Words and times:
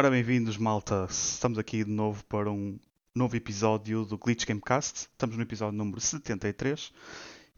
Ora, 0.00 0.10
bem-vindos, 0.10 0.56
malta. 0.56 1.06
Estamos 1.10 1.58
aqui 1.58 1.84
de 1.84 1.90
novo 1.90 2.24
para 2.24 2.50
um 2.50 2.80
novo 3.14 3.36
episódio 3.36 4.06
do 4.06 4.16
Glitch 4.16 4.46
Gamecast. 4.46 5.10
Estamos 5.12 5.36
no 5.36 5.42
episódio 5.42 5.76
número 5.76 6.00
73 6.00 6.90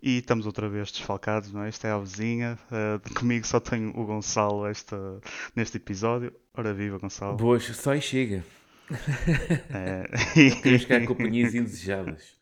e 0.03 0.19
estamos 0.19 0.45
outra 0.45 0.69
vez 0.69 0.91
desfalcados, 0.91 1.53
não 1.53 1.63
é? 1.63 1.69
Esta 1.69 1.87
é 1.87 1.93
a 1.93 1.99
vizinha. 2.01 2.59
Uh, 2.67 3.15
comigo 3.15 3.47
só 3.47 3.61
tenho 3.61 3.91
o 3.97 4.05
Gonçalo 4.05 4.67
esta, 4.67 5.21
neste 5.55 5.77
episódio. 5.77 6.33
Ora, 6.53 6.75
viva, 6.75 6.99
Gonçalo. 6.99 7.37
Boas, 7.37 7.63
só 7.63 7.93
aí 7.93 8.03
chega. 8.03 8.45
É... 9.73 10.53
Queremos 10.63 10.85
cá 10.85 11.07
companhias 11.07 11.55
indesejadas. 11.55 12.37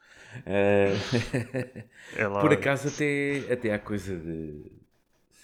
Uh... 0.46 0.96
É 2.16 2.26
lá. 2.26 2.40
Por 2.40 2.54
acaso, 2.54 2.88
até, 2.88 3.52
até 3.52 3.74
há 3.74 3.78
coisa 3.78 4.16
de 4.16 4.79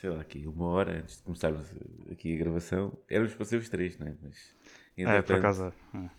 sei 0.01 0.11
lá, 0.11 0.21
aqui 0.21 0.47
uma 0.47 0.67
hora 0.67 0.99
antes 1.01 1.17
de 1.19 1.23
começarmos 1.25 1.69
aqui 2.11 2.35
a 2.35 2.39
gravação, 2.39 2.97
éramos 3.09 3.35
para 3.35 3.45
ser 3.47 3.57
os 3.59 3.69
três, 3.69 3.99
não 3.99 4.07
é? 4.09 4.15
Mas, 4.23 4.55
É, 4.97 5.23
por 5.23 5.37
acaso. 5.37 5.73
é. 5.95 6.11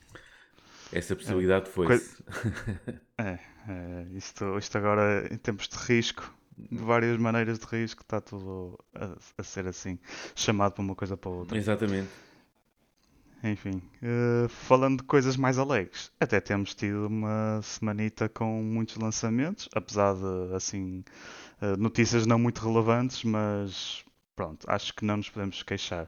essa 0.92 1.16
possibilidade 1.16 1.70
foi-se. 1.70 2.24
É, 3.20 3.40
é, 3.68 4.08
isto, 4.14 4.58
isto 4.60 4.78
agora, 4.78 5.28
em 5.34 5.38
tempos 5.38 5.68
de 5.68 5.76
risco, 5.76 6.32
de 6.56 6.78
várias 6.78 7.18
maneiras 7.18 7.58
de 7.60 7.66
risco, 7.66 8.02
está 8.04 8.22
tudo 8.22 8.78
a, 8.94 9.18
a 9.40 9.44
ser 9.44 9.68
assim, 9.68 10.00
chamado 10.36 10.74
para 10.74 10.84
uma 10.84 10.96
coisa 10.96 11.18
para 11.18 11.32
outra. 11.32 11.58
Exatamente. 11.58 12.14
Enfim, 13.44 13.82
eh, 14.02 14.48
falando 14.50 14.98
de 15.02 15.04
coisas 15.04 15.38
mais 15.38 15.60
alegres, 15.60 16.12
até 16.20 16.42
temos 16.42 16.74
tido 16.74 17.06
uma 17.08 17.62
semanita 17.62 18.28
com 18.28 18.64
muitos 18.64 18.96
lançamentos, 18.98 19.70
apesar 19.74 20.16
de, 20.16 20.56
assim, 20.56 21.04
eh, 21.62 21.76
notícias 21.78 22.26
não 22.26 22.38
muito 22.40 22.60
relevantes, 22.60 23.24
mas 23.24 24.04
pronto, 24.36 24.70
acho 24.70 24.94
que 24.94 25.04
não 25.04 25.18
nos 25.18 25.30
podemos 25.30 25.64
queixar. 25.64 26.08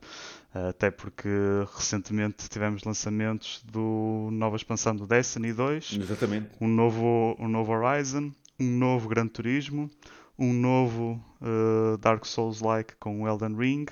Eh, 0.54 0.70
até 0.70 0.92
porque 0.92 1.30
recentemente 1.76 2.48
tivemos 2.50 2.84
lançamentos 2.84 3.64
do 3.66 4.30
nova 4.32 4.56
expansão 4.56 4.96
do 4.96 5.06
Destiny 5.08 5.54
2, 5.54 5.98
Exatamente. 6.02 6.50
um 6.62 6.68
novo, 6.68 7.36
um 7.40 7.48
novo 7.48 7.72
Horizon, 7.72 8.32
um 8.60 8.78
novo 8.78 9.08
Gran 9.10 9.28
Turismo, 9.28 9.90
um 10.38 10.54
novo 10.54 11.24
eh, 11.42 11.98
Dark 12.00 12.26
Souls-like 12.26 12.96
com 12.98 13.22
o 13.24 13.28
Elden 13.28 13.56
Ring. 13.56 13.86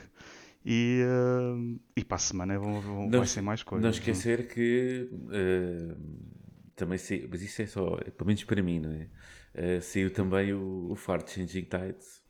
E, 0.66 1.02
eh, 1.02 1.80
e 1.96 2.04
para 2.04 2.16
a 2.18 2.20
semana 2.20 2.60
vão, 2.60 2.82
vão, 2.82 3.10
Não 3.10 3.20
vai 3.20 3.28
ser 3.28 3.42
mais 3.42 3.64
coisas. 3.64 3.84
Não 3.84 3.90
esquecer 3.90 4.48
que 4.50 5.10
eh, 5.32 5.96
também 6.76 6.98
saiu, 6.98 7.28
mas 7.32 7.42
isso 7.42 7.62
é 7.62 7.66
só, 7.66 7.96
pelo 7.96 8.28
menos 8.28 8.44
para 8.44 8.62
mim, 8.62 8.80
não 8.80 8.92
é? 8.92 9.08
Eh, 9.58 9.82
saiu 9.82 10.14
também 10.14 10.54
o, 10.54 10.92
o 10.92 10.96
Far 10.96 11.28
Changing 11.28 11.64
Tides, 11.64 12.24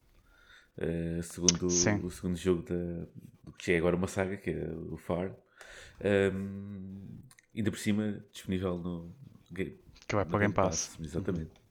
eh, 0.78 1.22
segundo, 1.24 1.68
Sim. 1.68 2.02
o 2.06 2.12
segundo 2.12 2.38
jogo 2.38 2.64
da, 2.64 3.08
que 3.58 3.74
é 3.74 3.78
agora 3.78 3.96
uma 3.96 4.08
saga, 4.08 4.38
que 4.38 4.52
é 4.52 4.70
o 4.92 4.98
Far. 4.98 5.36
Ehm, 6.02 7.20
ainda 7.56 7.72
por 7.72 7.80
cima, 7.80 8.24
disponível 8.32 8.78
no, 8.80 9.16
Ga- 9.52 9.72
Que 10.08 10.16
vai 10.16 10.26
para 10.26 10.38
o 10.38 10.40
Game 10.40 10.54
Pass. 10.54 10.98
Exatamente. 11.00 11.62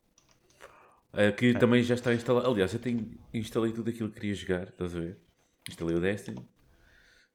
Eh, 1.13 1.33
que 1.33 1.55
também 1.55 1.83
já 1.83 1.95
está 1.95 2.13
instalado. 2.15 2.47
Aliás, 2.51 2.73
eu 2.75 2.81
tenho, 2.81 3.19
instalei 3.33 3.73
tudo 3.73 3.91
aquilo 3.91 4.09
que 4.11 4.17
queria 4.21 4.35
jogar, 4.35 4.69
estás 4.69 4.95
a 4.95 5.01
ver? 5.01 5.19
Instalei 5.69 5.97
o 5.97 6.01
Destiny, 6.01 6.47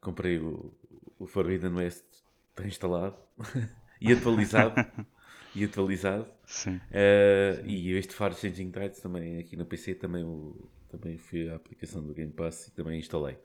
comprei 0.02 0.40
o, 0.40 0.74
o 1.20 1.28
Forbidden 1.28 1.74
West, 1.74 2.06
está 2.52 2.68
instalado 2.68 3.18
e 4.02 4.12
atualizado. 4.14 4.82
e 5.56 5.64
atualizado. 5.64 6.28
Sim. 6.46 6.80
Eh, 6.92 7.62
e 7.66 7.92
este 7.94 8.14
Far 8.14 8.34
Changing 8.34 8.72
Tides 8.72 9.00
também 9.00 9.40
aqui 9.40 9.56
no 9.56 9.66
PC 9.66 9.96
também, 9.96 10.24
o, 10.24 10.70
também 10.90 11.18
fui 11.18 11.50
à 11.50 11.56
aplicação 11.56 12.04
do 12.04 12.14
Game 12.14 12.32
Pass 12.32 12.68
e 12.68 12.72
também 12.72 13.00
instalei. 13.00 13.38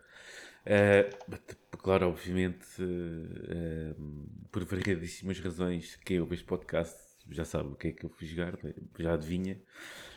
But, 1.28 1.56
claro, 1.78 2.08
obviamente, 2.08 2.66
eh, 2.81 3.94
por 4.50 4.64
variadíssimas 4.64 5.38
razões, 5.38 5.97
quem 6.04 6.20
ouve 6.20 6.34
este 6.34 6.44
podcast 6.44 6.97
já 7.31 7.44
sabe 7.44 7.69
o 7.70 7.75
que 7.76 7.88
é 7.88 7.92
que 7.92 8.04
eu 8.04 8.10
fui 8.10 8.26
jogar, 8.26 8.58
já 8.98 9.14
adivinha. 9.14 9.60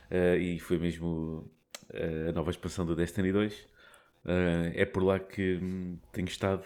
Eh, 0.09 0.37
e 0.37 0.59
foi 0.59 0.77
mesmo 0.79 1.51
a 2.27 2.31
nova 2.31 2.51
expansão 2.51 2.85
do 2.85 2.95
Destiny 2.95 3.31
2. 3.31 3.67
Eh, 4.25 4.71
é 4.75 4.85
por 4.85 5.03
lá 5.03 5.19
que 5.19 5.59
hum, 5.61 5.97
tenho 6.11 6.27
estado. 6.27 6.63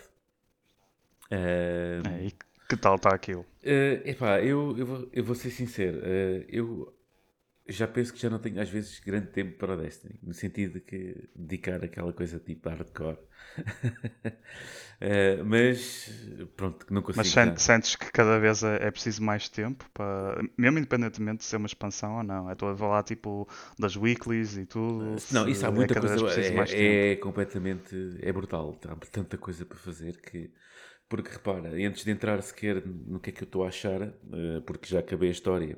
É, 1.29 2.01
e 2.21 2.31
que 2.75 2.81
tal 2.81 2.95
está 2.95 3.13
aquilo? 3.13 3.45
eh, 3.63 4.01
epá, 4.05 4.41
eu, 4.41 4.77
eu, 4.77 4.85
vou, 4.85 5.09
eu 5.13 5.23
vou 5.23 5.35
ser 5.35 5.49
sincero, 5.51 5.99
eh, 6.03 6.45
eu 6.49 6.93
já 7.67 7.87
penso 7.87 8.13
que 8.13 8.19
já 8.19 8.29
não 8.29 8.39
tenho 8.39 8.59
às 8.61 8.69
vezes 8.69 8.99
grande 8.99 9.27
tempo 9.27 9.57
para 9.57 9.73
o 9.73 9.77
Destiny, 9.77 10.19
no 10.21 10.33
sentido 10.33 10.73
de 10.75 10.81
que 10.81 11.29
dedicar 11.35 11.83
aquela 11.83 12.11
coisa 12.13 12.39
tipo 12.39 12.69
hardcore. 12.69 13.17
Eh, 15.01 15.43
mas 15.43 16.09
pronto, 16.55 16.85
não 16.89 17.01
consigo. 17.01 17.25
Mas 17.25 17.27
sentes, 17.27 17.63
sentes 17.63 17.95
que 17.97 18.09
cada 18.11 18.39
vez 18.39 18.63
é, 18.63 18.87
é 18.87 18.91
preciso 18.91 19.21
mais 19.21 19.49
tempo 19.49 19.85
para. 19.93 20.41
Mesmo 20.57 20.79
independentemente 20.79 21.39
de 21.39 21.43
ser 21.45 21.57
uma 21.57 21.65
expansão 21.65 22.17
ou 22.17 22.23
não. 22.23 22.49
Estou 22.49 22.69
a 22.69 22.77
falar 22.77 23.03
tipo 23.03 23.47
das 23.77 23.97
weeklies 23.97 24.55
e 24.55 24.65
tudo. 24.65 25.15
Não, 25.31 25.47
isso 25.49 25.65
há 25.65 25.69
é 25.69 25.71
muita 25.71 25.99
vez 25.99 26.21
coisa. 26.21 26.41
É, 26.73 27.11
é 27.11 27.15
completamente. 27.17 28.17
É 28.21 28.31
brutal. 28.31 28.79
Há 28.87 28.95
tanta 29.11 29.37
coisa 29.37 29.65
para 29.65 29.77
fazer 29.77 30.21
que. 30.21 30.49
Porque 31.09 31.29
repara, 31.31 31.69
antes 31.69 32.03
de 32.03 32.11
entrar 32.11 32.41
sequer 32.41 32.85
no 32.85 33.19
que 33.19 33.29
é 33.29 33.33
que 33.33 33.43
eu 33.43 33.45
estou 33.45 33.63
a 33.63 33.67
achar, 33.67 34.01
eh, 34.01 34.59
porque 34.65 34.87
já 34.89 34.99
acabei 34.99 35.29
a 35.29 35.31
história, 35.31 35.77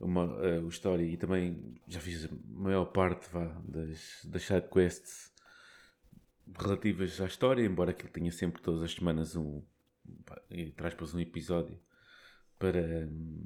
uma, 0.00 0.24
eh, 0.46 0.60
o 0.60 0.68
história 0.68 1.04
e 1.04 1.16
também 1.16 1.80
já 1.88 2.00
fiz 2.00 2.24
a 2.26 2.28
maior 2.48 2.86
parte 2.86 3.28
vá, 3.32 3.46
das, 3.64 4.24
das 4.24 4.42
side 4.44 4.68
quests 4.68 5.32
relativas 6.58 7.20
à 7.20 7.26
história, 7.26 7.62
embora 7.64 7.90
aquilo 7.90 8.10
tenha 8.10 8.32
sempre 8.32 8.62
todas 8.62 8.82
as 8.82 8.92
semanas 8.92 9.36
um. 9.36 9.62
pá, 10.24 10.40
Entre 10.50 10.86
aspas, 10.86 11.14
um 11.14 11.20
episódio 11.20 11.78
para. 12.58 12.80
hum, 13.10 13.44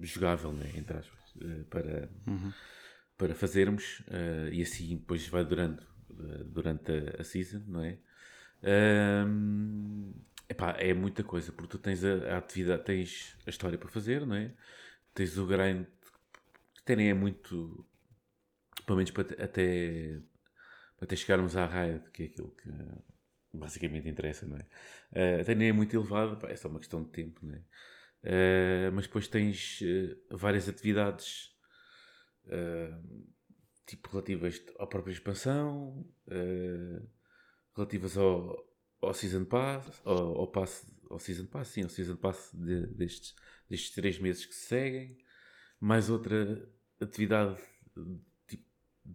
jogável, 0.00 0.52
né? 0.52 0.70
Entre 0.76 0.96
aspas. 0.96 1.20
eh, 1.40 1.64
Para 1.70 2.10
Uhum. 2.26 2.52
para 3.16 3.34
fazermos 3.34 4.02
eh, 4.08 4.50
e 4.52 4.62
assim 4.62 4.96
depois 4.96 5.26
vai 5.28 5.44
durando 5.44 5.82
eh, 6.10 6.44
durante 6.44 6.92
a, 6.92 7.20
a 7.20 7.24
season, 7.24 7.62
não 7.66 7.82
é? 7.82 7.98
Ahm, 8.62 10.12
epá, 10.48 10.72
é 10.78 10.92
muita 10.94 11.22
coisa, 11.22 11.52
porque 11.52 11.68
tu 11.70 11.78
tens 11.78 12.04
a, 12.04 12.34
a 12.34 12.38
atividade, 12.38 12.84
tens 12.84 13.36
a 13.46 13.50
história 13.50 13.78
para 13.78 13.88
fazer, 13.88 14.26
não 14.26 14.36
é? 14.36 14.52
Tens 15.14 15.36
o 15.38 15.46
grind, 15.46 15.86
até 16.82 16.96
nem 16.96 17.10
é 17.10 17.14
muito, 17.14 17.86
pelo 18.86 18.96
menos 18.96 19.10
para 19.10 19.22
até, 19.44 20.20
até 21.00 21.16
chegarmos 21.16 21.56
à 21.56 21.66
raid, 21.66 22.10
que 22.10 22.24
é 22.24 22.26
aquilo 22.26 22.50
que 22.52 22.70
basicamente 23.52 24.08
interessa, 24.08 24.46
não 24.46 24.56
é? 24.56 24.66
Eh, 25.12 25.40
até 25.40 25.54
nem 25.54 25.68
é 25.68 25.72
muito 25.72 25.94
elevado, 25.96 26.46
é 26.46 26.56
só 26.56 26.68
uma 26.68 26.78
questão 26.78 27.02
de 27.02 27.10
tempo, 27.10 27.40
não 27.44 27.54
é? 27.54 27.62
Eh, 28.22 28.90
mas 28.92 29.06
depois 29.06 29.28
tens 29.28 29.80
eh, 29.82 30.16
várias 30.30 30.68
atividades 30.68 31.56
uh, 32.46 33.26
tipo 33.86 34.10
relativas 34.10 34.60
à 34.78 34.86
própria 34.86 35.12
expansão, 35.12 36.06
uh, 36.26 37.08
relativas 37.78 38.16
ao, 38.18 38.56
ao 39.00 39.14
Season 39.14 39.44
Pass, 39.44 40.02
ao, 40.04 40.36
ao, 40.40 40.48
pass, 40.48 40.86
ao 41.10 41.18
Season 41.18 41.46
Pass, 41.46 41.68
sim, 41.68 41.82
ao 41.84 41.88
Season 41.88 42.16
Pass 42.16 42.50
de- 42.54 42.86
destes, 42.88 43.34
destes 43.68 43.92
três 43.94 44.18
meses 44.18 44.44
que 44.46 44.54
se 44.54 44.66
seguem, 44.66 45.16
mais 45.80 46.10
outra 46.10 46.68
atividade 47.00 47.56
tipo, 48.46 48.64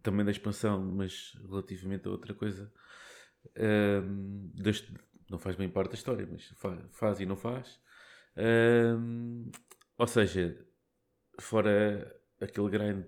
também 0.02 0.26
da 0.26 0.32
expansão, 0.32 0.82
mas 0.84 1.34
relativamente 1.50 2.08
a 2.08 2.12
outra 2.12 2.34
coisa. 2.34 2.72
um, 3.58 4.50
deste, 4.56 4.94
não 5.30 5.38
faz 5.40 5.56
bem 5.56 5.70
parte 5.70 5.90
da 5.92 5.96
história, 5.96 6.28
mas 6.32 6.46
fa- 6.58 6.88
faz 6.92 7.20
e 7.20 7.26
não 7.26 7.36
faz. 7.36 7.80
Um, 8.38 9.52
ou 9.98 10.08
seja, 10.08 10.66
fora 11.40 12.16
aquele 12.42 12.70
grind 12.70 13.06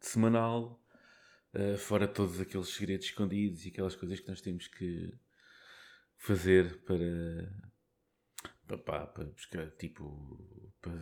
semanal, 0.00 0.82
uh, 1.56 1.78
fora 1.78 2.06
todos 2.06 2.40
aqueles 2.40 2.68
segredos 2.68 3.06
escondidos 3.06 3.64
e 3.64 3.68
aquelas 3.68 3.96
coisas 3.96 4.20
que 4.20 4.28
nós 4.28 4.40
temos 4.40 4.68
que 4.68 5.12
fazer 6.18 6.82
para, 6.84 8.78
para, 8.82 9.06
para 9.06 9.24
buscar, 9.24 9.70
tipo, 9.72 10.38
para, 10.80 10.94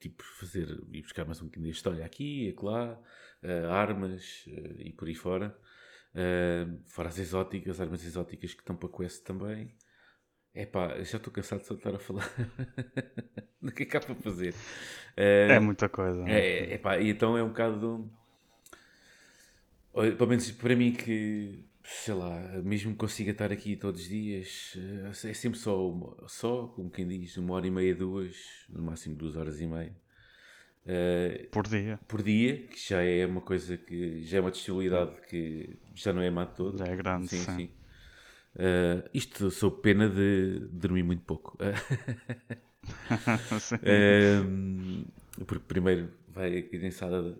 tipo, 0.00 0.22
fazer 0.38 0.68
e 0.92 1.02
buscar 1.02 1.24
mais 1.24 1.40
um 1.40 1.46
bocadinho 1.46 1.70
de 1.70 1.76
história 1.76 2.04
aqui 2.04 2.46
e 2.46 2.50
acolá, 2.50 2.98
uh, 3.42 3.70
armas 3.70 4.44
uh, 4.46 4.80
e 4.80 4.92
por 4.92 5.08
aí 5.08 5.14
fora. 5.14 5.56
Uh, 6.14 6.82
fora 6.86 7.08
as 7.08 7.18
exóticas, 7.18 7.80
armas 7.80 8.04
exóticas 8.04 8.54
que 8.54 8.60
estão 8.60 8.76
para 8.76 8.88
quest 8.88 9.22
também. 9.24 9.76
Epá, 10.54 11.02
já 11.02 11.18
estou 11.18 11.30
cansado 11.30 11.60
de 11.60 11.66
só 11.66 11.74
estar 11.74 11.94
a 11.94 11.98
falar 11.98 12.26
do 13.60 13.70
que 13.70 13.82
é 13.82 13.86
que 13.86 13.96
há 13.96 14.00
para 14.00 14.14
fazer. 14.14 14.54
Uh, 14.54 15.52
É 15.52 15.60
muita 15.60 15.88
coisa. 15.88 16.26
é? 16.26 16.70
é, 16.70 16.74
é 16.74 16.78
pá, 16.78 16.98
e 16.98 17.10
então 17.10 17.36
é 17.36 17.42
um 17.42 17.48
bocado. 17.48 18.10
Pelo 20.16 20.26
menos 20.28 20.50
para 20.52 20.76
mim, 20.76 20.92
que 20.92 21.64
sei 21.82 22.14
lá, 22.14 22.38
mesmo 22.62 22.92
que 22.92 22.98
consiga 22.98 23.30
estar 23.30 23.50
aqui 23.52 23.76
todos 23.76 24.02
os 24.02 24.08
dias, 24.08 24.74
eh, 24.76 25.28
é 25.30 25.34
sempre 25.34 25.58
só, 25.58 25.88
uma- 25.88 26.16
só 26.28 26.66
como 26.68 26.90
quem 26.90 27.06
diz, 27.08 27.36
uma 27.38 27.54
hora 27.54 27.66
e 27.66 27.70
meia, 27.70 27.94
duas, 27.94 28.36
no 28.68 28.82
máximo 28.82 29.14
duas 29.16 29.36
horas 29.36 29.60
e 29.60 29.66
meia. 29.66 29.94
eh, 30.86 31.48
Por 31.50 31.66
dia. 31.68 31.98
por 32.08 32.22
dia, 32.22 32.66
que 32.68 32.78
já 32.78 33.02
é 33.02 33.26
uma 33.26 33.40
coisa 33.42 33.76
que 33.76 34.22
já 34.24 34.38
é 34.38 34.40
uma 34.40 34.50
disponibilidade 34.52 35.20
que 35.28 35.76
já 35.94 36.12
não 36.12 36.22
é 36.22 36.30
má 36.30 36.44
de 36.46 36.54
todo. 36.56 36.78
Já 36.78 36.86
é 36.86 36.96
grande, 36.96 37.28
Sim, 37.28 37.46
sim. 37.46 37.46
sim. 37.46 37.70
Uh, 38.56 39.08
isto 39.14 39.50
sou 39.50 39.70
pena 39.70 40.08
de 40.08 40.60
dormir 40.72 41.02
muito 41.04 41.22
pouco. 41.24 41.58
uh, 43.82 45.44
porque 45.46 45.64
primeiro 45.66 46.10
vai 46.28 46.58
a 46.58 46.62
criançada 46.68 47.36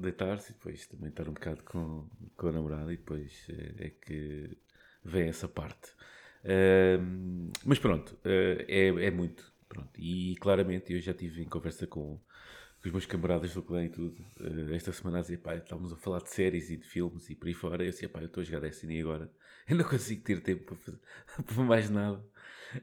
deitar-se 0.00 0.50
e 0.50 0.54
depois 0.54 0.86
também 0.86 1.08
estar 1.10 1.28
um 1.28 1.32
bocado 1.32 1.62
com, 1.64 2.08
com 2.36 2.48
a 2.48 2.52
namorada 2.52 2.92
e 2.92 2.96
depois 2.96 3.46
é, 3.48 3.86
é 3.86 3.90
que 3.90 4.56
vem 5.04 5.28
essa 5.28 5.48
parte. 5.48 5.92
Uh, 6.44 7.50
mas 7.64 7.78
pronto, 7.78 8.14
uh, 8.24 8.64
é, 8.68 8.86
é 8.88 9.10
muito. 9.10 9.50
Pronto. 9.68 9.90
E 9.98 10.34
claramente 10.40 10.92
eu 10.92 11.00
já 11.00 11.14
tive 11.14 11.42
em 11.42 11.48
conversa 11.48 11.86
com, 11.86 12.18
com 12.80 12.86
os 12.86 12.90
meus 12.90 13.06
camaradas 13.06 13.54
do 13.54 13.62
clã 13.62 13.84
e 13.84 13.88
tudo, 13.88 14.20
uh, 14.40 14.74
esta 14.74 14.92
semana 14.92 15.20
a 15.20 15.38
pá, 15.38 15.54
estávamos 15.54 15.92
a 15.92 15.96
falar 15.96 16.20
de 16.22 16.30
séries 16.30 16.70
e 16.70 16.76
de 16.76 16.84
filmes 16.84 17.28
e 17.30 17.34
por 17.34 17.48
aí 17.48 17.54
fora. 17.54 17.84
Eu 17.84 17.90
disse, 17.90 18.08
pá, 18.08 18.20
eu 18.20 18.26
estou 18.26 18.40
a 18.40 18.44
jogar 18.44 18.60
Destiny 18.60 19.00
agora. 19.00 19.30
Eu 19.68 19.76
não 19.76 19.84
consigo 19.84 20.24
ter 20.24 20.40
tempo 20.40 20.64
para, 20.64 20.76
fazer, 20.76 20.98
para 21.46 21.62
mais 21.62 21.88
nada 21.88 22.24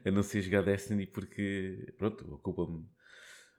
a 0.04 0.10
não 0.10 0.22
ser 0.22 0.40
jogar 0.40 0.62
Destiny 0.62 1.06
porque, 1.06 1.92
pronto, 1.98 2.34
ocupa-me 2.34 2.86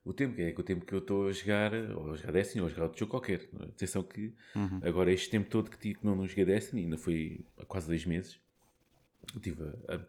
o 0.03 0.13
tempo, 0.13 0.35
que 0.35 0.41
é 0.41 0.51
que 0.51 0.59
o 0.61 0.63
tempo 0.63 0.85
que 0.85 0.93
eu 0.93 0.99
estou 0.99 1.27
a 1.27 1.31
jogar, 1.31 1.73
ou 1.95 2.13
a 2.13 2.15
jogar 2.15 2.31
Destiny, 2.31 2.61
ou 2.61 2.67
a 2.67 2.69
jogar 2.69 2.83
outro 2.83 2.99
jogo 2.99 3.11
qualquer. 3.11 3.49
Atenção 3.61 4.03
que 4.03 4.33
uhum. 4.55 4.79
agora 4.83 5.11
este 5.11 5.29
tempo 5.29 5.49
todo 5.49 5.69
que 5.69 5.77
tive 5.77 5.99
que 5.99 6.05
não, 6.05 6.15
não 6.15 6.27
joguei 6.27 6.45
Destiny, 6.45 6.83
ainda 6.83 6.97
foi 6.97 7.45
há 7.57 7.65
quase 7.65 7.87
dois 7.87 8.05
meses, 8.05 8.39
estive 9.35 9.63
a, 9.87 9.99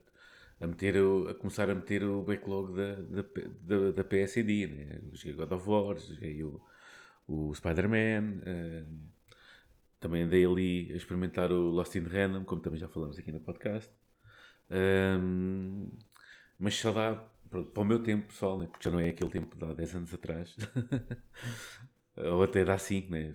a, 0.60 0.66
meter, 0.66 0.96
a 1.28 1.34
começar 1.34 1.69
a 1.69 1.75
meter 1.75 2.04
o 2.04 2.22
backlog 2.22 2.75
da, 2.75 2.94
da, 2.94 3.25
da, 3.62 3.90
da 3.92 4.04
PSD, 4.04 4.66
né? 4.66 5.00
joguei 5.12 5.34
God 5.34 5.52
of 5.52 5.69
War, 5.69 5.98
joguei 5.98 6.42
o, 6.44 6.60
o 7.26 7.54
Spider-Man, 7.54 8.40
uh, 8.40 9.10
também 10.00 10.22
andei 10.22 10.46
ali 10.46 10.90
a 10.92 10.96
experimentar 10.96 11.52
o 11.52 11.69
Lost 11.69 11.94
in 11.94 12.04
Random, 12.04 12.44
como 12.44 12.62
também 12.62 12.81
já 12.81 12.88
falamos 12.88 13.19
aqui 13.19 13.31
no 13.31 13.40
podcast. 13.40 13.92
Um, 14.70 15.88
mas 16.58 16.76
só 16.76 16.92
dá 16.92 17.22
pronto, 17.50 17.70
para 17.70 17.82
o 17.82 17.87
meu 17.87 18.02
tempo 18.02 18.29
pessoal, 18.29 18.58
né? 18.58 18.67
porque 18.67 18.88
já 18.88 18.91
não 18.91 19.00
é 19.00 19.08
aquele 19.08 19.31
tempo 19.31 19.56
de 19.56 19.64
há 19.64 19.75
10 19.75 19.94
anos 19.97 20.14
atrás, 20.14 20.56
ou 22.17 22.43
até 22.43 22.64
dá 22.64 22.79
5, 22.79 23.11
né? 23.11 23.35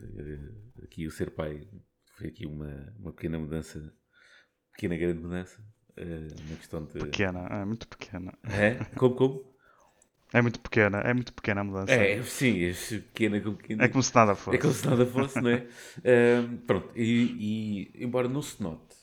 aqui 0.84 1.06
o 1.06 1.12
ser 1.12 1.32
pai 1.32 1.68
foi 2.16 2.28
aqui 2.28 2.46
uma, 2.46 2.94
uma 2.98 3.12
pequena 3.12 3.38
mudança, 3.38 3.94
pequena 4.72 4.96
grande 4.96 5.20
mudança, 5.20 5.62
uh, 5.98 6.50
na 6.50 6.56
questão 6.56 6.86
de... 6.86 7.00
Pequena, 7.00 7.48
é 7.48 7.66
muito 7.66 7.88
pequena. 7.88 8.34
É? 8.44 8.76
Como, 8.96 9.16
como? 9.16 9.56
É 10.34 10.42
muito 10.42 10.60
pequena, 10.60 11.00
é 11.00 11.14
muito 11.14 11.34
pequena 11.34 11.62
a 11.62 11.64
mudança. 11.64 11.92
É, 11.92 12.22
sim, 12.24 12.64
é 12.64 12.74
pequena 13.00 13.40
como 13.42 13.58
pequena. 13.58 13.84
É 13.84 13.88
como 13.88 14.02
se 14.02 14.16
nada 14.16 14.36
fosse. 14.36 14.58
É 14.58 14.60
como 14.60 14.74
se 14.74 14.88
nada 14.88 15.06
fosse, 15.06 15.42
não 15.42 15.50
é? 15.50 15.68
uh, 16.00 16.58
pronto, 16.66 16.90
e, 16.96 17.92
e, 17.94 18.04
embora 18.04 18.28
não 18.28 18.42
se 18.42 18.62
note, 18.62 18.96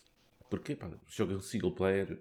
porque 0.50 0.75
pá, 0.75 0.91
joga 1.06 1.35
um 1.35 1.41
single 1.41 1.73
player, 1.73 2.19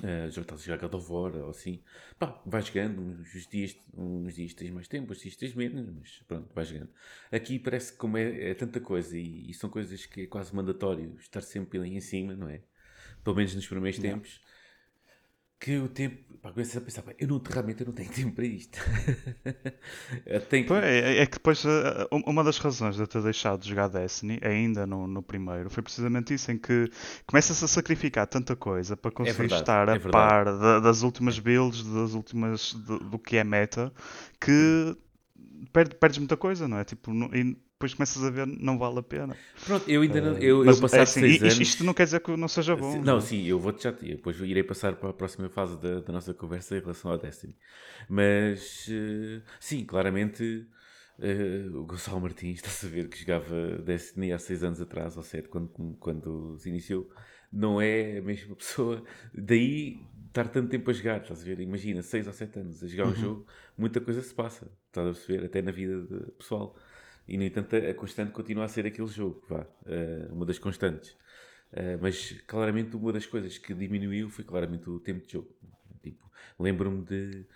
Uh, 0.00 0.30
já 0.30 0.40
estás 0.40 0.62
a 0.62 0.64
jogar 0.64 0.88
God 0.88 0.94
of 0.94 1.12
War 1.12 1.36
ou 1.36 1.50
assim, 1.50 1.82
pá, 2.18 2.40
vai 2.46 2.62
jogando, 2.62 3.00
uns 3.00 3.46
dias, 3.46 3.76
uns 3.94 4.34
dias 4.34 4.54
tens 4.54 4.70
mais 4.70 4.88
tempo, 4.88 5.12
uns 5.12 5.20
dias 5.20 5.36
tens 5.36 5.54
menos, 5.54 5.86
mas 5.94 6.22
pronto, 6.26 6.50
vai 6.54 6.64
jogando. 6.64 6.88
Aqui 7.30 7.58
parece 7.58 7.92
que 7.92 7.98
como 7.98 8.16
é, 8.16 8.50
é 8.50 8.54
tanta 8.54 8.80
coisa 8.80 9.16
e, 9.16 9.50
e, 9.50 9.54
são 9.54 9.68
coisas 9.68 10.06
que 10.06 10.22
é 10.22 10.26
quase 10.26 10.54
mandatório 10.54 11.14
estar 11.20 11.42
sempre 11.42 11.78
ali 11.78 11.94
em 11.94 12.00
cima, 12.00 12.34
não 12.34 12.48
é? 12.48 12.62
Pelo 13.22 13.36
menos 13.36 13.54
nos 13.54 13.66
primeiros 13.66 13.98
não. 14.00 14.22
Que 15.62 15.78
o 15.78 15.88
tempo. 15.88 16.20
Pá, 16.42 16.50
começas 16.50 16.76
a 16.76 16.80
pensar, 16.80 17.04
eu 17.20 17.28
não, 17.28 17.40
realmente 17.48 17.82
eu 17.82 17.86
não 17.86 17.94
tenho 17.94 18.10
tempo 18.10 18.32
para 18.32 18.44
isto. 18.44 18.76
tenho 20.50 20.66
que... 20.66 20.72
É, 20.72 21.18
é, 21.18 21.26
que 21.26 21.34
depois 21.34 21.64
eh, 21.64 22.08
uma 22.10 22.42
das 22.42 22.58
razões 22.58 22.96
de 22.96 23.00
eu 23.02 23.06
ter 23.06 23.22
deixado 23.22 23.60
de 23.60 23.68
jogar 23.68 23.86
Destiny, 23.86 24.40
ainda 24.42 24.84
no, 24.84 25.06
no 25.06 25.22
primeiro, 25.22 25.70
foi 25.70 25.84
precisamente 25.84 26.34
isso, 26.34 26.50
em 26.50 26.58
que 26.58 26.90
começas 27.28 27.62
a 27.62 27.68
sacrificar 27.68 28.26
tanta 28.26 28.56
coisa 28.56 28.96
para 28.96 29.12
conseguir 29.12 29.36
é 29.36 29.38
verdade, 29.38 29.62
estar 29.62 29.88
a 29.88 29.94
é 29.94 29.98
par 30.00 30.46
da, 30.46 30.80
das 30.80 31.02
últimas 31.04 31.38
builds, 31.38 31.84
das 31.84 32.12
últimas 32.12 32.74
do, 32.74 32.98
do, 32.98 33.18
que 33.20 33.36
é 33.36 33.44
meta, 33.44 33.92
que 34.40 34.96
perde, 35.72 35.94
perdes 35.96 36.18
muita 36.18 36.36
coisa, 36.36 36.66
não 36.66 36.78
é? 36.78 36.84
Tipo, 36.84 37.12
e 37.34 37.56
depois 37.82 37.94
começas 37.94 38.22
a 38.22 38.30
ver, 38.30 38.46
não 38.46 38.78
vale 38.78 39.00
a 39.00 39.02
pena. 39.02 39.36
Pronto, 39.64 39.90
eu 39.90 40.02
ainda 40.02 40.20
não. 40.20 40.38
Eu, 40.38 40.64
Mas, 40.64 40.76
eu 40.76 40.82
passar 40.82 40.98
é 40.98 41.02
assim, 41.02 41.20
seis 41.20 41.42
anos... 41.42 41.60
Isto 41.60 41.84
não 41.84 41.92
quer 41.92 42.04
dizer 42.04 42.20
que 42.20 42.36
não 42.36 42.48
seja 42.48 42.76
bom. 42.76 42.96
Não, 42.96 43.14
não. 43.14 43.20
sim, 43.20 43.44
eu 43.44 43.58
vou-te 43.58 43.82
já. 43.82 43.90
Depois 43.90 44.38
irei 44.40 44.62
passar 44.62 44.94
para 44.94 45.10
a 45.10 45.12
próxima 45.12 45.48
fase 45.48 45.76
da, 45.80 46.00
da 46.00 46.12
nossa 46.12 46.32
conversa 46.32 46.76
em 46.76 46.80
relação 46.80 47.10
ao 47.10 47.18
Destiny. 47.18 47.56
Mas, 48.08 48.86
uh, 48.88 49.42
sim, 49.58 49.84
claramente. 49.84 50.66
Uh, 51.18 51.78
o 51.78 51.84
Gonçalo 51.84 52.20
Martins 52.20 52.56
está 52.64 52.68
a 52.68 52.72
saber 52.72 53.08
que 53.08 53.18
jogava 53.18 53.78
Destiny 53.84 54.32
há 54.32 54.38
6 54.38 54.64
anos 54.64 54.80
atrás, 54.80 55.16
ou 55.16 55.22
7, 55.22 55.48
quando, 55.48 55.68
quando 56.00 56.56
se 56.58 56.68
iniciou, 56.70 57.08
não 57.52 57.80
é 57.80 58.18
a 58.18 58.22
mesma 58.22 58.56
pessoa. 58.56 59.04
Daí 59.34 60.00
estar 60.32 60.48
tanto 60.48 60.70
tempo 60.70 60.90
a 60.90 60.94
jogar, 60.94 61.20
estás 61.20 61.42
a 61.42 61.44
ver? 61.44 61.60
Imagina, 61.60 62.02
6 62.02 62.26
ou 62.26 62.32
7 62.32 62.58
anos 62.58 62.82
a 62.82 62.86
jogar 62.86 63.04
uhum. 63.04 63.12
um 63.12 63.14
jogo, 63.14 63.46
muita 63.76 64.00
coisa 64.00 64.22
se 64.22 64.34
passa, 64.34 64.66
estás 64.86 65.06
a 65.06 65.12
perceber? 65.12 65.44
Até 65.44 65.60
na 65.60 65.70
vida 65.70 66.32
pessoal. 66.38 66.74
E, 67.28 67.36
no 67.36 67.44
entanto, 67.44 67.76
a 67.76 67.94
constante 67.94 68.32
continua 68.32 68.64
a 68.64 68.68
ser 68.68 68.86
aquele 68.86 69.06
jogo, 69.06 69.44
vá, 69.48 69.60
uh, 69.60 70.32
uma 70.32 70.44
das 70.46 70.58
constantes. 70.58 71.10
Uh, 71.72 71.98
mas, 72.00 72.32
claramente, 72.46 72.96
uma 72.96 73.12
das 73.12 73.26
coisas 73.26 73.58
que 73.58 73.74
diminuiu 73.74 74.28
foi, 74.30 74.44
claramente, 74.44 74.88
o 74.88 74.98
tempo 74.98 75.24
de 75.26 75.34
jogo. 75.34 75.54
Tipo, 76.02 76.28
lembro-me 76.58 77.02
de... 77.04 77.46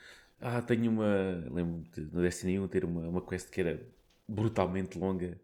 Ah, 0.40 0.60
tenho 0.60 0.90
uma... 0.90 1.44
Lembro-me 1.50 1.84
de, 1.84 2.00
no 2.14 2.20
Destiny 2.20 2.60
1, 2.60 2.68
ter 2.68 2.84
uma, 2.84 3.08
uma 3.08 3.22
quest 3.22 3.50
que 3.50 3.60
era 3.60 3.82
brutalmente 4.28 4.98
longa, 4.98 5.40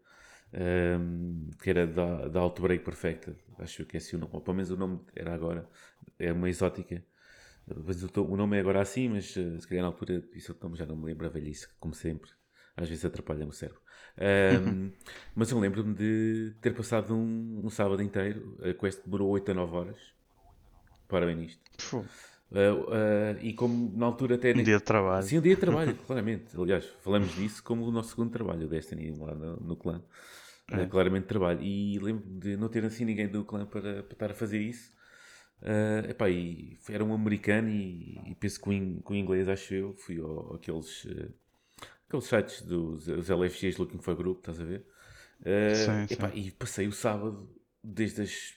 um, 0.53 0.57
ehm, 0.57 1.49
que 1.61 1.69
era 1.69 1.87
da, 1.87 2.27
da 2.27 2.39
Outbreak 2.41 2.85
Perfecta. 2.85 3.35
Acho 3.57 3.85
que 3.85 3.97
é 3.97 3.99
assim 3.99 4.15
o 4.15 4.19
nome. 4.19 4.31
Ou, 4.33 4.41
pelo 4.41 4.55
menos 4.55 4.71
o 4.71 4.77
nome 4.77 4.99
era 5.15 5.33
agora. 5.33 5.67
É 6.17 6.31
uma 6.31 6.49
exótica. 6.49 7.03
O 8.17 8.35
nome 8.35 8.57
é 8.57 8.59
agora 8.59 8.81
assim, 8.81 9.09
mas 9.09 9.35
uh, 9.35 9.59
se 9.59 9.67
calhar 9.67 9.83
na 9.83 9.87
altura 9.87 10.23
isso 10.33 10.55
eu 10.61 10.75
já 10.75 10.85
não 10.85 10.97
me 10.97 11.05
lembro 11.05 11.25
a 11.25 11.29
velhice, 11.29 11.67
como 11.79 11.93
sempre. 11.93 12.29
Às 12.75 12.89
vezes 12.89 13.05
atrapalha-me 13.05 13.51
o 13.51 13.53
cérebro. 13.53 13.81
Um, 14.17 14.91
mas 15.35 15.51
eu 15.51 15.59
lembro-me 15.59 15.93
de 15.93 16.55
ter 16.59 16.73
passado 16.73 17.15
um, 17.15 17.61
um, 17.63 17.69
sábado 17.69 18.01
inteiro. 18.01 18.57
A 18.61 18.73
quest 18.73 19.03
demorou 19.05 19.29
8 19.29 19.51
a 19.51 19.53
9 19.53 19.75
horas. 19.75 19.97
Para 21.07 21.25
bem 21.25 21.35
nisto. 21.35 21.61
Uh, 21.93 22.05
uh, 22.55 23.39
e 23.41 23.53
como 23.53 23.95
na 23.95 24.07
altura 24.07 24.35
até. 24.35 24.51
Um 24.51 24.63
dia 24.63 24.77
de 24.77 24.83
trabalho. 24.83 25.23
Sim, 25.23 25.37
um 25.37 25.41
dia 25.41 25.55
de 25.55 25.61
trabalho, 25.61 25.95
claramente. 26.05 26.59
Aliás, 26.59 26.85
falamos 27.01 27.33
disso 27.35 27.63
como 27.63 27.85
o 27.85 27.91
nosso 27.91 28.09
segundo 28.09 28.31
trabalho, 28.31 28.65
o 28.65 28.69
Destiny, 28.69 29.11
lá 29.17 29.33
no, 29.35 29.55
no 29.57 29.75
clã. 29.75 30.01
É. 30.71 30.81
Uh, 30.81 30.89
claramente 30.89 31.25
trabalho. 31.25 31.61
E 31.61 31.99
lembro-me 31.99 32.39
de 32.39 32.57
não 32.57 32.69
ter 32.69 32.83
assim 32.85 33.05
ninguém 33.05 33.27
do 33.27 33.45
clã 33.45 33.65
para, 33.65 34.03
para 34.03 34.13
estar 34.13 34.31
a 34.31 34.33
fazer 34.33 34.59
isso. 34.59 34.91
Uh, 35.63 36.09
epá, 36.09 36.29
e 36.29 36.77
era 36.89 37.05
um 37.05 37.13
americano 37.13 37.69
e, 37.69 38.19
e 38.25 38.35
penso 38.35 38.59
que 38.59 38.69
o, 38.69 39.15
inglês, 39.15 39.47
acho 39.47 39.73
eu, 39.73 39.93
fui 39.93 40.19
ao, 40.19 40.55
aqueles 40.55 41.05
uh, 41.05 41.33
aqueles 42.05 42.25
sites 42.25 42.61
dos 42.63 43.07
os 43.07 43.29
LFGs 43.29 43.79
Looking 43.79 43.99
for 43.99 44.13
Group, 44.13 44.39
estás 44.39 44.59
a 44.59 44.65
ver? 44.65 44.85
Uh, 45.39 45.73
sim, 45.73 46.13
epá, 46.13 46.29
sim. 46.29 46.37
E 46.37 46.51
passei 46.51 46.85
o 46.85 46.91
sábado 46.91 47.49
desde 47.81 48.23
as 48.23 48.53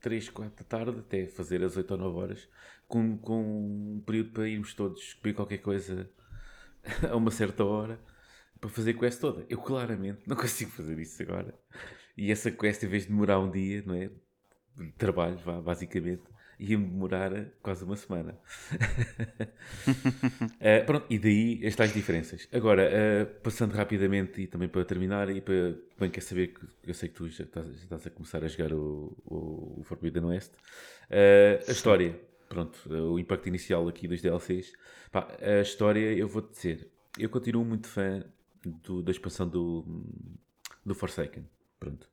3, 0.00 0.30
4 0.30 0.56
da 0.56 0.64
tarde 0.68 0.98
até 0.98 1.26
fazer 1.28 1.62
as 1.62 1.76
8 1.76 1.92
ou 1.92 1.98
9 1.98 2.18
horas, 2.18 2.48
com, 2.88 3.16
com 3.18 3.40
um 3.40 4.02
período 4.04 4.30
para 4.32 4.48
irmos 4.48 4.74
todos 4.74 5.14
comer 5.14 5.34
qualquer 5.34 5.58
coisa 5.58 6.10
a 7.08 7.14
uma 7.14 7.30
certa 7.30 7.64
hora 7.64 8.00
para 8.60 8.68
fazer 8.68 8.90
a 8.90 8.98
quest 8.98 9.20
toda. 9.20 9.46
Eu 9.48 9.58
claramente 9.58 10.22
não 10.26 10.34
consigo 10.36 10.72
fazer 10.72 10.98
isso 10.98 11.22
agora. 11.22 11.54
E 12.16 12.32
essa 12.32 12.50
quest, 12.50 12.82
em 12.82 12.88
vez 12.88 13.04
de 13.04 13.10
demorar 13.10 13.38
um 13.38 13.48
dia, 13.48 13.80
não 13.86 13.94
é? 13.94 14.10
Trabalho, 14.96 15.38
vá, 15.38 15.60
basicamente, 15.60 16.22
ia-me 16.58 16.86
demorar 16.86 17.30
quase 17.62 17.84
uma 17.84 17.96
semana. 17.96 18.38
uh, 19.86 20.84
pronto, 20.86 21.06
e 21.08 21.18
daí 21.18 21.66
as 21.66 21.76
tais 21.76 21.92
diferenças. 21.92 22.48
Agora, 22.52 22.90
uh, 22.90 23.26
passando 23.42 23.72
rapidamente 23.72 24.42
e 24.42 24.46
também 24.46 24.68
para 24.68 24.84
terminar, 24.84 25.30
e 25.30 25.40
para 25.40 25.76
bem 25.98 26.10
quer 26.10 26.20
saber 26.20 26.48
que 26.48 26.66
eu 26.84 26.94
sei 26.94 27.08
que 27.08 27.14
tu 27.14 27.28
já 27.28 27.44
estás, 27.44 27.66
já 27.66 27.84
estás 27.84 28.06
a 28.06 28.10
começar 28.10 28.44
a 28.44 28.48
jogar 28.48 28.72
o, 28.72 29.16
o, 29.24 29.80
o 29.80 29.82
Forbidden 29.84 30.24
West, 30.24 30.52
uh, 30.52 31.68
a 31.68 31.72
história, 31.72 32.18
pronto, 32.48 32.78
o 32.92 33.18
impacto 33.18 33.46
inicial 33.48 33.86
aqui 33.86 34.08
dos 34.08 34.20
DLCs. 34.20 34.72
Pá, 35.12 35.28
a 35.40 35.60
história, 35.60 36.12
eu 36.12 36.26
vou-te 36.26 36.52
dizer, 36.52 36.90
eu 37.18 37.28
continuo 37.28 37.64
muito 37.64 37.86
fã 37.86 38.24
do, 38.64 39.02
da 39.02 39.10
expansão 39.10 39.48
do, 39.48 40.04
do 40.84 40.94
Forsaken. 40.94 41.44
Pronto. 41.78 42.08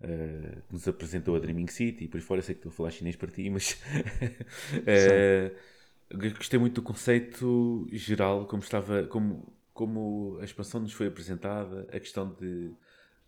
Uh, 0.00 0.62
nos 0.70 0.86
apresentou 0.86 1.34
a 1.34 1.40
Dreaming 1.40 1.66
City 1.66 2.04
e 2.04 2.08
por 2.08 2.18
aí 2.18 2.22
fora, 2.22 2.40
sei 2.40 2.54
que 2.54 2.60
estou 2.60 2.70
a 2.70 2.72
falar 2.72 2.90
chinês 2.90 3.16
para 3.16 3.32
ti, 3.32 3.50
mas 3.50 3.72
uh, 4.86 6.16
gostei 6.36 6.58
muito 6.58 6.76
do 6.76 6.82
conceito 6.82 7.88
geral, 7.90 8.46
como 8.46 8.62
estava, 8.62 9.08
como, 9.08 9.52
como 9.74 10.38
a 10.40 10.44
expansão 10.44 10.80
nos 10.80 10.92
foi 10.92 11.08
apresentada, 11.08 11.88
a 11.92 11.98
questão 11.98 12.32
de 12.32 12.72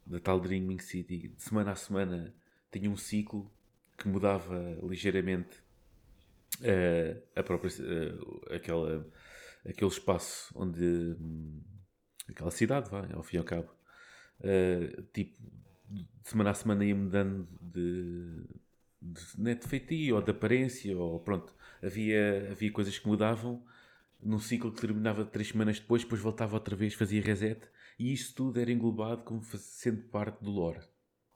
da 0.06 0.18
tal 0.18 0.40
Dreaming 0.40 0.78
City, 0.78 1.28
de 1.28 1.42
semana 1.42 1.72
a 1.72 1.76
semana 1.76 2.34
tinha 2.70 2.90
um 2.90 2.96
ciclo 2.96 3.50
que 3.96 4.08
mudava 4.08 4.78
ligeiramente 4.82 5.58
uh, 6.60 7.22
a 7.36 7.42
própria 7.42 7.70
aquela, 8.54 9.06
aquele 9.64 9.90
espaço 9.90 10.52
onde 10.54 10.82
hum, 11.20 11.60
aquela 12.28 12.50
cidade, 12.50 12.90
vai, 12.90 13.12
ao 13.12 13.22
fim 13.22 13.36
e 13.36 13.38
ao 13.38 13.44
cabo. 13.44 13.68
Uh, 14.40 15.02
tipo, 15.12 15.36
semana 16.22 16.50
a 16.50 16.54
semana 16.54 16.84
ia 16.84 16.94
mudando 16.94 17.48
de, 17.60 18.44
de, 19.00 19.20
né, 19.38 19.54
de 19.54 19.66
feitio 19.66 20.16
ou 20.16 20.22
de 20.22 20.30
aparência, 20.30 20.96
ou 20.96 21.20
pronto, 21.20 21.54
havia, 21.82 22.48
havia 22.50 22.70
coisas 22.70 22.98
que 22.98 23.06
mudavam 23.06 23.62
num 24.22 24.38
ciclo 24.38 24.72
que 24.72 24.80
terminava 24.80 25.24
três 25.24 25.48
semanas 25.48 25.80
depois, 25.80 26.02
depois 26.02 26.20
voltava 26.20 26.54
outra 26.54 26.76
vez, 26.76 26.94
fazia 26.94 27.22
reset, 27.22 27.60
e 27.98 28.12
isso 28.12 28.34
tudo 28.34 28.60
era 28.60 28.70
englobado 28.70 29.22
como 29.22 29.42
sendo 29.42 30.02
parte 30.04 30.42
do 30.42 30.50
lore. 30.50 30.80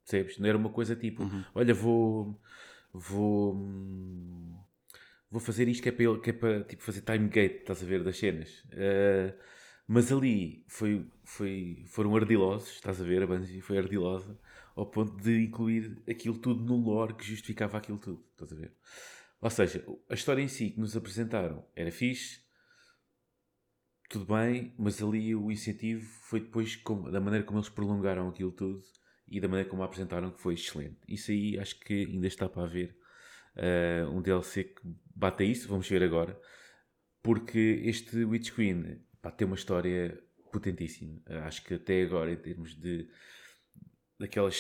Percebes? 0.05 0.39
Não 0.39 0.49
era 0.49 0.59
uma 0.59 0.69
coisa 0.69 0.95
tipo, 0.95 1.23
uhum. 1.23 1.45
olha, 1.55 1.75
vou. 1.75 2.39
Vou. 2.93 3.55
Vou 5.31 5.41
fazer 5.41 5.67
isto 5.67 5.83
que 5.83 5.89
é 5.89 5.93
para, 5.93 6.21
que 6.21 6.31
é 6.31 6.33
para 6.33 6.65
tipo, 6.65 6.83
fazer 6.83 7.01
time 7.01 7.29
gate, 7.29 7.61
estás 7.61 7.83
a 7.83 7.87
ver, 7.87 8.05
das 8.05 8.17
cenas. 8.17 8.65
Uh, 8.67 9.35
mas 9.87 10.11
ali 10.11 10.65
foi, 10.67 11.07
foi, 11.25 11.85
foram 11.87 12.17
ardilosos, 12.17 12.71
estás 12.71 13.01
a 13.01 13.05
ver, 13.05 13.23
a 13.23 13.27
Bungie 13.27 13.61
foi 13.61 13.79
ardilosa, 13.79 14.39
ao 14.75 14.87
ponto 14.87 15.17
de 15.23 15.43
incluir 15.43 16.03
aquilo 16.09 16.39
tudo 16.39 16.63
no 16.65 16.77
lore 16.77 17.15
que 17.15 17.25
justificava 17.25 17.79
aquilo 17.79 17.99
tudo, 17.99 18.25
estás 18.33 18.53
a 18.53 18.57
ver? 18.57 18.73
Ou 19.41 19.51
seja, 19.51 19.85
a 20.09 20.15
história 20.15 20.43
em 20.43 20.49
si 20.49 20.71
que 20.71 20.81
nos 20.81 20.97
apresentaram 20.97 21.67
era 21.77 21.93
fixe, 21.93 22.43
tudo 24.09 24.27
bem, 24.27 24.75
mas 24.79 25.03
ali 25.03 25.35
o 25.35 25.51
incentivo 25.51 26.07
foi 26.23 26.41
depois 26.41 26.81
da 27.11 27.21
maneira 27.21 27.45
como 27.45 27.59
eles 27.59 27.69
prolongaram 27.69 28.29
aquilo 28.29 28.53
tudo 28.53 28.83
e 29.29 29.41
da 29.41 29.49
maneira 29.49 29.69
como 29.69 29.83
a 29.83 29.87
apresentaram 29.87 30.31
que 30.31 30.41
foi 30.41 30.55
excelente. 30.55 30.99
Isso 31.09 31.31
aí 31.31 31.59
acho 31.59 31.79
que 31.81 32.07
ainda 32.07 32.27
está 32.27 32.49
para 32.49 32.65
haver 32.65 32.97
uh, 33.57 34.11
um 34.11 34.23
DLC 34.23 34.65
que 34.65 34.83
bata 35.15 35.43
isso, 35.45 35.69
vamos 35.69 35.89
ver 35.89 36.03
agora, 36.03 36.41
porque 37.23 37.83
este 37.85 38.25
Witch 38.25 38.53
Queen 38.53 39.03
pá, 39.25 39.31
tem 39.31 39.47
uma 39.47 39.57
história 39.57 40.23
potentíssima. 40.53 41.19
Acho 41.47 41.65
que 41.65 41.75
até 41.75 42.03
agora, 42.03 42.31
em 42.31 42.37
termos 42.37 42.79
de 42.79 43.09
daquelas 44.19 44.55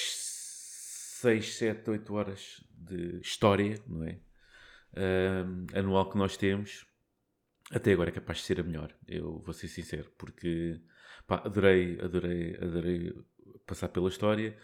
6, 1.20 1.54
7, 1.56 1.90
8 1.90 2.14
horas 2.14 2.64
de 2.70 3.20
história, 3.20 3.78
não 3.86 4.04
é? 4.04 4.18
Anual 5.74 6.10
que 6.10 6.16
nós 6.16 6.36
temos, 6.38 6.86
até 7.70 7.92
agora 7.92 8.08
é 8.08 8.12
capaz 8.12 8.38
de 8.38 8.44
ser 8.44 8.58
a 8.60 8.62
melhor. 8.62 8.96
Eu 9.06 9.40
vou 9.40 9.52
ser 9.52 9.68
sincero, 9.68 10.10
porque 10.16 10.80
pá, 11.26 11.42
adorei, 11.44 12.00
adorei, 12.00 12.56
adorei 12.56 13.14
passar 13.66 13.88
pela 13.88 14.08
história. 14.08 14.56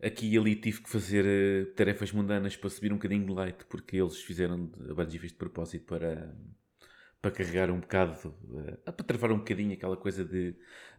Aqui 0.00 0.32
e 0.32 0.38
ali 0.38 0.54
tive 0.56 0.80
que 0.80 0.88
fazer 0.88 1.24
uh, 1.26 1.74
tarefas 1.74 2.12
mundanas 2.12 2.56
para 2.56 2.70
subir 2.70 2.92
um 2.92 2.96
bocadinho 2.96 3.26
de 3.26 3.32
light, 3.32 3.64
porque 3.66 3.96
eles 3.96 4.22
fizeram 4.22 4.72
a 4.88 4.94
Bungie 4.94 5.18
fez 5.18 5.32
de 5.32 5.38
propósito 5.38 5.84
para, 5.84 6.34
para 7.20 7.30
carregar 7.30 7.70
um 7.70 7.80
bocado, 7.80 8.28
uh, 8.28 8.92
para 8.92 8.92
travar 8.92 9.32
um 9.32 9.38
bocadinho 9.38 9.72
aquela 9.72 9.96
coisa 9.96 10.24
de 10.24 10.54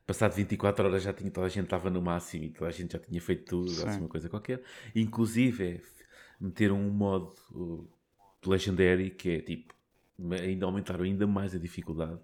passado 0.06 0.34
24 0.34 0.86
horas 0.86 1.04
já 1.04 1.14
tinha, 1.14 1.32
toda 1.32 1.48
a 1.48 1.50
gente 1.50 1.66
estava 1.66 1.90
no 1.90 2.02
máximo 2.02 2.46
e 2.46 2.50
toda 2.50 2.70
a 2.70 2.74
gente 2.74 2.94
já 2.94 3.00
tinha 3.00 3.22
feito 3.22 3.46
tudo, 3.46 3.70
Sim. 3.70 3.88
assim, 3.88 4.00
uma 4.00 4.10
coisa 4.10 4.30
qualquer. 4.30 4.62
Inclusive 4.96 5.64
é 5.64 5.82
meter 6.40 6.72
um 6.72 6.90
modo 6.90 7.34
uh, 7.52 7.90
Legendary 8.46 9.12
que 9.12 9.30
é 9.30 9.42
tipo, 9.42 9.74
ainda 10.32 10.66
aumentaram 10.66 11.04
ainda 11.04 11.26
mais 11.26 11.56
a 11.56 11.60
dificuldade, 11.60 12.20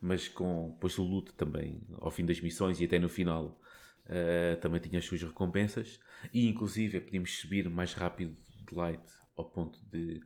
mas 0.00 0.28
com 0.28 0.70
depois 0.72 0.98
o 0.98 1.02
loot 1.02 1.32
também, 1.34 1.80
ao 2.00 2.10
fim 2.10 2.24
das 2.24 2.40
missões 2.40 2.80
e 2.80 2.84
até 2.84 2.98
no 2.98 3.08
final 3.08 3.60
uh, 4.06 4.60
também 4.60 4.80
tinha 4.80 4.98
as 4.98 5.04
suas 5.04 5.22
recompensas 5.22 6.00
e 6.32 6.48
inclusive 6.48 7.00
podíamos 7.00 7.38
subir 7.38 7.68
mais 7.68 7.94
rápido 7.94 8.36
de 8.66 8.74
light 8.74 9.02
ao 9.36 9.44
ponto 9.44 9.78
de 9.90 10.20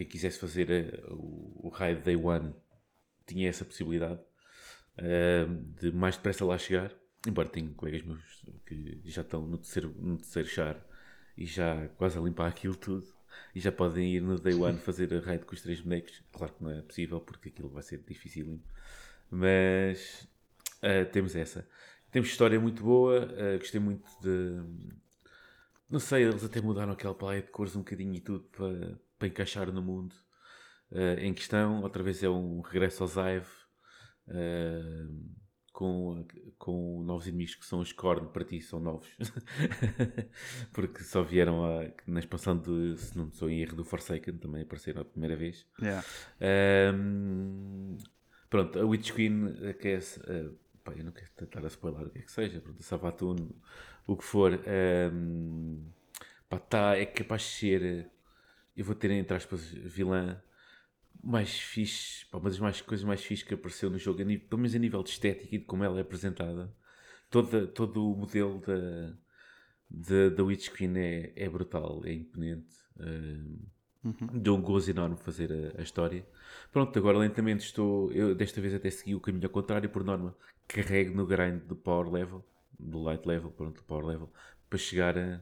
quem 0.00 0.06
quisesse 0.06 0.38
fazer 0.38 1.04
uh, 1.10 1.14
o, 1.14 1.68
raid 1.68 2.00
day 2.00 2.16
one 2.16 2.54
tinha 3.26 3.48
essa 3.50 3.66
possibilidade 3.66 4.18
uh, 4.98 5.54
de 5.78 5.92
mais 5.92 6.16
depressa 6.16 6.44
lá 6.44 6.56
chegar. 6.56 6.90
Embora 7.26 7.48
tenho 7.48 7.74
colegas 7.74 8.02
meus 8.02 8.22
que 8.64 9.02
já 9.04 9.20
estão 9.20 9.46
no 9.46 9.58
terceiro, 9.58 9.94
no 9.98 10.16
terceiro 10.16 10.48
char 10.48 10.86
e 11.36 11.44
já 11.44 11.86
quase 11.98 12.16
a 12.18 12.22
limpar 12.22 12.48
aquilo 12.48 12.74
tudo 12.74 13.06
e 13.54 13.60
já 13.60 13.70
podem 13.70 14.14
ir 14.14 14.22
no 14.22 14.40
day 14.40 14.54
one 14.54 14.78
fazer 14.78 15.12
a 15.12 15.20
raid 15.20 15.44
com 15.44 15.54
os 15.54 15.60
três 15.60 15.82
bonecos. 15.82 16.22
Claro 16.32 16.54
que 16.54 16.64
não 16.64 16.70
é 16.70 16.80
possível 16.80 17.20
porque 17.20 17.50
aquilo 17.50 17.68
vai 17.68 17.82
ser 17.82 17.98
difícil 17.98 18.58
mas 19.30 20.26
uh, 20.82 21.04
temos 21.12 21.36
essa. 21.36 21.68
Temos 22.10 22.30
história 22.30 22.58
muito 22.58 22.82
boa, 22.82 23.26
uh, 23.26 23.58
gostei 23.58 23.80
muito 23.80 24.08
de. 24.22 24.62
Não 25.90 26.00
sei, 26.00 26.24
eles 26.24 26.42
até 26.42 26.60
mudaram 26.60 26.92
aquela 26.92 27.14
paleta 27.14 27.46
de 27.46 27.52
cores 27.52 27.76
um 27.76 27.80
bocadinho 27.80 28.14
e 28.14 28.20
tudo 28.20 28.44
para, 28.44 28.98
para 29.20 29.28
encaixar 29.28 29.70
no 29.70 29.82
mundo 29.82 30.14
uh, 30.90 31.20
em 31.20 31.34
questão. 31.34 31.82
Outra 31.82 32.02
vez 32.02 32.22
é 32.22 32.28
um 32.28 32.60
regresso 32.62 33.02
ao 33.02 33.08
Zive 33.08 33.46
uh, 34.28 35.30
com, 35.70 36.26
com 36.58 37.02
novos 37.04 37.26
inimigos 37.26 37.54
que 37.54 37.66
são 37.66 37.80
os 37.80 37.92
Korn, 37.92 38.28
para 38.32 38.44
ti 38.44 38.62
são 38.62 38.80
novos. 38.80 39.06
Porque 40.72 41.04
só 41.04 41.22
vieram 41.22 41.64
a, 41.64 41.86
na 42.06 42.20
expansão 42.20 42.58
de, 42.58 42.96
se 42.96 43.16
não 43.16 43.30
sou 43.30 43.50
em 43.50 43.60
erro, 43.60 43.76
do 43.76 43.84
Forsaken, 43.84 44.38
também 44.38 44.62
apareceram 44.62 45.02
a 45.02 45.04
primeira 45.04 45.36
vez. 45.36 45.66
Yeah. 45.80 46.04
pronto, 48.48 48.78
a 48.78 48.84
Witch 48.84 49.12
Queen, 49.12 49.54
que 49.80 49.88
é 49.88 50.00
pá, 50.82 50.92
eu 50.96 51.04
não 51.04 51.12
quero 51.12 51.30
tentar 51.36 51.64
a 51.64 51.68
spoiler 51.68 52.06
o 52.06 52.10
que 52.10 52.18
é 52.18 52.22
que 52.22 52.32
seja, 52.32 52.60
pronto, 52.60 52.82
Savatun, 52.82 53.36
o 54.06 54.16
que 54.16 54.24
for, 54.24 54.60
um, 55.12 55.84
pá, 56.48 56.58
tá, 56.58 56.96
é 56.96 57.06
capaz 57.06 57.42
de 57.42 57.48
ser, 57.48 58.10
eu 58.76 58.84
vou 58.84 58.94
ter 58.94 59.10
entre 59.10 59.36
aspas, 59.36 59.64
vilã 59.64 60.40
mais 61.22 61.58
fixe, 61.58 62.26
pá, 62.26 62.38
uma 62.38 62.48
das 62.48 62.58
mais, 62.58 62.80
coisas 62.80 63.04
mais 63.04 63.22
fixes 63.22 63.46
que 63.46 63.54
apareceu 63.54 63.90
no 63.90 63.98
jogo, 63.98 64.22
nível, 64.22 64.46
pelo 64.48 64.60
menos 64.60 64.74
a 64.74 64.78
nível 64.78 65.02
de 65.02 65.10
estética 65.10 65.54
e 65.54 65.58
de 65.58 65.64
como 65.64 65.84
ela 65.84 65.98
é 65.98 66.02
apresentada. 66.02 66.74
Toda, 67.28 67.66
todo 67.66 68.10
o 68.10 68.16
modelo 68.16 68.60
da, 68.60 69.14
da, 69.88 70.28
da 70.34 70.42
Witch 70.42 70.70
Queen 70.70 70.98
é, 70.98 71.32
é 71.36 71.48
brutal, 71.48 72.02
é 72.04 72.12
imponente. 72.12 72.74
Um, 72.98 73.58
uhum. 74.04 74.26
Deu 74.40 74.54
um 74.54 74.62
gozo 74.62 74.90
enorme 74.90 75.16
fazer 75.16 75.52
a, 75.52 75.80
a, 75.80 75.82
história. 75.82 76.26
Pronto, 76.72 76.98
agora 76.98 77.18
lentamente 77.18 77.64
estou. 77.64 78.10
Eu 78.12 78.34
desta 78.34 78.60
vez 78.60 78.74
até 78.74 78.90
segui 78.90 79.14
o 79.14 79.20
caminho 79.20 79.44
ao 79.44 79.50
contrário, 79.50 79.88
por 79.88 80.02
norma 80.02 80.34
carregue 80.66 81.10
no 81.10 81.26
grind 81.26 81.62
do 81.64 81.74
power 81.74 82.08
level, 82.08 82.44
do 82.78 83.00
light 83.02 83.26
level, 83.26 83.50
pronto, 83.50 83.76
do 83.76 83.82
power 83.82 84.06
level, 84.06 84.32
para 84.68 84.78
chegar 84.78 85.18
a, 85.18 85.40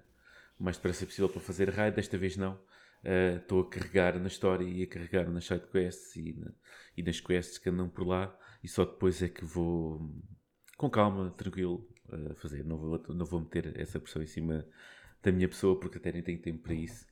o 0.58 0.64
mais 0.64 0.76
depressa 0.76 1.04
possível 1.04 1.28
para 1.28 1.40
fazer 1.40 1.70
raid. 1.70 1.96
Desta 1.96 2.16
vez 2.18 2.36
não. 2.36 2.58
Uh, 3.04 3.38
estou 3.38 3.62
a 3.62 3.70
carregar 3.70 4.18
na 4.18 4.26
história 4.26 4.64
e 4.64 4.82
a 4.82 4.86
carregar 4.86 5.30
nas 5.30 5.44
side 5.44 5.66
quests 5.70 6.16
e, 6.16 6.32
na, 6.32 6.50
e 6.96 7.02
nas 7.02 7.20
quests 7.20 7.56
que 7.58 7.68
andam 7.70 7.88
por 7.88 8.06
lá 8.06 8.36
e 8.62 8.68
só 8.68 8.84
depois 8.84 9.22
é 9.22 9.28
que 9.28 9.44
vou 9.44 10.12
com 10.76 10.90
calma, 10.90 11.30
tranquilo, 11.36 11.88
uh, 12.08 12.34
fazer. 12.36 12.64
Não 12.64 12.76
vou, 12.76 13.02
não 13.08 13.26
vou 13.26 13.40
meter 13.40 13.78
essa 13.80 14.00
pressão 14.00 14.22
em 14.22 14.26
cima 14.26 14.66
da 15.22 15.32
minha 15.32 15.48
pessoa 15.48 15.78
porque 15.78 15.98
até 15.98 16.12
nem 16.12 16.22
tenho 16.22 16.40
tempo 16.40 16.62
para 16.62 16.74
isso. 16.74 17.06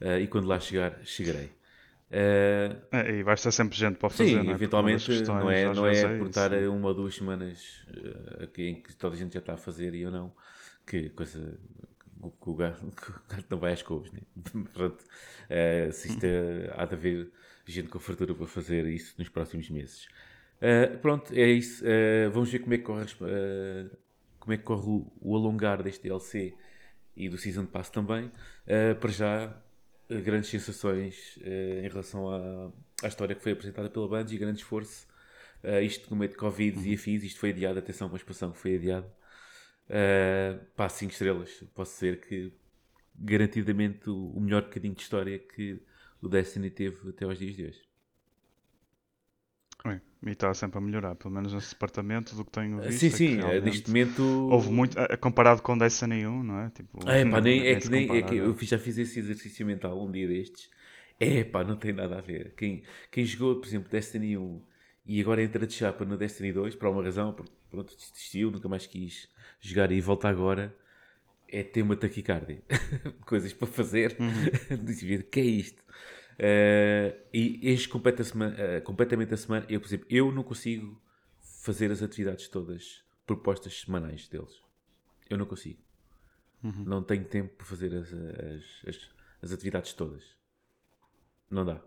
Uh, 0.00 0.18
e 0.20 0.26
quando 0.26 0.46
lá 0.46 0.58
chegar, 0.58 1.04
chegarei. 1.04 1.50
Uh, 2.10 2.74
é, 2.90 3.18
e 3.18 3.22
vai 3.22 3.34
estar 3.34 3.52
sempre 3.52 3.76
gente 3.76 3.96
para 3.96 4.10
fazer, 4.10 4.30
sim, 4.30 4.42
não 4.42 4.50
é? 4.50 4.54
eventualmente 4.54 5.22
não 5.22 5.48
é, 5.48 5.72
não 5.72 5.86
é, 5.86 5.96
é 5.96 6.18
por 6.18 6.26
estar 6.26 6.52
uma 6.52 6.88
ou 6.88 6.94
duas 6.94 7.14
semanas 7.14 7.86
uh, 7.86 8.60
em 8.60 8.82
que 8.82 8.96
toda 8.96 9.14
a 9.14 9.18
gente 9.18 9.34
já 9.34 9.38
está 9.38 9.54
a 9.54 9.56
fazer 9.56 9.94
e 9.94 10.02
eu 10.02 10.10
não, 10.10 10.34
que 10.84 11.10
coisa 11.10 11.56
que 12.28 12.50
o 12.50 12.54
gato, 12.54 12.84
o 12.86 12.90
gato 13.34 13.46
não 13.48 13.58
vai 13.58 13.72
às 13.72 13.82
couves, 13.82 14.12
né? 14.12 14.20
Pronto, 14.72 15.02
uh, 15.02 15.92
se 15.92 16.08
isto 16.08 16.24
é, 16.24 16.72
há 16.76 16.84
de 16.84 16.94
haver 16.94 17.32
gente 17.66 17.88
com 17.88 17.98
fartura 17.98 18.34
para 18.34 18.46
fazer 18.46 18.86
isso 18.86 19.14
nos 19.18 19.28
próximos 19.28 19.70
meses. 19.70 20.08
Uh, 20.60 20.98
pronto, 20.98 21.32
é 21.32 21.48
isso. 21.48 21.84
vamos 22.32 22.50
ver 22.50 22.58
como 22.58 22.74
é 22.74 22.78
que 22.78 22.84
corre, 22.84 23.06
como 24.38 24.52
é 24.52 24.56
que 24.56 24.62
corre 24.64 24.86
o, 24.88 25.12
o, 25.20 25.36
alongar 25.36 25.82
deste 25.82 26.02
DLC 26.02 26.52
e 27.16 27.28
do 27.28 27.38
Season 27.38 27.64
Pass 27.64 27.88
também. 27.88 28.30
para 29.00 29.10
já 29.10 29.56
grandes 30.18 30.50
sensações 30.50 31.36
uh, 31.36 31.84
em 31.84 31.88
relação 31.88 32.28
à, 32.28 32.72
à 33.02 33.08
história 33.08 33.34
que 33.34 33.42
foi 33.42 33.52
apresentada 33.52 33.88
pela 33.88 34.08
Bungie, 34.08 34.38
grande 34.38 34.58
esforço. 34.58 35.06
Uh, 35.62 35.80
isto 35.82 36.10
no 36.10 36.16
meio 36.16 36.30
de 36.30 36.36
Covid 36.36 36.88
e 36.88 36.94
afins, 36.94 37.22
isto 37.22 37.38
foi 37.38 37.50
adiado, 37.50 37.78
atenção, 37.78 38.08
uma 38.08 38.16
expansão 38.16 38.50
que 38.50 38.58
foi 38.58 38.76
adiado. 38.76 39.06
Uh, 39.90 40.64
pá, 40.76 40.88
5 40.88 41.12
estrelas. 41.12 41.64
Posso 41.74 41.94
dizer 41.94 42.20
que 42.20 42.52
garantidamente 43.18 44.08
o, 44.08 44.30
o 44.30 44.40
melhor 44.40 44.62
bocadinho 44.62 44.94
de 44.94 45.02
história 45.02 45.36
que 45.36 45.82
o 46.22 46.28
Destiny 46.28 46.70
teve 46.70 47.10
até 47.10 47.24
aos 47.24 47.38
dias 47.38 47.56
de 47.56 47.64
hoje. 47.64 47.82
Bem, 49.84 50.00
e 50.26 50.30
está 50.30 50.52
sempre 50.54 50.78
a 50.78 50.80
melhorar, 50.80 51.16
pelo 51.16 51.34
menos 51.34 51.52
nesse 51.52 51.70
departamento 51.70 52.36
do 52.36 52.44
que 52.44 52.52
tenho 52.52 52.80
visto. 52.80 53.00
Sim, 53.00 53.06
é 53.06 53.10
sim, 53.10 53.40
é 53.40 53.60
neste 53.60 53.88
momento. 53.88 54.22
Houve 54.22 54.70
muito. 54.70 54.96
Comparado 55.18 55.60
com 55.60 55.76
Destiny 55.76 56.24
1, 56.24 56.42
não 56.42 56.60
é? 56.60 56.70
Tipo, 56.70 57.08
é, 57.08 57.24
pá, 57.28 57.40
nem, 57.40 57.66
é, 57.66 57.74
que, 57.76 57.88
nem, 57.88 58.16
é 58.16 58.22
que 58.22 58.36
eu 58.36 58.56
já 58.60 58.78
fiz 58.78 58.96
esse 58.96 59.18
exercício 59.18 59.66
mental 59.66 60.00
um 60.00 60.10
dia 60.10 60.28
destes. 60.28 60.70
É 61.18 61.42
pá, 61.42 61.64
não 61.64 61.76
tem 61.76 61.92
nada 61.92 62.18
a 62.18 62.20
ver. 62.20 62.54
Quem, 62.56 62.84
quem 63.10 63.24
jogou, 63.24 63.56
por 63.56 63.66
exemplo, 63.66 63.90
Destiny 63.90 64.36
1 64.36 64.62
e 65.06 65.20
agora 65.20 65.42
entra 65.42 65.66
de 65.66 65.72
chapa 65.72 66.04
no 66.04 66.16
Destiny 66.16 66.52
2, 66.52 66.76
por 66.76 66.86
alguma 66.86 67.04
razão, 67.04 67.34
pronto, 67.70 67.96
desistiu, 67.96 68.50
nunca 68.50 68.68
mais 68.68 68.86
quis 68.86 69.28
jogar 69.60 69.90
e 69.92 70.00
volta 70.00 70.28
agora, 70.28 70.74
é 71.48 71.62
ter 71.62 71.82
uma 71.82 71.96
taquicardia. 71.96 72.62
Coisas 73.26 73.52
para 73.52 73.68
fazer. 73.68 74.16
Uhum. 74.18 75.22
que 75.30 75.40
é 75.40 75.44
isto? 75.44 75.82
Uh, 76.40 77.14
e 77.34 77.70
enche 77.70 77.88
completa 77.88 78.22
uh, 78.22 78.82
completamente 78.82 79.34
a 79.34 79.36
semana. 79.36 79.66
Eu, 79.68 79.80
por 79.80 79.86
exemplo, 79.86 80.06
eu 80.08 80.32
não 80.32 80.42
consigo 80.42 81.00
fazer 81.40 81.90
as 81.90 82.02
atividades 82.02 82.48
todas 82.48 83.04
propostas 83.26 83.80
semanais 83.80 84.26
deles. 84.28 84.62
Eu 85.28 85.38
não 85.38 85.46
consigo. 85.46 85.80
Uhum. 86.62 86.84
Não 86.84 87.02
tenho 87.02 87.24
tempo 87.24 87.54
para 87.56 87.66
fazer 87.66 87.94
as, 87.94 88.12
as, 88.12 88.88
as, 88.88 89.10
as 89.42 89.52
atividades 89.52 89.92
todas. 89.92 90.24
Não 91.50 91.64
dá. 91.64 91.80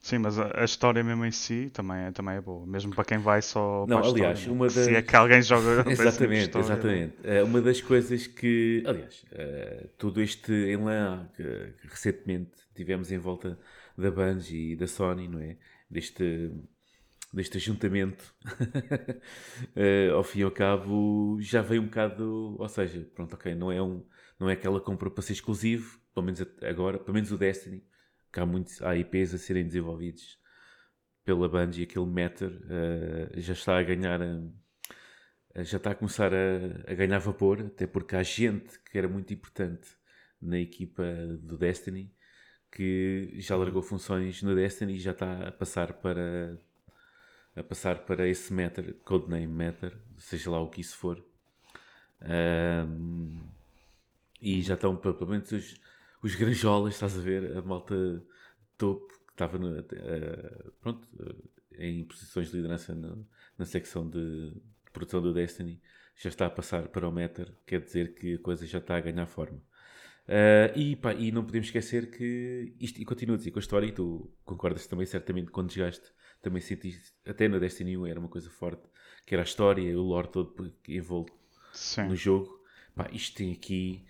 Sim, 0.00 0.18
mas 0.18 0.38
a, 0.38 0.62
a 0.62 0.64
história 0.64 1.04
mesmo 1.04 1.24
em 1.24 1.30
si 1.30 1.70
também 1.70 1.98
é, 2.06 2.12
também 2.12 2.36
é 2.36 2.40
boa. 2.40 2.66
Mesmo 2.66 2.94
para 2.94 3.04
quem 3.04 3.18
vai 3.18 3.42
só 3.42 3.86
Não, 3.86 3.98
para 3.98 4.06
a 4.06 4.08
aliás, 4.08 4.38
história. 4.38 4.46
uma 4.46 4.70
das... 4.70 4.86
Se 4.86 4.94
é 4.94 5.02
que 5.02 5.14
alguém 5.14 5.42
joga 5.42 5.84
Exatamente, 5.90 6.58
história, 6.58 6.58
exatamente. 6.58 7.16
É 7.22 7.42
uma 7.42 7.60
das 7.60 7.80
coisas 7.82 8.26
que, 8.26 8.82
aliás, 8.86 9.24
eh, 9.32 9.88
todo 9.98 10.20
este 10.22 10.52
elan 10.52 11.28
que, 11.36 11.42
que 11.80 11.86
recentemente 11.88 12.52
tivemos 12.74 13.12
em 13.12 13.18
volta 13.18 13.58
da 13.96 14.10
Bungie 14.10 14.72
e 14.72 14.76
da 14.76 14.86
Sony, 14.86 15.28
não 15.28 15.40
é? 15.40 15.58
Deste, 15.90 16.50
deste 17.32 17.58
ajuntamento, 17.58 18.34
eh, 19.76 20.10
ao 20.14 20.22
fim 20.24 20.40
e 20.40 20.42
ao 20.42 20.50
cabo, 20.50 21.38
já 21.40 21.62
veio 21.62 21.82
um 21.82 21.86
bocado, 21.86 22.56
ou 22.58 22.68
seja, 22.68 23.06
pronto, 23.14 23.34
ok, 23.34 23.54
não 23.54 23.70
é, 23.70 23.82
um, 23.82 24.04
não 24.38 24.48
é 24.48 24.54
aquela 24.54 24.80
compra 24.80 25.10
para 25.10 25.22
ser 25.22 25.32
exclusivo, 25.34 25.98
pelo 26.14 26.26
menos 26.26 26.40
agora, 26.62 26.98
pelo 26.98 27.14
menos 27.14 27.30
o 27.32 27.38
Destiny, 27.38 27.84
que 28.32 28.40
há 28.40 28.96
IPs 28.96 29.34
a 29.34 29.38
serem 29.38 29.64
desenvolvidos 29.66 30.38
pela 31.24 31.48
Bungie, 31.48 31.84
aquele 31.84 32.06
Matter 32.06 32.52
eh, 32.68 33.40
já 33.40 33.52
está 33.52 33.78
a 33.78 33.82
ganhar, 33.82 34.20
eh, 34.20 35.64
já 35.64 35.76
está 35.76 35.90
a 35.92 35.94
começar 35.94 36.32
a, 36.32 36.90
a 36.90 36.94
ganhar 36.94 37.18
vapor, 37.18 37.60
até 37.60 37.86
porque 37.86 38.16
há 38.16 38.22
gente 38.22 38.78
que 38.80 38.96
era 38.98 39.08
muito 39.08 39.32
importante 39.32 39.88
na 40.40 40.58
equipa 40.58 41.04
do 41.42 41.58
Destiny 41.58 42.12
que 42.70 43.32
já 43.36 43.56
largou 43.56 43.82
funções 43.82 44.42
no 44.42 44.54
Destiny 44.54 44.94
e 44.94 44.98
já 44.98 45.10
está 45.10 45.48
a 45.48 45.52
passar 45.52 45.94
para 45.94 46.58
a 47.56 47.62
passar 47.62 48.04
para 48.04 48.28
esse 48.28 48.52
Matter, 48.52 48.94
codename 49.04 49.46
Matter, 49.46 49.96
seja 50.16 50.50
lá 50.50 50.60
o 50.60 50.68
que 50.70 50.80
isso 50.80 50.96
for. 50.96 51.22
Ahm, 52.20 53.40
e 54.40 54.62
já 54.62 54.74
estão, 54.74 54.96
pelo 54.96 55.26
menos 55.26 55.50
os, 55.52 55.80
os 56.22 56.34
granjolas, 56.34 56.94
estás 56.94 57.16
a 57.18 57.20
ver? 57.20 57.56
A 57.56 57.62
malta 57.62 58.22
topo 58.78 59.08
que 59.08 59.32
estava 59.32 59.58
no, 59.58 59.78
eh, 59.78 60.70
pronto, 60.80 61.06
eh, 61.76 61.86
em 61.88 62.04
posições 62.04 62.50
de 62.50 62.56
liderança 62.56 62.94
no- 62.94 63.26
na 63.58 63.64
secção 63.64 64.08
de, 64.08 64.50
de 64.52 64.90
produção 64.92 65.22
do 65.22 65.32
Destiny, 65.32 65.80
já 66.16 66.28
está 66.28 66.46
a 66.46 66.50
passar 66.50 66.88
para 66.88 67.08
o 67.08 67.12
Matter, 67.12 67.52
quer 67.66 67.80
dizer 67.82 68.14
que 68.14 68.34
a 68.34 68.38
coisa 68.38 68.66
já 68.66 68.78
está 68.78 68.96
a 68.96 69.00
ganhar 69.00 69.26
forma. 69.26 69.62
Ah, 70.28 70.72
e, 70.76 70.96
pá, 70.96 71.12
e 71.14 71.32
não 71.32 71.44
podemos 71.44 71.68
esquecer 71.68 72.10
que 72.10 72.74
isto, 72.80 73.00
e 73.00 73.04
continuo 73.04 73.34
a 73.34 73.38
dizer 73.38 73.50
com 73.50 73.58
a 73.58 73.60
história, 73.62 73.86
e 73.86 73.92
tu 73.92 74.30
concordas 74.44 74.86
também 74.86 75.06
certamente 75.06 75.50
quando 75.50 75.72
chegaste, 75.72 76.12
também 76.42 76.60
sentiste, 76.60 77.12
até 77.26 77.48
no 77.48 77.58
Destiny 77.60 77.96
1 77.96 78.06
era 78.06 78.20
uma 78.20 78.28
coisa 78.28 78.50
forte, 78.50 78.82
que 79.26 79.34
era 79.34 79.42
a 79.42 79.44
história, 79.44 79.98
o 79.98 80.02
lore 80.02 80.28
todo 80.28 80.72
que 80.82 80.96
envolve 80.96 81.30
Sim. 81.72 82.08
no 82.08 82.16
jogo. 82.16 82.60
Pá, 82.94 83.08
isto 83.12 83.36
tem 83.36 83.52
aqui 83.52 84.04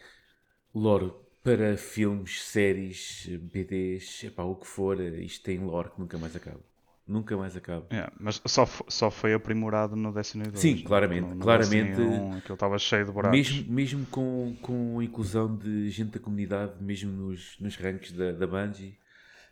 lore 0.75 1.13
para 1.43 1.77
filmes, 1.77 2.43
séries, 2.43 3.27
BDs, 3.53 4.25
epá, 4.25 4.43
o 4.43 4.55
que 4.57 4.67
for, 4.67 5.01
isto 5.01 5.45
tem 5.45 5.59
lore 5.59 5.91
que 5.91 6.01
nunca 6.01 6.19
mais 6.19 6.37
acaba. 6.37 6.61
Nunca 7.07 7.37
mais 7.37 7.57
acaba. 7.57 7.87
É, 7.91 8.09
mas 8.21 8.41
só, 8.47 8.65
só 8.89 9.11
foi 9.11 9.35
aprimorado 9.35 9.97
no 9.97 10.13
Destiny 10.13 10.45
2. 10.45 10.61
Sim, 10.61 10.77
claramente, 10.85 11.23
No- 11.23 11.35
no 11.35 11.41
claramente. 11.43 11.97
Destiny 11.97 12.21
1, 12.21 12.37
aquilo 12.37 12.55
estava 12.55 12.79
cheio 12.79 13.05
de 13.05 13.11
buracos. 13.11 13.51
Mesmo, 13.51 13.73
mesmo 13.73 14.07
com, 14.07 14.55
com 14.63 14.99
a 15.01 15.05
inclusão 15.05 15.57
de 15.57 15.91
gente 15.91 16.11
da 16.13 16.21
comunidade, 16.21 16.81
mesmo 16.81 17.11
nos, 17.11 17.57
nos 17.59 17.77
ranks 17.77 18.13
da, 18.13 18.31
da 18.33 18.47
Bungie, 18.47 18.97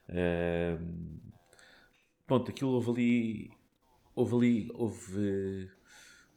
ehm, 0.08 0.78
pronto, 2.26 2.50
aquilo 2.50 2.70
houve 2.70 2.90
ali, 2.90 3.50
houve 4.14 4.34
ali, 4.36 4.70
houve 4.74 5.68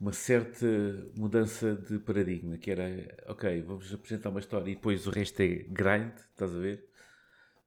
uma 0.01 0.13
certa 0.13 0.67
mudança 1.15 1.75
de 1.75 1.99
paradigma, 1.99 2.57
que 2.57 2.71
era, 2.71 2.85
ok, 3.27 3.61
vamos 3.63 3.93
apresentar 3.93 4.31
uma 4.31 4.41
história 4.41 4.71
e 4.71 4.75
depois 4.75 5.07
o 5.07 5.11
resto 5.11 5.41
é 5.41 5.47
grind, 5.69 6.13
estás 6.31 6.55
a 6.55 6.59
ver? 6.59 6.85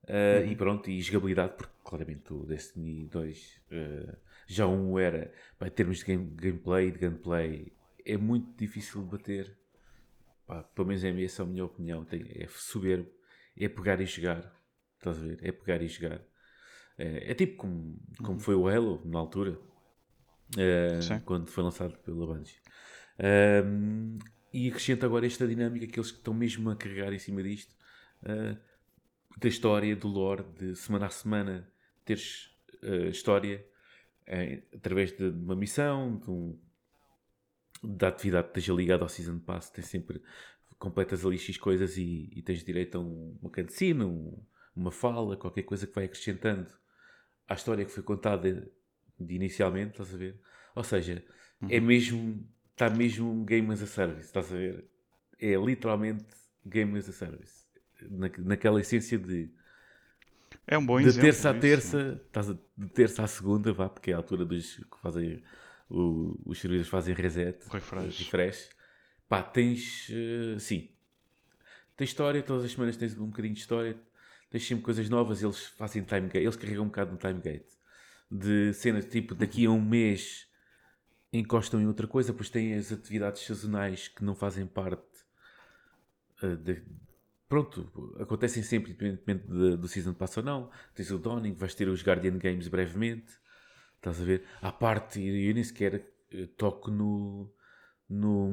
Uh, 0.04 0.44
E 0.46 0.56
pronto, 0.56 0.90
e 0.90 1.00
jogabilidade, 1.02 1.54
porque 1.56 1.72
claramente 1.84 2.32
o 2.34 2.44
Destiny 2.46 3.06
2 3.06 3.60
uh, 3.72 4.16
já 4.46 4.66
um 4.66 4.98
era, 4.98 5.32
pá, 5.58 5.68
em 5.68 5.70
termos 5.70 5.98
de 6.00 6.04
game- 6.06 6.30
gameplay, 6.36 6.90
de 6.92 6.98
gameplay, 6.98 7.72
é 8.04 8.16
muito 8.18 8.56
difícil 8.58 9.02
de 9.02 9.08
bater. 9.10 9.56
Pá, 10.46 10.62
pelo 10.62 10.88
menos 10.88 11.04
é 11.04 11.24
essa 11.24 11.42
é 11.42 11.44
a 11.44 11.48
minha 11.48 11.64
opinião. 11.64 12.04
Tem- 12.04 12.26
é 12.34 12.46
soberbo, 12.48 13.10
é 13.56 13.68
pegar 13.68 14.00
e 14.00 14.06
jogar. 14.06 14.52
Estás 14.98 15.18
a 15.18 15.22
ver? 15.22 15.38
É 15.42 15.52
pegar 15.52 15.82
e 15.82 15.88
jogar. 15.88 16.20
É, 16.98 17.32
é 17.32 17.34
tipo 17.34 17.56
como, 17.56 17.98
como 18.22 18.38
foi 18.40 18.54
o 18.54 18.68
Halo 18.68 19.02
na 19.04 19.18
altura, 19.18 19.58
uh, 20.56 21.02
Sim. 21.02 21.20
quando 21.20 21.48
foi 21.48 21.62
lançado 21.62 21.96
pela 21.98 22.26
Bungie. 22.26 22.56
Um, 23.66 24.18
e 24.52 24.68
acrescenta 24.68 25.06
agora 25.06 25.26
esta 25.26 25.46
dinâmica 25.46 25.86
que 25.86 25.98
eles 25.98 26.10
estão 26.10 26.34
mesmo 26.34 26.70
a 26.70 26.76
carregar 26.76 27.12
em 27.12 27.18
cima 27.18 27.42
disto. 27.42 27.74
uh, 28.22 28.56
da 29.36 29.48
história, 29.48 29.96
do 29.96 30.08
lore, 30.08 30.44
de 30.58 30.76
semana 30.76 31.06
a 31.06 31.10
semana 31.10 31.68
teres 32.04 32.50
uh, 32.82 33.08
história 33.08 33.66
eh, 34.26 34.62
através 34.74 35.12
de 35.12 35.24
uma 35.28 35.54
missão, 35.54 36.18
de 36.18 36.30
um, 36.30 36.58
da 37.82 38.08
atividade 38.08 38.48
que 38.48 38.58
esteja 38.58 38.76
ligada 38.76 39.02
ao 39.02 39.08
Season 39.08 39.38
Pass, 39.38 39.70
tens 39.70 39.86
sempre 39.86 40.22
completas 40.78 41.24
ali 41.26 41.38
X 41.38 41.58
coisas 41.58 41.96
e, 41.98 42.30
e 42.34 42.42
tens 42.42 42.64
direito 42.64 42.96
a 42.96 43.00
um, 43.00 43.38
uma 43.40 43.50
cutscene, 43.50 44.04
um, 44.04 44.42
uma 44.74 44.90
fala, 44.90 45.36
qualquer 45.36 45.62
coisa 45.62 45.86
que 45.86 45.94
vai 45.94 46.04
acrescentando 46.04 46.68
à 47.46 47.54
história 47.54 47.84
que 47.84 47.90
foi 47.90 48.02
contada 48.02 48.70
de 49.18 49.34
inicialmente, 49.34 49.92
estás 49.92 50.14
a 50.14 50.16
ver? 50.18 50.40
Ou 50.74 50.84
seja, 50.84 51.24
é 51.68 51.80
mesmo, 51.80 52.46
está 52.72 52.90
mesmo 52.90 53.30
um 53.30 53.44
Game 53.44 53.72
as 53.72 53.82
a 53.82 53.86
Service, 53.86 54.26
estás 54.26 54.52
a 54.52 54.56
ver? 54.56 54.84
É 55.40 55.54
literalmente 55.56 56.26
Game 56.66 56.98
as 56.98 57.08
a 57.08 57.12
Service. 57.12 57.64
Na, 58.10 58.28
naquela 58.38 58.80
essência 58.80 59.18
de 59.18 59.50
É 60.66 60.76
um 60.78 60.84
bom 60.84 61.00
de 61.00 61.12
exemplo. 61.12 61.48
terça 61.48 61.52
terça, 61.54 62.20
estás 62.26 62.50
a- 62.50 62.58
de 62.76 62.88
terça 62.88 63.22
à 63.24 63.26
segunda, 63.26 63.72
vá, 63.72 63.88
porque 63.88 64.10
é 64.10 64.14
a 64.14 64.16
altura 64.18 64.44
dos 64.44 64.76
que 64.76 64.98
fazem 65.00 65.42
o- 65.88 66.38
os 66.44 66.58
servidores 66.60 66.88
fazem 66.88 67.14
reset, 67.14 67.58
Refresh. 67.72 68.20
refresh. 68.20 68.70
Pá, 69.28 69.42
tens 69.42 70.08
eh, 70.10 70.58
sim, 70.58 70.90
tens 71.96 72.10
história, 72.10 72.42
todas 72.42 72.64
as 72.64 72.72
semanas 72.72 72.96
tens 72.96 73.16
um 73.18 73.26
bocadinho 73.26 73.54
de 73.54 73.60
história, 73.60 73.96
tens 74.50 74.66
sempre 74.66 74.84
coisas 74.84 75.08
novas, 75.08 75.42
eles 75.42 75.66
fazem 75.66 76.02
time 76.02 76.28
gate, 76.28 76.42
eles 76.44 76.56
carregam 76.56 76.84
um 76.84 76.88
bocado 76.88 77.12
no 77.12 77.18
time 77.18 77.40
gate 77.40 77.66
de 78.30 78.72
cenas 78.74 79.06
tipo 79.06 79.34
daqui 79.34 79.66
a 79.66 79.70
um 79.70 79.80
mês 79.80 80.48
encostam 81.32 81.80
em 81.80 81.86
outra 81.86 82.06
coisa, 82.06 82.32
depois 82.32 82.50
têm 82.50 82.74
as 82.74 82.92
atividades 82.92 83.42
sazonais 83.42 84.08
que 84.08 84.24
não 84.24 84.34
fazem 84.34 84.66
parte 84.66 85.04
eh, 86.42 86.56
de- 86.56 86.82
pronto, 87.48 87.90
acontecem 88.20 88.62
sempre, 88.62 88.90
independentemente 88.92 89.46
de- 89.46 89.76
do 89.76 89.88
season 89.88 90.14
pass 90.14 90.36
ou 90.36 90.42
não. 90.42 90.70
Tens 90.94 91.10
o 91.10 91.18
Dawning, 91.18 91.54
vais 91.54 91.74
ter 91.74 91.88
os 91.88 92.02
Guardian 92.02 92.38
Games 92.38 92.68
brevemente. 92.68 93.32
Estás 93.96 94.20
a 94.20 94.24
ver? 94.24 94.44
À 94.62 94.72
parte, 94.72 95.20
eu 95.22 95.54
nem 95.54 95.64
sequer 95.64 96.06
eh, 96.32 96.46
toco 96.56 96.90
no, 96.90 97.50
no, 98.08 98.52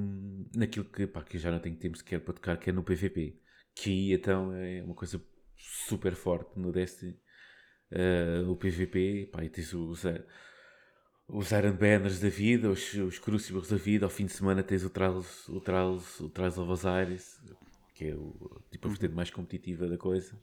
naquilo 0.55 0.85
que, 0.85 1.07
pá, 1.07 1.23
que 1.23 1.37
eu 1.37 1.41
já 1.41 1.51
não 1.51 1.59
tenho 1.59 1.75
tempo 1.77 1.97
sequer 1.97 2.21
para 2.21 2.33
tocar, 2.35 2.57
que 2.59 2.69
é 2.69 2.73
no 2.73 2.83
PVP. 2.83 3.39
Que 3.75 4.13
então 4.13 4.53
é 4.53 4.83
uma 4.83 4.95
coisa 4.95 5.21
super 5.57 6.15
forte 6.15 6.59
no 6.59 6.71
Destiny. 6.71 7.17
Eh, 7.91 8.43
o 8.47 8.55
PVP, 8.55 9.29
pá, 9.31 9.43
e 9.43 9.49
tens 9.49 9.73
os, 9.73 10.03
os 11.27 11.51
Iron 11.51 11.73
Banners 11.73 12.19
da 12.19 12.29
vida, 12.29 12.69
os, 12.69 12.93
os 12.93 13.19
Crucibles 13.19 13.69
da 13.69 13.77
vida. 13.77 14.05
Ao 14.05 14.09
fim 14.09 14.25
de 14.25 14.33
semana 14.33 14.63
tens 14.63 14.83
o 14.83 14.89
Trials, 14.89 15.47
o 15.49 15.59
Trials, 15.59 16.19
o 16.19 16.29
Trials 16.29 16.57
of 16.57 16.71
Osiris, 16.71 17.41
que 17.93 18.05
é 18.09 18.15
o, 18.15 18.61
tipo 18.71 18.87
a 18.87 18.91
vertente 18.91 19.13
mais 19.13 19.29
competitiva 19.29 19.87
da 19.87 19.97
coisa. 19.97 20.33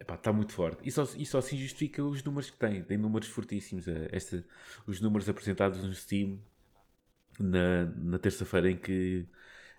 está 0.00 0.32
muito 0.32 0.52
forte. 0.52 0.86
E 0.86 0.90
só, 0.90 1.04
e 1.16 1.26
só 1.26 1.38
assim 1.38 1.56
justifica 1.56 2.02
os 2.04 2.22
números 2.22 2.50
que 2.50 2.58
tem. 2.58 2.82
Tem 2.82 2.98
números 2.98 3.28
fortíssimos. 3.28 3.88
eh, 3.88 4.08
esta, 4.12 4.44
os 4.86 5.00
números 5.00 5.28
apresentados 5.28 5.82
no 5.82 5.94
Steam 5.94 6.38
na, 7.38 7.86
na 7.96 8.18
terça-feira 8.18 8.70
em 8.70 8.76
que, 8.76 9.26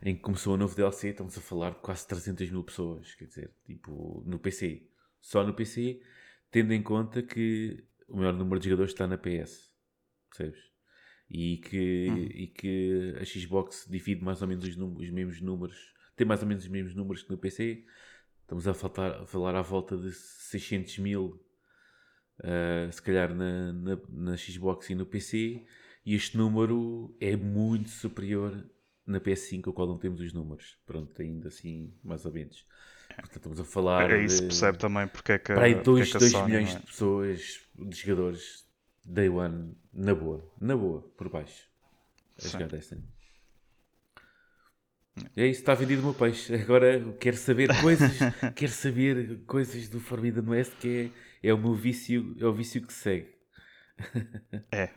em 0.02 0.16
que 0.16 0.22
começou 0.22 0.56
o 0.56 0.58
novo 0.58 0.76
DLC, 0.76 1.10
estamos 1.10 1.38
a 1.38 1.42
falar 1.42 1.72
de 1.72 1.78
quase 1.78 2.08
300 2.08 2.50
mil 2.52 2.64
pessoas. 2.64 3.16
Quer 3.16 3.26
dizer, 3.26 3.52
tipo, 3.66 4.24
no 4.26 4.40
PC. 4.40 4.84
Só 5.22 5.44
no 5.44 5.54
PC, 5.54 6.02
tendo 6.51 6.73
em 6.73 6.81
conta 6.81 7.21
que 7.21 7.84
o 8.08 8.17
maior 8.17 8.34
número 8.34 8.60
de 8.60 8.69
jogadores 8.69 8.93
está 8.93 9.08
na 9.08 9.17
PS. 9.17 9.73
Percebes? 10.29 10.60
E 11.29 11.58
que, 11.58 12.05
e 12.34 12.47
que 12.47 13.15
a 13.19 13.25
Xbox 13.25 13.88
divide 13.89 14.23
mais 14.23 14.41
ou 14.41 14.47
menos 14.47 14.63
os, 14.63 14.77
os 14.77 15.10
mesmos 15.10 15.41
números, 15.41 15.93
tem 16.15 16.25
mais 16.25 16.41
ou 16.41 16.47
menos 16.47 16.63
os 16.63 16.69
mesmos 16.69 16.95
números 16.95 17.23
que 17.23 17.31
no 17.31 17.38
PC. 17.38 17.84
Estamos 18.41 18.67
a, 18.67 18.73
faltar, 18.73 19.21
a 19.21 19.25
falar 19.25 19.55
à 19.55 19.62
volta 19.62 19.97
de 19.97 20.12
600 20.12 20.99
mil, 20.99 21.43
ah, 22.43 22.89
se 22.91 23.01
calhar 23.01 23.34
na, 23.34 23.73
na, 23.73 23.99
na 24.10 24.38
Xbox 24.38 24.89
e 24.89 24.95
no 24.95 25.05
PC. 25.05 25.65
E 26.05 26.13
este 26.13 26.38
número 26.38 27.15
é 27.19 27.36
muito 27.36 27.89
superior 27.89 28.69
na 29.05 29.19
PS5, 29.19 29.67
ao 29.67 29.73
qual 29.73 29.88
não 29.88 29.97
temos 29.97 30.21
os 30.21 30.34
números. 30.34 30.77
Pronto, 30.86 31.19
ainda 31.21 31.47
assim, 31.47 31.93
mais 32.03 32.25
ou 32.25 32.31
menos. 32.31 32.65
Portanto, 33.08 33.36
estamos 33.36 33.60
a 33.60 33.63
falar. 33.63 34.12
É 34.12 34.24
isso, 34.24 34.41
de- 34.41 34.48
percebe 34.48 34.78
também 34.78 35.08
porque 35.08 35.32
é 35.34 35.39
que, 35.39 35.54
para 35.54 35.65
aí 35.65 35.74
porque 35.76 35.86
2 35.86 36.15
é 36.15 36.20
Sony, 36.20 36.46
milhões 36.46 36.76
é? 36.76 36.80
de 36.80 36.86
pessoas, 36.86 37.60
de 37.76 37.98
jogadores, 37.98 38.65
day 39.04 39.30
one, 39.30 39.76
na 39.94 40.13
boa, 40.13 40.44
na 40.60 40.76
boa, 40.76 41.02
por 41.18 41.30
baixo, 41.30 41.63
a 42.38 42.41
Sim. 42.41 42.50
jogar 42.50 42.68
Destiny. 42.68 43.04
É 45.36 45.48
isso, 45.48 45.62
está 45.62 45.74
vendido 45.74 46.02
o 46.02 46.06
meu 46.06 46.13
peixe. 46.13 46.54
Agora 46.54 47.00
quero 47.20 47.38
saber 47.38 47.70
coisas, 47.82 48.18
quero 48.54 48.72
saber 48.72 49.44
coisas 49.46 49.88
do 49.88 50.00
Forbidden 50.00 50.50
West 50.50 50.74
que 50.80 51.12
é, 51.41 51.50
é 51.50 51.54
o 51.54 51.58
meu 51.58 51.74
vício, 51.74 52.36
é 52.39 52.46
o 52.46 52.54
vício 52.54 52.82
que 52.86 52.91
segue. 52.91 53.34
É. 54.72 54.89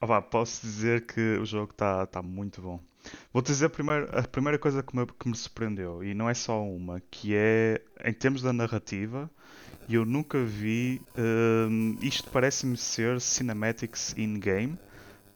Opa, 0.00 0.20
posso 0.20 0.60
dizer 0.66 1.06
que 1.06 1.38
o 1.38 1.44
jogo 1.44 1.70
está 1.72 2.06
tá 2.06 2.20
muito 2.20 2.60
bom. 2.60 2.82
Vou-te 3.32 3.46
dizer 3.46 3.66
a 3.66 4.22
primeira 4.28 4.58
coisa 4.58 4.82
que 4.82 4.94
me, 4.96 5.06
que 5.06 5.28
me 5.28 5.34
surpreendeu, 5.36 6.02
e 6.04 6.14
não 6.14 6.28
é 6.28 6.34
só 6.34 6.62
uma, 6.62 7.00
que 7.10 7.34
é 7.34 7.80
em 8.04 8.12
termos 8.12 8.42
da 8.42 8.52
narrativa, 8.52 9.30
eu 9.88 10.04
nunca 10.04 10.42
vi. 10.44 11.00
hum, 11.18 11.96
isto 12.00 12.30
parece-me 12.30 12.76
ser 12.76 13.20
cinematics 13.20 14.14
in-game, 14.16 14.78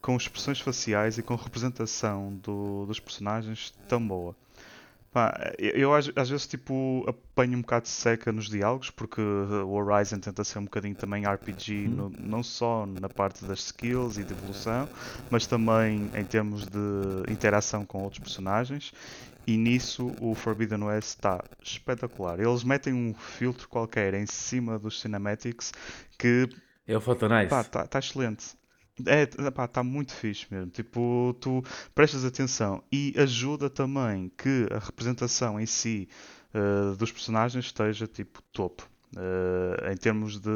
com 0.00 0.16
expressões 0.16 0.60
faciais 0.60 1.18
e 1.18 1.22
com 1.22 1.34
representação 1.34 2.34
do- 2.42 2.86
dos 2.86 3.00
personagens 3.00 3.72
tão 3.88 4.06
boa. 4.06 4.36
Pá, 5.12 5.34
eu 5.58 5.94
às, 5.94 6.10
às 6.14 6.28
vezes 6.28 6.46
tipo 6.46 7.04
apanho 7.08 7.56
um 7.56 7.62
bocado 7.62 7.84
de 7.84 7.88
seca 7.90 8.30
nos 8.32 8.48
diálogos 8.50 8.90
porque 8.90 9.20
uh, 9.20 9.64
o 9.66 9.72
Horizon 9.72 10.18
tenta 10.20 10.44
ser 10.44 10.58
um 10.58 10.64
bocadinho 10.64 10.94
também 10.94 11.24
RPG, 11.24 11.88
no- 11.88 12.10
não 12.18 12.42
só 12.42 12.84
na 12.86 13.08
parte 13.08 13.44
das 13.46 13.60
skills 13.60 14.18
e 14.18 14.24
de 14.24 14.32
evolução, 14.34 14.88
mas 15.30 15.46
também 15.46 16.10
em 16.14 16.24
termos 16.26 16.66
de 16.68 16.78
interação 17.28 17.84
com 17.86 18.02
outros 18.02 18.20
personagens. 18.20 18.92
E 19.46 19.56
nisso 19.56 20.14
o 20.20 20.34
Forbidden 20.34 20.82
West 20.84 21.08
está 21.10 21.42
espetacular. 21.62 22.40
Eles 22.40 22.64
metem 22.64 22.92
um 22.92 23.14
filtro 23.14 23.68
qualquer 23.68 24.12
em 24.14 24.26
cima 24.26 24.78
dos 24.78 25.00
cinematics 25.00 25.72
que 26.18 26.48
É 26.86 26.96
o 26.96 27.00
Photo 27.00 27.28
Pá, 27.48 27.62
Nice. 27.62 27.70
tá, 27.70 27.86
tá 27.86 27.98
excelente. 27.98 28.56
É, 29.04 29.26
pá, 29.50 29.68
tá 29.68 29.82
muito 29.82 30.14
fixe 30.14 30.46
mesmo. 30.50 30.70
Tipo, 30.70 31.36
tu 31.40 31.62
prestas 31.94 32.24
atenção 32.24 32.82
e 32.90 33.12
ajuda 33.16 33.68
também 33.68 34.30
que 34.38 34.66
a 34.70 34.78
representação 34.78 35.60
em 35.60 35.66
si 35.66 36.08
eh, 36.54 36.96
dos 36.96 37.12
personagens 37.12 37.66
esteja 37.66 38.06
tipo 38.06 38.40
topo. 38.52 38.88
Eh, 39.16 39.92
em 39.92 39.96
termos 39.96 40.38
de, 40.40 40.50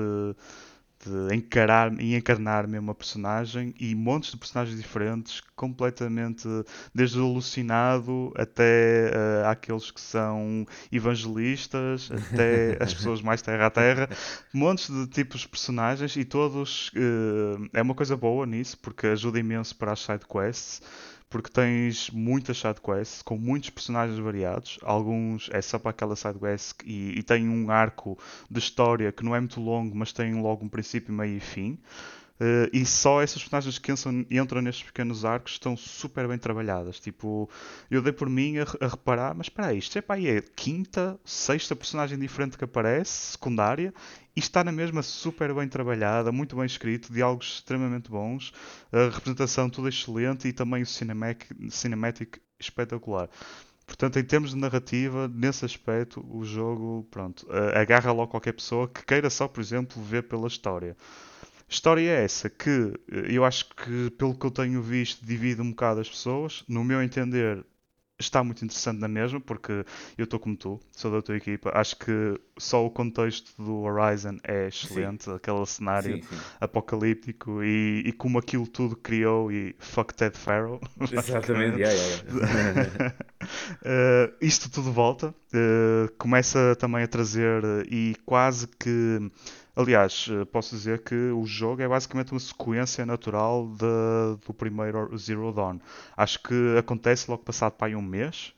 de 1.05 1.35
encarar 1.35 1.93
e 1.99 2.15
encarnar 2.15 2.69
mesmo 2.69 2.91
a 2.91 2.95
personagem 2.95 3.75
e 3.81 3.95
montes 3.95 4.33
de 4.33 4.37
personagens 4.37 4.77
diferentes, 4.77 5.41
completamente, 5.57 6.47
desde 6.95 7.19
o 7.19 7.25
alucinado 7.25 8.33
até 8.37 9.11
eh, 9.11 9.43
àqueles 9.47 9.91
que 9.91 10.01
são 10.01 10.67
evangelistas, 10.93 12.11
até 12.11 12.77
as 12.83 12.93
pessoas 12.93 13.23
mais 13.23 13.41
terra 13.41 13.67
a 13.67 13.71
terra. 13.71 14.09
Montes 14.53 14.91
de 14.91 15.07
tipos 15.07 15.41
de 15.41 15.49
personagens 15.49 16.17
e 16.17 16.25
todos 16.25 16.91
eh, 16.95 17.71
é 17.75 17.83
uma 17.83 17.95
coisa 17.95 18.17
boa 18.17 18.45
nisso 18.45 18.79
porque 18.79 19.07
ajuda 19.07 19.39
imenso 19.39 19.75
para 19.77 19.93
as 19.93 20.01
side 20.01 20.27
quests 20.27 20.83
porque 21.31 21.49
tens 21.49 22.11
muitas 22.11 22.59
side 22.59 22.81
quests 22.81 23.23
com 23.23 23.39
muitos 23.39 23.71
personagens 23.71 24.19
variados. 24.19 24.79
Alguns 24.83 25.49
é 25.53 25.63
só 25.63 25.79
para 25.79 25.93
aquela 25.93 26.17
side 26.17 26.39
quest 26.39 26.83
e, 26.85 27.19
e 27.19 27.23
tem 27.23 27.49
um 27.49 27.71
arco 27.71 28.19
de 28.51 28.59
história 28.59 29.13
que 29.13 29.25
não 29.25 29.35
é 29.35 29.41
muito 29.41 29.61
longo 29.61 29.97
mas 29.97 30.13
tem 30.13 30.35
logo 30.35 30.65
um 30.65 30.69
princípio 30.69 31.15
meio 31.15 31.37
e 31.37 31.41
fim 31.41 31.79
Uh, 32.41 32.71
e 32.73 32.87
só 32.87 33.21
essas 33.21 33.43
personagens 33.43 33.79
que 33.79 33.93
entram, 33.93 34.25
entram 34.31 34.63
nestes 34.63 34.85
pequenos 34.85 35.27
arcos 35.27 35.53
estão 35.53 35.77
super 35.77 36.27
bem 36.27 36.39
trabalhadas. 36.39 36.99
Tipo, 36.99 37.51
eu 37.91 38.01
dei 38.01 38.15
por 38.15 38.31
mim 38.31 38.57
a, 38.57 38.63
a 38.81 38.89
reparar, 38.89 39.35
mas 39.35 39.51
aí, 39.59 39.77
isto 39.77 39.99
é, 39.99 40.01
pá, 40.01 40.19
é 40.19 40.41
quinta, 40.57 41.21
sexta 41.23 41.77
personagem 41.77 42.19
diferente 42.19 42.57
que 42.57 42.65
aparece, 42.65 43.33
secundária, 43.33 43.93
e 44.35 44.41
está 44.41 44.65
na 44.65 44.73
mesma 44.73 45.03
super 45.03 45.53
bem 45.53 45.69
trabalhada, 45.69 46.33
muito 46.33 46.57
bem 46.57 46.65
escrito, 46.65 47.13
diálogos 47.13 47.57
extremamente 47.57 48.11
bons, 48.11 48.55
a 48.91 49.11
representação 49.11 49.69
tudo 49.69 49.89
excelente 49.89 50.49
e 50.49 50.53
também 50.53 50.83
o 50.83 50.87
cinematic, 50.87 52.39
espetacular. 52.59 53.29
Portanto, 53.87 54.19
em 54.19 54.25
termos 54.25 54.51
de 54.51 54.57
narrativa, 54.57 55.29
nesse 55.29 55.65
aspecto, 55.65 56.25
o 56.31 56.43
jogo, 56.43 57.07
pronto, 57.11 57.45
uh, 57.49 57.77
agarra 57.77 58.13
logo 58.13 58.31
qualquer 58.31 58.53
pessoa 58.53 58.89
que 58.89 59.05
queira 59.05 59.29
só, 59.29 59.47
por 59.47 59.61
exemplo, 59.61 60.01
ver 60.03 60.23
pela 60.23 60.47
história. 60.47 60.97
História 61.71 62.11
é 62.11 62.25
essa 62.25 62.51
que 62.51 62.69
eh, 63.11 63.27
eu 63.31 63.45
acho 63.45 63.67
que, 63.77 64.11
pelo 64.19 64.37
que 64.37 64.45
eu 64.45 64.51
tenho 64.51 64.83
visto, 64.83 65.25
divide 65.25 65.63
um 65.63 65.71
bocado 65.71 66.01
as 66.01 66.09
pessoas. 66.11 66.65
No 66.67 66.83
meu 66.83 67.01
entender, 67.01 67.65
está 68.19 68.43
muito 68.43 68.65
interessante 68.65 68.99
na 68.99 69.07
mesma, 69.07 69.41
porque 69.41 69.85
eu 70.19 70.25
estou 70.25 70.41
como 70.41 70.57
tu, 70.57 70.81
sou 70.91 71.13
da 71.13 71.23
tua 71.23 71.37
equipa. 71.37 71.71
Acho 71.73 71.97
que 71.97 72.41
só 72.59 72.85
o 72.85 72.91
contexto 72.91 73.55
do 73.57 73.83
Horizon 73.83 74.39
é 74.43 74.69
Sim, 74.71 74.87
excelente, 74.87 75.31
aquele 75.31 75.65
cenário 75.65 76.17
sim, 76.17 76.23
sim. 76.23 76.41
apocalíptico 76.61 77.63
e, 77.63 78.03
e 78.05 78.13
como 78.13 78.37
aquilo 78.39 78.67
tudo 78.67 78.97
criou 78.97 79.53
e 79.53 79.75
fuck 79.79 80.13
Ted 80.13 80.37
Farrow, 80.37 80.81
Exatamente, 81.13 81.79
yeah, 81.81 81.93
yeah, 81.93 82.23
yeah. 82.27 83.15
Uh, 83.43 84.33
isto 84.41 84.71
tudo 84.71 84.93
volta, 84.93 85.29
uh, 85.55 86.13
começa 86.19 86.77
também 86.77 87.03
a 87.03 87.09
trazer 87.09 87.65
uh, 87.65 87.83
e 87.91 88.15
quase 88.27 88.67
que, 88.69 89.31
aliás, 89.75 90.29
posso 90.53 90.75
dizer 90.75 91.03
que 91.03 91.15
o 91.15 91.45
jogo 91.47 91.83
é 91.83 91.89
basicamente 91.89 92.33
uma 92.33 92.41
sequência 92.41 93.05
natural 93.07 93.67
de- 93.69 94.47
do 94.47 94.53
primeiro 94.55 95.17
Zero 95.17 95.53
Dawn. 95.53 95.79
Acho 96.17 96.43
que 96.43 96.77
acontece 96.79 97.31
logo 97.31 97.43
passado 97.43 97.73
para 97.73 97.89
aí 97.89 97.97
um 97.97 98.03
mês, 98.03 98.53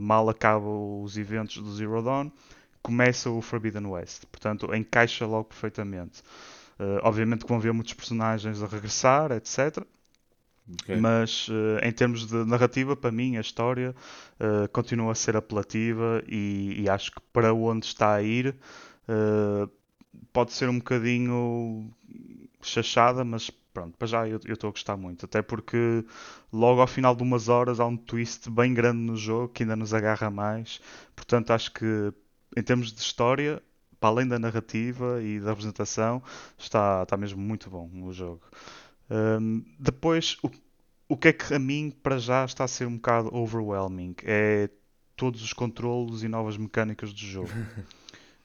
mal 0.00 0.28
acabam 0.28 1.02
os 1.02 1.16
eventos 1.16 1.56
do 1.58 1.72
Zero 1.74 2.02
Dawn, 2.02 2.30
começa 2.82 3.30
o 3.30 3.40
Forbidden 3.40 3.86
West. 3.86 4.24
Portanto, 4.26 4.74
encaixa 4.74 5.26
logo 5.26 5.44
perfeitamente. 5.44 6.22
Obviamente 7.02 7.44
que 7.44 7.48
vão 7.48 7.60
ver 7.60 7.72
muitos 7.72 7.94
personagens 7.94 8.62
a 8.62 8.66
regressar, 8.66 9.32
etc. 9.32 9.86
Ok. 10.68 10.90
Mas 10.90 11.48
eh, 11.50 11.88
em 11.88 11.92
termos 11.92 12.26
de 12.26 12.44
narrativa, 12.44 12.94
para 12.96 13.10
mim, 13.10 13.36
a 13.36 13.40
história 13.40 13.94
eh, 14.38 14.68
continua 14.68 15.12
a 15.12 15.14
ser 15.14 15.36
apelativa 15.36 16.22
e, 16.28 16.82
e 16.82 16.88
acho 16.88 17.12
que 17.12 17.20
para 17.32 17.52
onde 17.54 17.86
está 17.86 18.14
a 18.14 18.22
ir 18.22 18.54
eh, 19.08 19.68
pode 20.32 20.52
ser 20.52 20.68
um 20.68 20.78
bocadinho 20.78 21.90
chachada, 22.62 23.24
mas 23.24 23.50
pronto, 23.50 23.96
para 23.98 24.06
já 24.08 24.28
eu 24.28 24.40
eu 24.46 24.54
estou 24.54 24.68
a 24.68 24.72
gostar 24.72 24.96
muito. 24.96 25.24
Até 25.26 25.42
porque 25.42 26.04
logo 26.52 26.80
ao 26.80 26.86
final 26.86 27.14
de 27.16 27.22
umas 27.22 27.48
horas 27.48 27.80
há 27.80 27.86
um 27.86 27.96
twist 27.96 28.50
bem 28.50 28.74
grande 28.74 28.98
no 29.00 29.16
jogo 29.16 29.48
que 29.52 29.62
ainda 29.62 29.76
nos 29.76 29.94
agarra 29.94 30.30
mais. 30.30 30.80
Portanto, 31.16 31.52
acho 31.52 31.72
que 31.72 32.12
em 32.56 32.62
termos 32.62 32.92
de 32.92 33.00
história, 33.00 33.62
para 34.00 34.10
além 34.10 34.28
da 34.28 34.38
narrativa 34.38 35.22
e 35.22 35.40
da 35.40 35.52
apresentação, 35.52 36.22
está, 36.58 37.02
está 37.02 37.16
mesmo 37.16 37.40
muito 37.40 37.70
bom 37.70 37.90
o 38.04 38.12
jogo. 38.12 38.42
Hum, 39.12 39.64
depois, 39.78 40.38
o, 40.42 40.50
o 41.08 41.16
que 41.16 41.28
é 41.28 41.32
que 41.34 41.54
a 41.54 41.58
mim 41.58 41.90
para 42.02 42.18
já 42.18 42.44
está 42.44 42.64
a 42.64 42.68
ser 42.68 42.86
um 42.86 42.96
bocado 42.96 43.34
overwhelming 43.34 44.14
é 44.24 44.70
todos 45.16 45.42
os 45.42 45.52
controlos 45.52 46.24
e 46.24 46.28
novas 46.28 46.56
mecânicas 46.56 47.12
do 47.12 47.20
jogo. 47.20 47.54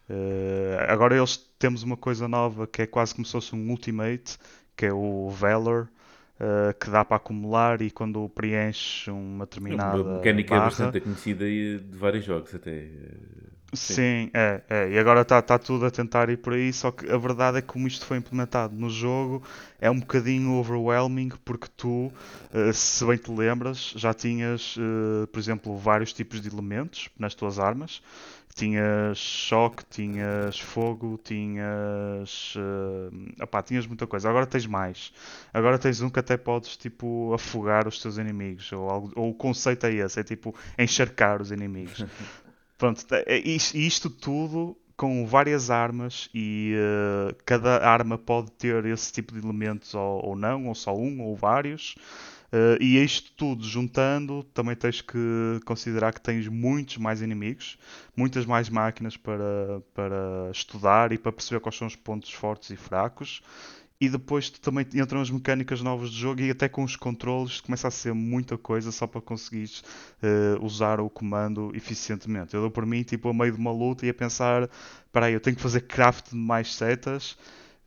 Eh, 0.10 0.86
agora 0.90 1.18
eles 1.18 1.38
temos 1.60 1.84
uma 1.84 1.98
coisa 1.98 2.28
nova 2.28 2.66
que 2.68 2.82
é 2.84 2.88
quase 2.88 3.14
como 3.14 3.26
se 3.26 3.32
fosse 3.34 3.56
um 3.56 3.70
ultimate, 3.72 4.38
que 4.76 4.86
é 4.86 4.94
o 4.94 5.30
Valor, 5.30 5.90
eh, 6.40 6.74
que 6.80 6.90
dá 6.90 7.04
para 7.04 7.18
acumular 7.18 7.82
e 7.82 7.92
quando 7.92 8.28
preenche 8.30 9.12
uma 9.12 9.46
É 9.70 9.76
uma 9.76 9.84
determinada 9.84 10.04
mecânica 10.06 10.60
barra, 10.60 10.62
bastante 10.62 11.00
conhecida 11.00 11.48
e 11.48 11.80
de 11.80 11.98
vários 11.98 12.26
jogos 12.26 12.54
até. 12.56 12.90
Sim. 13.74 14.32
É, 14.34 14.62
é. 14.70 14.90
E 14.92 14.98
agora 14.98 15.22
está 15.22 15.42
tá 15.42 15.60
tudo 15.60 15.86
a 15.86 15.92
tentar 15.92 16.30
ir 16.30 16.38
por 16.38 16.54
aí, 16.54 16.72
só 16.72 16.90
que 16.90 17.10
a 17.12 17.18
verdade 17.18 17.58
é 17.58 17.62
que 17.62 17.68
como 17.68 17.86
isto 17.86 18.06
foi 18.06 18.18
implementado 18.18 18.74
no 18.74 18.90
jogo, 18.90 19.44
é 19.80 19.92
um 19.92 20.00
bocadinho 20.00 20.54
overwhelming, 20.54 21.30
porque 21.44 21.68
tu, 21.76 22.12
eh, 22.54 22.72
se 22.72 23.06
bem 23.06 23.18
te 23.18 23.30
lembras, 23.30 23.94
já 23.96 24.14
tinhas, 24.14 24.76
eh, 24.80 25.26
por 25.28 25.38
exemplo, 25.40 25.78
vários 25.78 26.14
tipos 26.14 26.40
de 26.42 26.48
elementos 26.50 27.10
nas 27.20 27.36
tuas 27.36 27.60
armas. 27.60 28.02
Tinhas 28.56 29.18
choque, 29.20 29.84
tinhas 29.90 30.58
fogo, 30.60 31.20
tinhas. 31.24 32.54
eh, 32.58 33.44
opá, 33.44 33.62
tinhas 33.62 33.86
muita 33.86 34.08
coisa. 34.08 34.30
Agora 34.30 34.48
tens 34.48 34.66
mais. 34.66 35.14
Agora 35.54 35.78
tens 35.78 36.02
um 36.02 36.10
que 36.10 36.20
até 36.20 36.38
podes, 36.38 36.76
tipo, 36.78 37.34
afogar 37.34 37.88
os 37.88 38.02
teus 38.02 38.18
inimigos. 38.18 38.72
Ou, 38.72 38.90
algo- 38.90 39.12
ou 39.16 39.30
o 39.30 39.34
conceito 39.36 39.86
é 39.86 39.94
esse, 39.94 40.20
é 40.20 40.24
tipo 40.24 40.56
encharcar 40.80 41.42
os 41.42 41.52
inimigos. 41.52 42.04
Pronto, 42.78 43.04
é 43.12 43.38
is- 43.40 43.74
isto 43.74 44.10
tudo 44.10 44.78
com 44.96 45.26
várias 45.28 45.70
armas 45.70 46.30
e 46.34 46.74
eh, 46.76 47.36
cada 47.46 47.88
arma 47.88 48.18
pode 48.18 48.52
ter 48.52 48.86
esse 48.86 49.12
tipo 49.12 49.34
de 49.34 49.40
elementos 49.40 49.94
ou, 49.94 50.26
ou 50.26 50.36
não, 50.36 50.68
ou 50.68 50.76
só 50.76 50.96
um, 50.96 51.22
ou 51.22 51.36
vários. 51.36 51.96
Eh, 52.52 52.78
e 52.82 53.04
isto 53.04 53.32
tudo 53.36 53.63
juntando, 53.63 54.44
também 54.54 54.76
tens 54.76 55.02
que 55.02 55.18
considerar 55.66 56.13
que 56.13 56.22
tens 56.22 56.48
muitos 56.48 56.98
mais 56.98 57.22
inimigos, 57.22 57.78
muitas 58.16 58.46
mais 58.46 58.70
máquinas 58.70 59.18
para, 59.18 59.82
para 59.94 60.50
estudar 60.52 61.12
e 61.12 61.18
para 61.18 61.32
perceber 61.32 61.60
quais 61.62 61.76
são 61.78 61.88
os 61.88 61.96
pontos 61.96 62.32
fortes 62.32 62.70
e 62.72 62.76
fracos. 62.76 63.42
E 64.00 64.08
depois 64.10 64.50
também 64.52 64.86
entram 64.94 65.22
as 65.22 65.30
mecânicas 65.32 65.82
novas 65.82 66.12
do 66.12 66.16
jogo 66.16 66.42
e 66.42 66.52
até 66.52 66.70
com 66.70 66.84
os 66.84 66.96
controles 66.96 67.62
começa 67.62 67.88
a 67.88 67.92
ser 67.92 68.14
muita 68.14 68.56
coisa 68.56 68.92
só 68.92 69.08
para 69.08 69.22
conseguires 69.22 69.84
eh, 70.22 70.56
usar 70.62 71.00
o 71.00 71.10
comando 71.10 71.72
eficientemente. 71.76 72.54
Eu 72.54 72.62
dou 72.62 72.70
por 72.70 72.86
mim, 72.86 73.02
tipo, 73.02 73.28
a 73.28 73.34
meio 73.34 73.54
de 73.54 73.58
uma 73.58 73.72
luta 73.72 74.06
e 74.06 74.10
a 74.10 74.14
pensar, 74.14 74.70
espera 75.06 75.26
aí, 75.26 75.34
eu 75.34 75.40
tenho 75.40 75.56
que 75.56 75.62
fazer 75.62 75.82
craft 75.82 76.30
de 76.30 76.36
mais 76.36 76.76
setas 76.76 77.36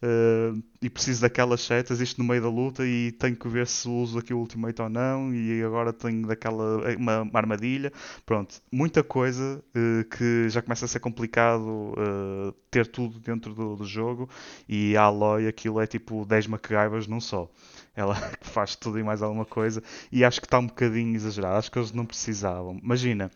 uh, 0.03 0.63
e 0.81 0.89
preciso 0.89 1.23
daquelas 1.23 1.61
setas, 1.61 2.01
isto 2.01 2.19
no 2.19 2.29
meio 2.29 2.43
da 2.43 2.49
luta, 2.49 2.87
e 2.87 3.13
tenho 3.13 3.37
que 3.37 3.49
ver 3.49 3.67
se 3.67 3.89
uso 3.89 4.19
aqui 4.19 4.33
o 4.33 4.39
ultimate 4.39 4.81
ou 4.81 4.89
não, 4.89 5.35
e 5.35 5.63
agora 5.63 5.93
tenho 5.93 6.27
daquela 6.27 6.89
uma, 6.97 7.23
uma 7.23 7.39
armadilha. 7.39 7.93
Pronto, 8.25 8.63
muita 8.73 9.03
coisa 9.03 9.63
uh, 9.75 10.05
que 10.09 10.49
já 10.49 10.63
começa 10.63 10.85
a 10.85 10.89
ser 10.89 11.01
complicado 11.01 11.93
uh, 11.93 12.53
ter 12.71 12.87
tudo 12.87 13.19
dentro 13.21 13.55
do, 13.55 13.77
do, 13.77 13.85
jogo, 13.85 14.29
e 14.69 14.97
a 14.97 15.03
Aloy 15.03 15.47
aquilo 15.47 15.81
é 15.81 15.87
tipo 15.87 16.25
10 16.25 16.47
MacGyvers 16.47 17.07
num 17.07 17.21
só. 17.21 17.51
Ela 17.95 18.15
faz 18.41 18.77
tudo 18.77 18.99
e 18.99 19.03
mais 19.03 19.23
alguma 19.23 19.45
coisa, 19.45 19.83
e 20.11 20.25
acho 20.25 20.41
que 20.41 20.47
está 20.47 20.59
um 20.59 20.67
bocadinho 20.67 21.15
exagerado, 21.15 21.59
acho 21.59 21.71
que 21.71 21.79
eles 21.79 21.93
não 21.93 22.07
precisavam. 22.07 22.79
Imagina, 22.83 23.31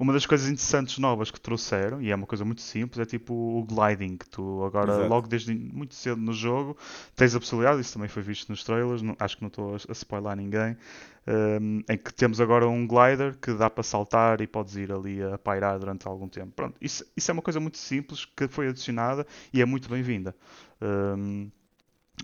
uma 0.00 0.14
das 0.14 0.24
coisas 0.24 0.48
interessantes 0.48 0.96
novas 0.96 1.30
que 1.30 1.38
trouxeram, 1.38 2.00
e 2.00 2.10
é 2.10 2.14
uma 2.14 2.26
coisa 2.26 2.42
muito 2.42 2.62
simples, 2.62 2.98
é 2.98 3.04
tipo 3.04 3.34
o 3.34 3.62
gliding. 3.66 4.16
Tu 4.30 4.64
agora, 4.64 4.92
Exato. 4.92 5.08
logo 5.08 5.28
desde 5.28 5.54
muito 5.54 5.94
cedo 5.94 6.18
no 6.18 6.32
jogo, 6.32 6.74
tens 7.14 7.34
a 7.34 7.38
possibilidade, 7.38 7.82
isso 7.82 7.92
também 7.92 8.08
foi 8.08 8.22
visto 8.22 8.48
nos 8.48 8.64
trailers, 8.64 9.02
não, 9.02 9.14
acho 9.20 9.36
que 9.36 9.42
não 9.42 9.48
estou 9.48 9.74
a, 9.74 9.92
spoiler 9.92 10.34
ninguém, 10.34 10.74
um, 11.60 11.82
em 11.86 11.98
que 11.98 12.14
temos 12.14 12.40
agora 12.40 12.66
um 12.66 12.86
glider 12.86 13.36
que 13.36 13.52
dá 13.52 13.68
para 13.68 13.82
saltar 13.82 14.40
e 14.40 14.46
podes 14.46 14.74
ir 14.76 14.90
ali 14.90 15.22
a 15.22 15.36
pairar 15.36 15.78
durante 15.78 16.08
algum 16.08 16.28
tempo. 16.28 16.52
Pronto, 16.56 16.78
isso, 16.80 17.04
isso 17.14 17.30
é 17.30 17.34
uma 17.34 17.42
coisa 17.42 17.60
muito 17.60 17.76
simples 17.76 18.24
que 18.24 18.48
foi 18.48 18.68
adicionada 18.68 19.26
e 19.52 19.60
é 19.60 19.66
muito 19.66 19.86
bem-vinda. 19.86 20.34
Um, 20.80 21.50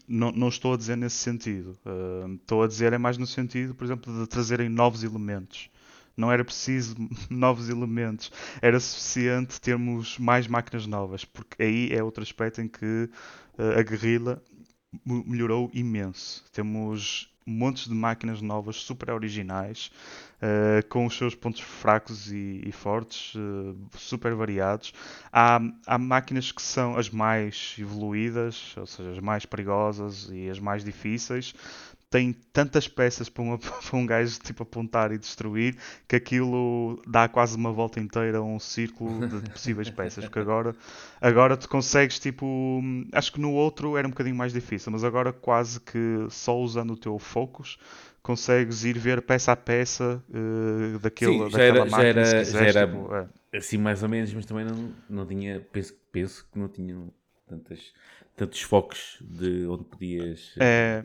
não, 0.09 0.33
não, 0.33 0.49
estou 0.49 0.73
a 0.73 0.77
dizer 0.79 0.97
nesse 0.97 1.17
sentido. 1.17 1.79
Uh, 1.85 2.37
estou 2.37 2.63
a 2.63 2.67
dizer 2.67 2.95
é 2.95 2.99
mais 2.99 3.19
no 3.19 3.27
sentido, 3.27 3.75
por 3.75 3.85
exemplo, 3.85 4.19
de 4.19 4.27
trazerem 4.27 4.71
novos 4.71 5.05
elementos 5.05 5.69
não 6.17 6.33
era 6.33 6.45
preciso 6.45 6.95
novos 7.29 7.69
elementos, 7.69 8.33
era 8.63 8.81
suficiente 8.81 9.61
termos 9.61 10.19
mais 10.19 10.47
máquinas 10.47 10.87
novas, 10.87 11.25
porque 11.25 11.63
aí 11.63 11.93
é 11.93 12.03
outro 12.03 12.23
aspecto 12.23 12.61
em 12.61 12.69
que 12.69 13.11
uh, 13.59 13.79
a 13.79 13.83
guerrilla 13.83 14.43
melhorou 15.05 15.71
imenso. 15.75 16.45
Temos 16.53 17.31
montes 17.47 17.87
de 17.87 17.95
máquinas 17.95 18.43
novas, 18.43 18.77
super 18.77 19.11
originais, 19.11 19.93
uh, 20.43 20.87
com 20.89 21.07
os 21.07 21.17
seus 21.17 21.35
pontos 21.35 21.61
fracos 21.61 22.33
e, 22.33 22.63
e 22.67 22.73
fortes, 22.73 23.35
uh, 23.37 23.77
super 23.97 24.35
variados. 24.35 24.93
Há, 25.33 25.61
há 25.87 25.99
máquinas 25.99 26.51
que 26.51 26.61
são 26.61 26.97
as 26.97 27.09
mais 27.09 27.77
evoluídas, 27.79 28.75
ou 28.77 28.87
seja, 28.87 29.13
as 29.13 29.21
mais 29.21 29.47
perigosas 29.47 30.29
e 30.33 30.51
as 30.51 30.59
mais 30.59 30.83
difíceis, 30.83 31.55
tem 32.09 32.33
tantas 32.53 32.87
peças 32.87 33.29
para, 33.29 33.43
uma, 33.43 33.59
para, 33.59 33.97
um 33.97 34.07
gajo 34.07 34.39
tipo 34.41 34.63
apontar 34.63 35.13
e 35.13 35.19
destruir 35.19 35.77
que 36.07 36.17
aquilo 36.17 37.03
dá 37.07 37.29
quase 37.29 37.57
uma 37.57 37.73
volta 37.73 37.99
inteira 38.01 38.39
a 38.39 38.43
um 38.43 38.59
círculo 38.59 39.27
de 39.27 39.41
possíveis 39.51 39.91
peças. 39.91 40.25
Porque 40.25 40.39
agora, 40.39 40.75
agora 41.21 41.57
tu 41.57 41.69
consegues 41.69 42.19
tipo. 42.19 42.81
Acho 43.13 43.33
que 43.33 43.41
no 43.41 43.53
outro 43.53 43.97
era 43.97 44.07
um 44.07 44.11
bocadinho 44.11 44.37
mais 44.37 44.53
difícil, 44.53 44.93
mas 44.93 45.05
agora 45.05 45.33
quase 45.33 45.81
que 45.81 46.27
só 46.31 46.57
usando 46.59 46.93
o 46.93 46.97
teu 46.97 47.19
focus 47.19 47.79
consegues 48.23 48.85
ir 48.85 48.99
ver 48.99 49.23
peça 49.23 49.53
a 49.53 49.57
peça 49.57 50.21
uh, 50.31 50.99
daquele, 50.99 51.33
Sim, 51.33 51.39
já 51.51 51.59
daquela 51.59 51.79
era, 51.79 51.85
máquina. 51.85 52.25
Já 52.25 52.31
era, 52.31 52.39
quiseres, 52.45 52.75
já 52.75 52.81
era 52.81 52.87
tipo, 52.89 53.15
é. 53.15 53.57
assim 53.57 53.79
mais 53.79 54.03
ou 54.03 54.09
menos, 54.09 54.35
mas 54.35 54.47
também 54.47 54.65
não, 54.65 54.93
não 55.09 55.27
tinha. 55.27 55.61
Penso, 55.73 55.95
penso 56.11 56.47
que 56.51 56.59
não 56.59 56.69
tinham 56.69 57.13
tantas, 57.47 57.93
tantos 58.35 58.63
focos 58.63 59.19
de 59.21 59.67
onde 59.67 59.85
podias. 59.85 60.55
É 60.59 61.05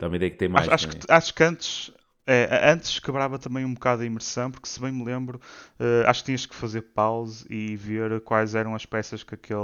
Uma 0.00 0.16
ideia 0.16 0.30
que 0.30 0.36
tem 0.36 0.48
mais. 0.48 0.68
Acho, 0.68 0.86
acho, 0.86 0.96
é? 0.96 1.00
que, 1.00 1.12
acho 1.12 1.34
que 1.34 1.42
antes, 1.42 1.92
é, 2.26 2.70
antes 2.70 2.98
quebrava 2.98 3.38
também 3.38 3.64
um 3.64 3.74
bocado 3.74 4.02
a 4.02 4.06
imersão, 4.06 4.50
porque 4.50 4.68
se 4.68 4.80
bem 4.80 4.92
me 4.92 5.04
lembro, 5.04 5.40
uh, 5.78 6.06
acho 6.06 6.20
que 6.20 6.26
tinhas 6.26 6.46
que 6.46 6.54
fazer 6.54 6.82
pause 6.82 7.44
e 7.50 7.76
ver 7.76 8.20
quais 8.20 8.54
eram 8.54 8.74
as 8.74 8.86
peças 8.86 9.22
que, 9.22 9.34
aquele, 9.34 9.58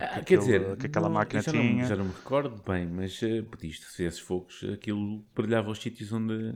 ah, 0.00 0.08
que, 0.08 0.20
aquele, 0.20 0.40
dizer, 0.40 0.76
que 0.76 0.86
aquela 0.86 1.08
não, 1.08 1.14
máquina 1.16 1.42
já 1.42 1.52
tinha. 1.52 1.82
Não, 1.82 1.88
já 1.88 1.96
não 1.96 2.04
me 2.06 2.12
recordo 2.12 2.62
bem, 2.66 2.86
mas 2.86 3.20
uh, 3.22 3.44
pediste, 3.44 3.86
se 3.86 4.04
esses 4.04 4.20
fogos, 4.20 4.64
aquilo 4.72 5.24
brilhava 5.34 5.70
os 5.70 5.78
sítios 5.78 6.12
onde 6.12 6.54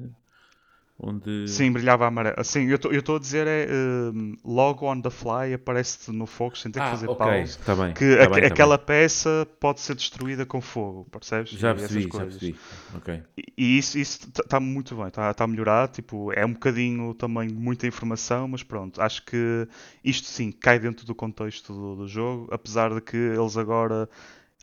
Onde... 1.04 1.48
Sim, 1.48 1.72
brilhava 1.72 2.06
amarelo. 2.06 2.44
Sim, 2.44 2.68
eu 2.68 2.76
estou 2.76 3.16
a 3.16 3.18
dizer 3.18 3.48
é 3.48 3.66
um, 4.14 4.36
logo 4.44 4.86
on 4.86 5.00
the 5.00 5.10
fly 5.10 5.52
aparece-te 5.52 6.12
no 6.12 6.26
fogo 6.26 6.56
sem 6.56 6.70
ter 6.70 6.78
que 6.78 6.86
ah, 6.86 6.90
fazer 6.90 7.08
okay. 7.10 7.26
pause. 7.26 7.58
Tá 7.58 7.74
bem, 7.74 7.92
que 7.92 8.16
tá 8.16 8.24
a, 8.24 8.28
bem, 8.28 8.40
tá 8.42 8.46
aquela 8.46 8.76
bem. 8.76 8.86
peça 8.86 9.48
pode 9.58 9.80
ser 9.80 9.96
destruída 9.96 10.46
com 10.46 10.60
fogo, 10.60 11.04
percebes? 11.10 11.50
Já 11.50 11.74
percebi, 11.74 12.02
já 12.02 12.20
percebi. 12.20 12.56
Okay. 12.98 13.22
E, 13.36 13.52
e 13.58 13.78
isso 13.78 13.98
está 13.98 14.44
tá 14.44 14.60
muito 14.60 14.94
bem, 14.94 15.08
está 15.08 15.34
tá 15.34 15.44
melhorado. 15.44 15.92
Tipo, 15.92 16.32
é 16.32 16.46
um 16.46 16.52
bocadinho 16.52 17.12
também 17.14 17.48
muita 17.48 17.84
informação, 17.84 18.46
mas 18.46 18.62
pronto, 18.62 19.02
acho 19.02 19.24
que 19.24 19.66
isto 20.04 20.28
sim 20.28 20.52
cai 20.52 20.78
dentro 20.78 21.04
do 21.04 21.16
contexto 21.16 21.72
do, 21.72 21.96
do 21.96 22.06
jogo, 22.06 22.46
apesar 22.52 22.94
de 22.94 23.00
que 23.00 23.16
eles 23.16 23.56
agora 23.56 24.08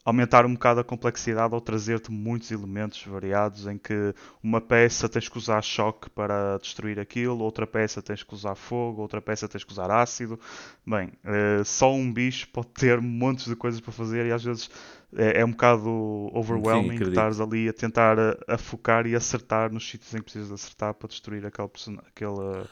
aumentar 0.09 0.45
um 0.45 0.53
bocado 0.53 0.79
a 0.79 0.83
complexidade 0.83 1.53
ao 1.53 1.61
trazer-te 1.61 2.11
muitos 2.11 2.49
elementos 2.51 3.01
variados 3.03 3.67
em 3.67 3.77
que 3.77 4.13
uma 4.43 4.59
peça 4.59 5.07
tens 5.07 5.29
que 5.29 5.37
usar 5.37 5.61
choque 5.61 6.09
para 6.09 6.57
destruir 6.57 6.99
aquilo, 6.99 7.43
outra 7.43 7.67
peça 7.67 8.01
tens 8.01 8.23
que 8.23 8.33
usar 8.33 8.55
fogo, 8.55 9.01
outra 9.01 9.21
peça 9.21 9.47
tens 9.47 9.63
que 9.63 9.71
usar 9.71 9.91
ácido. 9.91 10.39
Bem, 10.85 11.09
uh, 11.23 11.63
só 11.63 11.93
um 11.93 12.11
bicho 12.11 12.47
pode 12.49 12.69
ter 12.69 12.99
montes 13.01 13.45
de 13.45 13.55
coisas 13.55 13.79
para 13.79 13.91
fazer 13.91 14.25
e 14.25 14.31
às 14.31 14.43
vezes 14.43 14.69
é, 15.15 15.41
é 15.41 15.45
um 15.45 15.51
bocado 15.51 15.89
overwhelming 16.33 16.97
Sim, 16.97 17.09
estares 17.09 17.39
ali 17.39 17.69
a 17.69 17.73
tentar 17.73 18.17
a, 18.19 18.37
a, 18.47 18.57
focar 18.57 19.05
e 19.05 19.15
acertar 19.15 19.71
nos 19.71 19.87
sítios 19.87 20.13
em 20.13 20.17
que 20.17 20.23
precisas 20.23 20.51
acertar 20.51 20.95
para 20.95 21.07
destruir 21.07 21.45
aquela, 21.45 21.69
aquela, 22.07 22.69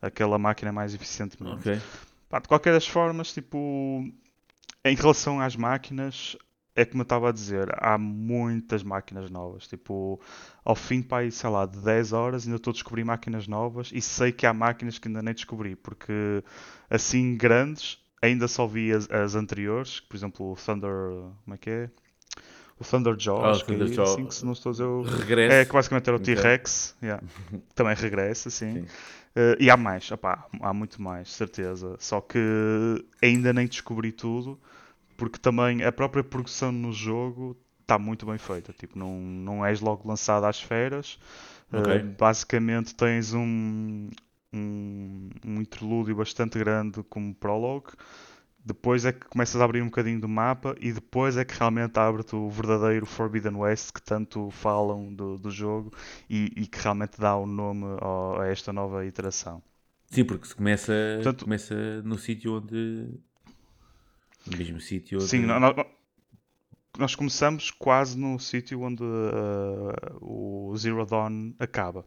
aquela 0.00 0.38
máquina 0.38 0.72
mais 0.72 0.94
eficientemente. 0.94 1.68
Okay. 1.68 1.80
Pá, 2.28 2.38
de 2.38 2.48
qualquer 2.48 2.72
das 2.72 2.86
formas, 2.86 3.32
tipo, 3.32 4.04
em 4.84 4.94
relação 4.94 5.40
às 5.40 5.56
máquinas, 5.56 6.36
é 6.76 6.84
como 6.84 7.00
eu 7.00 7.04
estava 7.04 7.30
a 7.30 7.32
dizer, 7.32 7.74
há 7.78 7.96
muitas 7.96 8.82
máquinas 8.82 9.30
novas. 9.30 9.66
Tipo, 9.66 10.20
ao 10.62 10.76
fim, 10.76 11.00
pá, 11.00 11.28
sei 11.30 11.48
lá, 11.48 11.64
de 11.64 11.78
10 11.78 12.12
horas 12.12 12.44
ainda 12.44 12.56
estou 12.56 12.70
a 12.70 12.74
descobrir 12.74 13.02
máquinas 13.02 13.48
novas 13.48 13.90
e 13.92 14.02
sei 14.02 14.30
que 14.30 14.46
há 14.46 14.52
máquinas 14.52 14.98
que 14.98 15.08
ainda 15.08 15.22
nem 15.22 15.32
descobri, 15.32 15.74
porque 15.74 16.44
assim 16.90 17.34
grandes 17.34 17.98
ainda 18.20 18.46
só 18.46 18.66
vi 18.66 18.92
as, 18.92 19.10
as 19.10 19.34
anteriores, 19.34 20.00
por 20.00 20.16
exemplo, 20.16 20.52
o 20.52 20.54
Thunder. 20.54 20.90
Como 21.44 21.54
é 21.54 21.56
que 21.56 21.70
é? 21.70 21.90
O 22.78 22.84
Thunder 22.84 23.16
Jaw, 23.18 23.52
oh, 23.52 23.58
que 23.58 23.72
Thunder 23.72 23.98
é, 23.98 24.02
assim, 24.02 24.26
que 24.26 24.34
se 24.34 24.44
não 24.44 24.52
estou 24.52 24.68
a 24.68 24.72
dizer, 24.72 24.84
o... 24.84 25.00
Regressa. 25.00 25.54
É 25.54 25.64
que 25.64 25.72
basicamente 25.72 26.08
era 26.08 26.16
o 26.18 26.20
T-Rex, 26.20 26.94
yeah. 27.02 27.22
também 27.74 27.94
regressa, 27.94 28.50
sim. 28.50 28.72
sim. 28.72 28.80
Uh, 28.80 29.56
e 29.58 29.70
há 29.70 29.78
mais, 29.78 30.10
opá, 30.12 30.46
há 30.60 30.74
muito 30.74 31.00
mais, 31.00 31.32
certeza. 31.32 31.96
Só 31.98 32.20
que 32.20 32.38
ainda 33.22 33.50
nem 33.54 33.66
descobri 33.66 34.12
tudo 34.12 34.60
porque 35.16 35.38
também 35.38 35.82
a 35.82 35.92
própria 35.92 36.22
produção 36.22 36.70
no 36.70 36.92
jogo 36.92 37.56
está 37.80 37.98
muito 37.98 38.26
bem 38.26 38.38
feita. 38.38 38.72
Tipo, 38.72 38.98
não, 38.98 39.20
não 39.20 39.64
és 39.64 39.80
logo 39.80 40.06
lançado 40.08 40.44
às 40.44 40.60
feras. 40.60 41.18
Okay. 41.72 41.98
Uh, 41.98 42.14
basicamente 42.18 42.94
tens 42.94 43.32
um, 43.32 44.08
um, 44.52 45.30
um 45.44 45.60
interlúdio 45.60 46.14
bastante 46.16 46.58
grande 46.58 47.02
como 47.04 47.34
prólogo. 47.34 47.92
Depois 48.64 49.04
é 49.04 49.12
que 49.12 49.26
começas 49.26 49.60
a 49.60 49.64
abrir 49.64 49.80
um 49.80 49.86
bocadinho 49.86 50.20
do 50.20 50.28
mapa 50.28 50.74
e 50.80 50.92
depois 50.92 51.36
é 51.36 51.44
que 51.44 51.56
realmente 51.56 51.96
abre-te 52.00 52.34
o 52.34 52.50
verdadeiro 52.50 53.06
Forbidden 53.06 53.54
West 53.54 53.92
que 53.92 54.02
tanto 54.02 54.50
falam 54.50 55.14
do, 55.14 55.38
do 55.38 55.52
jogo 55.52 55.92
e, 56.28 56.52
e 56.56 56.66
que 56.66 56.78
realmente 56.80 57.20
dá 57.20 57.36
o 57.36 57.46
nome 57.46 57.84
ao, 58.00 58.40
a 58.40 58.48
esta 58.48 58.72
nova 58.72 59.06
iteração. 59.06 59.62
Sim, 60.10 60.24
porque 60.24 60.48
se 60.48 60.54
começa, 60.56 60.92
Portanto, 61.16 61.44
começa 61.44 62.02
no 62.02 62.18
sítio 62.18 62.56
onde 62.56 63.08
no 64.46 64.56
mesmo 64.56 64.80
sítio? 64.80 65.20
Sim, 65.20 65.42
de... 65.42 65.46
nós, 65.46 65.76
nós, 66.98 67.14
começamos 67.14 67.70
quase 67.70 68.18
no 68.18 68.38
sítio 68.38 68.80
onde 68.82 69.02
uh, 69.02 70.18
o 70.20 70.76
Zero 70.76 71.04
Dawn 71.04 71.52
acaba. 71.58 72.06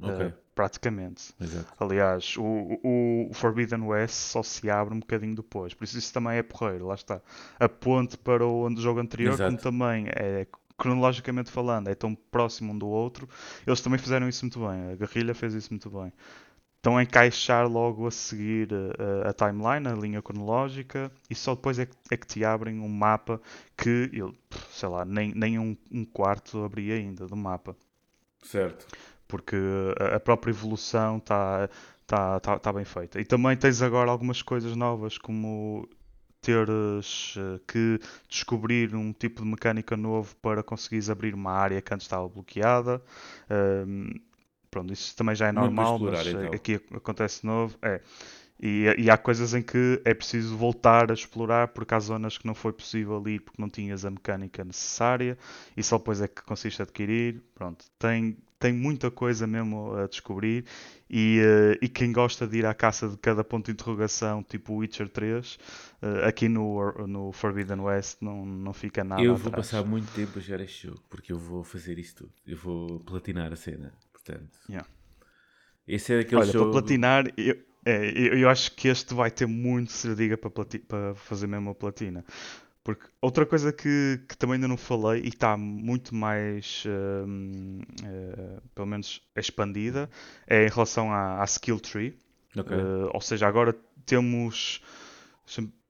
Okay. 0.00 0.26
Uh, 0.26 0.32
praticamente. 0.54 1.34
Exato. 1.40 1.72
Aliás, 1.78 2.36
o, 2.36 2.78
o, 2.82 3.30
Forbidden 3.32 3.82
West 3.82 4.14
só 4.14 4.42
se 4.42 4.70
abre 4.70 4.94
um 4.94 5.00
bocadinho 5.00 5.34
depois. 5.34 5.74
Por 5.74 5.84
isso 5.84 5.98
isso 5.98 6.12
também 6.12 6.36
é 6.36 6.42
porreiro, 6.42 6.86
lá 6.86 6.94
está. 6.94 7.20
A 7.58 7.68
ponte 7.68 8.16
para 8.16 8.46
o, 8.46 8.66
o 8.66 8.76
jogo 8.76 9.00
anterior, 9.00 9.34
Exato. 9.34 9.50
como 9.50 9.62
também 9.62 10.06
é 10.08 10.46
cronologicamente 10.76 11.50
falando, 11.50 11.88
é 11.88 11.94
tão 11.94 12.14
próximo 12.14 12.72
um 12.72 12.78
do 12.78 12.86
outro. 12.86 13.28
Eles 13.66 13.80
também 13.80 13.98
fizeram 13.98 14.28
isso 14.28 14.44
muito 14.44 14.58
bem. 14.58 14.92
A 14.92 14.96
Guerrilha 14.96 15.34
fez 15.34 15.54
isso 15.54 15.70
muito 15.70 15.88
bem 15.90 16.12
estão 16.84 16.98
a 16.98 17.02
encaixar 17.02 17.66
logo 17.66 18.06
a 18.06 18.10
seguir 18.10 18.68
a, 18.74 19.30
a, 19.30 19.32
timeline, 19.32 19.88
a 19.88 19.94
linha 19.94 20.20
cronológica, 20.20 21.10
e 21.30 21.34
só 21.34 21.54
depois 21.54 21.78
é 21.78 21.86
que, 21.86 21.96
é 22.10 22.16
que 22.18 22.26
te 22.26 22.44
abrem 22.44 22.78
um 22.78 22.88
mapa 22.88 23.40
que 23.74 24.10
eu, 24.12 24.34
sei 24.70 24.90
lá, 24.90 25.02
nem, 25.02 25.32
nem 25.34 25.58
um, 25.58 25.74
um 25.90 26.04
quarto 26.04 26.62
abri 26.62 26.92
ainda 26.92 27.26
do 27.26 27.34
mapa. 27.34 27.74
Certo. 28.42 28.86
Porque 29.26 29.56
a, 29.98 30.16
a 30.16 30.20
própria 30.20 30.50
evolução 30.50 31.16
está 31.16 31.70
tá, 32.06 32.38
tá, 32.38 32.58
tá 32.58 32.70
bem 32.70 32.84
feita. 32.84 33.18
E 33.18 33.24
também 33.24 33.56
tens 33.56 33.80
agora 33.80 34.10
algumas 34.10 34.42
coisas 34.42 34.76
novas, 34.76 35.16
como 35.16 35.88
teres 36.42 37.34
uh, 37.36 37.58
que 37.66 37.98
descobrir 38.28 38.94
um 38.94 39.10
tipo 39.10 39.42
de 39.42 39.48
mecânica 39.48 39.96
novo 39.96 40.36
para 40.36 40.62
conseguires 40.62 41.08
abrir 41.08 41.34
uma 41.34 41.52
área 41.52 41.80
que 41.80 41.94
antes 41.94 42.04
estava 42.04 42.28
bloqueada. 42.28 43.00
Um, 43.50 44.10
Pronto, 44.74 44.92
isso 44.92 45.14
também 45.14 45.36
já 45.36 45.46
é 45.46 45.52
normal, 45.52 46.00
mas 46.00 46.26
então. 46.26 46.52
aqui 46.52 46.80
acontece 46.92 47.42
de 47.42 47.46
novo. 47.46 47.78
É. 47.80 48.00
E, 48.60 48.86
e, 48.98 49.08
há 49.08 49.16
coisas 49.16 49.54
em 49.54 49.62
que 49.62 50.00
é 50.04 50.12
preciso 50.12 50.56
voltar 50.56 51.12
a 51.12 51.14
explorar 51.14 51.68
porque 51.68 51.94
há 51.94 52.00
zonas 52.00 52.38
que 52.38 52.46
não 52.46 52.54
foi 52.54 52.72
possível 52.72 53.22
ir 53.28 53.40
porque 53.40 53.60
não 53.60 53.68
tinhas 53.68 54.04
a 54.04 54.10
mecânica 54.10 54.64
necessária 54.64 55.36
e 55.76 55.82
só 55.82 55.98
depois 55.98 56.20
é 56.20 56.26
que 56.26 56.42
conseguiste 56.42 56.82
adquirir. 56.82 57.40
Pronto, 57.54 57.84
tem, 57.98 58.36
tem 58.58 58.72
muita 58.72 59.12
coisa 59.12 59.46
mesmo 59.46 59.94
a 59.94 60.08
descobrir 60.08 60.64
e, 61.08 61.40
uh, 61.40 61.78
e 61.80 61.88
quem 61.88 62.10
gosta 62.10 62.46
de 62.46 62.58
ir 62.58 62.66
à 62.66 62.74
caça 62.74 63.08
de 63.08 63.16
cada 63.18 63.44
ponto 63.44 63.66
de 63.66 63.72
interrogação, 63.72 64.42
tipo 64.42 64.74
Witcher 64.74 65.08
3, 65.08 65.54
uh, 65.54 65.58
eh, 66.02 66.28
aqui 66.28 66.48
no, 66.48 67.06
no 67.06 67.30
Forbidden 67.32 67.80
West 67.80 68.18
não, 68.20 68.44
não 68.44 68.72
fica 68.72 69.04
nada 69.04 69.22
Eu 69.22 69.36
vou 69.36 69.48
atrás. 69.48 69.68
passar 69.68 69.84
muito 69.84 70.12
tempo 70.12 70.38
a 70.38 70.42
jogar 70.42 70.64
este 70.64 70.88
jogo 70.88 71.00
porque 71.08 71.32
eu 71.32 71.38
vou 71.38 71.62
fazer 71.62 71.98
isto 71.98 72.24
tudo. 72.24 72.32
Eu 72.46 72.56
vou 72.56 72.98
platinar 73.00 73.52
a 73.52 73.56
cena, 73.56 73.92
portanto... 74.24 74.58
Yeah. 74.68 74.88
Esse 75.86 76.14
é 76.14 76.20
aquele 76.20 76.40
Olha, 76.40 76.52
jogo... 76.52 76.72
para 76.72 76.80
platinar, 76.80 77.26
eu, 77.36 77.56
é, 77.84 78.10
eu, 78.10 78.38
eu 78.38 78.48
acho 78.48 78.72
que 78.72 78.88
este 78.88 79.12
vai 79.12 79.30
ter 79.30 79.46
muito 79.46 79.92
se 79.92 80.08
lhe 80.08 80.14
diga 80.14 80.38
para, 80.38 80.50
para 80.50 81.14
fazer 81.14 81.46
mesmo 81.46 81.70
a 81.70 81.74
platina. 81.74 82.24
Porque 82.82 83.06
outra 83.20 83.46
coisa 83.46 83.72
que, 83.72 84.20
que 84.28 84.36
também 84.36 84.54
ainda 84.54 84.68
não 84.68 84.76
falei 84.76 85.22
e 85.22 85.28
está 85.28 85.56
muito 85.56 86.14
mais, 86.14 86.84
uh, 86.86 87.26
uh, 87.26 88.62
pelo 88.74 88.86
menos, 88.86 89.22
expandida, 89.34 90.08
é 90.46 90.66
em 90.66 90.68
relação 90.68 91.10
à, 91.10 91.40
à 91.40 91.44
skill 91.44 91.80
tree. 91.80 92.14
Okay. 92.54 92.76
Uh, 92.76 93.10
ou 93.12 93.20
seja, 93.20 93.46
agora 93.46 93.74
temos. 94.04 94.82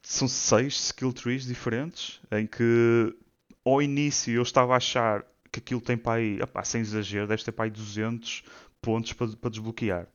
São 0.02 0.28
seis 0.28 0.74
skill 0.86 1.12
trees 1.12 1.46
diferentes 1.46 2.20
em 2.30 2.46
que 2.46 3.16
ao 3.64 3.80
início 3.80 4.34
eu 4.34 4.42
estava 4.42 4.74
a 4.74 4.76
achar 4.76 5.24
que 5.54 5.60
aquilo 5.60 5.80
tem 5.80 5.96
para 5.96 6.14
aí, 6.14 6.40
opá, 6.42 6.64
sem 6.64 6.80
exagero, 6.80 7.28
deve 7.28 7.44
ter 7.44 7.52
para 7.52 7.66
aí 7.66 7.70
200 7.70 8.42
pontos 8.82 9.12
para, 9.12 9.28
para 9.28 9.50
desbloquear. 9.50 10.08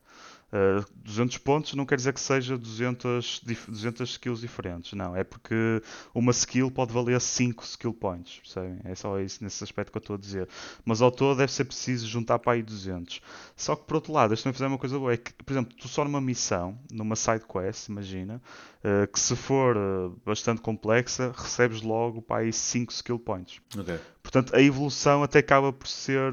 Uh, 0.52 0.80
eh, 0.80 0.86
200 1.04 1.38
pontos 1.40 1.74
não 1.74 1.86
quer 1.86 1.96
dizer 1.96 2.14
que 2.14 2.20
seja 2.20 2.58
200, 2.58 3.42
200 3.68 4.10
skills 4.10 4.42
diferentes, 4.42 4.94
não. 4.94 5.16
É 5.16 5.24
porque 5.24 5.82
uma 6.14 6.32
skill 6.32 6.72
pode 6.72 6.92
valer 6.92 7.20
5 7.20 7.64
skill 7.64 7.94
points, 7.94 8.40
percebem? 8.40 8.80
É 8.84 8.96
só 8.96 9.20
isso 9.20 9.44
nesse 9.44 9.64
aspecto 9.64 9.92
que 9.92 9.98
eu 9.98 10.02
estou 10.02 10.16
a 10.16 10.20
dizer. 10.20 10.48
Mas 10.84 11.02
ao 11.02 11.12
todo 11.12 11.38
deve 11.38 11.52
ser 11.52 11.66
preciso 11.66 12.08
juntar 12.08 12.40
para 12.40 12.54
aí 12.54 12.64
200. 12.64 13.22
Só 13.56 13.76
que 13.76 13.86
por 13.86 13.96
outro 13.96 14.14
lado, 14.14 14.32
eles 14.32 14.42
também 14.42 14.54
fizeram 14.54 14.72
uma 14.72 14.78
coisa 14.78 14.98
boa: 14.98 15.14
é 15.14 15.18
que, 15.18 15.34
por 15.34 15.52
exemplo, 15.52 15.76
tu 15.78 15.88
só 15.88 16.04
numa 16.04 16.22
missão, 16.22 16.78
numa 16.92 17.16
side 17.16 17.44
quest, 17.46 17.88
imagina, 17.90 18.42
uh, 18.84 19.08
que 19.12 19.20
se 19.20 19.36
for 19.36 19.78
uh, 19.78 20.20
bastante 20.26 20.62
complexa, 20.62 21.32
recebes 21.36 21.82
logo 21.82 22.22
para 22.22 22.42
aí 22.42 22.54
5 22.54 22.92
skill 22.92 23.20
points. 23.20 23.60
Okay. 23.78 24.00
Portanto, 24.22 24.56
a 24.56 24.62
evolução 24.62 25.24
até 25.24 25.40
acaba 25.40 25.74
por 25.74 25.88
ser 25.88 26.32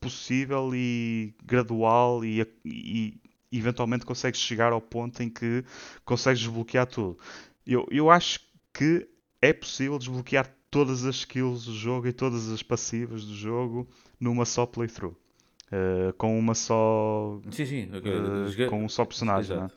possível 0.00 0.74
e 0.74 1.34
gradual 1.44 2.24
e, 2.24 2.46
e 2.64 3.19
eventualmente 3.52 4.04
consegues 4.04 4.40
chegar 4.40 4.72
ao 4.72 4.80
ponto 4.80 5.22
em 5.22 5.28
que 5.28 5.64
consegues 6.04 6.40
desbloquear 6.40 6.86
tudo. 6.86 7.18
Eu, 7.66 7.86
eu 7.90 8.10
acho 8.10 8.40
que 8.72 9.08
é 9.42 9.52
possível 9.52 9.98
desbloquear 9.98 10.54
todas 10.70 11.04
as 11.04 11.16
skills 11.16 11.64
do 11.64 11.74
jogo 11.74 12.06
e 12.06 12.12
todas 12.12 12.50
as 12.50 12.62
passivas 12.62 13.24
do 13.24 13.34
jogo 13.34 13.88
numa 14.18 14.44
só 14.44 14.64
playthrough. 14.64 15.16
Uh, 15.72 16.12
com 16.14 16.36
uma 16.36 16.54
só. 16.54 17.40
Sim, 17.50 17.64
sim. 17.64 17.90
Uh, 17.92 18.68
com 18.68 18.84
um 18.84 18.88
só 18.88 19.04
personagem. 19.04 19.56
Né? 19.56 19.70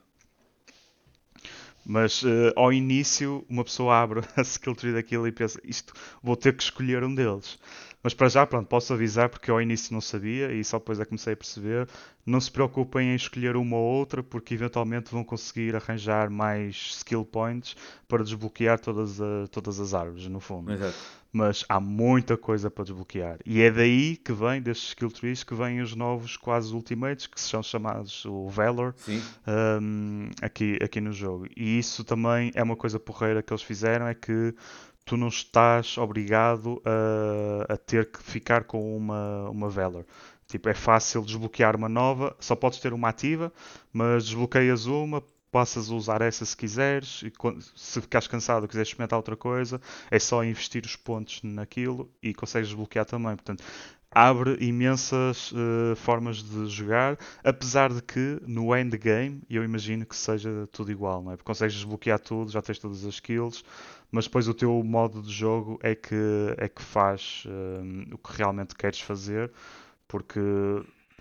Mas 1.85 2.23
uh, 2.23 2.51
ao 2.55 2.71
início, 2.71 3.45
uma 3.47 3.63
pessoa 3.63 4.01
abre 4.01 4.21
a 4.35 4.41
skill 4.41 4.75
tree 4.75 4.93
daquilo 4.93 5.27
e 5.27 5.31
pensa: 5.31 5.59
Isto 5.63 5.93
vou 6.21 6.35
ter 6.35 6.55
que 6.55 6.63
escolher 6.63 7.03
um 7.03 7.13
deles. 7.13 7.59
Mas 8.03 8.13
para 8.13 8.27
já, 8.27 8.45
pronto, 8.45 8.67
posso 8.67 8.91
avisar 8.91 9.29
porque 9.29 9.49
eu 9.49 9.55
ao 9.55 9.61
início 9.61 9.93
não 9.93 10.01
sabia 10.01 10.51
e 10.51 10.61
só 10.61 10.77
depois 10.77 10.99
é 10.99 11.03
que 11.03 11.09
comecei 11.09 11.33
a 11.33 11.37
perceber. 11.37 11.87
Não 12.25 12.39
se 12.39 12.51
preocupem 12.51 13.11
em 13.11 13.15
escolher 13.15 13.55
uma 13.55 13.77
ou 13.77 13.83
outra 13.83 14.21
porque 14.21 14.53
eventualmente 14.53 15.09
vão 15.09 15.23
conseguir 15.23 15.73
arranjar 15.73 16.29
mais 16.29 16.95
skill 16.97 17.23
points 17.23 17.77
para 18.05 18.21
desbloquear 18.21 18.77
todas, 18.77 19.21
a, 19.21 19.47
todas 19.49 19.79
as 19.79 19.93
árvores, 19.93 20.27
no 20.27 20.41
fundo. 20.41 20.73
Exato. 20.73 20.97
Mas 21.31 21.65
há 21.67 21.79
muita 21.79 22.37
coisa 22.37 22.69
para 22.69 22.83
desbloquear. 22.83 23.39
E 23.45 23.61
é 23.61 23.71
daí 23.71 24.17
que 24.17 24.31
vem, 24.33 24.61
destes 24.61 24.89
skill 24.89 25.09
trees, 25.09 25.43
que 25.43 25.55
vêm 25.55 25.81
os 25.81 25.95
novos 25.95 26.37
quase 26.37 26.71
ultimates, 26.73 27.25
que 27.25 27.41
são 27.41 27.63
chamados 27.63 28.23
o 28.25 28.49
Valor, 28.49 28.93
um, 29.81 30.29
aqui, 30.41 30.77
aqui 30.83 31.01
no 31.01 31.11
jogo. 31.11 31.47
E 31.57 31.79
isso 31.79 32.03
também 32.03 32.51
é 32.53 32.61
uma 32.61 32.75
coisa 32.75 32.99
porreira 32.99 33.41
que 33.41 33.51
eles 33.51 33.63
fizeram, 33.63 34.07
é 34.07 34.13
que 34.13 34.53
tu 35.05 35.17
não 35.17 35.27
estás 35.27 35.97
obrigado 35.97 36.81
a, 36.85 37.73
a 37.73 37.77
ter 37.77 38.11
que 38.11 38.21
ficar 38.21 38.63
com 38.63 38.95
uma, 38.95 39.49
uma 39.49 39.69
Valor. 39.69 40.05
Tipo, 40.47 40.69
é 40.69 40.73
fácil 40.73 41.23
desbloquear 41.23 41.75
uma 41.75 41.89
nova, 41.89 42.35
só 42.39 42.55
podes 42.55 42.79
ter 42.79 42.93
uma 42.93 43.09
ativa, 43.09 43.51
mas 43.91 44.25
desbloqueias 44.25 44.85
uma, 44.85 45.23
passas 45.51 45.89
a 45.89 45.93
usar 45.93 46.21
essa 46.21 46.45
se 46.45 46.57
quiseres, 46.57 47.23
e 47.23 47.31
se 47.75 48.01
ficares 48.01 48.27
cansado 48.27 48.65
e 48.65 48.67
quiseres 48.67 48.89
experimentar 48.89 49.17
outra 49.17 49.37
coisa, 49.37 49.79
é 50.09 50.17
só 50.19 50.43
investir 50.43 50.83
os 50.83 50.95
pontos 50.95 51.41
naquilo 51.43 52.11
e 52.21 52.33
consegues 52.33 52.69
desbloquear 52.69 53.05
também. 53.05 53.35
Portanto, 53.35 53.63
abre 54.13 54.57
imensas 54.59 55.51
uh, 55.51 55.95
formas 55.95 56.43
de 56.43 56.67
jogar, 56.67 57.17
apesar 57.43 57.91
de 57.93 58.01
que 58.01 58.39
no 58.45 58.75
endgame 58.75 59.41
eu 59.49 59.63
imagino 59.63 60.05
que 60.05 60.15
seja 60.15 60.67
tudo 60.71 60.91
igual, 60.91 61.23
não 61.23 61.31
é? 61.31 61.35
Porque 61.35 61.47
consegues 61.47 61.75
desbloquear 61.75 62.19
tudo, 62.19 62.51
já 62.51 62.61
tens 62.61 62.79
todas 62.79 63.05
as 63.05 63.15
skills, 63.15 63.63
mas 64.11 64.25
depois 64.25 64.47
o 64.47 64.53
teu 64.53 64.83
modo 64.83 65.21
de 65.21 65.31
jogo 65.31 65.79
é 65.81 65.95
que, 65.95 66.15
é 66.57 66.67
que 66.67 66.81
faz 66.81 67.43
uh, 67.45 68.13
o 68.13 68.17
que 68.17 68.37
realmente 68.37 68.75
queres 68.75 68.99
fazer, 68.99 69.51
porque 70.07 70.39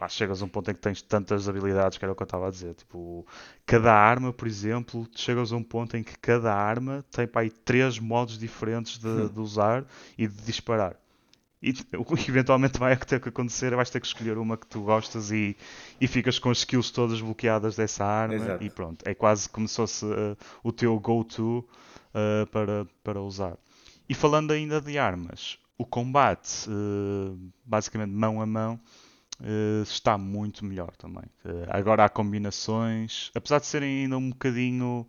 pá, 0.02 0.09
chegas 0.09 0.42
a 0.42 0.44
um 0.44 0.48
ponto 0.48 0.70
em 0.70 0.74
que 0.74 0.81
tens 0.81 1.00
tantas 1.00 1.48
habilidades, 1.48 1.96
que 1.96 2.05
era 2.05 2.12
o 2.12 2.16
que 2.16 2.22
eu 2.22 2.24
estava 2.24 2.48
a 2.48 2.50
dizer. 2.50 2.74
Tipo, 2.74 3.24
cada 3.64 3.92
arma, 3.92 4.33
por 4.33 4.48
exemplo, 4.48 5.07
chegas 5.14 5.52
a 5.52 5.57
um 5.57 5.62
ponto 5.62 5.96
em 5.96 6.02
que 6.02 6.18
cada 6.18 6.52
arma 6.52 7.05
tem 7.11 7.26
pá, 7.26 7.40
aí 7.40 7.50
três 7.50 7.98
modos 7.98 8.37
diferentes 8.38 8.98
de, 8.98 9.09
hum. 9.09 9.28
de 9.28 9.40
usar 9.40 9.85
e 10.18 10.26
de 10.26 10.42
disparar. 10.42 10.96
E 11.62 11.72
eventualmente 12.29 12.79
vai 12.79 12.96
ter 12.96 13.20
que 13.20 13.29
acontecer 13.29 13.75
vais 13.75 13.88
ter 13.88 14.01
que 14.01 14.07
escolher 14.07 14.37
uma 14.37 14.57
que 14.57 14.66
tu 14.66 14.83
gostas 14.83 15.31
e, 15.31 15.57
e 16.01 16.09
ficas 16.09 16.38
com 16.38 16.51
as 16.51 16.59
skills 16.59 16.90
todas 16.90 17.20
bloqueadas 17.20 17.77
dessa 17.77 18.05
arma 18.05 18.35
Exato. 18.35 18.64
e 18.64 18.70
pronto. 18.70 19.03
É 19.09 19.14
quase 19.14 19.48
como 19.48 19.68
se 19.68 19.77
fosse 19.77 20.05
uh, 20.05 20.37
o 20.64 20.72
teu 20.72 20.98
go-to 20.98 21.59
uh, 21.61 22.46
para, 22.48 22.87
para 23.05 23.20
usar. 23.20 23.57
E 24.09 24.14
falando 24.14 24.51
ainda 24.51 24.81
de 24.81 24.98
armas, 24.98 25.59
o 25.79 25.87
combate, 25.87 26.68
uh, 26.68 27.38
basicamente 27.64 28.11
mão 28.11 28.42
a 28.42 28.46
mão, 28.46 28.81
está 29.83 30.16
muito 30.16 30.64
melhor 30.64 30.94
também. 30.94 31.25
agora 31.68 32.05
há 32.05 32.09
combinações, 32.09 33.29
apesar 33.35 33.59
de 33.59 33.66
serem 33.66 34.05
ainda 34.05 34.16
um 34.16 34.31
bocadinho 34.31 35.05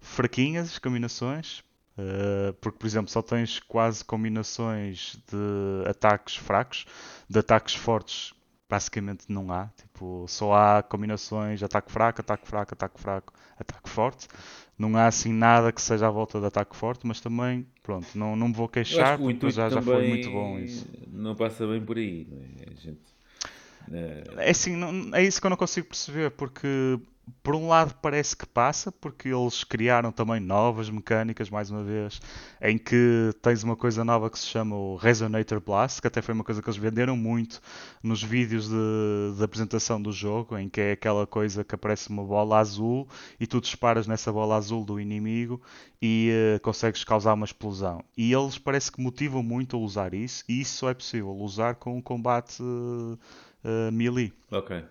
fraquinhas 0.00 0.70
as 0.70 0.78
combinações, 0.78 1.62
Uh, 1.98 2.52
porque, 2.60 2.78
por 2.78 2.86
exemplo, 2.86 3.10
só 3.10 3.22
tens 3.22 3.58
quase 3.60 4.04
combinações 4.04 5.16
de 5.30 5.88
ataques 5.88 6.36
fracos, 6.36 6.84
de 7.28 7.38
ataques 7.38 7.74
fortes 7.74 8.34
basicamente 8.68 9.26
não 9.28 9.52
há. 9.52 9.70
Tipo, 9.76 10.26
só 10.28 10.54
há 10.54 10.82
combinações 10.82 11.62
ataque 11.62 11.90
fraco, 11.90 12.20
ataque 12.20 12.46
fraco, 12.46 12.74
ataque 12.74 13.00
fraco, 13.00 13.32
ataque 13.58 13.88
forte. 13.88 14.28
Não 14.78 14.94
há 14.96 15.06
assim 15.06 15.32
nada 15.32 15.72
que 15.72 15.80
seja 15.80 16.08
à 16.08 16.10
volta 16.10 16.38
de 16.38 16.46
ataque 16.46 16.76
forte, 16.76 17.06
mas 17.06 17.20
também, 17.20 17.66
pronto, 17.82 18.06
não, 18.14 18.36
não 18.36 18.48
me 18.48 18.54
vou 18.54 18.68
queixar 18.68 19.18
porque 19.18 19.50
já, 19.50 19.70
já 19.70 19.80
foi 19.80 20.08
muito 20.08 20.30
bom 20.30 20.58
isso. 20.58 20.86
Não 21.08 21.34
passa 21.34 21.66
bem 21.66 21.80
por 21.80 21.96
aí, 21.96 22.26
não 22.30 22.42
é? 22.42 22.76
Gente... 22.76 23.16
É 24.36 24.50
assim, 24.50 24.74
não, 24.74 25.14
é 25.14 25.22
isso 25.22 25.40
que 25.40 25.46
eu 25.46 25.50
não 25.50 25.56
consigo 25.56 25.86
perceber, 25.86 26.32
porque 26.32 26.98
por 27.42 27.54
um 27.54 27.68
lado 27.68 27.94
parece 28.00 28.36
que 28.36 28.46
passa, 28.46 28.92
porque 28.92 29.28
eles 29.28 29.64
criaram 29.64 30.12
também 30.12 30.40
novas 30.40 30.88
mecânicas, 30.88 31.50
mais 31.50 31.70
uma 31.70 31.82
vez, 31.82 32.20
em 32.60 32.78
que 32.78 33.32
tens 33.42 33.62
uma 33.64 33.76
coisa 33.76 34.04
nova 34.04 34.30
que 34.30 34.38
se 34.38 34.46
chama 34.46 34.76
o 34.76 34.96
Resonator 34.96 35.60
Blast, 35.60 36.00
que 36.00 36.06
até 36.06 36.22
foi 36.22 36.34
uma 36.34 36.44
coisa 36.44 36.62
que 36.62 36.68
eles 36.68 36.78
venderam 36.78 37.16
muito 37.16 37.60
nos 38.02 38.22
vídeos 38.22 38.68
de, 38.68 39.36
de 39.36 39.42
apresentação 39.42 40.00
do 40.00 40.12
jogo, 40.12 40.56
em 40.56 40.68
que 40.68 40.80
é 40.80 40.92
aquela 40.92 41.26
coisa 41.26 41.64
que 41.64 41.74
aparece 41.74 42.10
uma 42.10 42.24
bola 42.24 42.58
azul 42.58 43.08
e 43.40 43.46
tu 43.46 43.60
disparas 43.60 44.06
nessa 44.06 44.32
bola 44.32 44.56
azul 44.56 44.84
do 44.84 45.00
inimigo 45.00 45.60
e 46.00 46.30
uh, 46.56 46.60
consegues 46.60 47.02
causar 47.02 47.34
uma 47.34 47.46
explosão. 47.46 48.04
E 48.16 48.32
eles 48.32 48.56
parece 48.56 48.92
que 48.92 49.00
motivam 49.00 49.42
muito 49.42 49.76
a 49.76 49.80
usar 49.80 50.14
isso, 50.14 50.44
e 50.48 50.60
isso 50.60 50.76
só 50.76 50.90
é 50.90 50.94
possível 50.94 51.34
usar 51.36 51.74
com 51.74 51.96
um 51.96 52.02
combate 52.02 52.62
uh, 52.62 53.92
melee. 53.92 54.32
Ok. 54.50 54.84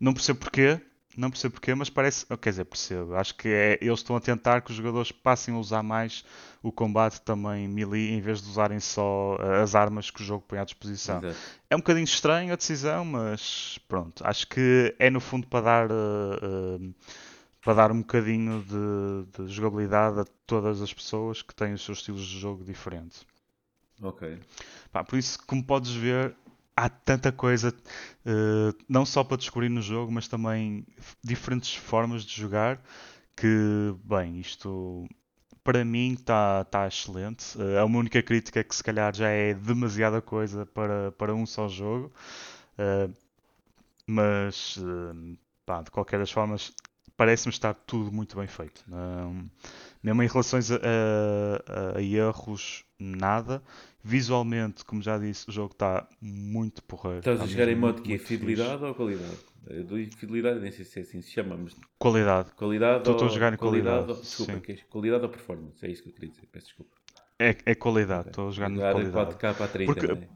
Não 0.00 0.12
percebo 0.12 0.40
porquê, 0.40 0.80
não 1.18 1.30
percebo 1.30 1.54
porquê, 1.54 1.74
mas 1.74 1.90
parece. 1.90 2.24
Quer 2.40 2.50
dizer, 2.50 2.64
percebo. 2.64 3.14
Acho 3.16 3.34
que 3.34 3.48
é, 3.48 3.78
eles 3.80 3.98
estão 3.98 4.14
a 4.14 4.20
tentar 4.20 4.60
que 4.60 4.70
os 4.70 4.76
jogadores 4.76 5.10
passem 5.10 5.54
a 5.54 5.58
usar 5.58 5.82
mais 5.82 6.24
o 6.62 6.70
combate 6.70 7.20
também 7.20 7.66
melee 7.66 8.12
em 8.12 8.20
vez 8.20 8.40
de 8.40 8.48
usarem 8.48 8.78
só 8.78 9.36
eh, 9.40 9.62
as 9.62 9.74
armas 9.74 10.10
que 10.10 10.22
o 10.22 10.24
jogo 10.24 10.44
põe 10.46 10.58
à 10.58 10.64
disposição. 10.64 11.18
Exato. 11.18 11.36
É 11.68 11.76
um 11.76 11.80
bocadinho 11.80 12.04
estranho 12.04 12.52
a 12.52 12.56
decisão, 12.56 13.04
mas 13.04 13.78
pronto. 13.88 14.22
Acho 14.24 14.46
que 14.46 14.94
é 14.98 15.10
no 15.10 15.20
fundo 15.20 15.46
para 15.48 15.64
dar. 15.64 15.90
Uh, 15.90 16.76
uh, 16.80 16.94
para 17.60 17.74
dar 17.74 17.92
um 17.92 17.98
bocadinho 17.98 18.64
de, 18.64 19.44
de, 19.44 19.52
jogabilidade 19.52 20.20
a 20.20 20.24
todas 20.46 20.80
as 20.80 20.94
pessoas 20.94 21.42
que 21.42 21.54
têm 21.54 21.74
os 21.74 21.84
seus 21.84 21.98
estilos 21.98 22.22
de 22.22 22.38
jogo 22.38 22.64
diferentes. 22.64 23.26
Ok. 24.00 24.38
Pá, 24.92 25.02
por 25.04 25.18
isso, 25.18 25.38
como 25.44 25.62
podes 25.62 25.92
ver, 25.92 26.34
há 26.78 26.88
tanta 26.88 27.32
coisa, 27.32 27.70
uh, 27.70 28.84
não 28.88 29.04
só 29.04 29.24
para 29.24 29.36
descobrir 29.36 29.68
no 29.68 29.82
jogo, 29.82 30.12
mas 30.12 30.28
também 30.28 30.86
diferentes 31.22 31.74
formas 31.74 32.22
de 32.24 32.40
jogar, 32.40 32.80
que, 33.36 33.94
bem, 34.04 34.38
isto 34.40 35.08
para 35.64 35.84
mim 35.84 36.14
está 36.14 36.64
tá 36.64 36.86
excelente. 36.86 37.58
Uh, 37.58 37.78
a 37.80 37.84
única 37.84 38.22
crítica 38.22 38.60
é 38.60 38.64
que 38.64 38.74
se 38.74 38.82
calhar 38.82 39.14
já 39.14 39.28
é 39.28 39.54
demasiada 39.54 40.22
coisa 40.22 40.64
para, 40.66 41.12
para 41.12 41.34
um 41.34 41.44
só 41.44 41.68
jogo. 41.68 42.12
Uh, 42.78 43.12
mas, 44.06 44.78
pá, 45.66 45.82
de 45.82 45.90
qualquer 45.90 46.18
das 46.18 46.30
formas, 46.30 46.72
parece-me 47.14 47.52
estar 47.52 47.74
tudo 47.74 48.10
muito 48.10 48.36
bem 48.38 48.46
feito. 48.46 48.82
mesmo 50.02 50.22
em 50.22 50.26
relações 50.26 50.70
a, 50.70 50.76
a, 50.76 51.98
a, 51.98 52.02
erros, 52.02 52.84
nada. 52.98 53.62
Visualmente, 54.02 54.84
como 54.84 55.02
já 55.02 55.18
disse, 55.18 55.48
o 55.48 55.52
jogo 55.52 55.72
está 55.72 56.08
muito 56.20 56.82
porreiro. 56.84 57.18
Estás 57.18 57.40
a 57.40 57.46
jogar 57.46 57.68
em 57.68 57.76
modo 57.76 58.00
que 58.00 58.14
é 58.14 58.18
fidelidade 58.18 58.82
ou 58.84 58.94
qualidade? 58.94 59.36
Do 59.84 59.96
fidelidade, 60.16 60.60
nem 60.60 60.70
sei 60.70 60.84
se 60.84 61.00
é 61.00 61.02
assim 61.02 61.20
se 61.20 61.30
chama, 61.30 61.56
mas... 61.56 61.76
Qualidade. 61.98 62.52
Qualidade 62.52 62.98
Estou 62.98 63.16
ou... 63.16 63.26
a 63.26 63.28
jogar 63.28 63.52
em 63.52 63.56
qualidade. 63.56 64.06
qualidade 64.06 64.18
ou... 64.18 64.24
Desculpa, 64.24 64.60
que 64.60 64.72
é 64.72 64.76
qualidade 64.88 65.24
ou 65.24 65.28
performance? 65.28 65.84
É 65.84 65.90
isso 65.90 66.02
que 66.02 66.08
eu 66.08 66.12
queria 66.12 66.30
dizer, 66.30 66.46
peço 66.50 66.66
desculpa. 66.66 66.96
É, 67.38 67.56
é 67.66 67.74
qualidade, 67.74 68.28
estou 68.28 68.48
a 68.48 68.50
jogar 68.50 68.70
em 68.70 68.76
qualidade. 68.76 69.34
4K 69.34 69.54
para 69.54 69.68
30, 69.68 69.92
Porque, 69.92 70.26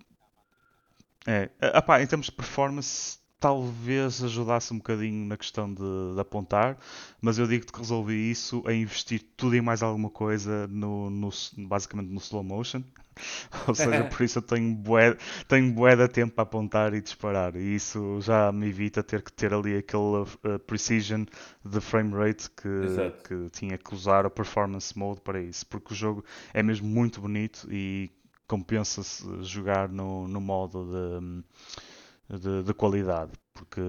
é? 1.26 1.50
É, 1.60 1.76
apá, 1.76 2.02
em 2.02 2.06
termos 2.06 2.26
de 2.26 2.32
performance, 2.32 3.18
talvez 3.42 4.22
ajudasse 4.22 4.72
um 4.72 4.78
bocadinho 4.78 5.26
na 5.26 5.36
questão 5.36 5.72
de, 5.72 6.14
de 6.14 6.20
apontar, 6.20 6.78
mas 7.20 7.38
eu 7.38 7.46
digo-te 7.46 7.72
que 7.72 7.78
resolvi 7.78 8.30
isso 8.30 8.62
a 8.66 8.72
investir 8.72 9.20
tudo 9.36 9.56
e 9.56 9.60
mais 9.60 9.82
alguma 9.82 10.10
coisa 10.10 10.68
no, 10.68 11.10
no 11.10 11.30
basicamente 11.58 12.08
no 12.08 12.18
slow 12.18 12.42
motion. 12.44 12.82
Ou 13.68 13.74
seja, 13.74 14.04
por 14.04 14.22
isso 14.22 14.38
eu 14.38 14.42
tenho 14.42 14.74
bué, 14.74 15.16
tenho 15.48 15.72
bué 15.72 15.96
de 15.96 16.08
tempo 16.08 16.34
para 16.34 16.42
apontar 16.42 16.94
e 16.94 17.00
disparar. 17.00 17.56
E 17.56 17.74
isso 17.74 18.20
já 18.20 18.50
me 18.52 18.68
evita 18.68 19.02
ter 19.02 19.22
que 19.22 19.32
ter 19.32 19.52
ali 19.52 19.76
aquele 19.76 20.02
uh, 20.02 20.58
precision 20.66 21.24
de 21.64 21.80
frame 21.80 22.14
rate 22.14 22.50
que, 22.50 23.28
que 23.28 23.50
tinha 23.50 23.78
que 23.78 23.94
usar 23.94 24.26
o 24.26 24.30
performance 24.30 24.96
mode 24.98 25.20
para 25.20 25.40
isso. 25.40 25.66
Porque 25.66 25.92
o 25.92 25.96
jogo 25.96 26.24
é 26.52 26.62
mesmo 26.62 26.88
muito 26.88 27.20
bonito 27.20 27.66
e 27.70 28.10
compensa-se 28.46 29.24
jogar 29.42 29.88
no, 29.88 30.28
no 30.28 30.40
modo 30.40 30.84
de 30.84 31.42
de, 32.38 32.62
de 32.62 32.74
qualidade, 32.74 33.32
porque 33.52 33.80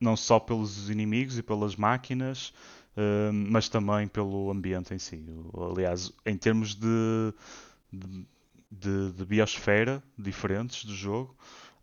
não 0.00 0.16
só 0.16 0.38
pelos 0.38 0.90
inimigos 0.90 1.38
e 1.38 1.42
pelas 1.42 1.76
máquinas, 1.76 2.52
uh, 2.96 3.32
mas 3.32 3.68
também 3.68 4.08
pelo 4.08 4.50
ambiente 4.50 4.92
em 4.94 4.98
si. 4.98 5.24
Aliás, 5.70 6.12
em 6.26 6.36
termos 6.36 6.74
de, 6.74 7.34
de, 7.92 8.26
de, 8.72 9.12
de 9.12 9.24
biosfera 9.26 10.02
diferentes 10.18 10.84
do 10.84 10.94
jogo, 10.94 11.36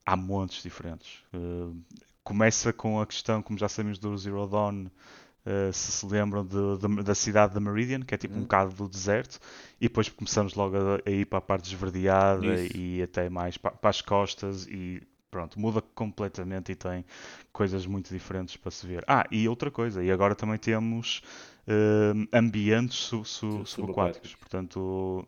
há 0.05 0.15
montes 0.15 0.63
diferentes. 0.63 1.19
Uh, 1.33 1.79
começa 2.23 2.73
com 2.73 2.99
a 2.99 3.05
questão, 3.05 3.41
como 3.43 3.59
já 3.59 3.69
sabemos 3.69 3.99
do 3.99 4.17
Zero 4.17 4.47
Dawn, 4.47 4.85
uh, 4.85 5.71
se 5.71 5.91
se 5.91 6.05
lembram 6.05 6.43
de, 6.43 6.77
de, 6.77 7.03
da 7.03 7.13
cidade 7.13 7.53
de 7.53 7.59
Meridian, 7.59 8.01
que 8.01 8.15
é 8.15 8.17
tipo 8.17 8.33
um 8.33 8.37
uhum. 8.37 8.43
bocado 8.43 8.73
do 8.73 8.89
deserto, 8.89 9.39
e 9.79 9.87
depois 9.87 10.09
começamos 10.09 10.55
logo 10.55 10.75
a, 10.75 10.99
a 11.05 11.11
ir 11.11 11.25
para 11.25 11.37
a 11.37 11.41
parte 11.41 11.65
esverdeada 11.65 12.55
Isso. 12.55 12.75
e 12.75 13.03
até 13.03 13.29
mais 13.29 13.55
para, 13.55 13.71
para 13.71 13.89
as 13.89 14.01
costas 14.01 14.65
e 14.65 15.01
pronto, 15.29 15.59
muda 15.59 15.81
completamente 15.93 16.71
e 16.71 16.75
tem 16.75 17.05
coisas 17.53 17.85
muito 17.85 18.11
diferentes 18.11 18.57
para 18.57 18.71
se 18.71 18.87
ver. 18.87 19.03
Ah, 19.07 19.25
e 19.29 19.47
outra 19.47 19.69
coisa, 19.69 20.03
e 20.03 20.11
agora 20.11 20.33
também 20.33 20.57
temos 20.57 21.21
uh, 21.67 22.27
ambientes 22.33 22.97
su, 22.97 23.23
su, 23.23 23.63
subaquáticos, 23.63 24.33
portanto, 24.33 25.27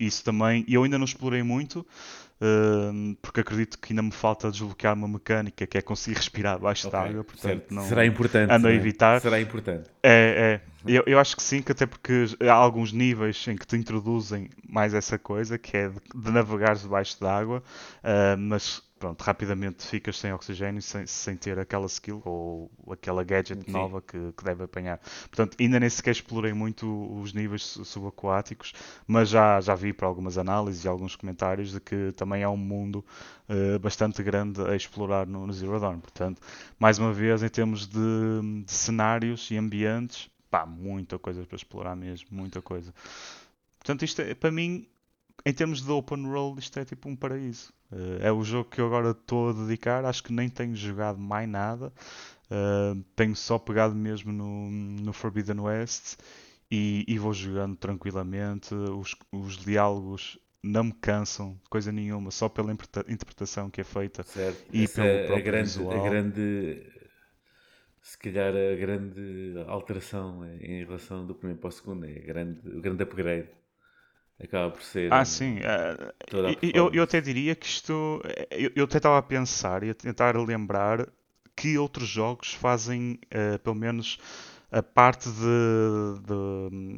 isso 0.00 0.24
também, 0.24 0.64
eu 0.66 0.82
ainda 0.82 0.98
não 0.98 1.04
explorei 1.04 1.42
muito, 1.42 1.86
uh, 2.40 3.16
porque 3.20 3.40
acredito 3.40 3.78
que 3.78 3.92
ainda 3.92 4.02
me 4.02 4.10
falta 4.10 4.50
desbloquear 4.50 4.94
uma 4.94 5.06
mecânica 5.06 5.66
que 5.66 5.78
é 5.78 5.82
conseguir 5.82 6.16
respirar 6.16 6.54
abaixo 6.54 6.88
okay, 6.88 7.00
d'água, 7.00 7.24
portanto 7.24 7.64
não 7.70 7.82
será 7.82 8.06
importante, 8.06 8.50
ando 8.50 8.68
a 8.68 8.72
evitar. 8.72 9.20
Será 9.20 9.40
importante. 9.40 9.90
É, 10.02 10.60
é. 10.64 10.70
Eu, 10.86 11.02
eu 11.06 11.18
acho 11.18 11.36
que 11.36 11.42
sim, 11.42 11.60
que 11.60 11.70
até 11.72 11.84
porque 11.84 12.24
há 12.40 12.54
alguns 12.54 12.92
níveis 12.92 13.46
em 13.46 13.56
que 13.56 13.66
te 13.66 13.76
introduzem 13.76 14.48
mais 14.66 14.94
essa 14.94 15.18
coisa, 15.18 15.58
que 15.58 15.76
é 15.76 15.88
de, 15.88 16.00
de 16.14 16.30
navegar 16.30 16.74
debaixo 16.74 17.20
d'água, 17.20 17.62
uh, 18.02 18.38
mas 18.38 18.82
pronto, 19.00 19.22
rapidamente 19.22 19.86
ficas 19.86 20.18
sem 20.18 20.30
oxigênio, 20.30 20.82
sem, 20.82 21.06
sem 21.06 21.34
ter 21.34 21.58
aquela 21.58 21.86
skill 21.86 22.20
ou 22.22 22.70
aquela 22.90 23.24
gadget 23.24 23.64
Sim. 23.64 23.72
nova 23.72 24.02
que, 24.02 24.30
que 24.32 24.44
deve 24.44 24.62
apanhar. 24.62 24.98
Portanto, 25.22 25.56
ainda 25.58 25.80
nem 25.80 25.88
sequer 25.88 26.10
explorei 26.10 26.52
muito 26.52 26.86
os 27.18 27.32
níveis 27.32 27.62
subaquáticos, 27.62 28.74
mas 29.06 29.30
já, 29.30 29.58
já 29.58 29.74
vi 29.74 29.94
para 29.94 30.06
algumas 30.06 30.36
análises 30.36 30.84
e 30.84 30.88
alguns 30.88 31.16
comentários 31.16 31.72
de 31.72 31.80
que 31.80 32.12
também 32.12 32.44
há 32.44 32.50
um 32.50 32.58
mundo 32.58 33.02
uh, 33.48 33.78
bastante 33.78 34.22
grande 34.22 34.60
a 34.60 34.76
explorar 34.76 35.26
no, 35.26 35.46
no, 35.46 35.52
Zero 35.54 35.80
Dawn. 35.80 35.98
Portanto, 35.98 36.42
mais 36.78 36.98
uma 36.98 37.12
vez, 37.12 37.42
em 37.42 37.48
termos 37.48 37.86
de, 37.86 37.98
de 38.66 38.70
cenários 38.70 39.50
e 39.50 39.56
ambientes, 39.56 40.28
pá, 40.50 40.66
muita 40.66 41.18
coisa 41.18 41.42
para 41.46 41.56
explorar 41.56 41.96
mesmo, 41.96 42.28
muita 42.30 42.60
coisa. 42.60 42.92
Portanto, 43.78 44.04
isto 44.04 44.20
é, 44.20 44.34
para 44.34 44.52
mim, 44.52 44.86
em 45.46 45.54
termos 45.54 45.80
de 45.80 45.90
open 45.90 46.26
world, 46.26 46.60
isto 46.60 46.78
é 46.78 46.84
tipo 46.84 47.08
um 47.08 47.16
paraíso. 47.16 47.72
Uh, 47.92 48.22
é 48.22 48.32
o 48.32 48.42
jogo 48.42 48.70
que 48.70 48.80
eu 48.80 48.86
agora 48.86 49.10
estou 49.10 49.50
a 49.50 49.52
dedicar. 49.52 50.04
Acho 50.04 50.22
que 50.22 50.32
nem 50.32 50.48
tenho 50.48 50.74
jogado 50.74 51.18
mais 51.18 51.48
nada. 51.48 51.92
Uh, 52.50 53.02
tenho 53.14 53.34
só 53.36 53.58
pegado 53.58 53.94
mesmo 53.94 54.32
no, 54.32 54.70
no 54.70 55.12
Forbidden 55.12 55.60
West 55.60 56.16
e, 56.70 57.04
e 57.06 57.18
vou 57.18 57.32
jogando 57.32 57.76
tranquilamente. 57.76 58.74
Os, 58.74 59.16
os 59.32 59.56
diálogos 59.56 60.38
não 60.62 60.84
me 60.84 60.92
cansam 60.92 61.54
de 61.62 61.68
coisa 61.68 61.90
nenhuma, 61.90 62.30
só 62.30 62.48
pela 62.48 62.72
interpretação 62.72 63.70
que 63.70 63.80
é 63.80 63.84
feita 63.84 64.22
certo. 64.22 64.64
e 64.72 64.84
Essa 64.84 65.02
pelo 65.02 65.06
é 65.06 65.26
próprio 65.26 65.36
a 65.36 65.40
grande, 65.40 65.68
visual. 65.68 65.92
A 65.92 66.08
grande, 66.08 66.82
se 68.02 68.18
calhar 68.18 68.52
a 68.54 68.76
grande 68.76 69.54
alteração 69.66 70.44
em 70.60 70.84
relação 70.84 71.26
do 71.26 71.34
primeiro 71.34 71.60
para 71.60 71.68
o 71.68 71.72
segundo, 71.72 72.04
é 72.04 72.12
grande, 72.12 72.68
o 72.68 72.80
grande 72.80 73.02
upgrade 73.02 73.48
acaba 74.44 74.70
por 74.70 74.82
ser. 74.82 75.12
Ah, 75.12 75.24
sim. 75.24 75.58
Uh, 75.58 76.58
eu, 76.74 76.90
eu 76.92 77.02
até 77.02 77.20
diria 77.20 77.54
que 77.54 77.66
isto. 77.66 78.22
Eu, 78.50 78.72
eu 78.74 78.84
até 78.84 78.96
estava 78.96 79.18
a 79.18 79.22
pensar 79.22 79.82
e 79.82 79.90
a 79.90 79.94
tentar 79.94 80.36
lembrar 80.36 81.08
que 81.56 81.76
outros 81.76 82.08
jogos 82.08 82.54
fazem, 82.54 83.18
uh, 83.26 83.58
pelo 83.58 83.76
menos, 83.76 84.18
a 84.70 84.82
parte 84.82 85.28
de, 85.28 86.20
de 86.26 86.96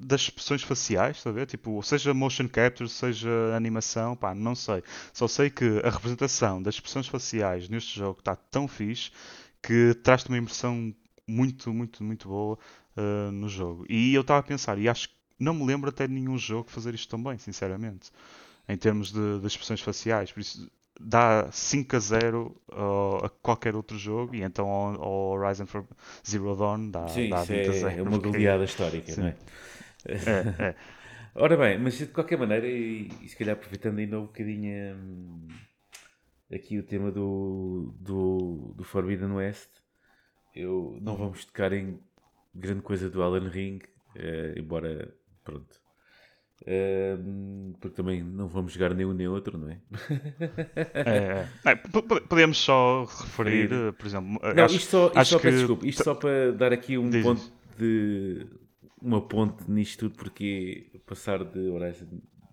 das 0.00 0.22
expressões 0.22 0.62
faciais, 0.62 1.22
ver? 1.24 1.46
Tipo, 1.46 1.82
seja 1.82 2.14
motion 2.14 2.48
capture, 2.48 2.88
seja 2.88 3.28
animação, 3.56 4.14
pá, 4.14 4.34
não 4.34 4.54
sei. 4.54 4.82
Só 5.12 5.26
sei 5.26 5.50
que 5.50 5.80
a 5.84 5.90
representação 5.90 6.62
das 6.62 6.76
expressões 6.76 7.08
faciais 7.08 7.68
neste 7.68 7.98
jogo 7.98 8.20
está 8.20 8.36
tão 8.36 8.68
fixe 8.68 9.10
que 9.62 9.94
traz-te 10.02 10.28
uma 10.28 10.38
impressão 10.38 10.94
muito, 11.26 11.74
muito, 11.74 12.04
muito 12.04 12.28
boa 12.28 12.58
uh, 12.96 13.32
no 13.32 13.48
jogo. 13.48 13.84
E 13.88 14.14
eu 14.14 14.20
estava 14.20 14.40
a 14.40 14.42
pensar, 14.42 14.78
e 14.78 14.88
acho 14.88 15.08
que 15.08 15.17
não 15.38 15.54
me 15.54 15.64
lembro 15.64 15.88
até 15.88 16.06
de 16.06 16.12
nenhum 16.12 16.36
jogo 16.36 16.70
fazer 16.70 16.94
isto 16.94 17.08
também, 17.08 17.38
sinceramente, 17.38 18.10
em 18.68 18.76
termos 18.76 19.12
de, 19.12 19.40
de 19.40 19.46
expressões 19.46 19.80
faciais. 19.80 20.32
Por 20.32 20.40
isso, 20.40 20.70
dá 20.98 21.48
5 21.50 21.96
a 21.96 21.98
0 21.98 22.60
uh, 22.68 23.26
a 23.26 23.28
qualquer 23.28 23.76
outro 23.76 23.96
jogo 23.96 24.34
e 24.34 24.42
então 24.42 24.68
ao, 24.68 25.02
ao 25.02 25.38
Horizon 25.38 25.66
Zero 26.28 26.56
Dawn 26.56 26.90
dá, 26.90 27.08
Sim, 27.08 27.28
dá 27.28 27.42
20 27.42 27.50
é, 27.50 27.68
a 27.68 27.72
0. 27.72 27.98
É 27.98 28.02
uma 28.02 28.18
goleada 28.18 28.64
histórica, 28.64 29.12
Sim. 29.12 29.20
não 29.20 29.28
é? 29.28 29.36
É, 30.06 30.70
é. 30.70 30.74
Ora 31.34 31.56
bem, 31.56 31.78
mas 31.78 31.96
de 31.96 32.06
qualquer 32.06 32.36
maneira, 32.36 32.66
e, 32.66 33.08
e 33.22 33.28
se 33.28 33.36
calhar 33.36 33.54
aproveitando 33.54 33.98
ainda 33.98 34.18
um 34.18 34.26
bocadinho 34.26 34.96
hum, 34.96 35.48
aqui 36.52 36.78
o 36.78 36.82
tema 36.82 37.12
do, 37.12 37.94
do, 38.00 38.74
do 38.76 38.82
Forbidden 38.82 39.32
West, 39.32 39.68
eu 40.52 40.98
não 41.00 41.16
vamos 41.16 41.44
tocar 41.44 41.72
em 41.72 42.00
grande 42.52 42.82
coisa 42.82 43.08
do 43.08 43.22
Alan 43.22 43.48
Ring, 43.48 43.78
eh, 44.16 44.54
embora 44.56 45.14
Pronto. 45.48 45.80
Um, 46.66 47.72
porque 47.80 47.96
também 47.96 48.22
não 48.22 48.48
vamos 48.48 48.72
jogar 48.72 48.92
nem 48.92 49.06
um 49.06 49.14
nem 49.14 49.26
outro, 49.28 49.56
não 49.56 49.70
é? 49.70 49.80
é, 50.94 51.48
é. 51.64 51.74
podemos 52.28 52.58
só 52.58 53.04
referir, 53.04 53.70
por 53.94 54.06
exemplo. 54.06 54.38
Não, 54.54 54.64
acho, 54.64 54.76
isto 54.76 54.90
só, 54.90 55.06
isto 55.06 55.24
só, 55.24 55.38
que... 55.38 55.50
desculpa, 55.50 55.86
isto 55.86 56.04
só 56.04 56.14
para 56.14 56.52
dar 56.52 56.72
aqui 56.72 56.98
um 56.98 57.08
Diz 57.08 57.22
ponto 57.22 57.52
de. 57.78 58.46
Uma 59.00 59.26
ponte 59.26 59.70
nisto 59.70 60.08
tudo, 60.08 60.16
porque 60.16 61.00
passar 61.06 61.44
de 61.44 61.68
Horizon 61.70 62.06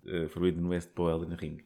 uh, 0.06 0.28
Forbidden 0.28 0.64
West 0.66 0.90
para 0.90 1.04
o 1.04 1.10
Elden 1.10 1.36
Ring. 1.36 1.58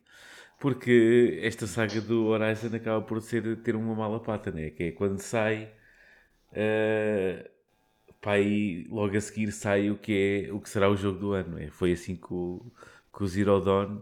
Porque 0.58 1.38
esta 1.42 1.66
saga 1.66 2.00
do 2.00 2.26
Horizon 2.26 2.74
acaba 2.74 3.02
por 3.02 3.20
ser 3.20 3.58
ter 3.58 3.76
uma 3.76 3.94
mala 3.94 4.18
pata, 4.18 4.50
né? 4.50 4.70
Que 4.70 4.84
é 4.84 4.92
quando 4.92 5.20
sai. 5.20 5.70
Uh, 6.52 7.59
pá, 8.20 8.38
e 8.38 8.86
logo 8.90 9.16
a 9.16 9.20
seguir 9.20 9.52
sai 9.52 9.90
o 9.90 9.96
que, 9.96 10.46
é, 10.48 10.52
o 10.52 10.60
que 10.60 10.68
será 10.68 10.90
o 10.90 10.96
jogo 10.96 11.18
do 11.18 11.32
ano. 11.32 11.58
É? 11.58 11.68
Foi 11.70 11.92
assim 11.92 12.16
com, 12.16 12.60
com 13.10 13.24
o 13.24 13.28
Zero 13.28 13.60
Dawn 13.60 14.00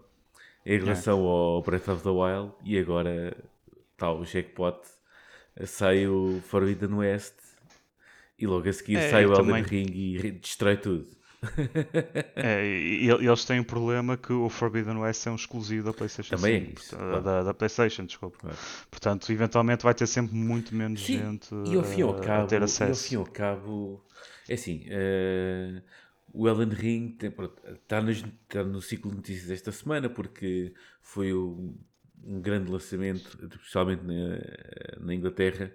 em 0.67 0.79
relação 0.79 1.19
yeah. 1.19 1.35
ao 1.35 1.63
Breath 1.63 1.89
of 1.89 2.03
the 2.03 2.11
Wild 2.11 2.53
e 2.65 2.79
agora 2.79 3.37
tal, 3.97 4.21
o 4.21 4.25
jackpot 4.25 4.79
sai 5.65 6.07
o 6.07 6.41
Forbidden 6.45 6.95
West 6.95 7.35
e 8.39 8.47
logo 8.47 8.69
a 8.69 8.73
seguir 8.73 8.97
é, 8.97 9.11
sai 9.11 9.27
o 9.27 9.33
Elden 9.33 9.47
também... 9.47 9.63
Ring 9.63 9.91
e 9.93 10.31
destrói 10.33 10.77
tudo. 10.77 11.18
É, 12.37 12.67
e, 12.67 13.09
eles 13.09 13.45
têm 13.45 13.61
um 13.61 13.65
problema 13.65 14.17
que 14.17 14.33
o 14.33 14.49
Forbidden 14.49 14.97
West 14.99 15.27
é 15.27 15.31
um 15.31 15.37
exclusivo 15.37 15.87
da 15.87 15.93
PlayStation 15.93 16.37
Também 16.37 16.61
5, 16.61 16.71
é 16.71 16.75
isso, 16.75 16.97
portanto, 16.97 17.09
claro. 17.09 17.23
da, 17.23 17.43
da 17.45 17.55
PlayStation, 17.55 18.05
desculpa. 18.07 18.39
Claro. 18.39 18.57
Portanto, 18.91 19.31
eventualmente 19.33 19.85
vai 19.85 19.95
ter 19.95 20.07
sempre 20.07 20.35
muito 20.35 20.75
menos 20.75 21.01
Sim, 21.01 21.19
gente 21.19 21.55
e 21.65 21.77
ao 21.77 21.85
fim 21.85 22.01
e 22.01 22.03
ao 22.03 22.11
uh, 22.11 22.21
cabo, 22.21 22.45
a 22.45 22.47
ter 22.47 22.57
e 22.57 22.59
ao 22.59 22.65
acesso. 22.65 23.09
fim 23.09 23.15
e 23.15 23.19
ao 23.19 23.27
cabo, 23.27 24.05
é 24.49 24.55
assim, 24.55 24.85
eh, 24.89 25.83
o 26.33 26.49
Elden 26.49 26.71
Ring 26.71 27.13
tem- 27.17 27.31
pronto, 27.31 27.55
está, 27.69 28.01
nas- 28.03 28.17
está 28.19 28.65
no 28.65 28.83
ciclo 28.83 29.11
de 29.11 29.17
notícias 29.19 29.47
desta 29.49 29.71
semana 29.73 30.09
porque 30.09 30.75
foi 31.03 31.33
um, 31.33 31.77
um 32.25 32.41
grande 32.41 32.71
lançamento, 32.71 33.39
especialmente 33.55 34.03
na, 34.05 35.05
na 35.05 35.15
Inglaterra, 35.15 35.73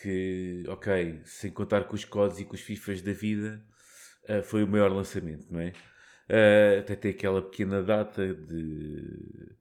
que, 0.00 0.64
ok, 0.68 1.20
sem 1.24 1.50
contar 1.50 1.84
com 1.84 1.94
os 1.94 2.04
CODs 2.04 2.40
e 2.40 2.44
com 2.44 2.54
os 2.54 2.60
FIFAs 2.60 3.02
da 3.02 3.12
vida, 3.12 3.64
eh, 4.24 4.42
foi 4.42 4.62
o 4.64 4.68
maior 4.68 4.90
lançamento, 4.90 5.46
não 5.50 5.60
é? 5.60 5.72
Eh, 6.28 6.78
até 6.80 6.96
tem 6.96 7.10
aquela 7.10 7.42
pequena 7.42 7.82
data 7.82 8.34
de, 8.34 9.56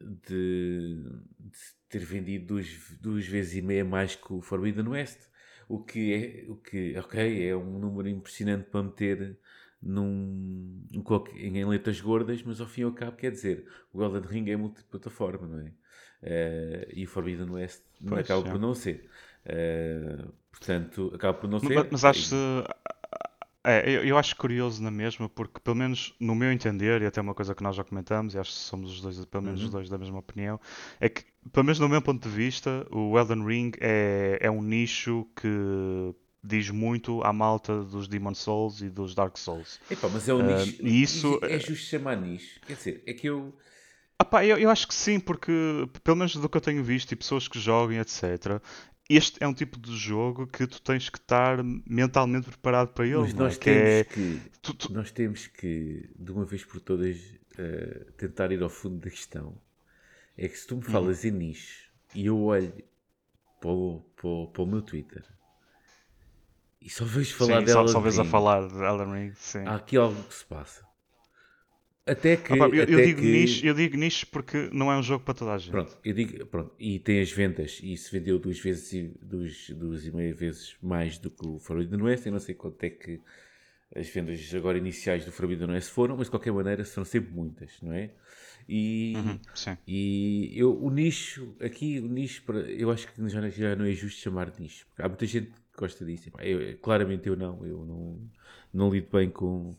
de, 0.00 1.04
de 1.38 1.60
ter 1.88 2.00
vendido 2.04 2.46
duas, 2.46 2.68
duas 3.00 3.26
vezes 3.26 3.54
e 3.56 3.62
meia 3.62 3.84
mais 3.84 4.14
que 4.14 4.32
o 4.32 4.40
Forbidden 4.40 4.88
West, 4.88 5.20
o 5.68 5.82
que 5.82 6.12
é, 6.12 6.50
o 6.50 6.56
que, 6.56 6.98
ok, 6.98 7.48
é 7.48 7.56
um 7.56 7.78
número 7.78 8.08
impressionante 8.08 8.68
para 8.70 8.82
meter 8.82 9.38
num, 9.80 10.86
em 11.34 11.64
letras 11.64 12.00
gordas, 12.00 12.42
mas 12.42 12.60
ao 12.60 12.66
fim 12.66 12.82
e 12.82 12.84
ao 12.84 12.92
cabo 12.92 13.16
quer 13.16 13.32
dizer, 13.32 13.66
o 13.92 14.02
Elden 14.02 14.22
Ring 14.22 14.50
é 14.50 14.56
multiplataforma, 14.56 15.46
não 15.46 15.60
é? 15.60 15.72
Eh, 16.22 16.88
e 16.94 17.04
o 17.04 17.08
Forbidden 17.08 17.50
West 17.50 17.82
Pois, 18.06 18.24
acaba 18.24 18.46
é. 18.46 18.50
por 18.50 18.60
não 18.60 18.74
ser. 18.74 19.08
Eh, 19.44 20.24
portanto, 20.50 21.10
acaba 21.14 21.36
por 21.36 21.50
não 21.50 21.58
ser. 21.58 21.74
Mas, 21.74 21.88
mas 21.90 22.04
acho 22.04 22.30
é, 23.64 23.88
eu, 23.88 24.04
eu 24.04 24.18
acho 24.18 24.36
curioso 24.36 24.82
na 24.82 24.90
mesma, 24.90 25.28
porque 25.28 25.60
pelo 25.60 25.76
menos 25.76 26.14
no 26.20 26.34
meu 26.34 26.50
entender, 26.52 27.00
e 27.02 27.06
até 27.06 27.20
uma 27.20 27.34
coisa 27.34 27.54
que 27.54 27.62
nós 27.62 27.76
já 27.76 27.84
comentamos, 27.84 28.34
e 28.34 28.38
acho 28.38 28.50
que 28.50 28.56
somos 28.58 28.90
os 28.92 29.00
dois, 29.00 29.24
pelo 29.26 29.44
menos 29.44 29.60
os 29.60 29.66
Uhum. 29.66 29.70
dois 29.70 29.88
da 29.88 29.98
mesma 29.98 30.18
opinião, 30.18 30.60
é 31.00 31.08
que, 31.08 31.24
pelo 31.52 31.64
menos 31.66 31.78
no 31.78 31.88
meu 31.88 32.02
ponto 32.02 32.28
de 32.28 32.34
vista, 32.34 32.86
o 32.90 33.18
Elden 33.18 33.44
Ring 33.46 33.72
é, 33.80 34.38
é 34.40 34.50
um 34.50 34.62
nicho 34.62 35.26
que 35.36 35.48
diz 36.44 36.70
muito 36.70 37.22
à 37.22 37.32
malta 37.32 37.82
dos 37.84 38.08
Demon 38.08 38.34
Souls 38.34 38.80
e 38.82 38.88
dos 38.90 39.14
Dark 39.14 39.36
Souls. 39.36 39.78
Epá, 39.88 40.08
mas 40.08 40.28
é 40.28 40.34
um 40.34 40.40
Ah, 40.42 40.64
nicho. 40.64 40.82
e 40.82 41.02
isso- 41.02 41.38
É 41.42 41.58
justo 41.58 41.86
chamar 41.86 42.16
nicho. 42.20 42.60
Quer 42.66 42.74
dizer, 42.74 43.02
é 43.06 43.12
que 43.12 43.28
eu. 43.28 43.54
Ah 44.18 44.24
pá, 44.24 44.44
eu, 44.44 44.56
eu 44.56 44.70
acho 44.70 44.86
que 44.86 44.94
sim, 44.94 45.18
porque 45.18 45.50
pelo 46.04 46.16
menos 46.16 46.36
do 46.36 46.48
que 46.48 46.56
eu 46.56 46.60
tenho 46.60 46.82
visto 46.84 47.10
e 47.12 47.16
pessoas 47.16 47.48
que 47.48 47.58
jogam, 47.58 47.96
etc. 48.00 48.62
Este 49.08 49.42
é 49.42 49.46
um 49.46 49.54
tipo 49.54 49.78
de 49.78 49.96
jogo 49.96 50.44
que 50.46 50.66
tu 50.66 50.80
tens 50.82 51.08
que 51.08 51.18
estar 51.18 51.62
mentalmente 51.62 52.48
preparado 52.48 52.88
para 52.92 53.06
ele, 53.06 53.14
Mas 53.14 53.32
é? 53.38 53.42
nós 53.42 53.58
é- 53.64 54.02
temos 54.02 54.02
que. 54.02 54.42
tu- 54.60 54.74
tu- 54.74 54.92
Nós 54.92 55.10
temos 55.10 55.46
que, 55.46 56.10
de 56.18 56.32
uma 56.32 56.44
vez 56.44 56.64
por 56.64 56.80
todas, 56.80 57.16
eh, 57.58 58.06
tentar 58.16 58.50
ir 58.52 58.62
ao 58.62 58.68
fundo 58.70 58.98
da 58.98 59.10
questão. 59.10 59.60
É 60.36 60.48
que 60.48 60.58
se 60.58 60.66
tu 60.68 60.76
me 60.76 60.82
Uhum. 60.86 60.92
falas 60.92 61.24
em 61.24 61.32
nicho 61.32 61.90
e 62.14 62.26
eu 62.26 62.40
olho 62.42 62.74
para 63.60 63.70
o, 63.70 64.00
para 64.16 64.28
o, 64.28 64.48
para 64.48 64.62
o 64.62 64.66
meu 64.66 64.82
Twitter 64.82 65.24
e 66.82 66.90
só 66.90 67.04
vejo 67.06 67.34
falar 67.34 67.60
sim, 67.60 67.62
dela. 67.62 67.82
só, 67.82 67.86
só 67.86 68.00
vês 68.00 68.18
a 68.18 68.24
falar 68.24 68.68
de 68.68 68.74
Elden 68.84 69.12
Ring, 69.12 69.34
sim. 69.34 69.64
Há 69.64 69.74
aqui 69.74 69.96
algo 69.96 70.22
que 70.22 70.34
se 70.34 70.44
passa. 70.44 70.86
Até 72.06 72.36
que. 72.36 72.52
Ah 72.52 72.56
pá, 72.56 72.64
eu, 72.66 72.74
eu 72.74 72.82
até 72.82 73.02
digo 73.02 73.20
que... 73.20 73.26
nicho, 73.26 73.64
eu 73.66 73.74
digo 73.74 73.96
nicho 73.96 74.26
porque 74.26 74.68
não 74.72 74.90
é 74.90 74.96
um 74.96 75.02
jogo 75.02 75.24
para 75.24 75.34
toda 75.34 75.52
a 75.52 75.58
gente. 75.58 75.70
Pronto, 75.70 75.96
eu 76.04 76.12
digo, 76.12 76.46
pronto, 76.46 76.74
e 76.78 76.98
tem 76.98 77.20
as 77.20 77.30
vendas, 77.30 77.80
e 77.82 77.96
se 77.96 78.10
vendeu 78.10 78.38
duas 78.38 78.58
vezes 78.58 78.92
e, 78.92 79.12
duas, 79.22 79.70
duas 79.70 80.04
e 80.06 80.10
meia 80.10 80.34
vezes 80.34 80.76
mais 80.82 81.18
do 81.18 81.30
que 81.30 81.46
o 81.46 81.58
Forbidden 81.58 82.02
West, 82.02 82.26
eu 82.26 82.32
não 82.32 82.40
sei 82.40 82.54
quanto 82.54 82.82
é 82.84 82.90
que 82.90 83.20
as 83.94 84.08
vendas 84.08 84.52
agora 84.54 84.78
iniciais 84.78 85.24
do 85.24 85.32
Forbidden 85.32 85.70
West 85.70 85.90
foram, 85.90 86.16
mas 86.16 86.26
de 86.26 86.30
qualquer 86.30 86.52
maneira 86.52 86.84
são 86.84 87.04
sempre 87.04 87.32
muitas, 87.32 87.80
não 87.82 87.92
é? 87.92 88.10
E, 88.68 89.14
Uhum, 89.14 89.40
e 89.86 90.52
eu, 90.54 90.82
o 90.82 90.90
nicho, 90.90 91.54
aqui 91.60 91.98
o 91.98 92.08
nicho, 92.08 92.42
eu 92.68 92.90
acho 92.90 93.12
que 93.12 93.28
já, 93.28 93.48
já 93.48 93.76
não 93.76 93.84
é 93.84 93.92
justo 93.92 94.20
chamar 94.20 94.50
de 94.50 94.60
nicho, 94.60 94.86
porque 94.88 95.02
há 95.02 95.08
muita 95.08 95.26
gente 95.26 95.48
que 95.50 95.78
gosta 95.78 96.04
disso, 96.04 96.30
eu, 96.40 96.78
claramente 96.78 97.28
eu 97.28 97.36
não, 97.36 97.66
eu 97.66 97.84
não, 97.84 98.30
não 98.72 98.90
lido 98.90 99.08
bem 99.10 99.30
com, 99.30 99.76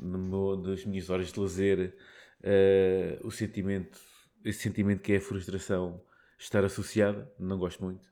no 0.00 0.18
meu, 0.18 0.56
nas 0.56 0.84
minhas 0.84 1.10
horas 1.10 1.32
de 1.32 1.40
lazer, 1.40 1.96
eh, 2.42 3.18
o 3.22 3.30
sentimento, 3.30 3.98
esse 4.44 4.60
sentimento 4.60 5.02
que 5.02 5.12
é 5.12 5.16
a 5.16 5.20
frustração 5.20 6.02
estar 6.38 6.64
associada, 6.64 7.30
não 7.38 7.58
gosto 7.58 7.84
muito. 7.84 8.08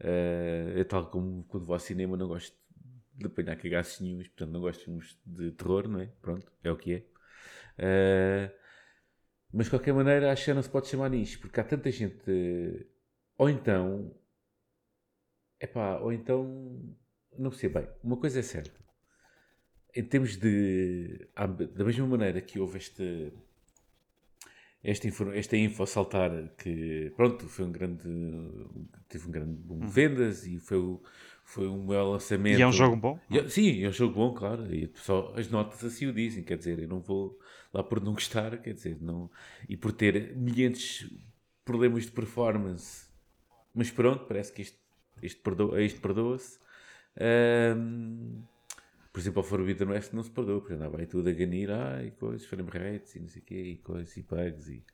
Eh, 0.00 0.74
é 0.80 0.84
tal 0.84 1.10
como 1.10 1.44
quando 1.44 1.66
vou 1.66 1.74
ao 1.74 1.80
cinema, 1.80 2.16
não 2.16 2.28
gosto 2.28 2.56
de 3.14 3.26
apanhar 3.26 3.56
cagaços 3.56 4.00
nenhums, 4.00 4.28
portanto 4.28 4.50
não 4.52 4.60
gosto 4.60 4.90
de 5.26 5.52
terror, 5.52 5.88
não 5.88 6.00
é? 6.00 6.06
Pronto, 6.22 6.50
é 6.62 6.70
o 6.70 6.76
que 6.76 6.94
é. 6.94 7.04
Eh, 7.78 8.52
mas 9.52 9.66
de 9.66 9.70
qualquer 9.70 9.92
maneira, 9.94 10.32
acho 10.32 10.44
que 10.44 10.54
não 10.54 10.62
se 10.62 10.70
pode 10.70 10.88
chamar 10.88 11.10
nisso, 11.10 11.40
porque 11.40 11.60
há 11.60 11.64
tanta 11.64 11.90
gente. 11.90 12.22
ou 13.38 13.48
então. 13.48 14.14
Epá, 15.60 15.98
ou 15.98 16.12
então. 16.12 16.96
Não 17.38 17.50
sei 17.50 17.68
bem. 17.68 17.88
Uma 18.02 18.16
coisa 18.16 18.40
é 18.40 18.42
certa. 18.42 18.78
Em 19.94 20.04
termos 20.04 20.36
de. 20.36 21.26
Da 21.74 21.84
mesma 21.84 22.06
maneira 22.06 22.40
que 22.40 22.58
houve 22.60 22.78
esta. 22.78 23.02
Esta, 24.82 25.06
infor- 25.08 25.36
esta 25.36 25.56
info 25.58 25.82
a 25.82 25.86
saltar 25.86 26.30
que, 26.56 27.12
pronto, 27.14 27.46
foi 27.46 27.66
um 27.66 27.72
grande. 27.72 28.02
Teve 29.08 29.28
um 29.28 29.30
grande 29.30 29.52
boom 29.60 29.80
de 29.80 29.86
vendas 29.88 30.46
e 30.46 30.58
foi, 30.58 30.98
foi 31.44 31.68
um 31.68 31.84
maior 31.84 32.04
lançamento. 32.12 32.58
E 32.58 32.62
é 32.62 32.66
um 32.66 32.72
jogo 32.72 32.96
bom? 32.96 33.20
E 33.28 33.38
é- 33.38 33.48
Sim, 33.48 33.84
é 33.84 33.88
um 33.88 33.92
jogo 33.92 34.14
bom, 34.14 34.32
claro. 34.32 34.74
E 34.74 34.90
só 34.94 35.34
as 35.36 35.50
notas 35.50 35.84
assim 35.84 36.06
o 36.06 36.14
dizem, 36.14 36.42
quer 36.42 36.56
dizer, 36.56 36.78
eu 36.78 36.88
não 36.88 36.98
vou 37.00 37.38
lá 37.74 37.82
por 37.84 38.02
não 38.02 38.14
gostar, 38.14 38.56
quer 38.62 38.72
dizer, 38.72 38.96
não. 39.02 39.30
E 39.68 39.76
por 39.76 39.92
ter 39.92 40.34
milhares 40.34 41.06
de 41.10 41.20
problemas 41.62 42.04
de 42.06 42.12
performance. 42.12 43.06
Mas 43.74 43.90
pronto, 43.90 44.24
parece 44.24 44.50
que 44.50 44.62
isto, 44.62 44.78
isto 45.22 45.42
perdoa- 45.42 45.82
isto 45.82 46.00
perdoa-se. 46.00 46.58
Ahm, 47.20 48.44
por 49.12 49.20
exemplo, 49.20 49.40
ao 49.40 49.44
Forbidden 49.44 49.88
West 49.88 50.12
não 50.12 50.22
se 50.22 50.30
perdoa, 50.30 50.60
porque 50.60 50.74
andava 50.74 50.98
aí 50.98 51.06
tudo 51.06 51.28
a 51.28 51.32
ganir, 51.32 51.70
ah, 51.70 52.02
e 52.04 52.10
coisas, 52.12 52.46
frame 52.46 52.70
rates 52.70 53.14
e 53.16 53.20
não 53.20 53.28
sei 53.28 53.42
o 53.42 53.44
quê, 53.44 53.62
e 53.62 53.76
coisas, 53.78 54.16
e 54.16 54.22
bugs, 54.22 54.68
e 54.68 54.84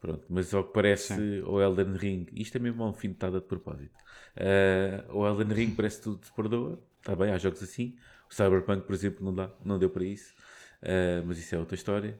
pronto. 0.00 0.26
Mas 0.28 0.52
ao 0.54 0.64
que 0.64 0.72
parece, 0.72 1.42
o 1.46 1.60
Elden 1.60 1.96
Ring, 1.96 2.26
isto 2.34 2.56
é 2.56 2.58
mesmo 2.60 2.82
uma 2.82 2.88
alfinetada 2.88 3.40
de 3.40 3.46
propósito. 3.46 3.94
Ah, 4.36 5.04
o 5.12 5.26
Elden 5.26 5.54
Ring 5.54 5.74
parece 5.74 5.98
que 5.98 6.04
tudo 6.04 6.24
se 6.24 6.32
perdoa, 6.32 6.82
está 6.98 7.14
bem, 7.16 7.32
há 7.32 7.38
jogos 7.38 7.62
assim. 7.62 7.96
O 8.30 8.34
Cyberpunk, 8.34 8.86
por 8.86 8.94
exemplo, 8.94 9.24
não, 9.24 9.34
dá, 9.34 9.50
não 9.64 9.78
deu 9.78 9.90
para 9.90 10.04
isso, 10.04 10.34
Ah, 10.82 11.22
mas 11.26 11.38
isso 11.38 11.54
é 11.54 11.58
outra 11.58 11.74
história. 11.74 12.18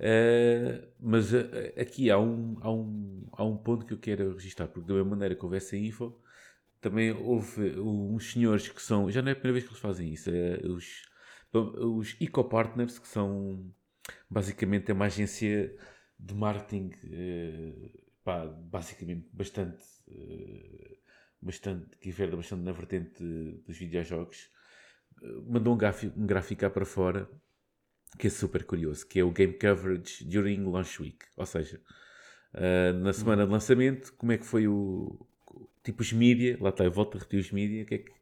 Ah, 0.00 0.86
mas 1.00 1.32
aqui 1.80 2.10
há 2.10 2.18
um, 2.18 2.56
há, 2.60 2.70
um, 2.72 3.26
há 3.32 3.44
um 3.44 3.56
ponto 3.56 3.86
que 3.86 3.94
eu 3.94 3.98
quero 3.98 4.34
registrar, 4.34 4.68
porque 4.68 4.86
da 4.88 4.94
mesma 4.94 5.10
maneira 5.10 5.34
que 5.34 5.44
houve 5.44 5.56
essa 5.56 5.76
info, 5.76 6.14
também 6.82 7.12
houve 7.12 7.78
uns 7.80 8.32
senhores 8.32 8.68
que 8.68 8.82
são, 8.82 9.10
já 9.10 9.22
não 9.22 9.30
é 9.30 9.32
a 9.32 9.36
primeira 9.36 9.54
vez 9.54 9.64
que 9.64 9.70
eles 9.70 9.80
fazem 9.80 10.12
isso, 10.12 10.30
é 10.30 10.60
os, 10.66 11.02
os 11.52 12.16
eco-partners, 12.20 12.98
que 12.98 13.08
são 13.08 13.72
basicamente 14.28 14.90
é 14.90 14.94
uma 14.94 15.06
agência 15.06 15.74
de 16.18 16.34
marketing, 16.34 16.90
eh, 17.04 17.90
pá, 18.24 18.46
basicamente 18.46 19.28
bastante, 19.32 19.84
eh, 20.08 20.98
bastante, 21.40 21.96
que 21.98 22.08
inverte 22.10 22.36
bastante 22.36 22.62
na 22.62 22.72
vertente 22.72 23.22
dos 23.66 23.78
videojogos, 23.78 24.50
mandou 25.46 25.74
um 25.74 25.78
gráfico, 25.78 26.18
um 26.18 26.26
gráfico 26.26 26.60
cá 26.62 26.70
para 26.70 26.84
fora 26.84 27.30
que 28.18 28.26
é 28.26 28.30
super 28.30 28.64
curioso, 28.64 29.06
que 29.06 29.20
é 29.20 29.24
o 29.24 29.30
Game 29.30 29.54
Coverage 29.54 30.24
During 30.24 30.64
Launch 30.64 31.00
Week, 31.00 31.24
ou 31.36 31.46
seja, 31.46 31.80
Uh, 32.54 32.92
na 32.98 33.14
semana 33.14 33.46
de 33.46 33.50
lançamento, 33.50 34.12
como 34.14 34.32
é 34.32 34.38
que 34.38 34.44
foi 34.44 34.68
o. 34.68 35.26
Tipo, 35.82 36.02
os 36.02 36.12
mídia, 36.12 36.56
lá 36.60 36.70
está, 36.70 36.84
eu 36.84 36.92
volto 36.92 37.16
a 37.16 37.20
repetir 37.20 37.40
os 37.40 37.50
mídia, 37.50 37.82
o 37.82 37.86
que, 37.86 37.94
é 37.94 37.98
que, 37.98 38.12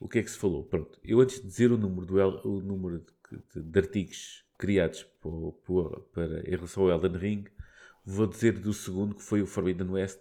o 0.00 0.08
que 0.08 0.18
é 0.18 0.22
que 0.22 0.30
se 0.30 0.38
falou? 0.38 0.64
Pronto, 0.64 0.98
eu 1.04 1.20
antes 1.20 1.40
de 1.40 1.46
dizer 1.46 1.72
o 1.72 1.78
número, 1.78 2.06
do, 2.06 2.16
o 2.48 2.60
número 2.60 2.98
de, 3.00 3.38
de- 3.54 3.62
de 3.70 3.78
artigos 3.78 4.44
criados 4.58 5.04
para, 5.20 5.32
para, 5.66 6.00
para- 6.12 6.40
em 6.48 6.50
relação 6.50 6.84
ao 6.84 6.90
Elden 6.90 7.18
Ring, 7.20 7.44
vou 8.04 8.26
dizer 8.26 8.58
do 8.58 8.72
segundo, 8.72 9.14
que 9.14 9.22
foi 9.22 9.42
o 9.42 9.46
Forbidden 9.46 9.88
West, 9.90 10.20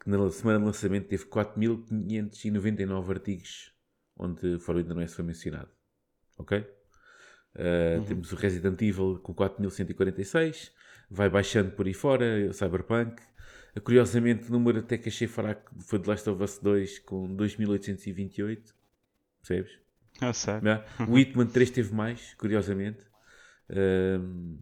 que 0.00 0.10
na 0.10 0.28
semana 0.30 0.58
de 0.58 0.64
lançamento 0.66 1.08
teve 1.08 1.24
4.599 1.26 3.10
artigos 3.10 3.72
onde 4.16 4.58
Forbidden 4.60 4.98
West 4.98 5.14
foi 5.14 5.24
mencionado. 5.24 5.70
Ok? 6.38 6.58
Uh, 7.54 8.00
Temos 8.06 8.32
o 8.32 8.36
Resident 8.36 8.80
Evil 8.80 9.18
com 9.22 9.34
4146, 9.34 10.72
vai 11.10 11.28
baixando 11.28 11.72
por 11.72 11.86
aí 11.86 11.94
fora, 11.94 12.48
o 12.48 12.52
Cyberpunk. 12.52 13.22
Curiosamente, 13.80 14.48
o 14.48 14.52
número 14.52 14.80
até 14.80 14.98
que 14.98 15.08
achei 15.08 15.26
fraco 15.26 15.72
foi 15.80 15.98
de 15.98 16.08
Last 16.08 16.28
of 16.28 16.42
Us 16.42 16.58
2 16.58 16.98
com 17.00 17.34
2828. 17.34 18.74
Percebes? 19.40 19.78
É 20.20 20.32
sério. 20.32 20.62
Yeah. 20.62 20.84
O 21.08 21.18
Hitman 21.18 21.46
3 21.46 21.70
teve 21.70 21.94
mais, 21.94 22.34
curiosamente. 22.34 23.04
Um, 23.70 24.58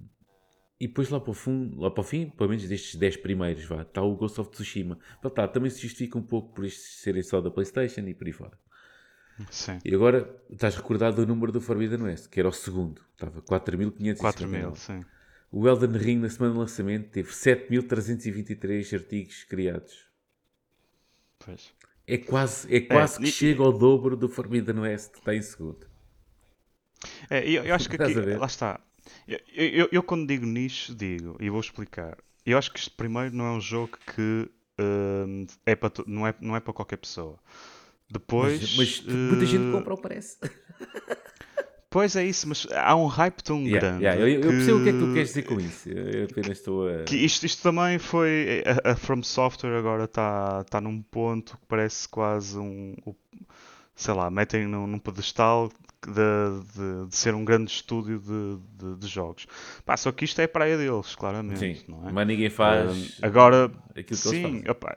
e 0.78 0.86
depois 0.86 1.10
lá 1.10 1.20
para 1.20 1.30
o 1.30 1.34
fundo, 1.34 1.78
lá 1.78 1.90
para 1.90 2.00
o 2.00 2.04
fim, 2.04 2.30
pelo 2.30 2.48
menos 2.48 2.66
destes 2.66 2.94
10 2.94 3.18
primeiros, 3.18 3.64
vá, 3.64 3.82
está 3.82 4.00
o 4.00 4.16
Ghost 4.16 4.40
of 4.40 4.50
Tsushima. 4.50 4.98
Pá, 5.20 5.28
tá, 5.28 5.48
também 5.48 5.70
se 5.70 5.82
justifica 5.82 6.16
um 6.16 6.22
pouco 6.22 6.54
por 6.54 6.64
estes 6.64 7.00
serem 7.00 7.22
só 7.22 7.40
da 7.40 7.50
Playstation 7.50 8.00
e 8.02 8.14
por 8.14 8.26
aí 8.26 8.32
fora. 8.32 8.58
Sim. 9.50 9.78
E 9.84 9.94
agora 9.94 10.34
estás 10.50 10.76
recordado 10.76 11.16
do 11.16 11.26
número 11.26 11.52
do 11.52 11.60
Forbidden 11.60 12.02
West, 12.02 12.28
que 12.28 12.40
era 12.40 12.48
o 12.48 12.52
segundo. 12.52 13.02
Estava 13.12 13.42
4.559. 13.42 14.16
4.000, 14.18 14.76
sim. 14.76 15.04
O 15.52 15.66
Elden 15.68 15.98
Ring, 15.98 16.18
na 16.18 16.30
semana 16.30 16.52
de 16.54 16.60
lançamento, 16.60 17.10
teve 17.10 17.30
7.323 17.32 18.94
artigos 18.94 19.44
criados. 19.44 20.06
Pois. 21.38 21.72
É 22.06 22.18
quase, 22.18 22.74
é 22.74 22.80
quase 22.80 23.18
que 23.18 23.28
e- 23.28 23.32
chega 23.32 23.62
ao 23.62 23.72
dobro 23.72 24.16
do 24.16 24.28
Forbidden 24.28 24.80
West, 24.80 25.14
está 25.14 25.34
em 25.34 25.42
segundo. 25.42 25.86
É, 27.28 27.48
eu, 27.48 27.64
eu 27.64 27.74
acho 27.74 27.88
que 27.88 28.00
aqui, 28.00 28.14
lá 28.14 28.46
está. 28.46 28.80
Eu, 29.26 29.40
eu, 29.54 29.88
eu 29.90 30.02
quando 30.02 30.26
digo 30.26 30.44
nicho, 30.46 30.94
digo, 30.94 31.36
e 31.40 31.48
vou 31.48 31.60
explicar. 31.60 32.18
Eu 32.44 32.58
acho 32.58 32.72
que 32.72 32.78
isto 32.78 32.92
primeiro 32.92 33.34
não 33.34 33.46
é 33.46 33.50
um 33.52 33.60
jogo 33.60 33.98
que 34.14 34.50
hum, 34.78 35.46
é 35.64 35.74
para 35.74 35.92
não, 36.06 36.26
é, 36.26 36.34
não 36.40 36.56
é 36.56 36.60
para 36.60 36.72
qualquer 36.72 36.96
pessoa. 36.96 37.38
Depois. 38.10 38.76
Mas, 38.76 39.00
mas 39.04 39.14
muita 39.14 39.46
gente 39.46 39.68
eh, 39.68 39.72
compra, 39.72 39.96
parece. 39.96 40.38
Pois 41.90 42.14
é 42.14 42.24
isso, 42.24 42.48
mas 42.48 42.66
há 42.72 42.94
um 42.94 43.06
hype 43.06 43.42
tão 43.42 43.58
Yeah, 43.64 43.80
grande. 43.80 44.04
yeah, 44.04 44.20
Eu, 44.20 44.28
eu 44.44 44.52
percebo 44.52 44.78
o 44.78 44.82
que 44.84 44.88
é 44.90 44.92
que 44.92 44.98
tu 45.00 45.06
que- 45.08 45.12
queres 45.14 45.28
dizer 45.30 45.42
com 45.42 45.60
isso. 45.60 45.88
Eu 45.88 46.08
eu 46.08 46.24
apenas 46.26 46.58
estou 46.58 46.88
a. 46.88 47.02
que 47.04 47.16
isto, 47.16 47.44
isto 47.44 47.62
também 47.62 47.98
foi. 47.98 48.62
A, 48.84 48.92
a 48.92 48.96
From 48.96 49.22
Software 49.22 49.76
agora 49.76 50.04
está 50.04 50.62
tá 50.64 50.80
num 50.80 51.02
ponto 51.02 51.58
que 51.58 51.66
parece 51.66 52.08
quase 52.08 52.56
um. 52.58 52.94
sei 53.96 54.14
lá, 54.14 54.30
metem 54.30 54.66
num, 54.68 54.86
num 54.86 54.98
pedestal 55.00 55.68
de, 56.06 57.02
de, 57.02 57.08
de 57.08 57.16
ser 57.16 57.34
um 57.34 57.44
grande 57.44 57.70
estúdio 57.72 58.20
de, 58.20 58.96
de, 58.96 59.06
jogos. 59.08 59.46
Pá, 59.84 59.96
só 59.96 60.12
que 60.12 60.24
isto 60.24 60.40
é 60.40 60.44
a 60.44 60.48
praia 60.48 60.78
deles, 60.78 61.14
claramente. 61.16 61.58
Sim, 61.58 61.84
não 61.88 62.08
é? 62.08 62.12
mas 62.12 62.26
ninguém 62.26 62.48
faz. 62.50 62.90
Hum, 62.92 63.08
agora, 63.20 63.64
aquilo 63.90 64.04
que 64.04 64.12
eles 64.12 64.20
sim, 64.20 64.42
fazem. 64.42 64.70
opá, 64.70 64.96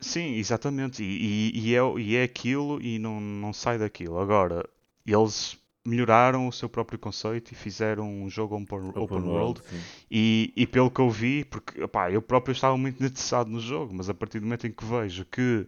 sim, 0.00 0.34
exatamente. 0.34 1.02
E, 1.02 1.52
e, 1.54 1.70
e 1.70 1.74
é, 1.74 1.80
e 2.00 2.16
é 2.16 2.22
aquilo 2.24 2.80
e 2.82 2.98
não, 2.98 3.20
não 3.20 3.52
sai 3.52 3.78
daquilo. 3.78 4.18
Agora, 4.18 4.68
eles 5.06 5.56
melhoraram 5.86 6.48
o 6.48 6.52
seu 6.52 6.68
próprio 6.68 6.98
conceito 6.98 7.52
e 7.52 7.54
fizeram 7.54 8.08
um 8.08 8.28
jogo 8.28 8.56
open, 8.56 8.92
open 8.94 9.22
world 9.22 9.60
sim. 9.68 9.80
e, 10.10 10.52
e 10.56 10.66
pelo 10.66 10.90
que 10.90 11.00
eu 11.00 11.10
vi, 11.10 11.44
porque 11.44 11.82
opá, 11.82 12.10
eu 12.10 12.20
próprio 12.20 12.52
estava 12.52 12.76
muito 12.76 12.96
interessado 13.02 13.48
no 13.48 13.60
jogo, 13.60 13.94
mas 13.94 14.10
a 14.10 14.14
partir 14.14 14.40
do 14.40 14.44
momento 14.44 14.66
em 14.66 14.72
que 14.72 14.84
vejo 14.84 15.24
que 15.24 15.66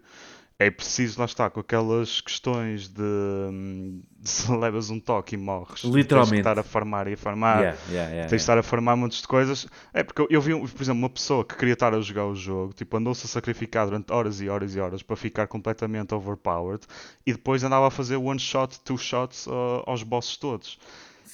é 0.61 0.71
preciso, 0.73 1.21
lá 1.21 1.25
está, 1.25 1.49
com 1.49 1.61
aquelas 1.61 2.21
questões 2.21 2.89
de, 2.89 3.01
hum, 3.01 4.03
de 4.19 4.29
se 4.29 4.51
levas 4.51 4.91
um 4.91 4.99
toque 4.99 5.37
e 5.37 5.39
morres, 5.39 5.83
tens 5.83 5.95
Literalmente. 5.95 6.33
que 6.33 6.41
estar 6.41 6.59
a 6.59 6.65
farmar 6.65 7.07
e 7.07 7.13
a 7.13 7.17
farmar, 7.17 7.59
Yeah, 7.61 7.79
yeah, 7.89 8.11
yeah, 8.11 8.29
tens 8.29 8.39
de 8.39 8.43
estar 8.43 8.59
a 8.59 8.63
farmar 8.63 8.97
montes 8.97 9.21
de 9.21 9.29
coisas. 9.29 9.69
É 9.95 10.03
porque 10.03 10.21
eu, 10.23 10.27
eu 10.29 10.41
vi, 10.41 10.53
por 10.55 10.83
exemplo, 10.83 10.99
uma 10.99 11.11
pessoa 11.11 11.45
que 11.45 11.55
queria 11.55 11.75
estar 11.75 11.95
a 11.95 12.01
jogar 12.01 12.27
o 12.27 12.35
jogo, 12.35 12.73
tipo, 12.73 12.97
andou-se 12.97 13.25
a 13.25 13.29
sacrificar 13.29 13.87
durante 13.87 14.13
horas 14.13 14.41
e 14.41 14.49
horas 14.49 14.75
e 14.75 14.81
horas 14.81 15.01
para 15.01 15.15
ficar 15.15 15.47
completamente 15.47 16.13
overpowered 16.13 16.85
e 17.25 17.33
depois 17.33 17.63
andava 17.63 17.87
a 17.87 17.91
fazer 17.91 18.17
one 18.17 18.41
shot, 18.41 18.81
two 18.81 18.99
shots 18.99 19.47
uh, 19.47 19.85
aos 19.87 20.03
bosses 20.03 20.37
todos. 20.37 20.77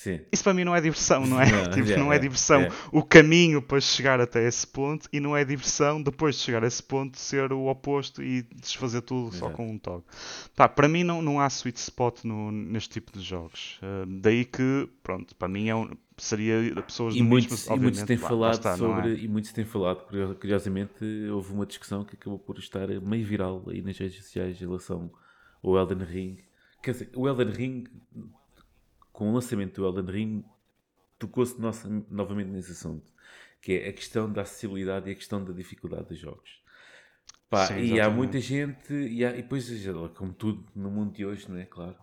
Sim. 0.05 0.21
Isso 0.31 0.45
para 0.45 0.53
mim 0.53 0.65
não 0.65 0.77
é 0.77 0.81
diversão, 0.81 1.27
não 1.27 1.41
é? 1.41 1.51
Não, 1.51 1.65
Tipo, 1.73 1.87
yeah, 1.89 1.97
não 2.05 2.13
é 2.13 2.19
diversão 2.19 2.61
yeah. 2.61 2.77
o 2.93 3.03
caminho 3.03 3.63
para 3.63 3.81
chegar 3.81 4.21
até 4.21 4.47
esse 4.47 4.67
ponto 4.67 5.09
e 5.13 5.19
não 5.19 5.35
é 5.37 5.45
diversão 5.45 6.03
depois 6.03 6.35
de 6.37 6.43
chegar 6.43 6.63
a 6.63 6.67
esse 6.67 6.83
ponto 6.83 7.19
ser 7.19 7.53
o 7.53 7.67
oposto 7.67 8.23
e 8.23 8.43
desfazer 8.55 9.01
tudo 9.01 9.31
só 9.35 9.47
Exato. 9.47 9.57
com 9.57 9.71
um 9.71 9.79
toque. 9.79 10.05
Pá, 10.55 10.69
para 10.69 10.87
mim 10.89 11.05
não, 11.05 11.23
não 11.23 11.41
há 11.41 11.47
sweet 11.49 11.79
spot 11.79 12.23
no- 12.25 12.53
neste 12.53 12.91
tipo 12.91 13.17
de 13.19 13.25
jogos. 13.25 13.81
Uh, 13.83 14.07
daí 14.21 14.45
que, 14.45 14.89
pronto, 15.03 15.35
para 15.37 15.49
mim 15.49 15.69
é 15.69 15.75
um- 15.75 15.91
seria 16.19 16.83
pessoas 16.83 17.15
E 17.17 17.23
muitos, 17.23 17.67
mas 17.69 17.77
e 17.79 17.81
muitos 17.81 18.03
têm 18.03 18.17
lá 18.19 18.29
falado 18.29 18.53
está, 18.55 18.77
não 18.77 18.93
é? 18.93 19.03
sobre. 19.03 19.17
E 19.25 19.27
muitos 19.29 19.53
têm 19.53 19.65
falado, 19.65 20.05
curio- 20.07 20.35
curiosamente, 20.35 21.05
houve 21.33 21.53
uma 21.53 21.65
discussão 21.67 22.05
que 22.05 22.15
acabou 22.15 22.39
por 22.39 22.59
estar 22.59 22.87
meio 23.01 23.25
viral 23.27 23.65
aí 23.69 23.81
nas 23.83 23.97
redes 23.99 24.17
sociais 24.23 24.57
em 24.61 24.65
relação 24.67 25.11
ao 25.63 25.77
Elden 25.79 26.05
Ring. 26.07 26.39
Quer 26.83 26.91
dizer, 26.93 27.11
o 27.17 27.27
Elden 27.27 27.49
Ring, 27.51 27.85
com 29.15 29.31
o 29.31 29.35
lançamento 29.35 29.81
do 29.81 29.87
Elden 29.87 30.13
Ring, 30.13 30.45
tocou-se 31.19 31.57
novamente 32.11 32.49
nesse 32.51 32.73
assunto, 32.73 33.13
que 33.63 33.75
é 33.75 33.89
a 33.89 33.93
questão 33.93 34.31
da 34.31 34.43
acessibilidade 34.43 35.09
e 35.09 35.13
a 35.13 35.15
questão 35.15 35.43
da 35.45 35.53
dificuldade 35.53 36.09
dos 36.09 36.19
jogos. 36.19 36.51
Pá, 37.49 37.67
Sim, 37.69 37.79
e 37.79 38.01
há 38.01 38.11
muita 38.11 38.41
gente, 38.41 38.93
e, 38.93 39.25
há, 39.25 39.31
e 39.31 39.43
depois, 39.43 39.71
como 40.17 40.33
tudo 40.35 40.67
no 40.75 40.91
mundo 40.91 41.13
de 41.15 41.25
hoje, 41.25 41.49
não 41.49 41.57
é? 41.57 41.65
Claro. 41.65 41.97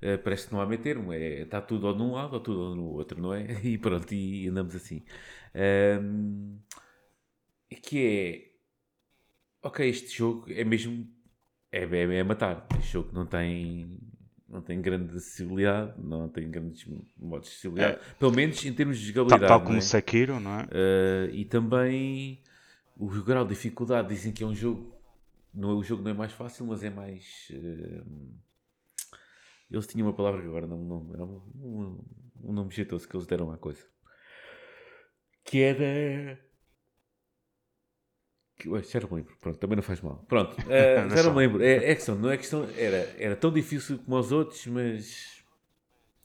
eh, 0.00 0.16
parece 0.18 0.46
que 0.48 0.54
não 0.54 0.60
há 0.62 0.66
meio 0.66 0.80
termo, 0.82 1.12
é, 1.12 1.42
está 1.42 1.60
tudo 1.60 1.86
ou 1.88 1.94
num 1.94 2.12
lado 2.12 2.34
ou 2.34 2.40
tudo 2.40 2.60
ou 2.60 2.74
no 2.76 2.84
outro, 2.84 3.20
não 3.20 3.34
é? 3.34 3.46
E 3.64 3.78
pronto, 3.78 4.12
e 4.14 4.48
andamos 4.48 4.74
assim. 4.74 5.04
Ahm, 5.54 6.58
que 7.82 8.54
é, 9.62 9.68
ok, 9.68 9.88
este 9.88 10.16
jogo 10.16 10.50
é 10.50 10.64
mesmo, 10.64 11.06
é, 11.72 11.84
é, 11.84 12.16
é 12.18 12.24
matar. 12.24 12.66
Este 12.78 12.92
jogo 12.92 13.12
não 13.12 13.26
tem, 13.26 13.98
não 14.54 14.62
tem 14.62 14.80
grande 14.80 15.16
acessibilidade, 15.16 15.92
não 16.00 16.28
tem 16.28 16.48
grandes 16.50 16.86
modos 17.18 17.46
de 17.48 17.50
acessibilidade, 17.50 17.98
pelo 18.18 18.32
menos 18.32 18.64
em 18.64 18.72
termos 18.72 18.98
de 18.98 19.12
Tal, 19.12 19.24
jogabilidade. 19.24 19.48
tal 19.48 19.58
não 19.58 19.66
como 19.66 19.78
é? 19.78 19.80
Sekiro, 19.80 20.38
não 20.40 20.60
é? 20.60 20.62
Uh, 20.64 21.34
e 21.34 21.44
também 21.44 22.40
o 22.96 23.08
grau 23.22 23.44
de 23.44 23.50
dificuldade. 23.54 24.08
Dizem 24.08 24.32
que 24.32 24.44
é 24.44 24.46
um 24.46 24.54
jogo. 24.54 24.94
Não, 25.52 25.70
é- 25.70 25.74
o 25.74 25.82
jogo 25.82 26.02
não 26.02 26.10
é 26.12 26.14
mais 26.14 26.32
fácil, 26.32 26.66
mas 26.66 26.82
é 26.84 26.90
mais. 26.90 27.48
uh, 27.50 28.34
eles 29.70 29.86
tinham 29.86 30.06
uma 30.06 30.14
palavra 30.14 30.40
que 30.40 30.46
agora 30.46 30.66
não, 30.66 30.78
não 30.84 31.10
era 31.14 31.24
um, 31.24 31.42
um, 31.56 32.04
um 32.44 32.52
nome 32.52 32.70
jeitoso 32.72 33.08
que 33.08 33.16
eles 33.16 33.26
deram 33.26 33.50
à 33.50 33.58
coisa. 33.58 33.84
Que 35.44 35.58
era. 35.62 36.38
Que, 38.56 38.68
ué, 38.68 38.82
já 38.82 39.00
não 39.00 39.08
me 39.08 39.16
lembro. 39.16 39.36
Pronto, 39.40 39.58
também 39.58 39.76
não 39.76 39.82
faz 39.82 40.00
mal. 40.00 40.24
Pronto, 40.28 40.56
uh, 40.62 41.16
já 41.16 41.22
não 41.22 41.32
me 41.32 41.38
lembro. 41.38 41.62
É, 41.62 41.90
é 41.90 41.94
questão, 41.94 42.14
não 42.14 42.30
é 42.30 42.36
questão. 42.36 42.68
Era, 42.76 43.14
era 43.18 43.36
tão 43.36 43.52
difícil 43.52 43.98
como 43.98 44.18
os 44.18 44.32
outros, 44.32 44.66
mas 44.66 45.44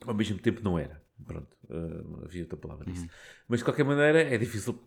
ao 0.06 0.14
mesmo 0.14 0.38
tempo 0.40 0.62
não 0.64 0.78
era. 0.78 1.02
Pronto, 1.26 1.58
uh, 1.70 2.26
havia 2.26 2.44
outra 2.44 2.58
palavra 2.58 2.86
nisso. 2.90 3.08
Mas 3.48 3.60
de 3.60 3.66
qualquer 3.66 3.84
maneira 3.84 4.22
é 4.22 4.38
difícil 4.38 4.80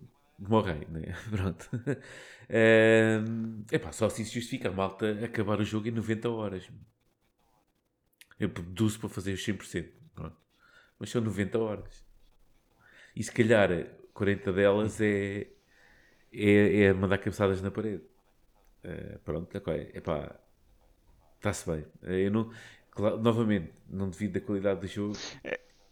rei, 0.65 0.87
né? 0.89 1.15
Pronto. 1.31 1.71
É 2.49 3.21
epá, 3.71 3.93
só 3.93 4.07
assim 4.07 4.25
se 4.25 4.35
justifica 4.35 4.69
a 4.69 4.73
malta 4.73 5.25
acabar 5.25 5.61
o 5.61 5.65
jogo 5.65 5.89
em 5.89 5.93
90 5.93 6.29
horas. 6.29 6.71
Eu 8.39 8.49
produzo 8.49 8.99
para 8.99 9.09
fazer 9.09 9.33
os 9.33 9.45
100%. 9.45 9.89
Pronto. 10.15 10.37
Mas 10.99 11.11
são 11.11 11.21
90 11.21 11.59
horas. 11.59 12.05
E 13.15 13.23
se 13.23 13.31
calhar 13.31 13.71
40 14.13 14.53
delas 14.53 15.01
é, 15.01 15.49
é, 16.33 16.83
é 16.85 16.93
mandar 16.93 17.19
cabeçadas 17.19 17.61
na 17.63 17.71
parede. 17.71 18.03
Eh, 18.85 19.19
pronto, 19.25 19.57
ok. 19.57 19.93
Epá, 19.95 20.39
está-se 21.37 21.67
bem. 21.71 21.87
Eu 22.03 22.31
não, 22.31 22.51
claro, 22.91 23.19
novamente, 23.19 23.73
não 23.89 24.11
devido 24.11 24.35
da 24.35 24.41
qualidade 24.41 24.81
do 24.81 24.87
jogo. 24.87 25.17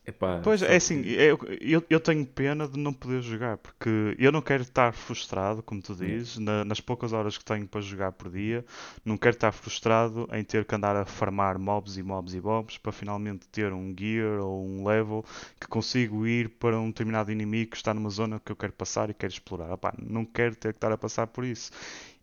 Epá, 0.06 0.32
Pois 0.42 0.62
é 0.62 0.74
assim, 0.76 1.02
eu, 1.04 1.38
eu, 1.60 1.84
eu 1.90 2.00
tenho 2.00 2.24
pena 2.24 2.66
de 2.66 2.78
não 2.78 2.94
poder 2.94 3.20
jogar, 3.20 3.58
porque 3.58 4.16
eu 4.18 4.32
não 4.32 4.40
quero 4.40 4.62
estar 4.62 4.90
frustrado, 4.94 5.62
como 5.62 5.82
tu 5.82 5.94
dizes, 5.94 6.38
na- 6.38 6.64
nas 6.64 6.80
poucas 6.80 7.12
horas 7.12 7.36
que 7.36 7.44
tenho 7.44 7.68
para 7.68 7.82
jogar 7.82 8.12
por 8.12 8.30
dia, 8.30 8.64
não 9.04 9.18
quero 9.18 9.36
estar 9.36 9.52
frustrado 9.52 10.26
em 10.32 10.42
ter 10.42 10.64
que 10.64 10.74
andar 10.74 10.96
a 10.96 11.04
farmar 11.04 11.58
mobs 11.58 11.98
e 11.98 12.02
mobs 12.02 12.32
e 12.32 12.40
mobs 12.40 12.78
para 12.78 12.90
finalmente 12.90 13.46
ter 13.48 13.70
um 13.74 13.94
gear 13.98 14.40
ou 14.40 14.64
um 14.66 14.86
level 14.88 15.22
que 15.60 15.68
consigo 15.68 16.26
ir 16.26 16.48
para 16.48 16.78
um 16.80 16.86
determinado 16.88 17.30
inimigo 17.30 17.72
que 17.72 17.76
está 17.76 17.92
numa 17.92 18.08
zona 18.08 18.40
que 18.40 18.50
eu 18.50 18.56
quero 18.56 18.72
passar 18.72 19.10
e 19.10 19.14
quero 19.14 19.32
explorar. 19.34 19.70
Opá, 19.70 19.92
não 19.98 20.24
quero 20.24 20.54
ter 20.56 20.72
que 20.72 20.78
estar 20.78 20.90
a 20.90 20.96
passar 20.96 21.26
por 21.26 21.44
isso. 21.44 21.70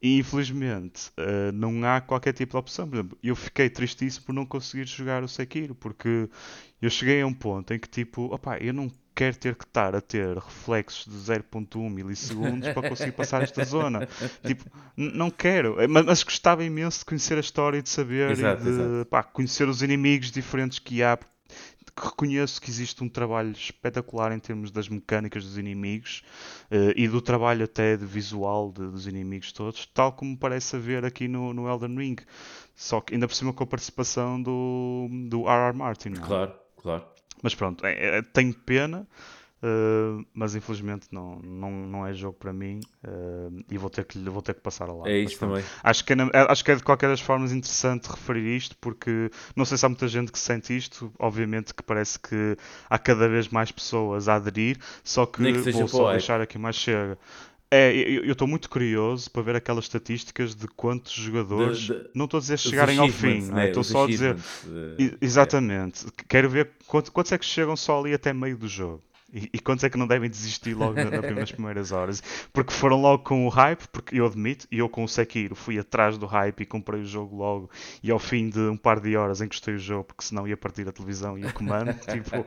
E 0.02 0.20
infelizmente 0.20 1.12
eh, 1.18 1.52
não 1.52 1.84
há 1.84 2.00
qualquer 2.00 2.34
tipo 2.34 2.52
de 2.52 2.58
opção. 2.58 2.88
Por 2.88 2.96
exemplo, 2.98 3.18
eu 3.24 3.36
fiquei 3.36 3.70
tristíssimo 3.70 4.28
por 4.28 4.34
não 4.34 4.46
conseguir 4.46 4.86
jogar 4.86 5.24
o 5.24 5.28
Sekiro, 5.28 5.74
porque 5.74 6.30
eu 6.82 6.90
cheguei 6.90 7.22
a 7.22 7.28
um 7.28 7.34
ponto 7.34 7.74
em 7.74 7.80
que 7.80 7.90
tipo, 7.90 8.26
opá, 8.34 8.58
eu 8.60 8.74
não 8.74 8.92
quero 9.16 9.36
ter 9.36 9.56
que 9.56 9.64
estar 9.64 9.96
a 9.96 10.02
ter 10.02 10.38
reflexos 10.38 11.12
de 11.12 11.20
0.1 11.20 11.90
milissegundos 11.90 12.70
para 12.70 12.88
conseguir 12.88 13.14
passar 13.14 13.42
esta 13.42 13.64
zona. 13.64 14.08
Tipo, 14.46 14.66
não 14.96 15.32
quero. 15.32 15.82
Eh, 15.82 15.88
Mas, 15.88 16.06
mas 16.06 16.24
gostava 16.24 16.64
imenso 16.64 17.00
de 17.00 17.06
conhecer 17.06 17.36
a 17.36 17.42
história 17.42 17.80
e 17.80 17.82
de 17.82 17.90
saber 17.90 18.32
Exato, 18.32 18.62
e 18.68 19.00
de 19.00 19.06
pá, 19.06 19.24
conhecer 19.24 19.68
os 19.68 19.82
inimigos 19.82 20.32
diferentes 20.32 20.78
que 20.78 21.02
há. 21.02 21.18
Que 22.00 22.06
reconheço 22.06 22.62
que 22.62 22.70
existe 22.70 23.04
um 23.04 23.10
trabalho 23.10 23.52
espetacular 23.52 24.32
em 24.32 24.38
termos 24.40 24.70
das 24.70 24.88
mecânicas 24.88 25.44
dos 25.44 25.58
inimigos 25.58 26.22
eh, 26.70 26.94
e 26.96 27.08
do 27.08 27.20
trabalho 27.22 27.66
até 27.66 27.98
de 27.98 28.06
visual 28.06 28.72
de- 28.72 28.88
dos 28.92 29.08
inimigos 29.08 29.52
todos, 29.52 29.86
tal 29.88 30.12
como 30.14 30.38
parece 30.38 30.76
haver 30.76 31.04
aqui 31.04 31.28
no, 31.28 31.54
no 31.54 31.68
Elden 31.68 31.98
Ring. 31.98 32.18
Só 32.76 33.02
que 33.02 33.16
ainda 33.16 33.28
por 33.28 33.34
cima 33.34 33.52
com 33.52 33.64
a 33.64 33.68
participação 33.68 34.40
do, 34.40 35.08
do 35.28 35.48
R.R. 35.50 35.76
Martin. 35.76 36.10
não 36.10 36.24
é? 36.24 36.28
Claro, 36.28 36.54
claro. 36.84 37.04
Mas 37.42 37.56
pronto, 37.56 37.84
é- 37.86 38.18
é- 38.20 38.22
tenho 38.22 38.54
pena, 38.54 39.08
eh, 39.64 40.26
mas 40.34 40.56
infelizmente 40.56 41.08
não, 41.12 41.40
não, 41.40 41.72
não 41.72 42.08
é 42.08 42.14
jogo 42.14 42.38
para 42.38 42.54
mim 42.54 42.80
eh, 43.04 43.64
e 43.72 43.78
vou 43.78 43.90
ter 43.90 44.06
que, 44.06 44.18
vou 44.20 44.42
ter 44.42 44.54
que 44.54 44.62
passar 44.62 44.86
lá. 44.86 45.08
É 45.08 45.18
isso 45.18 45.40
também. 45.40 45.64
Acho 45.84 46.04
que, 46.06 46.14
é 46.14 46.16
na- 46.16 46.30
acho 46.50 46.64
que 46.64 46.72
é 46.72 46.76
de 46.76 46.84
qualquer 46.84 47.10
das 47.10 47.22
formas 47.22 47.52
interessante 47.52 48.06
referir 48.08 48.56
isto, 48.56 48.76
porque 48.80 49.30
não 49.56 49.66
sei 49.66 49.78
se 49.78 49.86
há 49.86 49.90
muita 49.90 50.08
gente 50.08 50.32
que 50.32 50.40
sente 50.40 50.76
isto. 50.76 51.12
Obviamente 51.20 51.74
que 51.74 51.84
parece 51.84 52.20
que 52.20 52.58
há 52.90 53.00
cada 53.00 53.28
vez 53.28 53.48
mais 53.48 53.72
pessoas 53.72 54.28
a 54.28 54.36
aderir, 54.36 54.78
só 55.04 55.26
que 55.26 55.38
que 55.64 55.72
vou 55.72 55.88
só 55.88 56.12
deixar 56.12 56.42
aqui 56.42 56.58
mais 56.58 56.76
chega. 56.76 57.18
É, 57.70 57.92
eu 57.94 58.32
estou 58.32 58.48
muito 58.48 58.70
curioso 58.70 59.30
para 59.30 59.42
ver 59.42 59.56
aquelas 59.58 59.84
estatísticas 59.84 60.56
de 60.56 60.68
quantos 60.70 61.12
jogadores, 61.12 61.80
De- 61.80 61.94
de- 62.02 62.10
não 62.16 62.24
estou 62.24 62.38
a 62.38 62.42
dizer 62.42 62.58
chegarem 62.58 62.98
ao 62.98 63.10
fim, 63.10 63.50
é? 63.50 63.52
né? 63.56 63.66
estou 63.68 63.82
Os 63.82 63.88
só 63.88 64.06
a 64.06 64.08
dizer, 64.08 64.38
achievements, 64.38 64.98
E- 64.98 65.06
eh, 65.08 65.18
Exatamente. 65.20 66.06
Quero 66.30 66.50
ver 66.50 66.72
quantos, 66.88 67.10
quantos 67.10 67.32
é 67.34 67.38
que 67.38 67.46
chegam 67.46 67.76
só 67.76 68.00
ali 68.00 68.14
até 68.14 68.32
meio 68.32 68.58
do 68.58 68.68
jogo. 68.70 69.04
E, 69.34 69.50
e 69.54 69.60
quantos 69.60 69.84
é 69.84 69.90
que 69.90 69.98
não 69.98 70.08
devem 70.08 70.30
desistir 70.30 70.74
logo 70.74 70.94
na- 70.94 71.10
na- 71.10 71.32
nas 71.32 71.52
primeiras 71.52 71.92
horas. 71.92 72.24
Porque 72.54 72.72
foram 72.74 73.02
logo 73.02 73.24
com 73.24 73.46
o 73.46 73.50
hype, 73.50 73.86
porque 73.90 74.20
eu 74.20 74.26
admito, 74.26 74.66
e 74.72 74.80
eu 74.80 74.88
com 74.88 75.04
o 75.04 75.08
Sekiro 75.08 75.54
fui 75.56 75.78
atrás 75.78 76.18
do 76.18 76.26
hype 76.26 76.62
e 76.62 76.66
comprei 76.66 77.02
o 77.02 77.06
jogo 77.06 77.36
logo. 77.36 77.70
E 78.02 78.10
ao 78.10 78.20
fim 78.20 78.50
de 78.50 78.60
um 78.60 78.78
par 78.78 79.00
de 79.02 79.18
horas 79.18 79.42
encostei 79.42 79.76
o 79.76 79.80
jogo, 79.80 80.06
porque 80.06 80.24
senão 80.24 80.48
ia 80.48 80.56
partir 80.56 80.88
a 80.88 80.92
televisão 80.94 81.38
e 81.38 81.46
o 81.46 81.52
comando. 81.54 81.94
tipo, 82.10 82.46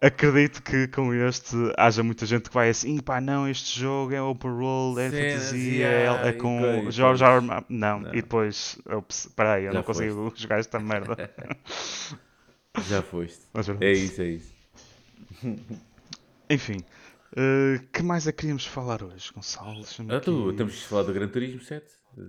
acredito 0.00 0.60
que 0.64 0.88
com 0.88 1.14
este 1.14 1.54
haja 1.78 2.02
muita 2.02 2.26
gente 2.26 2.48
que 2.48 2.54
vai 2.54 2.68
assim, 2.70 2.98
pá, 2.98 3.20
não, 3.20 3.48
este 3.48 3.78
jogo 3.78 4.12
é 4.12 4.20
open 4.20 4.50
world, 4.50 5.00
é 5.00 5.08
Cenas, 5.08 5.32
fantasia, 5.34 5.86
yeah, 5.88 6.22
é, 6.24 6.26
é 6.26 6.30
e 6.30 6.32
com 6.32 6.60
coisa, 6.60 6.90
George 6.90 7.22
pois. 7.24 7.48
R. 7.48 7.64
Não. 7.68 8.00
Não. 8.00 8.08
e 8.12 8.22
depois, 8.22 8.76
ops, 8.86 9.28
peraí, 9.36 9.66
eu 9.66 9.72
Já 9.72 9.78
não 9.78 9.84
consigo 9.84 10.32
jogar 10.34 10.58
esta 10.58 10.80
merda. 10.80 11.30
Já 12.88 13.02
foste. 13.02 13.42
Mas. 13.52 13.68
É 13.68 13.92
isso, 13.92 14.20
é 14.20 14.26
isso. 14.26 14.52
Enfim, 16.52 16.78
eh, 17.36 17.80
que 17.92 18.02
mais 18.02 18.26
é 18.26 18.32
que 18.32 18.38
queríamos 18.38 18.66
falar 18.66 19.02
hoje, 19.02 19.32
Gonçalo? 19.34 19.80
Ah, 20.10 20.20
tu, 20.20 20.48
aqui- 20.48 20.56
temos 20.56 20.74
que 20.74 20.84
falar 20.88 21.02
do 21.04 21.12
Gran 21.12 21.28
Turismo 21.28 21.60
7. 21.62 21.86
Eh, 22.18 22.22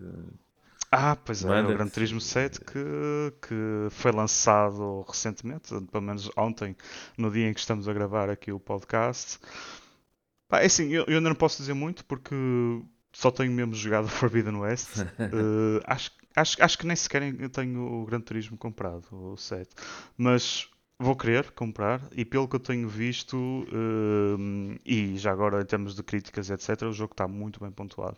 Ah, 0.96 1.16
pois 1.16 1.44
é, 1.44 1.48
o 1.48 1.68
Gran 1.74 1.88
Turismo 1.88 2.22
7 2.22 2.60
que, 2.62 3.34
que 3.42 3.88
foi 3.90 4.12
lançado 4.12 5.02
recentemente, 5.08 5.70
pelo 5.92 6.04
menos 6.04 6.30
ontem, 6.38 6.76
no 7.18 7.32
dia 7.32 7.50
em 7.50 7.54
que 7.54 7.60
estamos 7.60 7.88
a 7.88 7.94
gravar 7.94 8.30
aqui 8.30 8.52
o 8.52 8.60
podcast. 8.60 9.40
Pá, 10.48 10.62
é 10.62 10.66
assim, 10.68 10.90
eu, 10.90 11.04
eu 11.08 11.18
ainda 11.18 11.30
não 11.30 11.36
posso 11.36 11.58
dizer 11.58 11.74
muito 11.74 12.06
porque 12.06 12.36
só 13.12 13.32
tenho 13.32 13.52
mesmo 13.52 13.74
jogado 13.74 14.08
Forbidden 14.10 14.58
West. 14.58 14.90
Eh, 15.20 15.82
acho, 15.86 16.12
acho, 16.36 16.64
acho 16.64 16.78
que 16.78 16.86
nem 16.86 16.96
sequer 16.96 17.50
tenho 17.50 17.82
o 17.82 18.06
Gran 18.06 18.22
Turismo 18.22 18.56
comprado, 18.56 19.06
o 19.12 19.36
7. 19.36 19.72
Mas 20.16 20.70
vou 21.00 21.16
querer 21.16 21.52
comprar 21.52 22.02
e 22.12 22.24
pelo 22.24 22.48
que 22.48 22.56
eu 22.56 22.60
tenho 22.60 22.88
visto, 22.88 23.66
eh, 23.72 24.80
e 24.86 25.18
já 25.18 25.32
agora 25.32 25.62
em 25.62 25.66
termos 25.66 25.96
de 25.96 26.04
críticas, 26.04 26.50
etc., 26.50 26.84
o 26.84 26.94
jogo 26.94 27.14
está 27.14 27.28
muito 27.28 27.60
bem 27.60 27.72
pontuado. 27.72 28.18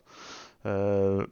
Eh, 0.63 1.27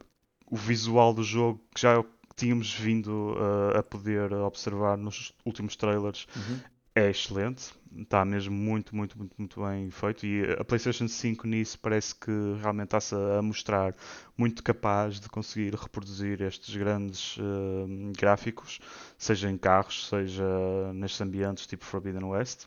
o 0.48 0.56
visual 0.56 1.14
do 1.14 1.24
jogo 1.24 1.62
que 1.74 1.82
já 1.82 2.04
tínhamos 2.36 2.74
vindo 2.74 3.36
eh, 3.74 3.80
a 3.80 3.84
poder 3.84 4.34
observar 4.34 4.98
nos 4.98 5.34
últimos 5.46 5.76
trailers 5.76 6.28
Uhum. 6.36 6.60
É 6.96 7.10
excelente, 7.10 7.74
está 7.98 8.24
mesmo 8.24 8.56
muito, 8.56 8.96
muito, 8.96 9.18
muito, 9.18 9.34
muito 9.38 9.64
bem 9.64 9.90
feito 9.90 10.26
e 10.26 10.44
a 10.60 10.64
PlayStation 10.64 11.08
5 11.08 11.48
nisso 11.48 11.80
parece 11.80 12.14
que 12.14 12.32
realmente 12.62 12.88
está-se 12.88 13.16
a 13.16 13.42
mostrar 13.42 13.96
muito 14.38 14.62
capaz 14.64 15.20
de 15.20 15.28
conseguir 15.28 15.74
reproduzir 15.76 16.42
estes 16.42 16.76
grandes 16.76 17.38
eh, 17.40 18.12
gráficos, 18.18 18.80
seja 19.18 19.50
em 19.50 19.58
carros, 19.58 20.08
seja 20.08 20.46
nestes 20.94 21.22
ambientes 21.22 21.66
tipo 21.66 21.84
Forbidden 21.84 22.26
West. 22.26 22.66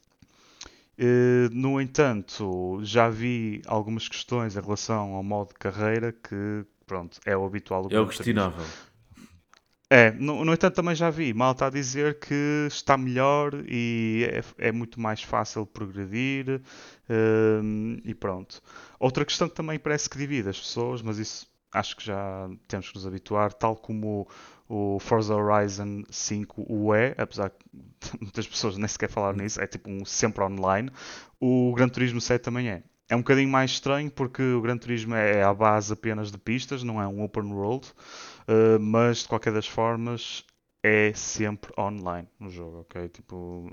Eh, 0.99 1.49
no 1.53 1.81
entanto, 1.81 2.81
já 2.83 3.09
vi 3.09 3.63
algumas 3.67 4.09
questões 4.09 4.57
em 4.57 4.61
relação 4.61 5.15
ao 5.15 5.23
modo 5.23 5.49
de 5.49 5.55
carreira 5.55 6.13
que, 6.13 6.65
pronto, 6.87 7.21
é 7.25 7.37
o 7.37 7.45
habitual 7.45 7.87
É 7.91 8.01
o 8.01 8.09
questionável. 8.09 8.65
É, 9.89 10.11
no, 10.11 10.45
no 10.45 10.53
entanto 10.53 10.75
também 10.75 10.97
já 10.97 11.11
vi, 11.11 11.33
malta 11.33 11.67
a 11.67 11.71
dizer 11.71 12.19
que 12.19 12.67
está 12.69 12.97
melhor 12.97 13.53
e 13.69 14.29
é, 14.59 14.69
é 14.69 14.73
muito 14.73 15.01
mais 15.01 15.23
fácil 15.23 15.65
progredir 15.65 16.61
hum, 17.09 17.99
e 18.05 18.13
pronto. 18.13 18.61
Outra 18.99 19.25
questão 19.25 19.49
que 19.49 19.55
também 19.55 19.79
parece 19.79 20.11
que 20.11 20.19
divide 20.19 20.49
as 20.49 20.59
pessoas, 20.59 21.03
mas 21.03 21.19
isso 21.19 21.47
acho 21.73 21.97
que 21.97 22.05
já 22.05 22.51
temos 22.67 22.89
que 22.89 22.97
nos 22.97 23.07
habituar, 23.07 23.53
tal 23.53 23.77
como 23.77 24.29
o, 24.69 24.97
o 24.97 24.99
Forza 24.99 25.37
Horizon 25.37 26.03
5 26.11 26.67
o 26.69 26.93
é, 26.93 27.15
apesar 27.17 27.51
que 27.51 27.65
muitas 28.21 28.49
pessoas 28.49 28.77
nem 28.77 28.89
sequer 28.89 29.09
falaram 29.09 29.39
nisso, 29.39 29.61
é 29.61 29.69
tipo 29.69 29.89
um 29.89 30.05
sempre 30.05 30.43
online, 30.43 30.91
o 31.39 31.73
Gran 31.77 31.89
Turismo 31.89 32.21
7 32.21 32.43
também 32.43 32.69
é. 32.69 32.83
É 33.09 33.15
um 33.15 33.21
bocadinho 33.21 33.49
mais 33.49 33.71
estranho 33.71 34.11
porque 34.11 34.43
o 34.43 34.61
Gran 34.61 34.77
Turismo 34.77 35.15
é 35.15 35.41
à 35.41 35.55
base 35.55 35.93
apenas 35.93 36.33
de 36.33 36.39
pistas, 36.39 36.83
não 36.83 37.01
é 37.01 37.07
um 37.07 37.23
open 37.23 37.53
world. 37.53 37.87
Uh, 38.49 38.79
mas 38.81 39.19
de 39.19 39.29
qualquer 39.29 39.53
das 39.53 39.67
formas 39.67 40.45
é 40.83 41.13
sempre 41.15 41.73
online 41.77 42.29
no 42.39 42.49
jogo, 42.49 42.81
ok? 42.81 43.09
Tipo, 43.09 43.69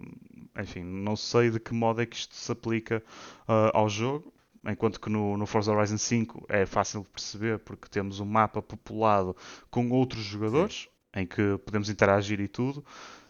enfim, 0.60 0.84
não 0.84 1.16
sei 1.16 1.52
de 1.52 1.60
que 1.60 1.74
modo 1.74 2.02
é 2.02 2.06
que 2.06 2.16
isto 2.16 2.36
se 2.36 2.52
aplica 2.52 3.04
uh, 3.48 3.70
ao 3.78 3.88
jogo, 3.88 4.34
enquanto 4.66 5.00
que 5.00 5.10
no, 5.10 5.38
no 5.38 5.46
Forza 5.46 5.72
Horizon 5.72 5.98
5 5.98 6.46
é 6.50 6.66
fácil 6.66 7.02
de 7.02 7.10
perceber 7.10 7.60
porque 7.60 7.88
temos 7.88 8.20
um 8.20 8.26
mapa 8.26 8.62
populado 8.62 9.36
com 9.70 9.90
outros 9.92 10.24
jogadores 10.24 10.90
em 11.14 11.26
que 11.28 11.58
podemos 11.64 11.90
interagir 11.90 12.40
e 12.40 12.48
tudo. 12.48 12.84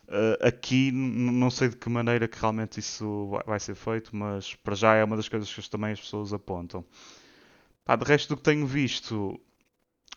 Uh, 0.07 0.47
aqui 0.47 0.91
não 0.91 1.49
sei 1.49 1.69
de 1.69 1.75
que 1.75 1.89
maneira 1.89 2.27
que 2.27 2.39
realmente 2.39 2.79
isso 2.79 3.27
vai, 3.29 3.43
vai 3.45 3.59
ser 3.59 3.75
feito, 3.75 4.15
mas 4.15 4.55
para 4.55 4.75
já 4.75 4.95
é 4.95 5.03
uma 5.03 5.15
das 5.15 5.27
coisas 5.27 5.51
que 5.51 5.69
também 5.69 5.91
as 5.91 5.99
pessoas 5.99 6.31
apontam. 6.33 6.85
Pá, 7.83 7.95
de 7.95 8.05
resto 8.05 8.29
do 8.29 8.37
que 8.37 8.43
tenho 8.43 8.65
visto, 8.65 9.39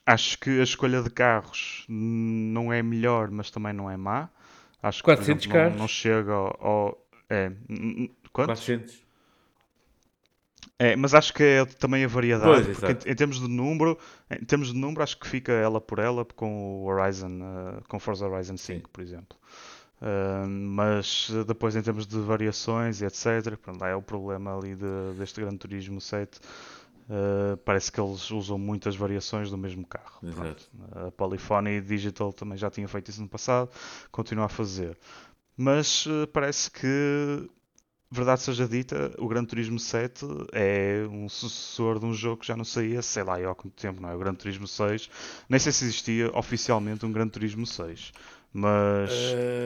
Acho 0.07 0.38
que 0.38 0.61
a 0.61 0.62
escolha 0.62 1.02
de 1.02 1.11
carros 1.11 1.84
não 1.88 2.72
é 2.72 2.82
melhor, 2.82 3.30
mas 3.30 3.50
também 3.50 3.72
não 3.72 3.90
é 3.90 3.96
má. 3.96 4.28
Acho 4.82 5.04
que, 5.04 5.11
por 5.11 5.20
400 5.20 5.22
exemplo, 5.22 5.48
não, 5.48 5.74
carros. 5.74 5.74
não 5.74 5.88
chega 5.88 6.32
ao. 6.32 6.66
ao- 6.66 7.07
é, 7.28 7.52
quantos? 8.32 8.64
400. 8.64 9.07
É, 10.78 10.94
mas 10.94 11.14
acho 11.14 11.32
que 11.32 11.42
é 11.42 11.64
também 11.64 12.04
a 12.04 12.09
variedade, 12.09 12.68
Pois, 12.68 12.68
porque 12.68 12.92
em, 12.92 13.12
em 13.12 13.14
termos 13.14 13.40
de 13.40 13.48
número, 13.48 13.98
em 14.30 14.44
termos 14.44 14.68
de 14.72 14.78
número, 14.78 15.02
acho 15.02 15.18
que 15.18 15.26
fica 15.26 15.52
ela 15.52 15.80
por 15.80 15.98
ela 15.98 16.24
com 16.24 16.82
o 16.82 16.84
Horizon, 16.86 17.38
eh, 17.40 17.80
com 17.88 17.98
Forza 17.98 18.26
Horizon 18.28 18.57
5, 18.59 18.90
por 18.90 19.00
exemplo. 19.02 19.38
Uh, 20.02 20.46
mas 20.48 21.28
eh, 21.32 21.44
depois 21.44 21.74
em 21.76 21.82
termos 21.82 22.07
de 22.07 22.18
variações 22.20 23.00
e 23.00 23.07
etc, 23.07 23.57
pronto, 23.62 23.80
lá 23.80 23.88
é 23.88 23.96
o 23.96 24.02
problema 24.02 24.57
ali 24.57 24.74
de- 24.74 25.14
deste 25.18 25.40
Gran 25.40 25.57
Turismo 25.57 26.00
7. 26.02 26.38
Uh, 27.09 27.57
parece 27.59 27.92
que 27.92 28.00
eles 28.00 28.32
usam 28.32 28.59
muitas 28.59 28.96
variações 28.96 29.48
do 29.48 29.57
mesmo 29.57 29.86
carro. 29.86 30.18
Exato. 30.24 30.68
A 30.92 31.11
Polyphony 31.12 31.80
Digital 31.80 32.32
também 32.32 32.59
já 32.59 32.68
tinha 32.68 32.88
feito 32.88 33.11
isso 33.11 33.22
no 33.22 33.28
passado, 33.28 33.70
continua 34.11 34.46
a 34.46 34.48
fazer. 34.48 34.98
Mas 35.57 36.04
eh, 36.07 36.26
parece 36.26 36.70
que, 36.70 37.48
verdade 38.11 38.42
seja 38.42 38.68
dita, 38.68 39.14
o 39.18 39.26
Gran 39.26 39.44
Turismo 39.44 39.78
7 39.78 40.26
é 40.52 41.07
um 41.11 41.28
sucessor 41.28 41.98
de 41.98 42.04
um 42.04 42.12
jogo 42.12 42.42
que 42.42 42.46
já 42.46 42.54
não 42.54 42.64
saía, 42.64 43.00
sei 43.00 43.22
lá, 43.22 43.36
há 43.36 43.54
quanto 43.54 43.74
tempo, 43.74 44.00
não 44.00 44.11
é? 44.11 44.14
O 44.14 44.18
Gran 44.18 44.34
Turismo 44.34 44.68
6. 44.68 45.09
Nem 45.48 45.59
sei 45.59 45.72
se 45.72 45.84
existia 45.84 46.30
oficialmente 46.36 47.07
um 47.07 47.12
Gran 47.12 47.28
Turismo 47.28 47.66
6. 47.66 48.12
Mas 48.53 49.11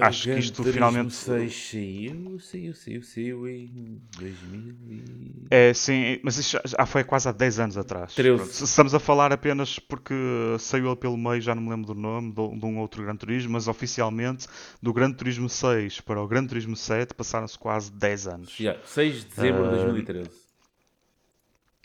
Ah, 0.00 0.08
acho 0.08 0.24
que 0.24 0.38
isto 0.38 0.56
Turismo 0.56 0.72
finalmente. 0.72 1.14
6 1.14 1.70
saiu, 1.70 2.40
saiu, 2.40 2.74
saiu, 2.74 3.02
saiu 3.04 3.48
em 3.48 4.02
2000 4.18 4.74
e... 4.88 5.46
É, 5.48 5.72
sim, 5.72 6.18
mas 6.24 6.36
isso 6.38 6.58
já, 6.64 6.86
foi 6.86 7.04
quase 7.04 7.28
há 7.28 7.32
10 7.32 7.60
anos 7.60 7.76
atrás. 7.76 8.14
13. 8.14 8.36
Pronto, 8.36 8.52
se 8.52 8.64
estamos 8.64 8.92
a 8.92 8.98
falar 8.98 9.32
apenas 9.32 9.78
porque 9.78 10.12
saiu 10.58 10.86
ele 10.88 10.96
pelo 10.96 11.16
meio, 11.16 11.40
já 11.40 11.54
não 11.54 11.62
me 11.62 11.70
lembro 11.70 11.94
do 11.94 12.00
nome, 12.00 12.32
de, 12.32 12.58
de 12.58 12.66
um 12.66 12.78
outro 12.80 13.04
Gran 13.04 13.14
Turismo, 13.14 13.52
mas 13.52 13.68
oficialmente 13.68 14.48
do 14.82 14.92
Gran 14.92 15.12
Turismo 15.12 15.48
6 15.48 16.00
para 16.00 16.20
o 16.20 16.26
Gran 16.26 16.44
Turismo 16.46 16.74
7 16.74 17.14
passaram-se 17.14 17.56
quase 17.56 17.92
10 17.92 18.26
anos. 18.26 18.58
Yeah, 18.58 18.80
6 18.84 19.14
de 19.20 19.24
dezembro 19.36 19.62
de 19.62 19.68
Ah, 19.68 19.82
2013. 19.84 20.30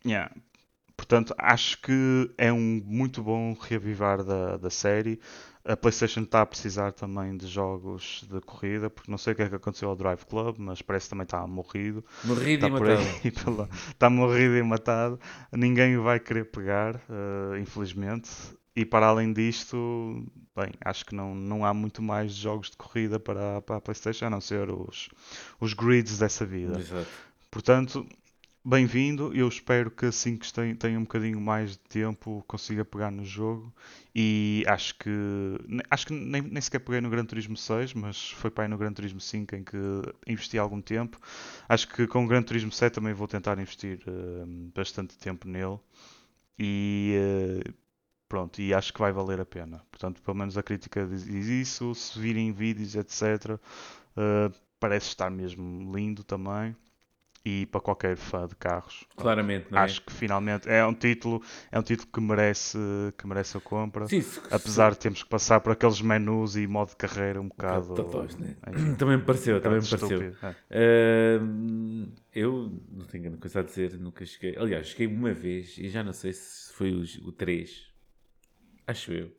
Yeah. 0.04 0.32
Portanto, 0.98 1.36
acho 1.38 1.82
que 1.82 2.32
é 2.38 2.52
um 2.54 2.82
muito 2.86 3.22
bom 3.22 3.54
reavivar 3.60 4.24
da, 4.24 4.58
da 4.58 4.70
série. 4.70 5.20
A 5.68 5.76
PlayStation 5.76 6.22
está 6.22 6.42
a 6.42 6.46
precisar 6.46 6.92
também 6.92 7.36
de 7.36 7.48
jogos 7.48 8.24
de 8.32 8.40
corrida, 8.42 8.88
porque 8.88 9.10
não 9.10 9.18
sei 9.18 9.34
o 9.34 9.36
que 9.36 9.42
é 9.42 9.50
que 9.50 9.56
aconteceu 9.56 9.90
ao 9.90 9.96
Drive 9.96 10.24
Club, 10.26 10.58
mas 10.60 10.80
parece 10.82 11.08
que 11.08 11.10
também 11.10 11.24
está 11.24 11.46
morrido. 11.48 12.06
Morrido 12.24 12.66
Está 12.66 12.68
e 12.68 12.72
matado. 12.72 13.02
aí, 13.24 13.32
pela- 13.34 13.70
está 13.90 14.10
morrido 14.10 14.56
e 14.58 14.62
matado. 14.64 15.20
Ninguém 15.52 15.98
vai 15.98 16.20
querer 16.20 16.46
pegar, 16.52 17.02
eh, 17.10 17.60
infelizmente. 17.60 18.30
E 18.76 18.86
para 18.86 19.08
além 19.08 19.34
disto, 19.34 20.24
bem, 20.56 20.72
acho 20.84 21.04
que 21.06 21.16
não, 21.16 21.34
não 21.34 21.66
há 21.66 21.74
muito 21.74 22.02
mais 22.02 22.34
jogos 22.34 22.70
de 22.70 22.78
corrida 22.78 23.20
para, 23.20 23.58
a- 23.58 23.62
para 23.62 23.78
a 23.78 23.82
PlayStation, 23.82 24.26
a 24.26 24.30
não 24.30 24.42
ser 24.42 24.70
os, 24.70 25.10
os 25.60 25.74
grids 25.74 26.20
dessa 26.20 26.46
vida. 26.46 26.78
Exato. 26.80 27.08
Portanto, 27.50 28.06
bem-vindo. 28.66 29.32
Eu 29.34 29.48
espero 29.48 29.92
que 29.92 30.08
assim 30.08 30.36
que 30.38 30.52
tenha, 30.76 30.98
um 30.98 31.04
bocadinho 31.04 31.40
mais 31.40 31.72
de 31.72 31.80
tempo 31.80 32.44
consiga 32.48 32.84
pegar 32.84 33.12
no 33.12 33.24
jogo. 33.24 33.72
E 34.14 34.64
acho 34.68 34.98
que 34.98 35.10
acho 35.90 36.08
que 36.08 36.14
nem, 36.14 36.42
nem 36.42 36.62
sequer 36.62 36.80
peguei 36.80 37.00
no 37.00 37.10
Gran 37.10 37.26
Turismo 37.26 37.56
6, 37.56 37.94
mas 37.94 38.32
foi 38.32 38.50
para 38.50 38.64
aí 38.64 38.70
no 38.70 38.78
Gran 38.78 38.92
Turismo 38.92 39.22
5 39.22 39.56
em 39.56 39.64
que 39.64 39.78
investi 40.28 40.58
algum 40.58 40.82
tempo. 40.82 41.20
Acho 41.70 41.88
que 41.88 42.08
com 42.08 42.26
o 42.26 42.28
Gran 42.28 42.42
Turismo 42.42 42.72
7 42.72 42.94
também 42.96 43.14
vou 43.14 43.28
tentar 43.28 43.60
investir 43.60 44.02
eh, 44.08 44.46
bastante 44.74 45.18
tempo 45.18 45.48
nele. 45.48 45.80
E 46.60 47.14
eh, 47.68 47.72
pronto, 48.30 48.62
e 48.62 48.74
acho 48.74 48.94
que 48.94 49.00
vai 49.00 49.12
valer 49.12 49.40
a 49.40 49.46
pena. 49.46 49.84
Portanto, 49.92 50.22
pelo 50.22 50.38
menos 50.38 50.58
a 50.58 50.64
crítica 50.64 51.06
diz 51.06 51.28
isso. 51.48 51.94
Se 51.96 52.20
virem 52.20 52.52
vídeos, 52.52 52.96
etc., 52.96 53.60
eh, 54.18 54.52
parece 54.80 55.08
estar 55.10 55.30
mesmo 55.30 55.96
lindo 55.96 56.24
também. 56.24 56.76
E 57.46 57.68
para 57.68 57.80
qualquer 57.80 58.18
fã 58.18 58.48
de 58.48 58.56
carros. 58.56 59.06
Claramente, 59.16 59.68
não 59.70 59.78
é? 59.78 59.84
Acho 59.84 60.02
que 60.02 60.12
finalmente 60.12 60.68
é 60.68 60.84
um 60.84 60.94
título, 60.96 61.44
é 61.72 61.78
um 61.78 61.84
título 61.84 62.10
que 62.12 62.20
merece, 62.20 62.78
que 63.16 63.28
merece 63.28 63.56
a 63.56 63.62
compra. 63.62 64.08
Sim, 64.08 64.26
Apesar 64.50 64.92
de 64.92 64.98
termos 65.00 65.22
que 65.22 65.30
passar 65.30 65.60
por 65.60 65.72
aqueles 65.72 66.02
menus 66.02 66.56
e 66.56 66.66
modo 66.66 66.90
de 66.90 66.96
carreira 66.96 67.40
um 67.40 67.48
bocado. 67.48 67.94
Totós, 67.94 68.36
né? 68.38 68.56
enfim, 68.68 68.96
Também 68.98 69.18
me 69.18 69.24
pareceu, 69.24 69.58
um 69.58 69.60
também 69.62 69.80
me 69.80 69.88
pareceu. 69.88 70.36
é. 70.72 71.36
Ahm, 71.38 72.08
eu 72.34 72.72
não 72.92 73.06
tenho 73.06 73.26
grande 73.26 73.38
coisa 73.38 73.60
a 73.60 73.64
dizer, 73.64 73.94
nunca 74.00 74.26
cheguei. 74.26 74.58
Aliás, 74.58 74.88
cheguei 74.88 75.06
uma 75.06 75.32
vez 75.32 75.78
e 75.78 75.88
já 75.88 76.04
não 76.04 76.14
sei 76.14 76.34
se 76.34 76.74
foi 76.74 76.92
o, 76.92 77.04
o 77.28 77.32
3. 77.32 77.94
Acho 78.88 79.14
eu. 79.14 79.32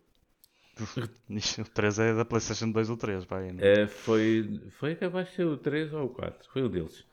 O 1.59 1.69
3 1.71 1.99
é 1.99 2.15
da 2.15 2.25
PlayStation 2.25 2.71
2 2.71 2.91
ou 2.91 2.97
3, 2.97 3.25
pá, 3.25 3.39
ainda. 3.39 3.63
Ah, 3.65 3.89
foi, 3.89 4.61
foi 4.79 4.95
capaz 4.95 5.29
de 5.31 5.35
ser 5.37 5.45
o 5.47 5.57
3 5.57 5.93
ou 5.93 6.05
o 6.05 6.09
4. 6.11 6.49
Foi 6.53 6.63
um 6.63 6.69
deles. 6.69 7.05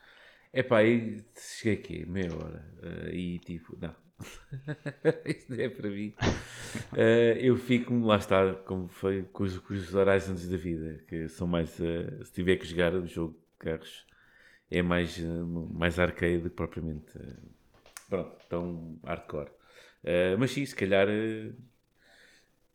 Epá, 0.53 0.79
aí 0.79 1.23
cheguei 1.35 1.73
aqui, 1.73 2.05
meia 2.05 2.33
hora. 2.35 2.63
ah, 2.83 3.09
e 3.11 3.39
tipo, 3.39 3.75
não. 3.81 3.95
Isto 5.25 5.53
não 5.53 5.59
é 5.63 5.69
para 5.69 5.89
mim. 5.89 6.13
Ah, 6.93 7.37
eu 7.39 7.57
fico, 7.57 7.93
lá 8.05 8.17
está, 8.17 8.53
como 8.65 8.87
foi 8.87 9.23
com 9.33 9.43
os, 9.43 9.57
com 9.59 9.73
os 9.73 9.93
Horizons 9.95 10.47
da 10.47 10.57
vida, 10.57 11.03
que 11.07 11.27
são 11.27 11.47
mais. 11.47 11.79
ah, 11.81 12.23
se 12.23 12.31
tiver 12.31 12.57
que 12.57 12.65
jogar 12.67 12.93
o 12.93 13.07
jogo 13.07 13.33
de 13.33 13.57
carros, 13.59 14.05
é 14.71 14.81
mais, 14.81 15.17
mais 15.71 15.99
arcade 15.99 16.39
do 16.39 16.49
que 16.49 16.55
propriamente. 16.55 17.11
pronto, 18.09 18.37
tão 18.49 18.99
hardcore. 19.03 19.51
Mas 20.39 20.51
sim, 20.51 20.65
se 20.65 20.75
calhar. 20.75 21.07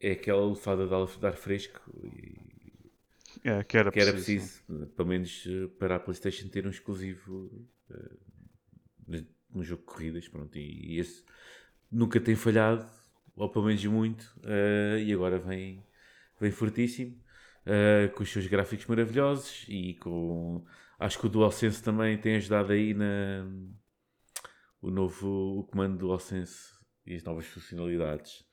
é 0.00 0.12
aquela 0.12 0.42
ar- 0.96 1.06
de 1.18 1.26
ar 1.26 1.34
fresco 1.36 1.80
e 2.02 2.47
É, 3.44 3.64
que 3.64 3.76
era 3.78 3.90
que 3.90 4.00
era 4.00 4.12
preciso. 4.12 4.12
preciso, 4.12 4.62
pelo 4.96 5.08
menos 5.08 5.44
eh, 5.46 5.68
para 5.78 5.96
a 5.96 6.00
PlayStation 6.00 6.48
ter 6.48 6.66
um 6.66 6.70
exclusivo 6.70 7.50
eh, 7.90 8.16
de- 9.08 9.28
no 9.50 9.64
jogo 9.64 9.82
de 9.82 9.86
corridas, 9.88 10.28
pronto, 10.28 10.56
e, 10.58 10.94
e 10.96 10.98
esse 11.00 11.24
nunca 11.90 12.20
tem 12.20 12.36
falhado, 12.36 12.86
ou 13.36 13.48
pelo 13.50 13.66
menos 13.66 13.84
muito, 13.86 14.34
eh, 14.44 15.02
e 15.06 15.12
agora 15.12 15.38
vem, 15.38 15.84
vem 16.40 16.50
fortíssimo, 16.52 17.16
eh, 17.66 18.08
com 18.14 18.22
os 18.22 18.30
seus 18.32 18.46
gráficos 18.46 18.86
maravilhosos 18.86 19.64
e 19.68 19.94
com 19.96 20.64
acho 20.98 21.18
que 21.20 21.26
o 21.26 21.30
DualSense 21.30 21.82
também 21.82 22.18
tem 22.18 22.36
ajudado 22.36 22.72
aí 22.72 22.94
na 22.94 23.44
o 24.80 24.90
novo 24.90 25.60
o 25.60 25.64
comando 25.64 25.98
DualSense 25.98 26.72
e 27.06 27.14
as 27.14 27.22
novas 27.22 27.46
funcionalidades. 27.46 28.44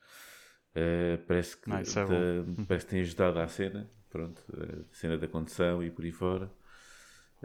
Eh, 0.73 1.17
parece 1.27 1.57
que 1.57 1.69
Ah, 1.69 1.81
isso 1.81 1.99
é 1.99 2.05
da- 2.05 2.45
parece 2.67 2.85
que 2.85 2.91
tem 2.91 3.01
ajudado 3.01 3.39
à 3.39 3.47
cena, 3.47 3.89
pronto, 4.15 4.41
a 4.91 4.95
cena 4.95 5.17
da 5.17 5.27
condução 5.27 5.83
e 5.83 5.91
por 5.91 6.05
aí 6.05 6.11
fora. 6.11 6.49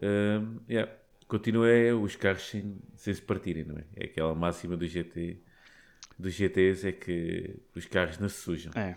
Um, 0.03 0.61
yeah. 0.69 0.91
Continua 1.29 1.69
é 1.69 1.93
os 1.95 2.17
carros 2.17 2.43
sem, 2.49 2.77
sem 2.97 3.15
se 3.15 3.23
partirem, 3.23 3.65
não 3.65 3.79
é? 3.79 3.85
É 3.97 4.05
aquela 4.07 4.35
máxima 4.35 4.77
do 4.77 4.87
GT 4.87 5.39
dos 6.19 6.35
GTs 6.35 6.87
é 6.87 6.93
que 6.93 7.57
os 7.75 7.87
carros 7.87 8.19
não 8.19 8.29
se 8.29 8.37
sujam. 8.43 8.73
É. 8.75 8.95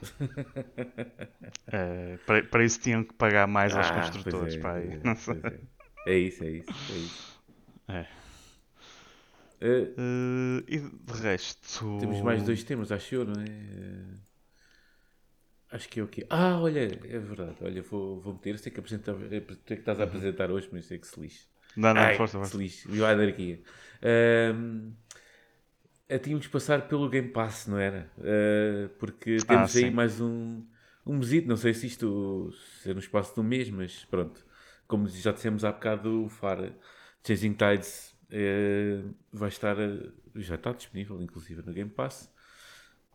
É, 1.71 2.17
para, 2.25 2.43
para 2.43 2.63
isso 2.65 2.79
tinham 2.79 3.03
que 3.03 3.13
pagar 3.13 3.47
mais 3.47 3.75
aos 3.75 3.87
Ah, 3.87 4.01
construtores, 4.01 4.55
pois 4.55 4.57
é, 4.57 4.59
é, 6.07 6.13
é. 6.13 6.17
Isso, 6.17 6.43
é 6.43 6.49
isso, 6.49 6.73
é 6.89 6.97
isso. 6.97 7.33
Eh, 7.87 8.05
Eh, 9.61 10.63
e 10.67 10.79
de 10.79 11.13
resto. 11.21 11.85
temos 11.99 12.21
mais 12.21 12.43
dois 12.43 12.63
temas, 12.63 12.91
acho 12.91 13.15
eu, 13.15 13.25
não 13.25 13.41
é? 13.41 13.45
Acho 15.73 15.89
que 15.89 15.99
é 15.99 16.03
o 16.03 16.07
quê? 16.07 16.25
Ah, 16.29 16.59
olha, 16.59 16.79
é 16.81 17.19
verdade. 17.19 17.57
Olha, 17.61 17.81
vou, 17.81 18.19
vou 18.19 18.33
meter. 18.33 18.57
Sei 18.59 18.71
que, 18.71 18.79
apresentar, 18.79 19.13
tu 19.15 19.23
é 19.33 19.41
que 19.41 19.73
estás 19.73 19.99
a 19.99 20.03
apresentar 20.03 20.51
hoje, 20.51 20.69
mas 20.71 20.85
sei 20.85 20.97
que 20.99 21.07
se 21.07 21.19
lixe. 21.19 21.47
Não, 21.75 21.93
não, 21.93 22.09
Ai, 22.09 22.11
força, 22.11 22.37
se 22.41 22.55
força. 22.55 22.57
lixe. 22.57 22.87
Viu 22.87 23.05
a 23.05 23.09
anarquia. 23.11 23.61
Ahm, 24.01 24.93
eh, 26.07 26.19
tínhamos 26.19 26.45
que 26.45 26.51
passar 26.51 26.87
pelo 26.87 27.09
Game 27.09 27.29
Pass, 27.29 27.67
não 27.67 27.77
era? 27.77 28.11
Ah, 28.19 28.89
porque 28.99 29.43
temos 29.43 29.75
aí 29.75 29.89
mais 29.91 30.19
um, 30.21 30.65
um 31.05 31.17
mesito. 31.17 31.47
Não 31.47 31.57
sei 31.57 31.73
se 31.73 31.87
isto 31.87 32.51
se 32.81 32.91
é 32.91 32.93
no 32.93 32.99
espaço 32.99 33.33
de 33.33 33.39
um 33.39 33.43
mês, 33.43 33.69
mas 33.69 34.05
pronto. 34.05 34.45
Como 34.87 35.07
já 35.07 35.31
dissemos 35.31 35.63
há 35.65 35.71
bocado, 35.71 36.25
o 36.25 36.29
FAR 36.29 36.73
Chasing 37.25 37.53
Tides 37.53 38.15
eh, 38.29 39.03
vai 39.31 39.49
estar, 39.49 39.77
eh, 39.79 40.11
já 40.35 40.55
está 40.55 40.71
disponível, 40.73 41.21
inclusive, 41.21 41.61
no 41.65 41.73
Game 41.73 41.89
Pass. 41.89 42.32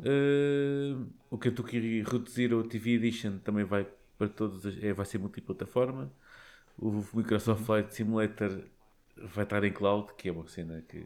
Uh, 0.01 1.07
o 1.31 1.39
Kentucky 1.39 2.03
Route 2.03 2.31
Zero 2.31 2.63
TV 2.63 2.93
Edition 2.93 3.39
também 3.39 3.65
vai 3.65 3.87
para 4.17 4.29
todos, 4.29 4.65
é, 4.83 4.93
vai 4.93 5.07
ser 5.07 5.19
multiplataforma. 5.19 6.13
O 6.79 7.05
Microsoft 7.15 7.65
Flight 7.65 7.95
Simulator 7.95 8.63
vai 9.17 9.45
estar 9.45 9.65
em 9.65 9.73
cloud, 9.73 10.13
que 10.17 10.29
é 10.29 10.33
uma 10.33 10.47
cena 10.47 10.83
que. 10.83 11.05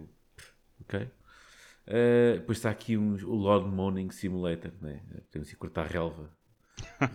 Ok. 0.82 1.00
Uh, 1.00 2.34
depois 2.34 2.58
está 2.58 2.70
aqui 2.70 2.96
um, 2.96 3.14
o 3.24 3.36
Lawn 3.36 3.68
Mowing 3.68 4.10
Simulator, 4.10 4.72
né? 4.80 5.00
Podemos 5.30 5.50
ir 5.50 5.56
cortar 5.56 5.86
relva. 5.86 6.30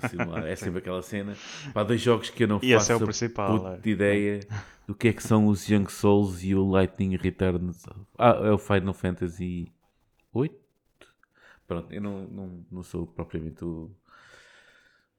Simular. 0.10 0.46
é 0.48 0.56
sempre 0.56 0.80
aquela 0.80 1.02
cena. 1.02 1.36
Pá, 1.74 1.84
dois 1.84 2.02
jogos 2.02 2.30
que 2.30 2.44
eu 2.44 2.48
não 2.48 2.60
E 2.62 2.74
esse 2.74 2.88
faço 2.88 2.92
é 2.92 2.96
o 2.96 2.98
a 2.98 3.04
principal, 3.06 3.60
puta 3.60 3.70
é. 3.76 3.78
de 3.80 3.90
ideia 3.90 4.40
do 4.88 4.96
que 4.96 5.08
é 5.10 5.14
que 5.14 5.24
são 5.24 5.48
os 5.48 5.68
Young 5.68 5.90
Souls 5.90 6.44
e 6.44 6.56
o 6.56 6.68
Lightning 6.70 7.16
Returns. 7.16 7.86
Ah, 8.18 8.40
é 8.44 8.52
o 8.52 8.58
Final 8.58 8.94
Fantasy 8.94 9.72
8? 10.34 10.67
Pronto, 11.68 11.94
eu 11.94 12.02
não, 12.02 12.28
não, 12.28 12.66
não 12.72 12.84
sou 12.84 13.06
propriamente 13.06 13.64
o, 13.66 13.92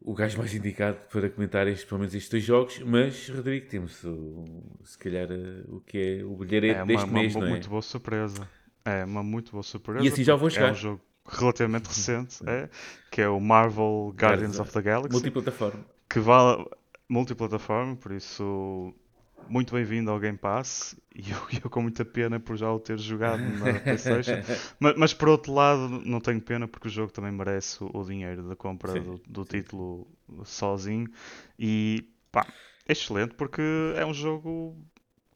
o 0.01 0.15
gajo 0.15 0.39
mais 0.39 0.55
indicado 0.55 0.99
para 1.11 1.29
comentar 1.29 1.67
estes, 1.67 1.85
pelo 1.85 2.01
menos 2.01 2.15
estes 2.15 2.31
dois 2.31 2.45
jogos, 2.45 2.79
mas, 2.81 3.29
Rodrigo, 3.29 3.69
temos 3.69 4.03
o, 4.05 4.45
se 4.85 4.97
calhar 4.97 5.29
eh, 5.31 5.65
o 5.69 5.81
que 5.81 5.99
é 6.21 6.25
o 6.25 6.37
bilharete 6.37 6.79
É 6.79 6.83
uma, 6.83 6.87
deste 6.87 7.07
uma 7.11 7.21
mês, 7.21 7.33
bo- 7.35 7.41
não 7.41 7.47
é? 7.47 7.51
muito 7.51 7.69
boa 7.69 7.83
surpresa. 7.83 8.49
É 8.85 9.05
uma 9.05 9.23
muito 9.23 9.53
boa 9.53 9.63
surpresa. 9.63 10.05
E 10.05 10.09
assim 10.09 10.25
já 10.25 10.35
vou 10.37 10.49
porque 10.49 10.59
É 10.59 10.71
um 10.71 10.75
jogo 10.75 11.01
relativamente 11.27 11.89
recente, 11.89 12.39
é, 12.49 12.71
que 13.11 13.21
é 13.21 13.29
o 13.29 13.39
Marvel 13.41 14.15
Guardians 14.19 14.59
of 14.59 14.73
the 14.73 14.81
Galaxy, 14.81 15.13
Multiplataforma. 15.13 15.85
que 16.09 16.21
vale 16.21 16.65
multiplataforma, 17.09 17.97
por 17.97 18.13
isso 18.13 18.95
muito 19.47 19.75
bem-vindo 19.75 20.11
ao 20.11 20.19
Game 20.19 20.37
Pass 20.37 20.97
e 21.15 21.31
eu, 21.31 21.39
eu 21.65 21.71
com 21.71 21.83
muita 21.83 22.05
pena 22.05 22.39
por 22.39 22.57
já 22.57 22.71
o 22.71 22.79
ter 22.79 22.99
jogado 22.99 23.43
na 23.43 23.81
Playstation. 23.81 24.43
mas, 24.79 24.97
mas 24.97 25.15
por 25.15 25.29
outro 25.29 25.53
lado 25.53 25.89
não 26.05 26.21
tenho 26.21 26.41
pena 26.41 26.69
porque 26.69 26.89
o 26.89 26.91
jogo 26.91 27.13
também 27.13 27.33
merece 27.33 27.83
o, 27.83 27.91
o 27.93 28.05
dinheiro 28.05 28.49
da 28.49 28.57
compra 28.57 28.93
Sim, 28.93 29.03
do, 29.03 29.21
do 29.27 29.45
título 29.45 30.07
sozinho 30.45 31.09
e 31.59 32.09
pá, 32.31 32.47
é 32.87 32.93
excelente 32.93 33.35
porque 33.35 33.63
é 33.97 34.05
um 34.05 34.15
jogo 34.15 34.77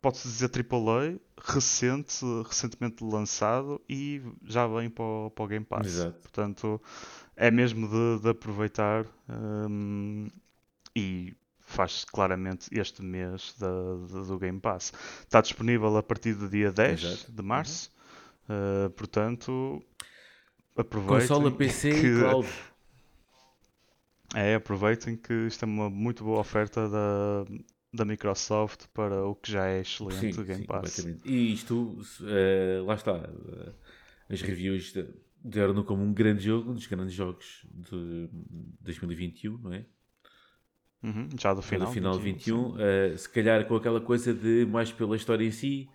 pode-se 0.03 0.26
dizer 0.26 0.50
AAA, 0.50 1.20
recente, 1.40 2.24
recentemente 2.44 3.05
lançado 3.05 3.80
e 3.88 4.20
já 4.44 4.66
vem 4.66 4.90
para 4.90 5.05
o, 5.05 5.30
para 5.30 5.44
o 5.44 5.48
Game 5.48 5.64
Pass. 5.64 5.86
Exato. 5.86 6.20
Portanto, 6.20 6.82
é 7.36 7.50
mesmo 7.50 7.88
de, 7.88 8.22
de 8.22 8.28
aproveitar 8.30 9.07
hum, 9.28 10.28
e 10.94 11.34
faz 11.73 12.05
claramente 12.05 12.68
este 12.73 13.03
mês 13.03 13.55
da, 13.59 13.66
da- 14.12 14.23
do 14.23 14.39
Game 14.39 14.61
Pass. 14.61 14.93
Está 15.23 15.41
disponível 15.41 15.97
a 15.97 16.03
partir 16.03 16.35
do 16.35 16.49
dia 16.49 16.70
10 16.70 17.03
Exato. 17.03 17.31
Uhum. 17.31 17.37
de 17.37 17.43
março, 17.43 17.91
uh, 18.49 18.91
portanto, 18.91 19.83
aproveitem. 20.77 21.29
Consola, 21.29 21.51
PC 21.51 21.91
que- 21.91 22.07
e 22.07 22.18
cloud. 22.20 22.49
É, 24.35 24.55
aproveitem 24.55 25.16
que 25.16 25.33
isto 25.47 25.64
é 25.64 25.66
uma 25.66 25.91
muito 25.91 26.25
boa 26.25 26.41
oferta 26.41 26.89
da, 26.89 27.45
da 27.93 28.05
Microsoft 28.05 28.87
para 28.95 29.27
o 29.27 29.35
que 29.35 29.53
já 29.53 29.66
é 29.66 29.81
excelente 29.81 30.41
o 30.41 30.45
Game 30.45 30.61
sim, 30.62 30.66
Pass. 30.66 30.97
completamente. 30.97 31.29
E 31.31 31.53
isto, 31.53 31.99
eh, 32.23 32.81
lá 32.85 32.95
está. 32.95 33.12
eh, 33.12 33.73
as 34.31 34.41
reviews 34.41 34.93
de- 34.93 35.07
deram-no 35.45 35.85
como 35.85 36.03
um 36.03 36.14
grande 36.14 36.45
jogo, 36.45 36.70
um 36.70 36.75
dos 36.75 36.87
grandes 36.87 37.12
jogos 37.12 37.66
de 37.75 38.31
2021, 38.81 39.59
não 39.59 39.73
é? 39.75 39.85
Uhum, 41.03 41.28
já 41.38 41.53
do 41.53 41.62
Final, 41.62 41.90
final. 41.92 42.12
final 42.12 42.18
de 42.18 42.24
21, 42.24 42.72
21, 42.72 42.80
eh, 42.80 43.16
se 43.16 43.28
calhar 43.28 43.66
com 43.66 43.74
aquela 43.74 44.00
coisa 44.00 44.32
de 44.32 44.64
mais 44.66 44.92
pela 44.92 45.16
história 45.16 45.44
em 45.44 45.50
si 45.50 45.88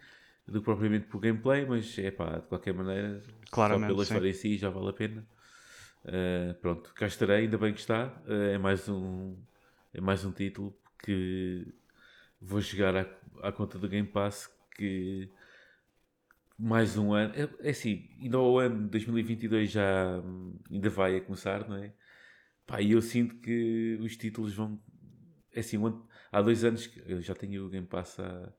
do 0.46 0.60
que 0.60 0.66
propriamente 0.66 1.08
pelo 1.08 1.20
gameplay, 1.20 1.66
mas 1.66 1.98
é 1.98 2.12
pá, 2.12 2.40
de 2.40 2.48
qualquer 2.48 2.74
maneira, 2.74 3.22
Claramente, 3.50 3.88
só 3.90 3.94
pela 3.94 4.06
sim. 4.06 4.14
história 4.14 4.30
em 4.30 4.34
si 4.34 4.58
já 4.58 4.70
vale 4.70 4.90
a 4.90 4.94
pena. 4.94 5.28
Eh, 6.06 6.56
pronto, 6.62 6.94
cá 6.94 7.06
estarei, 7.06 7.44
ainda 7.44 7.58
bem 7.58 7.74
que 7.74 7.80
está. 7.80 8.22
Eh, 8.28 8.54
é, 8.54 8.58
mais 8.58 8.88
um, 8.90 9.36
é 9.94 10.02
mais 10.02 10.24
um 10.26 10.32
título 10.32 10.78
que 11.04 11.68
vou 12.42 12.62
jogar 12.62 12.96
à, 12.96 13.48
à 13.48 13.52
conta 13.52 13.78
do 13.78 13.88
Game 13.90 14.08
Pass. 14.08 14.50
Que 14.76 15.30
mais 16.58 16.98
um 16.98 17.14
ano, 17.14 17.34
é, 17.36 17.50
é 17.68 17.70
assim, 17.72 18.10
ainda 18.22 18.40
o 18.40 18.58
ano 18.60 18.84
de 18.84 18.90
2022 18.90 19.72
já 19.72 20.20
hum, 20.24 20.58
ainda 20.72 20.90
vai 20.90 21.18
a 21.18 21.22
começar, 21.22 21.68
não 21.68 21.78
é? 21.78 21.94
Pá, 22.66 22.82
e 22.82 22.92
eu 22.92 23.02
sinto 23.02 23.36
que 23.36 23.98
os 24.02 24.18
títulos 24.18 24.54
vão. 24.54 24.80
É 25.58 25.62
assim, 25.62 25.78
há 26.32 26.40
dois 26.40 26.64
anos 26.64 26.86
que 26.86 27.02
eu 27.12 27.20
já 27.20 27.34
tenho 27.34 27.66
o 27.66 27.70
Game 27.70 27.88
Pass 27.88 28.20
há. 28.20 28.54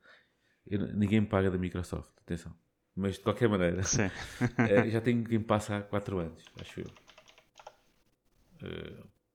eu 0.67 0.81
ninguém 0.95 1.21
me 1.21 1.29
paga 1.29 1.49
da 1.49 1.57
Microsoft, 1.57 2.11
atenção. 2.19 2.53
Mas 2.97 3.15
de 3.15 3.21
qualquer 3.21 3.49
maneira, 3.49 3.83
eh, 4.69 4.91
já 4.91 5.01
tenho 5.01 5.23
Game 5.23 5.45
Pass 5.45 5.71
há 5.71 5.81
4 5.81 6.19
anos, 6.19 6.45
acho 6.61 6.81
eu. 6.81 6.91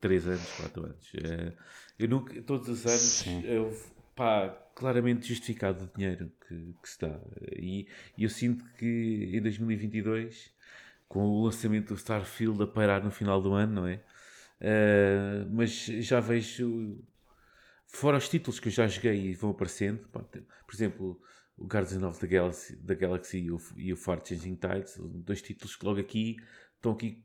3 0.01 0.27
anos, 0.27 0.51
4 0.57 0.83
anos. 0.83 1.11
Eh, 1.15 1.53
eu 1.97 2.09
nunca, 2.09 2.41
todos 2.41 2.67
os 2.67 2.85
anos, 2.85 2.99
Sim. 2.99 3.41
eu, 3.45 3.73
pá, 4.13 4.49
claramente 4.75 5.25
justificado 5.25 5.85
o 5.85 5.97
dinheiro 5.97 6.29
que, 6.45 6.75
que 6.81 6.89
se 6.89 6.99
dá. 6.99 7.17
E, 7.53 7.87
e 8.17 8.25
eu 8.25 8.29
sinto 8.29 8.65
que 8.73 9.31
em 9.33 9.41
2022, 9.41 10.53
com 11.07 11.21
o 11.21 11.45
lançamento 11.45 11.93
do 11.93 11.95
Starfield 11.95 12.61
a 12.61 12.67
parar 12.67 13.01
no 13.01 13.11
final 13.11 13.41
do 13.41 13.53
ano, 13.53 13.73
não 13.73 13.87
é? 13.87 14.03
Uh, 14.59 15.49
mas 15.49 15.85
já 15.85 16.19
vejo, 16.19 17.01
fora 17.93 18.17
os 18.17 18.27
títulos 18.27 18.59
que 18.59 18.67
eu 18.67 18.71
já 18.71 18.87
joguei 18.87 19.29
e 19.29 19.33
vão 19.33 19.51
aparecendo, 19.51 20.07
por 20.09 20.73
exemplo, 20.73 21.21
o 21.55 21.65
Guardians 21.65 22.03
of 22.03 22.19
the 22.19 22.27
Galaxy, 22.27 22.75
the 22.77 22.95
Galaxy 22.95 23.37
e 23.39 23.51
o, 23.51 23.59
e 23.77 23.93
o 23.93 23.95
Far 23.97 24.19
Changing 24.25 24.55
Tides, 24.55 24.97
dois 24.99 25.41
títulos 25.41 25.75
que 25.75 25.85
logo 25.85 25.99
aqui 25.99 26.35
estão 26.75 26.91
aqui 26.91 27.23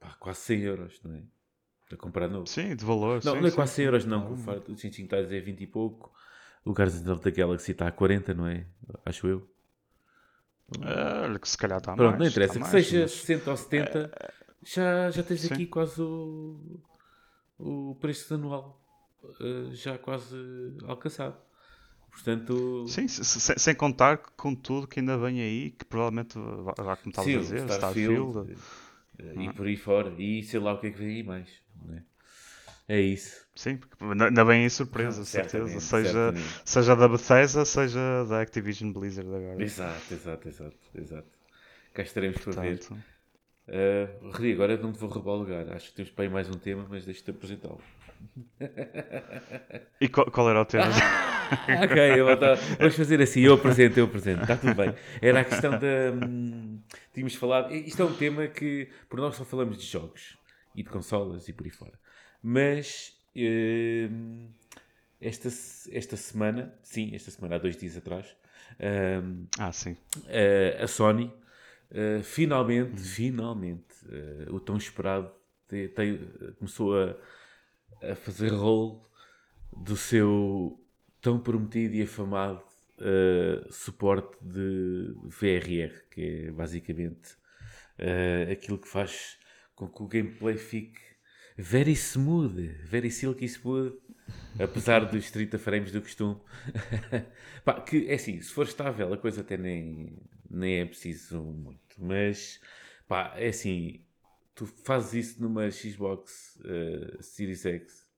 pá, 0.00 0.16
quase 0.18 0.40
100 0.40 0.60
euros, 0.62 1.00
não 1.04 1.14
é? 1.14 1.22
Para 1.88 1.98
comprar 1.98 2.28
novo. 2.28 2.46
Sim, 2.48 2.74
de 2.74 2.84
valor. 2.84 3.20
Não, 3.24 3.34
sim, 3.34 3.40
não 3.40 3.46
é 3.46 3.50
sim, 3.50 3.56
quase 3.56 3.72
100 3.74 3.84
euros, 3.84 4.04
não. 4.06 4.32
O 4.32 4.36
Far 4.36 4.60
Changing 4.66 5.06
Tides 5.06 5.30
é 5.30 5.38
20 5.40 5.60
e 5.60 5.66
pouco. 5.66 6.12
O 6.64 6.72
Guardians 6.72 7.06
of 7.06 7.22
the 7.22 7.30
Galaxy 7.30 7.72
está 7.72 7.86
a 7.86 7.92
40, 7.92 8.34
não 8.34 8.46
é? 8.48 8.66
Acho 9.04 9.28
eu. 9.28 9.48
Ah, 10.82 11.38
que 11.38 11.48
se 11.48 11.56
calhar 11.56 11.78
está 11.78 11.94
Pronto, 11.94 12.10
mais. 12.10 12.18
não 12.18 12.26
interessa. 12.26 12.54
está 12.58 12.66
que 12.66 12.72
mais, 12.72 12.86
seja 12.86 13.02
mas- 13.02 13.12
60 13.12 13.50
ou 13.50 13.56
70, 13.56 14.32
já, 14.64 15.10
já 15.12 15.22
tens 15.22 15.42
Sim. 15.42 15.54
aqui 15.54 15.66
quase 15.66 16.00
o, 16.02 16.80
o 17.58 17.94
preço 18.00 18.34
anual 18.34 18.82
eh, 19.40 19.74
já 19.74 19.98
quase 19.98 20.36
alcançado. 20.86 21.36
Portanto, 22.10 22.86
Sim, 22.88 23.08
se- 23.08 23.24
se- 23.24 23.58
sem 23.58 23.74
contar 23.74 24.18
com 24.36 24.54
tudo 24.54 24.86
que 24.86 25.00
ainda 25.00 25.18
vem 25.18 25.40
aí, 25.40 25.70
que 25.72 25.84
provavelmente, 25.84 26.38
vai, 26.38 26.96
como 26.96 27.10
estavas 27.10 27.24
sim, 27.24 27.36
a 27.36 27.40
dizer, 27.40 27.68
Starfield, 27.68 28.30
Starfield. 28.30 28.62
eh, 29.18 29.34
e 29.44 29.48
por 29.50 29.66
aí 29.66 29.76
fora. 29.76 30.14
E 30.18 30.42
sei 30.42 30.60
lá 30.60 30.72
o 30.74 30.80
que 30.80 30.88
é 30.88 30.90
que 30.90 30.98
vem 30.98 31.08
aí 31.16 31.22
mais. 31.22 31.48
é? 32.88 32.96
É 32.96 33.00
isso. 33.00 33.46
Sim, 33.54 33.78
porque 33.78 33.96
ainda 34.04 34.44
vem 34.44 34.64
aí 34.64 34.70
surpresa, 34.70 35.24
certeza. 35.24 35.66
Certamente, 35.66 35.80
Seja, 35.80 36.32
certamente. 36.32 36.62
seja 36.64 36.94
da 36.94 37.08
Bethesda, 37.08 37.64
seja 37.64 38.24
da 38.28 38.40
Activision 38.42 38.92
Blizzard 38.92 39.28
agora. 39.28 39.62
Exato, 39.62 40.14
exato, 40.14 40.48
exato, 40.48 40.76
exato. 40.94 41.28
Cá 41.94 42.02
estaremos 42.02 42.38
para 42.38 42.52
ver. 42.62 42.80
Uh, 43.68 44.26
Rodrigo, 44.30 44.62
agora 44.62 44.76
não 44.80 44.92
te 44.92 44.98
vou 44.98 45.08
roubar 45.08 45.32
o 45.32 45.38
lugar. 45.38 45.68
Acho 45.72 45.90
que 45.90 45.96
temos 45.96 46.10
para 46.12 46.24
aí 46.24 46.30
mais 46.30 46.48
um 46.48 46.58
tema, 46.58 46.86
mas 46.88 47.04
deixa-te 47.04 47.30
apresentá-lo. 47.30 47.80
E 50.00 50.08
qual, 50.08 50.30
qual 50.30 50.50
era 50.50 50.60
o 50.60 50.64
tema? 50.64 50.84
ok, 51.82 52.20
eu 52.20 52.26
vou 52.26 52.36
vamos 52.78 52.96
fazer 52.96 53.22
assim. 53.22 53.40
Eu 53.40 53.54
apresento, 53.54 53.98
eu 53.98 54.04
apresento. 54.04 54.42
Está 54.42 54.56
tudo 54.56 54.74
bem. 54.74 54.94
Era 55.22 55.40
a 55.40 55.44
questão 55.44 55.72
da. 55.72 56.12
hum, 56.12 56.82
tínhamos 57.14 57.34
falado. 57.34 57.74
Isto 57.74 58.02
é 58.02 58.04
um 58.04 58.12
tema 58.14 58.46
que, 58.46 58.90
por 59.08 59.18
nós, 59.18 59.36
só 59.36 59.44
falamos 59.44 59.78
de 59.78 59.86
jogos 59.86 60.36
e 60.74 60.82
de 60.82 60.90
consolas 60.90 61.48
e 61.48 61.52
por 61.52 61.64
aí 61.64 61.70
fora. 61.70 61.98
Mas. 62.42 63.16
hum, 63.34 64.48
esta, 65.20 65.48
esta 65.48 66.16
semana, 66.16 66.74
sim, 66.82 67.14
esta 67.14 67.30
semana, 67.30 67.56
há 67.56 67.58
dois 67.58 67.76
dias 67.76 67.96
atrás, 67.96 68.36
hum, 69.24 69.46
ah, 69.58 69.72
sim. 69.72 69.96
eh, 70.28 70.78
a 70.80 70.86
Sony 70.86 71.32
eh, 71.90 72.20
finalmente, 72.22 73.00
finalmente, 73.00 73.94
eh, 74.10 74.46
o 74.50 74.60
tão 74.60 74.76
esperado 74.76 75.30
te- 75.68 75.88
tem- 75.88 76.18
começou 76.58 76.96
a, 76.96 77.16
a 78.02 78.14
fazer 78.14 78.48
rol 78.48 79.08
do 79.76 79.96
seu 79.96 80.80
tão 81.20 81.38
prometido 81.38 81.94
e 81.94 82.02
afamado 82.02 82.62
eh, 82.98 83.66
suporte 83.70 84.36
de 84.40 85.14
VRR, 85.24 85.92
que 86.10 86.46
é 86.46 86.50
basicamente 86.50 87.36
eh, 87.98 88.48
aquilo 88.52 88.78
que 88.78 88.88
faz 88.88 89.38
com 89.74 89.86
que 89.88 90.02
o 90.02 90.06
gameplay 90.06 90.56
fique 90.56 91.00
very 91.56 91.92
smooth, 91.92 92.68
very 92.84 93.10
silky 93.10 93.46
smooth, 93.46 93.98
apesar 94.58 95.04
dos 95.04 95.30
30 95.30 95.58
frames 95.58 95.92
do 95.92 96.00
costume. 96.00 96.40
Pá, 97.64 97.80
que 97.80 98.08
é 98.08 98.14
assim, 98.14 98.40
se 98.40 98.52
for 98.52 98.66
estável, 98.66 99.12
a 99.12 99.18
coisa 99.18 99.40
até 99.42 99.56
nem, 99.56 100.16
nem 100.48 100.80
é 100.80 100.84
preciso 100.86 101.42
muito. 101.42 101.80
Mas, 101.98 102.60
pá, 103.08 103.34
é 103.36 103.48
assim, 103.48 104.00
tu 104.56 104.66
fazes 104.66 105.14
isso 105.32 105.42
numa 105.42 105.70
Xbox 105.70 106.58
eh, 106.64 107.18
Series 107.22 107.66
X, 107.66 108.08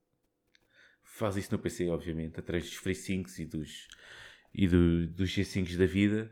fazes 1.02 1.44
isso 1.44 1.54
no 1.54 1.58
PC, 1.58 1.88
obviamente, 1.88 2.38
através 2.38 2.64
dos 2.64 2.74
FreeSyncs 2.76 3.38
e 3.38 3.46
dos, 3.46 3.88
e 4.54 4.68
do, 4.68 5.06
dos 5.08 5.30
G5s 5.30 5.76
da 5.76 5.86
vida. 5.86 6.30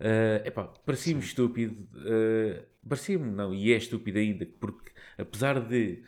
Eh, 0.00 0.42
epá, 0.46 0.64
parecia-me 0.64 1.20
estúpido, 1.20 1.88
eh, 2.06 2.64
parecia-me 2.88 3.30
não, 3.30 3.52
e 3.54 3.72
é 3.72 3.76
estúpido 3.76 4.18
ainda, 4.18 4.46
porque 4.60 4.92
apesar 5.18 5.60
de 5.60 6.02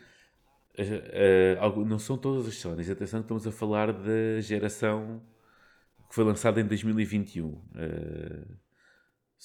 algo- 1.59 1.85
não 1.85 1.99
são 1.99 2.17
todas 2.17 2.47
as 2.47 2.55
Sonys, 2.55 2.89
atenção, 2.89 3.21
que 3.21 3.25
estamos 3.25 3.47
a 3.47 3.51
falar 3.51 3.91
da 3.93 4.39
geração 4.41 5.21
que 6.09 6.15
foi 6.15 6.23
lançada 6.25 6.61
em 6.61 6.65
2021. 6.67 7.61
eh, 7.75 8.45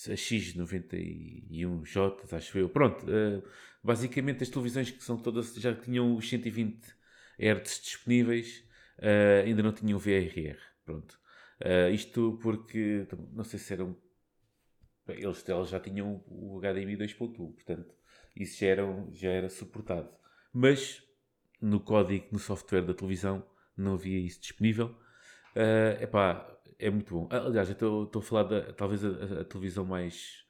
a 0.09 0.15
X91J, 0.15 2.35
acho 2.35 2.59
eu. 2.59 2.69
Pronto, 2.69 3.07
eh, 3.09 3.43
basicamente 3.83 4.43
as 4.43 4.51
televisões 4.51 4.91
que 4.91 5.03
são 5.03 5.17
todas 5.17 5.55
já 5.55 5.75
tinham 5.75 6.15
os 6.15 6.29
120 6.29 6.95
Hz 7.39 7.81
disponíveis, 7.83 8.65
eh, 8.99 9.45
ainda 9.47 9.63
não 9.63 9.73
tinham 9.73 9.99
VRR. 9.99 10.59
Pronto. 10.85 11.19
Eh, 11.61 11.91
isto 11.91 12.39
porque, 12.43 13.07
não 13.33 13.45
sei 13.45 13.59
se 13.59 13.73
eram. 13.73 13.97
Eles, 15.09 15.49
eles 15.49 15.69
já 15.69 15.81
tinham 15.81 16.23
o 16.27 16.61
HDMI 16.61 16.97
2.1, 16.97 17.53
portanto, 17.53 17.95
isso 18.35 18.61
já, 18.61 18.67
eram, 18.67 19.09
já 19.13 19.31
era 19.31 19.49
suportado. 19.49 20.11
Mas 20.53 21.03
no 21.61 21.81
código, 21.81 22.27
no 22.33 22.39
software 22.39 22.83
da 22.83 22.93
televisão, 22.93 23.47
não 23.77 23.95
havia 23.95 24.19
isso 24.19 24.41
disponível. 24.41 24.95
Eh, 25.55 25.99
epá, 26.03 26.56
é 26.79 26.91
muito 26.91 27.15
bom. 27.15 27.29
Ah, 27.31 27.39
Aliás, 27.39 27.69
eu 27.69 28.05
estou 28.05 28.21
a 28.21 28.23
falar 28.23 28.43
da 28.45 28.73
talvez 28.73 29.05
a, 29.05 29.41
a- 29.41 29.45
televisão 29.45 29.85
mais 29.85 30.45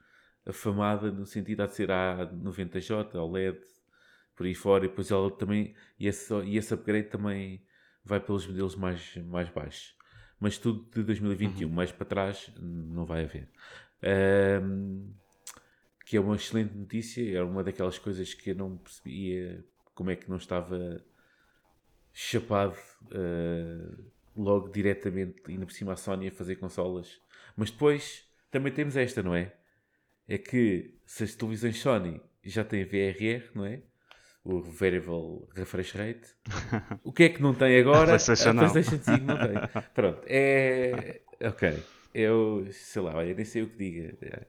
afamada 0.45 1.11
no 1.11 1.27
sentido 1.27 1.67
de 1.67 1.75
ser 1.75 1.91
a 1.91 2.27
90J, 2.33 3.19
OLED, 3.19 3.59
por 4.37 4.47
aí 4.47 4.55
fora, 4.55 4.85
e 4.85 4.89
depois 4.89 5.11
ela 5.11 5.31
também, 5.31 5.75
e 5.99 6.07
esse, 6.07 6.33
e 6.45 6.57
esse 6.57 6.73
upgrade 6.75 7.09
também 7.09 7.63
vai 8.05 8.21
pelos 8.21 8.47
modelos 8.47 8.77
mais, 8.77 9.17
mais 9.27 9.49
baixos. 9.51 9.97
Mas 10.39 10.59
tudo 10.59 10.89
de 10.93 11.03
2021, 11.03 11.71
mais 11.71 11.91
para 11.93 12.07
trás, 12.07 12.53
não 12.59 13.05
vai 13.07 13.25
haver. 13.25 13.49
Ahm, 14.03 15.15
que 16.07 16.17
é 16.17 16.21
uma 16.21 16.37
excelente 16.37 16.75
notícia, 16.77 17.37
era 17.37 17.45
uma 17.47 17.65
daquelas 17.65 17.99
coisas 17.99 18.33
que 18.35 18.51
eu 18.51 18.55
não 18.55 18.77
percebia 18.79 19.65
como 19.95 20.11
é 20.11 20.17
que 20.17 20.29
não 20.31 20.37
estava 20.37 21.03
chapado 22.13 22.77
ah, 23.13 24.16
logo 24.37 24.69
diretamente, 24.69 25.43
ainda 25.49 25.67
por 25.67 25.73
cima 25.73 25.93
a 25.93 25.97
Sony 25.97 26.29
a 26.29 26.33
fazer 26.33 26.57
consolas. 26.57 27.21
Mas 27.57 27.71
depois 27.71 28.27
também 28.51 28.73
temos 28.73 28.97
esta, 28.97 29.23
não 29.23 29.35
é? 29.35 29.53
É 30.29 30.39
que 30.39 30.95
se 31.05 31.25
as 31.25 31.35
televisões 31.35 31.79
Sony 31.81 32.21
já 32.45 32.65
têm 32.65 32.85
VRR, 32.85 33.51
não 33.55 33.65
é? 33.65 33.83
O 34.45 34.61
Variable 34.61 35.49
Refresh 35.55 35.93
Rate. 35.93 36.29
O 37.03 37.13
que 37.13 37.25
é 37.25 37.29
que 37.29 37.43
não 37.43 37.55
tem 37.55 37.79
agora? 37.79 38.03
A 38.03 38.07
PlayStation 38.07 38.53
não. 38.53 38.71
PlayStation 38.71 39.03
5 39.03 39.25
não 39.25 39.37
tem. 39.37 39.83
Pronto, 39.95 40.23
é. 40.27 41.23
Ok. 41.41 41.83
Eu 42.15 42.67
sei 42.71 43.03
lá, 43.03 43.17
olha, 43.17 43.35
nem 43.35 43.45
sei 43.45 43.63
o 43.63 43.69
que 43.69 43.77
diga. 43.77 44.47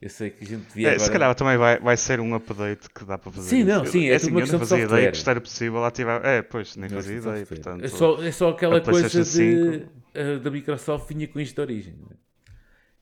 Eu 0.00 0.08
sei 0.08 0.30
que 0.30 0.44
a 0.44 0.46
gente 0.46 0.68
devia 0.68 0.88
É, 0.88 0.90
agora. 0.92 1.04
Se 1.04 1.10
calhar 1.10 1.34
também 1.34 1.56
vai, 1.56 1.80
vai 1.80 1.96
ser 1.96 2.20
um 2.20 2.34
update 2.34 2.88
que 2.88 3.04
dá 3.04 3.18
para 3.18 3.32
fazer. 3.32 3.48
Sim, 3.48 3.64
não, 3.64 3.84
sim, 3.84 4.06
é 4.06 4.14
assim, 4.14 4.26
tudo 4.26 4.36
uma 4.38 4.46
eu 4.46 4.52
não 4.52 4.58
fazia 4.60 4.84
ideia 4.84 5.10
que 5.10 5.16
isto 5.16 5.30
era 5.30 5.40
possível 5.40 5.84
ativar. 5.84 6.24
É, 6.24 6.42
pois, 6.42 6.76
nem 6.76 6.88
Não, 6.88 6.96
fazia 6.98 7.16
ideia. 7.16 7.46
Portanto, 7.46 7.84
é, 7.84 7.88
só, 7.88 8.22
é 8.22 8.30
só 8.30 8.50
aquela 8.50 8.76
a 8.76 8.80
coisa 8.80 9.24
de, 9.24 9.86
eh, 10.14 10.38
da 10.38 10.50
Microsoft 10.50 11.08
vinha 11.08 11.26
com 11.26 11.40
isto 11.40 11.56
de 11.56 11.60
origem. 11.60 11.98
é? 12.12 12.14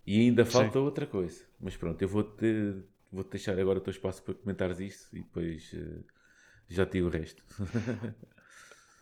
E 0.07 0.21
ainda 0.21 0.47
falta 0.47 0.79
outra 0.79 1.07
coisa. 1.07 1.43
Mas 1.61 1.77
pronto, 1.77 2.01
eu 2.01 2.09
vou-te 2.09 2.77
vou 3.13 3.25
-te 3.25 3.33
deixar 3.33 3.59
agora 3.59 3.79
o 3.79 3.83
teu 3.83 3.91
espaço 3.91 4.23
para 4.23 4.35
comentares 4.35 4.81
isso 4.81 5.09
e 5.13 5.19
depois 5.19 5.71
eh, 5.75 6.01
já 6.69 6.87
te 6.87 6.93
digo 6.93 7.09
o 7.09 7.11
resto. 7.11 7.43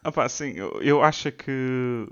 Ah 0.07 0.13
pá, 0.13 0.29
sim, 0.29 0.53
eu, 0.53 0.83
eu 0.83 1.03
acho 1.03 1.33
que 1.33 2.07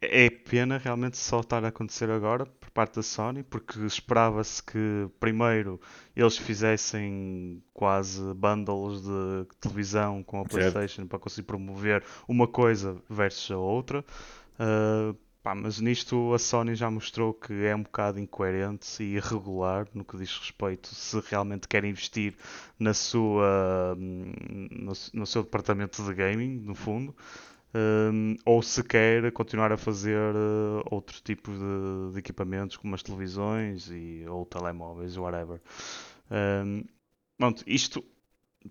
é 0.00 0.28
pena 0.30 0.78
realmente 0.78 1.16
só 1.16 1.40
estar 1.40 1.64
a 1.64 1.68
acontecer 1.68 2.10
agora 2.10 2.46
por 2.46 2.70
parte 2.70 2.96
da 2.96 3.02
Sony, 3.02 3.42
porque 3.42 3.80
esperava-se 3.80 4.62
que 4.62 5.08
primeiro 5.18 5.80
eles 6.14 6.36
fizessem 6.36 7.62
quase 7.72 8.22
bundles 8.34 9.02
de 9.02 9.46
televisão 9.60 10.22
com 10.22 10.40
a 10.40 10.48
Certo. 10.48 10.72
PlayStation 10.72 11.06
para 11.06 11.18
conseguir 11.18 11.46
promover 11.46 12.04
uma 12.28 12.46
coisa 12.46 13.00
versus 13.08 13.50
a 13.50 13.58
outra. 13.58 14.04
Ah, 14.58 15.14
pá, 15.42 15.54
mas 15.54 15.80
nisto 15.80 16.32
a 16.34 16.38
Sony 16.38 16.74
já 16.74 16.90
mostrou 16.90 17.32
que 17.32 17.52
é 17.64 17.74
um 17.74 17.82
bocado 17.82 18.18
incoerente 18.20 19.02
e 19.02 19.16
irregular 19.16 19.86
no 19.94 20.04
que 20.04 20.16
diz 20.16 20.36
respeito 20.38 20.88
se 20.94 21.20
realmente 21.30 21.68
quer 21.68 21.84
investir 21.84 22.34
na 22.78 22.92
sua, 22.94 23.94
hum, 23.98 24.32
no, 24.70 24.92
no 25.14 25.26
seu 25.26 25.42
departamento 25.42 26.02
de 26.04 26.14
gaming, 26.14 26.58
no 26.60 26.74
fundo, 26.74 27.14
hum, 28.12 28.36
ou 28.44 28.62
se 28.62 28.82
quer 28.82 29.30
continuar 29.32 29.72
a 29.72 29.76
fazer 29.76 30.34
uh, 30.34 30.82
outros 30.90 31.20
tipos 31.20 31.58
de, 31.58 32.12
de 32.12 32.18
equipamentos, 32.18 32.76
como 32.76 32.94
as 32.94 33.02
televisões 33.02 33.90
e, 33.90 34.24
ou 34.28 34.46
telemóveis, 34.46 35.16
whatever. 35.16 35.60
Hum, 36.30 36.84
pronto, 37.38 37.62
isto 37.66 38.04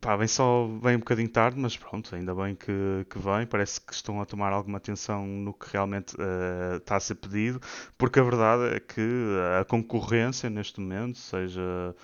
pá, 0.01 0.15
vem 0.15 0.27
só 0.27 0.67
vem 0.81 0.95
um 0.95 0.99
bocadinho 0.99 1.29
tarde, 1.29 1.59
mas 1.59 1.77
pronto, 1.77 2.13
ainda 2.15 2.33
bem 2.33 2.55
que, 2.55 3.05
que 3.09 3.19
vem. 3.19 3.45
Parece 3.47 3.79
que 3.79 3.93
estão 3.93 4.21
a 4.21 4.25
tomar 4.25 4.51
alguma 4.51 4.77
atenção 4.77 5.25
no 5.25 5.53
que 5.53 5.71
realmente 5.71 6.15
uh, 6.15 6.77
está 6.77 6.95
a 6.95 6.99
ser 6.99 7.15
pedido, 7.15 7.59
porque 7.97 8.19
a 8.19 8.23
verdade 8.23 8.75
é 8.75 8.79
que 8.79 9.01
a 9.59 9.65
concorrência 9.65 10.49
neste 10.49 10.79
momento, 10.79 11.17
seja 11.17 11.95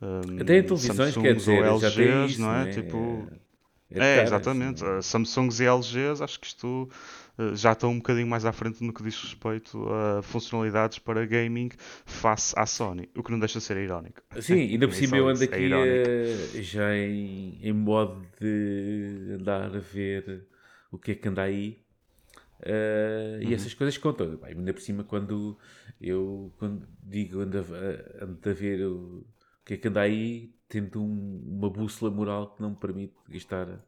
um, 0.00 0.40
até 0.40 0.58
em 0.58 0.62
televisões, 0.62 1.16
quer 1.16 1.34
dizer, 1.34 1.64
LGs, 1.64 2.32
isso, 2.32 2.40
não 2.40 2.54
é? 2.54 2.62
é? 2.62 2.72
Tipo, 2.72 3.28
é, 3.90 4.18
é 4.18 4.22
exatamente. 4.22 4.84
Assim. 4.84 5.10
Samsungs 5.10 5.60
e 5.60 5.64
LGs, 5.66 6.22
acho 6.22 6.38
que 6.38 6.46
isto 6.46 6.88
uh, 7.38 7.56
já 7.56 7.72
estão 7.72 7.90
um 7.90 7.96
bocadinho 7.96 8.26
mais 8.26 8.44
à 8.44 8.52
frente 8.52 8.82
no 8.84 8.92
que 8.92 9.02
diz 9.02 9.20
respeito 9.20 9.88
a 9.88 10.22
funcionalidades 10.22 10.98
para 10.98 11.24
gaming 11.24 11.70
face 12.04 12.54
à 12.56 12.66
Sony, 12.66 13.08
o 13.16 13.22
que 13.22 13.30
não 13.30 13.38
deixa 13.38 13.58
de 13.58 13.64
ser 13.64 13.76
irónico. 13.78 14.20
Sim, 14.40 14.60
ainda 14.72 14.86
por 14.86 14.94
cima 14.94 15.16
eu 15.16 15.28
ando 15.28 15.42
aqui 15.42 15.70
é 15.72 16.62
já 16.62 16.94
em, 16.94 17.58
em 17.62 17.72
modo 17.72 18.26
de 18.40 19.36
andar 19.40 19.74
a 19.74 19.80
ver 19.80 20.46
o 20.90 20.98
que 20.98 21.12
é 21.12 21.14
que 21.14 21.28
anda 21.28 21.42
aí. 21.42 21.78
Uh, 22.60 23.36
uhum. 23.44 23.50
E 23.50 23.54
essas 23.54 23.72
coisas 23.72 23.96
contam. 23.96 24.36
Bem, 24.36 24.50
ainda 24.50 24.72
por 24.72 24.82
cima, 24.82 25.04
quando 25.04 25.56
eu 26.00 26.52
quando 26.58 26.86
digo 27.02 27.40
ando 27.40 27.58
a, 27.58 28.24
ando 28.24 28.50
a 28.50 28.52
ver 28.52 28.84
o 28.84 29.24
que 29.68 29.74
é 29.74 29.76
que 29.76 29.86
anda 29.86 30.00
aí, 30.00 30.54
tendo 30.66 31.02
um, 31.02 31.42
uma 31.58 31.68
bússola 31.68 32.10
moral 32.10 32.54
que 32.54 32.62
não 32.62 32.70
me 32.70 32.76
permite 32.76 33.14
gastar 33.28 33.84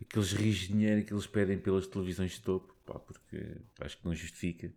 aqueles 0.00 0.32
rios 0.32 0.56
de 0.56 0.68
dinheiro 0.68 1.04
que 1.04 1.12
eles 1.12 1.26
pedem 1.26 1.58
pelas 1.58 1.86
televisões 1.86 2.32
de 2.32 2.40
topo, 2.40 2.74
pá, 2.86 2.98
porque 2.98 3.58
acho 3.80 3.98
que 3.98 4.06
não 4.06 4.14
justifica. 4.14 4.72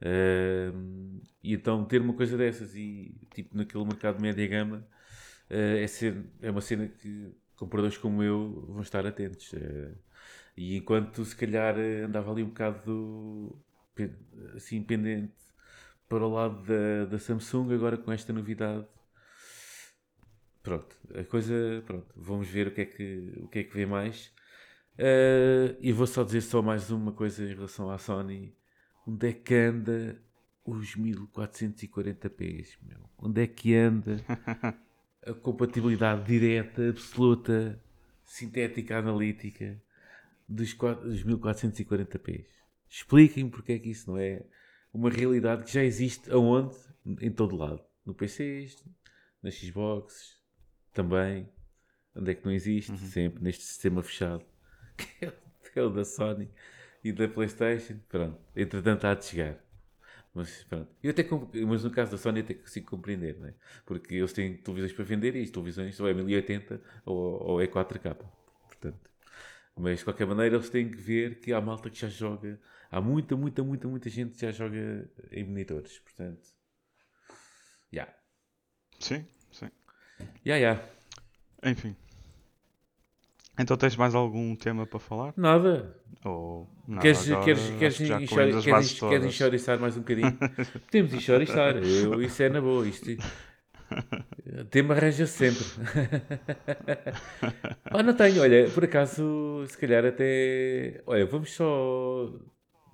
Uh, 0.00 1.20
e 1.42 1.52
então 1.52 1.84
ter 1.84 2.00
uma 2.00 2.14
coisa 2.14 2.34
dessas 2.36 2.74
e 2.74 3.14
tipo 3.34 3.56
naquele 3.56 3.84
mercado 3.84 4.20
média 4.20 4.46
gama 4.46 4.86
uh, 5.50 5.54
é, 5.54 5.86
ser, 5.86 6.24
é 6.40 6.50
uma 6.50 6.60
cena 6.62 6.88
que 6.88 7.34
compradores 7.54 7.98
como 7.98 8.22
eu 8.22 8.64
vão 8.68 8.80
estar 8.80 9.06
atentos. 9.06 9.52
Uh, 9.52 9.94
e 10.56 10.76
enquanto 10.76 11.22
se 11.26 11.36
calhar 11.36 11.76
andava 11.78 12.32
ali 12.32 12.42
um 12.42 12.48
bocado 12.48 13.62
assim 14.54 14.82
pendente 14.82 15.34
para 16.08 16.24
o 16.26 16.32
lado 16.32 16.64
da, 16.64 17.04
da 17.04 17.18
Samsung, 17.18 17.74
agora 17.74 17.98
com 17.98 18.10
esta 18.10 18.32
novidade 18.32 18.86
pronto, 20.64 20.96
a 21.14 21.22
coisa, 21.24 21.82
pronto, 21.86 22.06
vamos 22.16 22.48
ver 22.48 22.68
o 22.68 22.70
que 22.72 22.80
é 22.80 22.86
que, 22.86 23.32
o 23.36 23.46
que, 23.48 23.58
é 23.60 23.64
que 23.64 23.74
vê 23.74 23.86
mais. 23.86 24.32
Uh, 24.98 25.76
e 25.80 25.92
vou 25.92 26.06
só 26.06 26.24
dizer 26.24 26.40
só 26.40 26.62
mais 26.62 26.90
uma 26.90 27.12
coisa 27.12 27.44
em 27.44 27.54
relação 27.54 27.90
à 27.90 27.98
Sony. 27.98 28.56
Onde 29.06 29.28
é 29.28 29.32
que 29.32 29.54
anda 29.54 30.18
os 30.64 30.96
1440p? 30.96 32.78
Meu? 32.82 32.98
Onde 33.18 33.42
é 33.42 33.46
que 33.46 33.74
anda 33.74 34.16
a 35.26 35.34
compatibilidade 35.34 36.24
direta, 36.24 36.88
absoluta, 36.88 37.78
sintética, 38.24 38.98
analítica 38.98 39.80
dos, 40.48 40.74
1440p? 40.74 42.46
Expliquem 42.88 43.50
porque 43.50 43.72
é 43.72 43.78
que 43.78 43.90
isso 43.90 44.10
não 44.10 44.16
é 44.16 44.42
uma 44.92 45.10
realidade 45.10 45.64
que 45.64 45.72
já 45.72 45.84
existe 45.84 46.30
aonde? 46.30 46.74
Em 47.20 47.30
todo 47.30 47.54
lado. 47.54 47.84
No 48.06 48.14
PC, 48.14 48.66
na 49.42 49.50
Xbox, 49.50 50.33
também. 50.94 51.48
Onde 52.16 52.30
é 52.30 52.34
que 52.34 52.44
não 52.44 52.52
existe? 52.52 52.92
Uhum. 52.92 52.98
Sempre 52.98 53.42
neste 53.42 53.64
sistema 53.64 54.02
fechado. 54.02 54.44
Que 55.72 55.80
é 55.80 55.82
o 55.82 55.90
da 55.90 56.04
Sony 56.04 56.48
e 57.02 57.10
da 57.10 57.26
Playstation. 57.26 57.98
Pronto. 58.08 58.38
Entretanto 58.54 59.04
há 59.06 59.14
de 59.14 59.24
chegar. 59.24 59.58
Mas 60.32 60.62
pronto. 60.64 60.88
Eu 61.02 61.10
até, 61.10 61.26
mas 61.66 61.82
no 61.82 61.90
caso 61.90 62.12
da 62.12 62.18
Sony 62.18 62.40
até 62.40 62.54
consigo 62.54 62.86
compreender, 62.86 63.36
não 63.38 63.48
é? 63.48 63.54
Porque 63.84 64.14
eles 64.14 64.32
têm 64.32 64.56
televisões 64.56 64.92
para 64.92 65.04
vender 65.04 65.34
e 65.34 65.42
as 65.42 65.50
televisões 65.50 65.98
ou 65.98 66.08
é 66.08 66.14
1080 66.14 66.80
ou, 67.04 67.42
ou 67.42 67.60
é 67.60 67.66
4K. 67.66 68.16
Portanto. 68.68 69.10
Mas 69.76 69.98
de 69.98 70.04
qualquer 70.04 70.26
maneira 70.26 70.54
eles 70.54 70.70
têm 70.70 70.88
que 70.88 70.96
ver 70.96 71.40
que 71.40 71.52
há 71.52 71.60
malta 71.60 71.90
que 71.90 71.98
já 72.00 72.08
joga. 72.08 72.60
Há 72.90 73.00
muita, 73.00 73.36
muita, 73.36 73.64
muita, 73.64 73.88
muita 73.88 74.08
gente 74.08 74.34
que 74.34 74.40
já 74.40 74.52
joga 74.52 75.10
em 75.32 75.44
monitores. 75.44 75.98
Portanto. 75.98 76.46
Já. 77.92 78.02
Yeah. 78.02 78.14
Sim, 79.00 79.26
yeah, 80.20 80.28
ya. 80.44 80.58
Yeah. 80.58 80.82
Enfim. 81.64 81.96
Então 83.58 83.76
tens 83.76 83.96
mais 83.96 84.14
algum 84.14 84.54
tema 84.56 84.86
para 84.86 84.98
falar? 84.98 85.34
Nada. 85.36 85.94
Ou 86.24 86.68
nada, 86.88 87.02
queres, 87.02 87.30
agora, 87.30 87.44
queres, 87.44 87.70
queres, 87.78 87.98
queres, 87.98 88.64
queres, 88.64 89.00
queres 89.00 89.26
enxoristar 89.26 89.78
mais 89.78 89.96
um 89.96 90.00
bocadinho? 90.00 90.36
Podemos 90.90 91.12
enxoristar. 91.12 91.76
Eu, 91.76 92.20
isso 92.22 92.42
é 92.42 92.48
na 92.48 92.60
boa. 92.60 92.88
Isto, 92.88 93.10
tema 94.70 94.94
arranja 94.94 95.26
sempre. 95.26 95.64
ah, 97.84 98.02
não 98.02 98.14
tenho. 98.14 98.42
Olha, 98.42 98.68
por 98.70 98.84
acaso, 98.84 99.64
se 99.68 99.78
calhar 99.78 100.04
até... 100.04 101.02
Olha, 101.06 101.26
vamos 101.26 101.52
só 101.52 102.32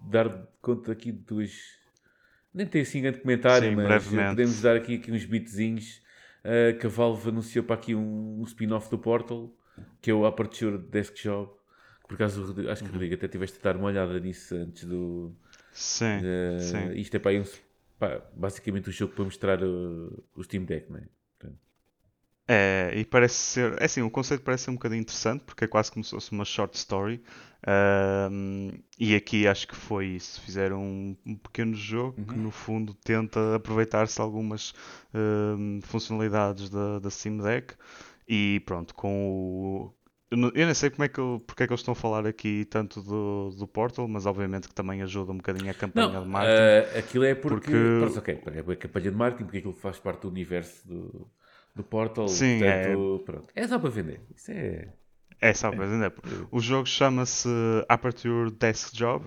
dar 0.08 0.28
conta 0.60 0.92
aqui 0.92 1.12
de 1.12 1.20
duas... 1.20 1.52
Nem 2.52 2.66
tem 2.66 2.82
assim 2.82 3.00
grande 3.00 3.20
comentário, 3.20 3.70
Sim, 3.70 3.76
mas 3.76 3.86
brevemente. 3.86 4.30
podemos 4.30 4.60
dar 4.60 4.76
aqui, 4.76 4.96
aqui 4.96 5.12
uns 5.12 5.24
beatzinhos 5.24 6.02
uh, 6.44 6.78
que 6.78 6.86
a 6.86 6.88
Valve 6.88 7.28
anunciou 7.28 7.64
para 7.64 7.74
aqui 7.76 7.94
um, 7.94 8.40
um 8.40 8.44
spin-off 8.44 8.90
do 8.90 8.98
Portal, 8.98 9.50
que 10.00 10.10
é 10.10 10.14
o 10.14 10.26
Aperture 10.26 10.78
Desk 10.78 11.14
Job. 11.22 11.50
Por 12.06 12.14
acaso, 12.14 12.54
acho 12.68 12.82
que 12.82 12.90
o 12.90 12.92
Rodrigo 12.92 13.14
até 13.14 13.28
tiveste 13.28 13.58
a 13.60 13.62
dar 13.62 13.76
uma 13.76 13.86
olhada 13.86 14.18
nisso 14.18 14.54
antes 14.54 14.84
do. 14.84 15.32
Sim. 15.72 16.18
Uh, 16.18 16.60
sim. 16.60 16.92
Isto 16.94 17.16
é 17.16 17.20
para 17.20 17.38
um, 17.38 17.44
pá, 17.98 18.20
basicamente 18.34 18.88
o 18.88 18.90
um 18.90 18.92
jogo 18.92 19.14
para 19.14 19.24
mostrar 19.24 19.62
o, 19.62 20.24
o 20.34 20.42
Steam 20.42 20.64
Deck, 20.64 20.90
não 20.90 20.98
é? 20.98 21.04
É, 22.52 22.90
e 22.96 23.04
parece 23.04 23.36
ser. 23.36 23.80
É 23.80 23.84
assim, 23.84 24.02
o 24.02 24.10
conceito 24.10 24.42
parece 24.42 24.64
ser 24.64 24.70
um 24.72 24.74
bocadinho 24.74 25.00
interessante, 25.00 25.44
porque 25.44 25.66
é 25.66 25.68
quase 25.68 25.92
como 25.92 26.02
se 26.02 26.10
fosse 26.10 26.32
uma 26.32 26.44
short 26.44 26.76
story. 26.76 27.22
Um, 27.66 28.70
e 28.98 29.14
aqui 29.14 29.46
acho 29.46 29.68
que 29.68 29.76
foi 29.76 30.06
isso. 30.06 30.40
Fizeram 30.40 30.82
um, 30.82 31.16
um 31.26 31.36
pequeno 31.36 31.74
jogo 31.74 32.16
uhum. 32.18 32.26
que, 32.26 32.34
no 32.36 32.50
fundo, 32.50 32.94
tenta 32.94 33.56
aproveitar-se 33.56 34.20
algumas 34.20 34.72
um, 35.14 35.80
funcionalidades 35.82 36.70
da, 36.70 36.98
da 36.98 37.10
Steam 37.10 37.38
Deck. 37.38 37.74
E 38.28 38.60
pronto, 38.64 38.94
com 38.94 39.30
o. 39.30 39.94
Eu 40.32 40.64
não 40.64 40.74
sei 40.74 40.90
como 40.90 41.02
é 41.02 41.08
que, 41.08 41.20
porque 41.44 41.64
é 41.64 41.66
que 41.66 41.72
eles 41.72 41.80
estão 41.80 41.90
a 41.90 41.96
falar 41.96 42.24
aqui 42.24 42.64
tanto 42.66 43.02
do, 43.02 43.50
do 43.50 43.66
Portal, 43.66 44.06
mas 44.06 44.26
obviamente 44.26 44.68
que 44.68 44.74
também 44.74 45.02
ajuda 45.02 45.32
um 45.32 45.38
bocadinho 45.38 45.68
a 45.68 45.74
campanha 45.74 46.12
não, 46.12 46.22
de 46.22 46.28
marketing. 46.28 46.94
Uh, 46.94 46.98
aquilo 46.98 47.24
é 47.24 47.34
porque. 47.34 47.72
porque... 48.00 48.18
ok, 48.18 48.40
é 48.46 48.60
a 48.60 48.76
campanha 48.76 49.10
de 49.10 49.16
marketing, 49.16 49.44
porque 49.44 49.58
aquilo 49.58 49.74
faz 49.74 49.98
parte 49.98 50.22
do 50.22 50.28
universo 50.28 50.86
do 50.86 51.28
do 51.74 51.84
Portal. 51.84 52.28
Sim, 52.28 52.58
portanto, 52.58 53.20
é... 53.20 53.24
Pronto. 53.24 53.52
é 53.54 53.68
só 53.68 53.78
para 53.78 53.90
vender. 53.90 54.20
Isso 54.34 54.50
é. 54.50 54.92
É 55.40 55.54
só 55.54 55.70
para 55.70 55.86
vender. 55.86 56.12
O 56.50 56.60
jogo 56.60 56.86
chama-se 56.86 57.48
Aperture 57.88 58.50
Desk 58.50 58.94
Job. 58.94 59.24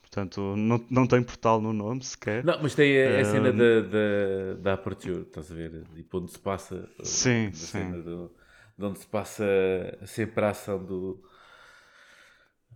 Portanto, 0.00 0.54
não, 0.56 0.84
não 0.90 1.06
tem 1.06 1.22
portal 1.22 1.60
no 1.60 1.72
nome 1.72 2.02
sequer. 2.02 2.42
Não, 2.42 2.62
mas 2.62 2.74
tem 2.74 2.96
a, 3.02 3.20
a 3.20 3.24
cena 3.24 3.52
da, 3.52 3.80
da, 3.80 4.54
da 4.60 4.72
Aperture, 4.72 5.20
estás 5.20 5.50
a 5.50 5.54
ver? 5.54 5.84
Tipo, 5.94 6.18
onde 6.18 6.32
se 6.32 6.38
passa. 6.38 6.88
Sim, 7.02 7.52
sim. 7.52 7.90
Do, 8.00 8.32
de 8.76 8.84
onde 8.84 9.00
se 9.00 9.06
passa 9.06 9.44
sempre 10.06 10.44
a 10.44 10.50
ação 10.50 10.82
do. 10.82 11.22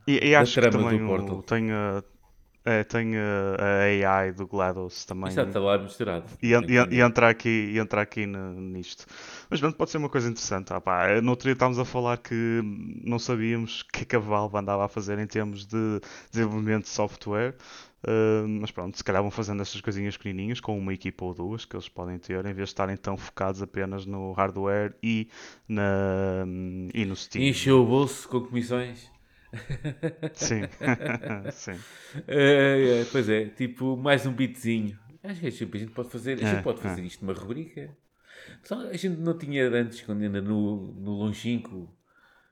E, 0.06 0.30
e 0.30 0.34
acho 0.34 0.60
que 0.60 0.68
também 0.68 1.00
o, 1.02 1.42
tem, 1.42 1.70
a, 1.70 2.02
é, 2.64 2.84
tem 2.84 3.16
a, 3.16 3.56
a 3.58 4.18
AI 4.20 4.32
do 4.32 4.46
GLaDOS 4.46 5.04
também. 5.04 5.28
Exato, 5.30 5.48
está 5.48 5.60
lá 5.60 5.78
misturado. 5.78 6.24
E, 6.40 6.52
e, 6.52 6.96
e, 6.96 7.00
entrar 7.00 7.28
aqui, 7.28 7.72
e 7.74 7.78
entrar 7.78 8.02
aqui 8.02 8.24
nisto. 8.24 9.04
Mas 9.50 9.58
pronto, 9.58 9.76
pode 9.76 9.90
ser 9.90 9.98
uma 9.98 10.08
coisa 10.08 10.28
interessante. 10.28 10.72
Ah, 10.72 10.80
pá, 10.80 11.20
no 11.20 11.30
outro 11.30 11.44
dia 11.44 11.54
estávamos 11.54 11.78
a 11.78 11.84
falar 11.84 12.18
que 12.18 12.60
não 13.04 13.18
sabíamos 13.18 13.80
o 13.80 13.86
que, 13.88 14.02
é 14.02 14.04
que 14.04 14.16
a 14.16 14.18
Valve 14.18 14.56
andava 14.56 14.84
a 14.84 14.88
fazer 14.88 15.18
em 15.18 15.26
termos 15.26 15.66
de 15.66 16.00
desenvolvimento 16.30 16.84
de 16.84 16.90
software. 16.90 17.56
Uh, 18.04 18.48
mas 18.48 18.72
pronto, 18.72 18.96
se 18.96 19.04
calhar 19.04 19.22
vão 19.22 19.30
fazendo 19.30 19.62
essas 19.62 19.80
coisinhas 19.80 20.16
pequenininhas 20.16 20.58
com 20.58 20.76
uma 20.76 20.92
equipa 20.92 21.24
ou 21.24 21.32
duas 21.32 21.64
que 21.64 21.76
eles 21.76 21.88
podem 21.88 22.18
ter, 22.18 22.44
em 22.44 22.52
vez 22.52 22.68
de 22.68 22.72
estarem 22.72 22.96
tão 22.96 23.16
focados 23.16 23.62
apenas 23.62 24.04
no 24.04 24.32
hardware 24.32 24.92
e, 25.00 25.28
na, 25.68 26.44
e 26.92 27.04
no 27.04 27.14
Steam. 27.14 27.44
Encheu 27.44 27.80
o 27.80 27.86
bolso 27.86 28.28
com 28.28 28.40
comissões. 28.40 29.11
Sim, 30.34 30.62
sim. 31.52 31.78
É, 32.26 33.00
é, 33.00 33.06
pois 33.10 33.28
é, 33.28 33.46
tipo, 33.46 33.96
mais 33.96 34.26
um 34.26 34.32
beatzinho. 34.32 34.98
Acho 35.22 35.40
que 35.40 35.46
a 35.46 35.50
gente 35.50 35.92
pode 35.92 36.10
fazer, 36.10 36.32
a 36.32 36.36
gente 36.36 36.58
é, 36.58 36.62
pode 36.62 36.80
fazer 36.80 37.02
isto 37.02 37.24
numa 37.24 37.38
rubrica. 37.38 37.96
Só, 38.64 38.88
a 38.88 38.96
gente 38.96 39.20
não 39.20 39.36
tinha 39.36 39.68
antes, 39.68 40.00
quando 40.00 40.22
ainda 40.22 40.40
no, 40.40 40.92
no 40.94 41.12
longínquo 41.12 41.94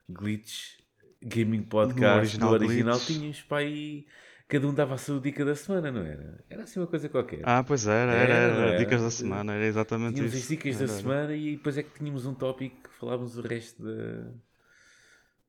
Glitch 0.08 0.78
Gaming 1.22 1.62
Podcast, 1.62 2.38
no 2.38 2.50
original, 2.50 2.52
original 2.52 3.00
tínhamos 3.00 3.42
para 3.42 3.58
aí 3.58 4.06
cada 4.46 4.66
um 4.66 4.74
dava 4.74 4.94
a 4.94 4.98
sua 4.98 5.20
dica 5.20 5.44
da 5.44 5.54
semana, 5.54 5.92
não 5.92 6.02
era? 6.02 6.44
Era 6.50 6.64
assim 6.64 6.80
uma 6.80 6.86
coisa 6.86 7.08
qualquer. 7.08 7.40
Ah, 7.44 7.62
pois 7.62 7.86
era, 7.86 8.12
era, 8.12 8.34
era, 8.34 8.34
era, 8.34 8.68
era. 8.70 8.78
dicas 8.78 9.00
da 9.00 9.10
semana, 9.10 9.54
era 9.54 9.64
exatamente 9.64 10.14
tínhamos 10.14 10.34
isso. 10.34 10.48
Tínhamos 10.48 10.66
as 10.66 10.78
dicas 10.78 10.96
da 10.96 11.00
semana 11.00 11.34
e 11.34 11.56
depois 11.56 11.78
é 11.78 11.82
que 11.82 11.98
tínhamos 11.98 12.26
um 12.26 12.34
tópico 12.34 12.88
que 12.88 12.94
falávamos 12.96 13.38
o 13.38 13.42
resto 13.42 13.82
da 13.82 14.32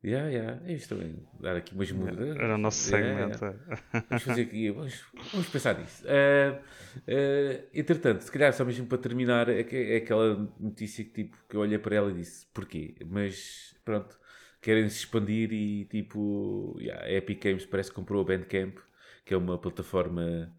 Yeah, 0.03 0.30
yeah. 0.30 0.60
É 0.65 0.73
isto 0.73 0.95
também. 0.95 1.15
Dar 1.40 1.56
aqui 1.57 1.76
umas 1.76 1.91
mudas. 1.91 2.36
Era 2.36 2.56
o 2.56 2.57
nosso 2.57 2.90
Yeah, 2.90 3.30
segmento. 3.30 3.45
yeah. 3.45 4.06
Vamos 4.10 4.23
fazer 4.23 4.41
aqui. 4.41 4.72
Vamos, 4.72 5.03
vamos 5.32 5.49
pensar 5.49 5.78
nisso. 5.80 6.03
Uh, 6.06 6.60
uh, 7.07 7.68
entretanto, 7.73 8.22
se 8.22 8.32
calhar 8.32 8.52
só 8.53 8.65
mesmo 8.65 8.88
para 8.88 8.98
terminar, 8.98 9.48
é, 9.48 9.64
que- 9.64 9.76
é 9.76 9.98
aquela 9.98 10.36
notícia 10.60 11.03
que, 11.06 11.11
tipo, 11.11 11.38
que 11.48 11.56
eu 11.56 11.60
olhei 11.61 11.78
para 11.78 11.95
ela 11.95 12.10
e 12.10 12.15
disse 12.15 12.48
porquê? 12.48 12.95
Mas 13.06 13.76
pronto, 13.86 14.18
querem 14.60 14.90
se 14.90 14.98
expandir 14.98 15.53
e 15.53 15.86
tipo, 15.86 16.76
yeah, 16.80 17.06
a 17.06 17.11
Epic 17.11 17.44
Games 17.44 17.65
parece 17.68 17.90
que 17.90 17.95
comprou 17.95 18.22
a 18.22 18.26
Bandcamp, 18.26 18.78
que 19.23 19.36
é 19.36 19.38
uma 19.38 19.57
plataforma 19.60 20.52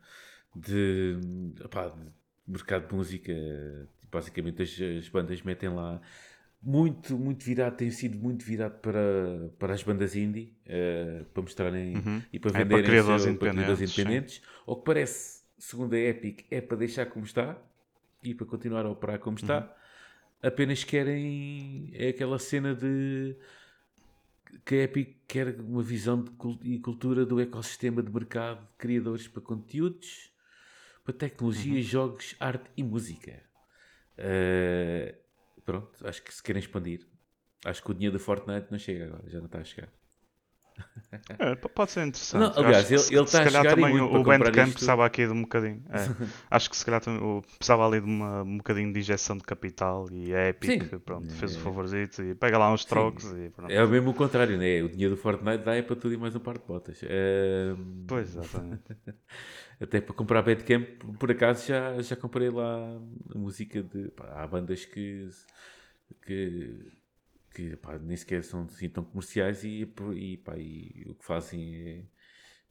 de, 0.55 1.17
opá, 1.65 1.89
de 1.89 2.13
mercado 2.47 2.89
de 2.89 2.95
música. 2.95 3.33
Basicamente, 4.11 4.63
as, 4.63 4.79
as 4.99 5.09
bandas 5.09 5.41
metem 5.43 5.71
lá 5.71 6.01
muito, 6.63 7.19
muito 7.19 7.45
virado, 7.45 7.77
tem 7.77 7.91
sido 7.91 8.17
muito 8.19 8.45
virado 8.45 8.79
para, 8.81 9.51
para 9.59 9.75
as 9.75 9.83
bandas 9.83 10.15
indie, 10.15 10.55
eh, 10.65 11.25
para 11.35 11.43
mostrarem 11.43 11.97
Uhum. 11.97 12.23
e 12.33 12.39
para 12.39 12.51
É, 12.53 12.65
venderem 12.65 12.85
seu- 13.03 13.37
para 13.37 13.51
criadores 13.51 13.81
independentes, 13.81 13.99
independentes. 13.99 14.43
Ou 14.67 14.77
que 14.77 14.85
parece, 14.85 15.43
segundo 15.59 15.95
a 15.95 15.99
Epic, 15.99 16.47
é 16.51 16.61
para 16.61 16.77
deixar 16.77 17.07
como 17.07 17.25
está 17.25 17.59
e 18.23 18.35
para 18.35 18.47
continuar 18.47 18.87
a 18.87 18.91
operar 18.91 19.19
como 19.19 19.37
está. 19.37 19.61
Uhum. 19.61 20.49
Apenas 20.49 20.85
querem 20.85 21.91
é 21.95 22.09
aquela 22.09 22.39
cena 22.39 22.75
de 22.75 23.37
que 24.65 24.75
a 24.75 24.83
Epic 24.85 25.17
quer 25.27 25.61
uma 25.61 25.83
visão 25.83 26.25
e 26.63 26.79
cultura 26.79 27.25
do 27.25 27.41
ecossistema 27.41 28.03
de 28.03 28.13
mercado 28.13 28.61
de 28.61 28.77
criadores 28.77 29.27
para 29.29 29.41
conteúdos, 29.43 30.33
para 31.05 31.15
tecnologia, 31.15 31.75
Uhum. 31.77 31.83
jogos, 31.83 32.37
arte 32.39 32.71
e 32.77 32.83
música. 32.83 33.43
Eh, 34.17 35.15
pronto, 35.65 36.07
acho 36.07 36.23
que 36.23 36.35
se 36.35 36.43
querem 36.43 36.61
expandir. 36.61 37.07
Acho 37.65 37.83
que 37.83 37.91
o 37.91 37.95
dinheiro 37.95 38.19
do 38.19 38.23
Fortnite 38.23 38.69
não 38.71 38.79
chega 38.79 39.07
agora, 39.07 39.29
já 39.29 39.39
não 39.39 39.47
está 39.47 39.59
a 39.61 39.65
chegar. 39.65 39.93
É, 41.39 41.55
pode 41.55 41.91
ser 41.91 42.07
interessante. 42.07 42.57
Não, 42.57 42.65
aliás, 42.65 42.91
ele- 42.91 42.99
se- 42.99 43.15
ele 43.15 43.27
se 43.27 43.37
está 43.37 43.41
a 43.41 43.45
calhar 43.45 43.75
também 43.75 44.01
o, 44.01 44.15
o 44.17 44.23
Bandcamp 44.25 44.57
isto. 44.69 44.73
precisava 44.73 45.05
aqui 45.07 45.27
de 45.27 45.33
um 45.33 45.43
bocadinho. 45.43 45.83
é. 45.91 45.97
Acho 46.51 46.71
que 46.71 46.77
se 46.77 46.85
calhar 46.85 47.01
também 47.03 47.23
o- 47.23 47.43
precisava 47.59 47.87
ali 47.87 48.01
de 48.01 48.07
uma, 48.07 48.43
um 48.43 48.57
bocadinho 48.57 48.93
de 48.93 48.99
injeção 48.99 49.37
de 49.37 49.45
capital 49.45 50.07
e 50.11 50.35
a 50.35 50.49
Epic 50.49 50.83
Sim. 50.91 50.99
pronto, 51.01 51.31
fez 51.35 51.55
o 51.55 51.59
É. 51.59 51.63
favorzito 51.63 52.23
e 52.23 52.35
pega 52.35 52.57
lá 52.59 52.73
uns 52.73 52.85
trocos 52.85 53.25
e 53.33 53.51
pronto. 53.51 53.71
É 53.71 53.85
o 53.85 53.89
mesmo 53.89 54.11
o 54.11 54.15
contrário, 54.15 54.57
né? 54.57 54.83
O 54.83 54.89
dinheiro 54.89 55.15
do 55.15 55.21
Fortnite 55.21 55.65
dá 55.65 55.75
é 55.75 55.83
para 55.83 55.97
tudo 55.97 56.15
e 56.15 56.17
mais 56.17 56.35
um 56.35 56.41
par 56.41 56.57
de 56.59 56.65
botas. 56.67 57.01
Pois, 58.07 58.29
exatamente. 58.37 58.83
Até 59.81 60.01
para 60.01 60.15
comprar 60.15 60.43
Bandcamp, 60.43 60.87
por 61.19 61.31
acaso 61.31 61.67
já, 61.67 62.01
já 62.01 62.15
comprei 62.17 62.49
lá 62.51 62.99
a 63.35 63.39
música 63.39 63.83
de. 63.83 64.09
pá, 64.13 64.27
há 64.37 64.47
bandas 64.47 64.85
que. 64.85 65.29
que, 66.25 66.93
que 67.53 67.77
pá, 67.77 67.99
nem 67.99 68.17
sequer 68.17 68.45
são 68.45 68.65
assim 68.65 68.89
tão 68.89 69.05
comerciais 69.05 69.65
e, 69.65 69.83
e, 70.17 70.37
pá, 70.39 70.57
e 70.59 71.05
o 71.09 71.15
que 71.15 71.25
fazem 71.25 71.75
é. 71.77 72.05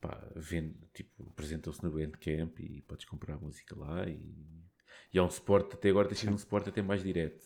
Pá, 0.02 0.20
vende, 0.36 0.76
tipo, 0.94 1.30
apresentam-se 1.30 1.84
no 1.84 1.92
Bandcamp 1.92 2.60
e 2.60 2.82
podes 2.82 3.06
comprar 3.06 3.36
a 3.36 3.38
música 3.38 3.78
lá 3.78 4.08
e, 4.08 4.20
e 5.14 5.20
há 5.20 5.24
um 5.24 5.30
suporte, 5.30 5.76
até 5.76 5.90
agora 5.90 6.08
tem 6.08 6.18
sido 6.18 6.34
um 6.34 6.38
suporte 6.38 6.70
até 6.70 6.82
mais 6.82 7.04
direto. 7.04 7.46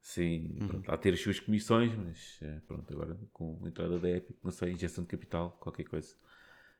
Sim, 0.00 0.62
pronto, 0.66 0.90
há 0.90 0.94
a 0.94 0.98
ter 0.98 1.14
as 1.14 1.20
suas 1.20 1.40
comissões, 1.40 1.94
mas 1.94 2.38
eh, 2.42 2.60
pronto, 2.66 2.92
agora 2.92 3.16
com 3.32 3.60
a 3.64 3.68
entrada 3.68 3.98
da 4.00 4.10
Epic, 4.10 4.36
não 4.42 4.50
sei, 4.50 4.72
injeção 4.72 5.04
de 5.04 5.08
capital, 5.08 5.56
qualquer 5.60 5.84
coisa. 5.84 6.14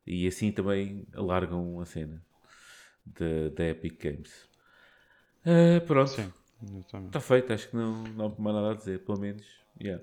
E 0.06 0.26
assim 0.26 0.52
também 0.52 1.06
alargam 1.14 1.80
a 1.80 1.86
cena 1.86 2.24
da 3.54 3.64
Epic 3.68 4.00
Games. 4.02 4.48
Ah, 5.44 5.80
pronto, 5.86 6.10
Sim, 6.10 6.32
está 7.06 7.20
feito, 7.20 7.52
acho 7.52 7.68
que 7.68 7.76
não, 7.76 8.02
não 8.04 8.26
há 8.26 8.40
mais 8.40 8.56
nada 8.56 8.70
a 8.72 8.74
dizer, 8.74 9.04
pelo 9.04 9.18
menos. 9.18 9.61
Yeah. 9.80 10.02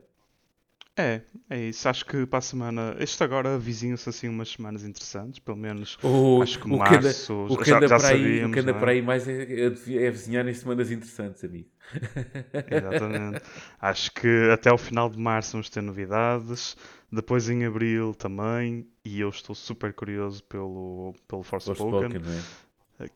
É, 0.98 1.22
é 1.50 1.58
isso. 1.70 1.88
Acho 1.88 2.06
que 2.06 2.26
para 2.26 2.40
a 2.40 2.42
semana. 2.42 2.94
Este 3.00 3.24
agora 3.24 3.58
vizinham-se 3.58 4.10
assim 4.10 4.28
umas 4.28 4.50
semanas 4.50 4.84
interessantes, 4.84 5.40
pelo 5.40 5.56
menos. 5.56 5.98
O, 6.04 6.42
Acho 6.42 6.60
que 6.60 6.66
o 6.66 6.70
que 6.72 6.76
anda, 6.76 6.78
março 6.92 7.34
o 7.50 7.58
que 7.58 7.70
já- 7.70 7.78
anda 7.78 7.88
já 7.88 7.98
para 7.98 8.08
aí, 8.10 8.16
o 8.16 8.24
sabíamos, 8.24 8.54
que 8.54 8.60
anda 8.60 8.72
é? 8.72 8.74
para 8.74 8.92
aí 8.92 9.02
mais 9.02 9.28
é, 9.28 9.44
é, 9.44 9.66
é 10.06 10.12
vizinhar 10.12 10.46
em 10.46 10.54
semanas 10.54 10.92
interessantes, 10.92 11.42
amigo. 11.44 11.70
Exatamente. 12.70 13.42
Acho 13.80 14.12
que 14.12 14.50
até 14.52 14.70
ao 14.70 14.78
final 14.78 15.10
de 15.10 15.18
março 15.18 15.54
vamos 15.54 15.70
ter 15.70 15.82
novidades. 15.82 16.76
Depois 17.12 17.50
em 17.50 17.64
abril 17.66 18.14
também. 18.14 18.86
E 19.06 19.22
eu 19.22 19.30
estou 19.30 19.56
super 19.56 19.94
curioso 19.94 20.44
pelo, 20.44 21.16
pelo 21.28 21.44
Forspoken. 21.44 21.76
Forspoken, 21.76 22.20
não 22.20 22.32
é? 22.34 22.42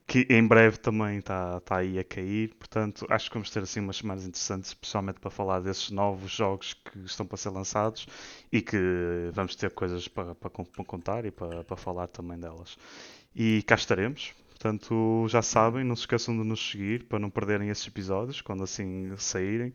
Que 0.08 0.26
em 0.30 0.46
breve 0.48 0.78
também 0.78 1.20
está 1.20 1.60
tá 1.62 1.78
aí 1.78 2.00
a 2.00 2.04
cair. 2.04 2.54
Portanto, 2.56 3.06
acho 3.10 3.30
que 3.30 3.34
vamos 3.36 3.50
ter 3.50 3.64
assim 3.64 3.80
umas 3.82 3.98
semanas 3.98 4.26
interessantes, 4.26 4.70
especialmente 4.70 5.20
para 5.20 5.30
falar 5.32 5.60
desses 5.60 5.90
novos 5.92 6.32
jogos 6.32 6.74
que 6.74 7.00
estão 7.00 7.26
para 7.26 7.38
ser 7.38 7.50
lançados 7.50 8.08
e 8.52 8.62
que 8.62 8.78
vamos 9.34 9.56
ter 9.56 9.72
coisas 9.72 10.08
para, 10.08 10.36
para, 10.36 10.50
con- 10.50 10.66
para 10.66 10.86
contar 10.86 11.26
e 11.26 11.32
para, 11.32 11.64
para 11.64 11.78
falar 11.78 12.08
também 12.08 12.40
delas. 12.40 12.78
E 13.36 13.64
cá 13.64 13.76
estaremos. 13.76 14.34
Portanto, 14.50 15.28
já 15.28 15.42
sabem, 15.42 15.84
não 15.84 15.96
se 15.96 16.04
esqueçam 16.04 16.38
de 16.38 16.44
nos 16.44 16.72
seguir 16.72 17.04
para 17.06 17.20
não 17.20 17.30
perderem 17.30 17.70
esses 17.70 17.86
episódios 17.88 18.40
quando 18.42 18.64
assim 18.64 19.14
saírem. 19.18 19.74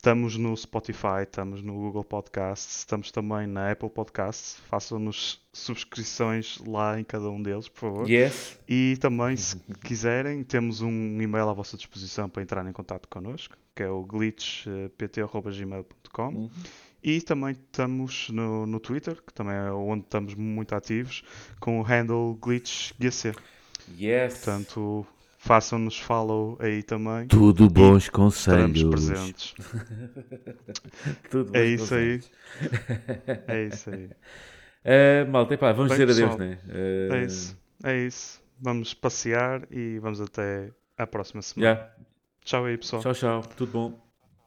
Estamos 0.00 0.38
no 0.38 0.56
Spotify, 0.56 1.24
estamos 1.24 1.62
no 1.62 1.74
Google 1.74 2.02
Podcasts, 2.02 2.78
estamos 2.78 3.12
também 3.12 3.46
na 3.46 3.70
Apple 3.70 3.90
Podcasts. 3.90 4.56
Façam-nos 4.66 5.46
subscrições 5.52 6.58
lá 6.66 6.98
em 6.98 7.04
cada 7.04 7.28
um 7.28 7.42
deles, 7.42 7.68
por 7.68 7.80
favor. 7.80 8.08
Yes. 8.08 8.58
E 8.66 8.96
também, 8.98 9.36
se 9.36 9.58
quiserem, 9.84 10.42
temos 10.42 10.80
um 10.80 11.20
e-mail 11.20 11.50
à 11.50 11.52
vossa 11.52 11.76
disposição 11.76 12.30
para 12.30 12.42
entrar 12.42 12.66
em 12.66 12.72
contato 12.72 13.06
connosco, 13.10 13.54
que 13.76 13.82
é 13.82 13.90
o 13.90 14.02
glitchpt.gmail.com. 14.02 16.28
Uhum. 16.28 16.48
E 17.02 17.20
também 17.20 17.50
estamos 17.50 18.30
no, 18.30 18.64
no 18.64 18.80
Twitter, 18.80 19.22
que 19.22 19.34
também 19.34 19.54
é 19.54 19.70
onde 19.70 20.04
estamos 20.04 20.34
muito 20.34 20.74
ativos, 20.74 21.22
com 21.60 21.78
o 21.78 21.82
handle 21.82 22.38
glitchgc. 22.40 23.34
Yes. 23.98 24.32
Portanto, 24.32 25.06
façam-nos 25.42 25.98
follow 25.98 26.56
aí 26.60 26.82
também. 26.82 27.26
Tudo 27.26 27.68
bons 27.68 28.04
Estaremos 28.04 28.82
conselhos. 28.82 28.82
presentes. 28.84 29.54
Tudo 31.30 31.56
É 31.56 31.62
bons 31.64 31.80
isso 31.82 31.94
aí. 31.94 32.18
conselhos. 32.18 32.30
É 33.48 33.64
isso 33.64 33.90
aí. 33.90 34.10
Ah, 34.84 35.24
malta, 35.30 35.54
epá, 35.54 35.72
vamos 35.72 35.90
Bem, 35.96 36.06
dizer 36.06 36.24
adeus, 36.24 36.38
né? 36.38 36.58
Ah, 37.10 37.16
É 37.16 37.24
isso. 37.24 37.58
É 37.82 38.06
isso. 38.06 38.40
Vamos 38.60 38.92
passear 38.92 39.66
e 39.70 39.98
vamos 39.98 40.20
até 40.20 40.70
à 40.96 41.06
próxima 41.06 41.40
semana. 41.42 41.74
já. 41.74 41.90
Tchau 42.44 42.64
aí, 42.66 42.76
pessoal. 42.76 43.02
Tchau, 43.02 43.14
tchau. 43.14 43.40
Tudo 43.56 43.72
bom. 43.72 44.09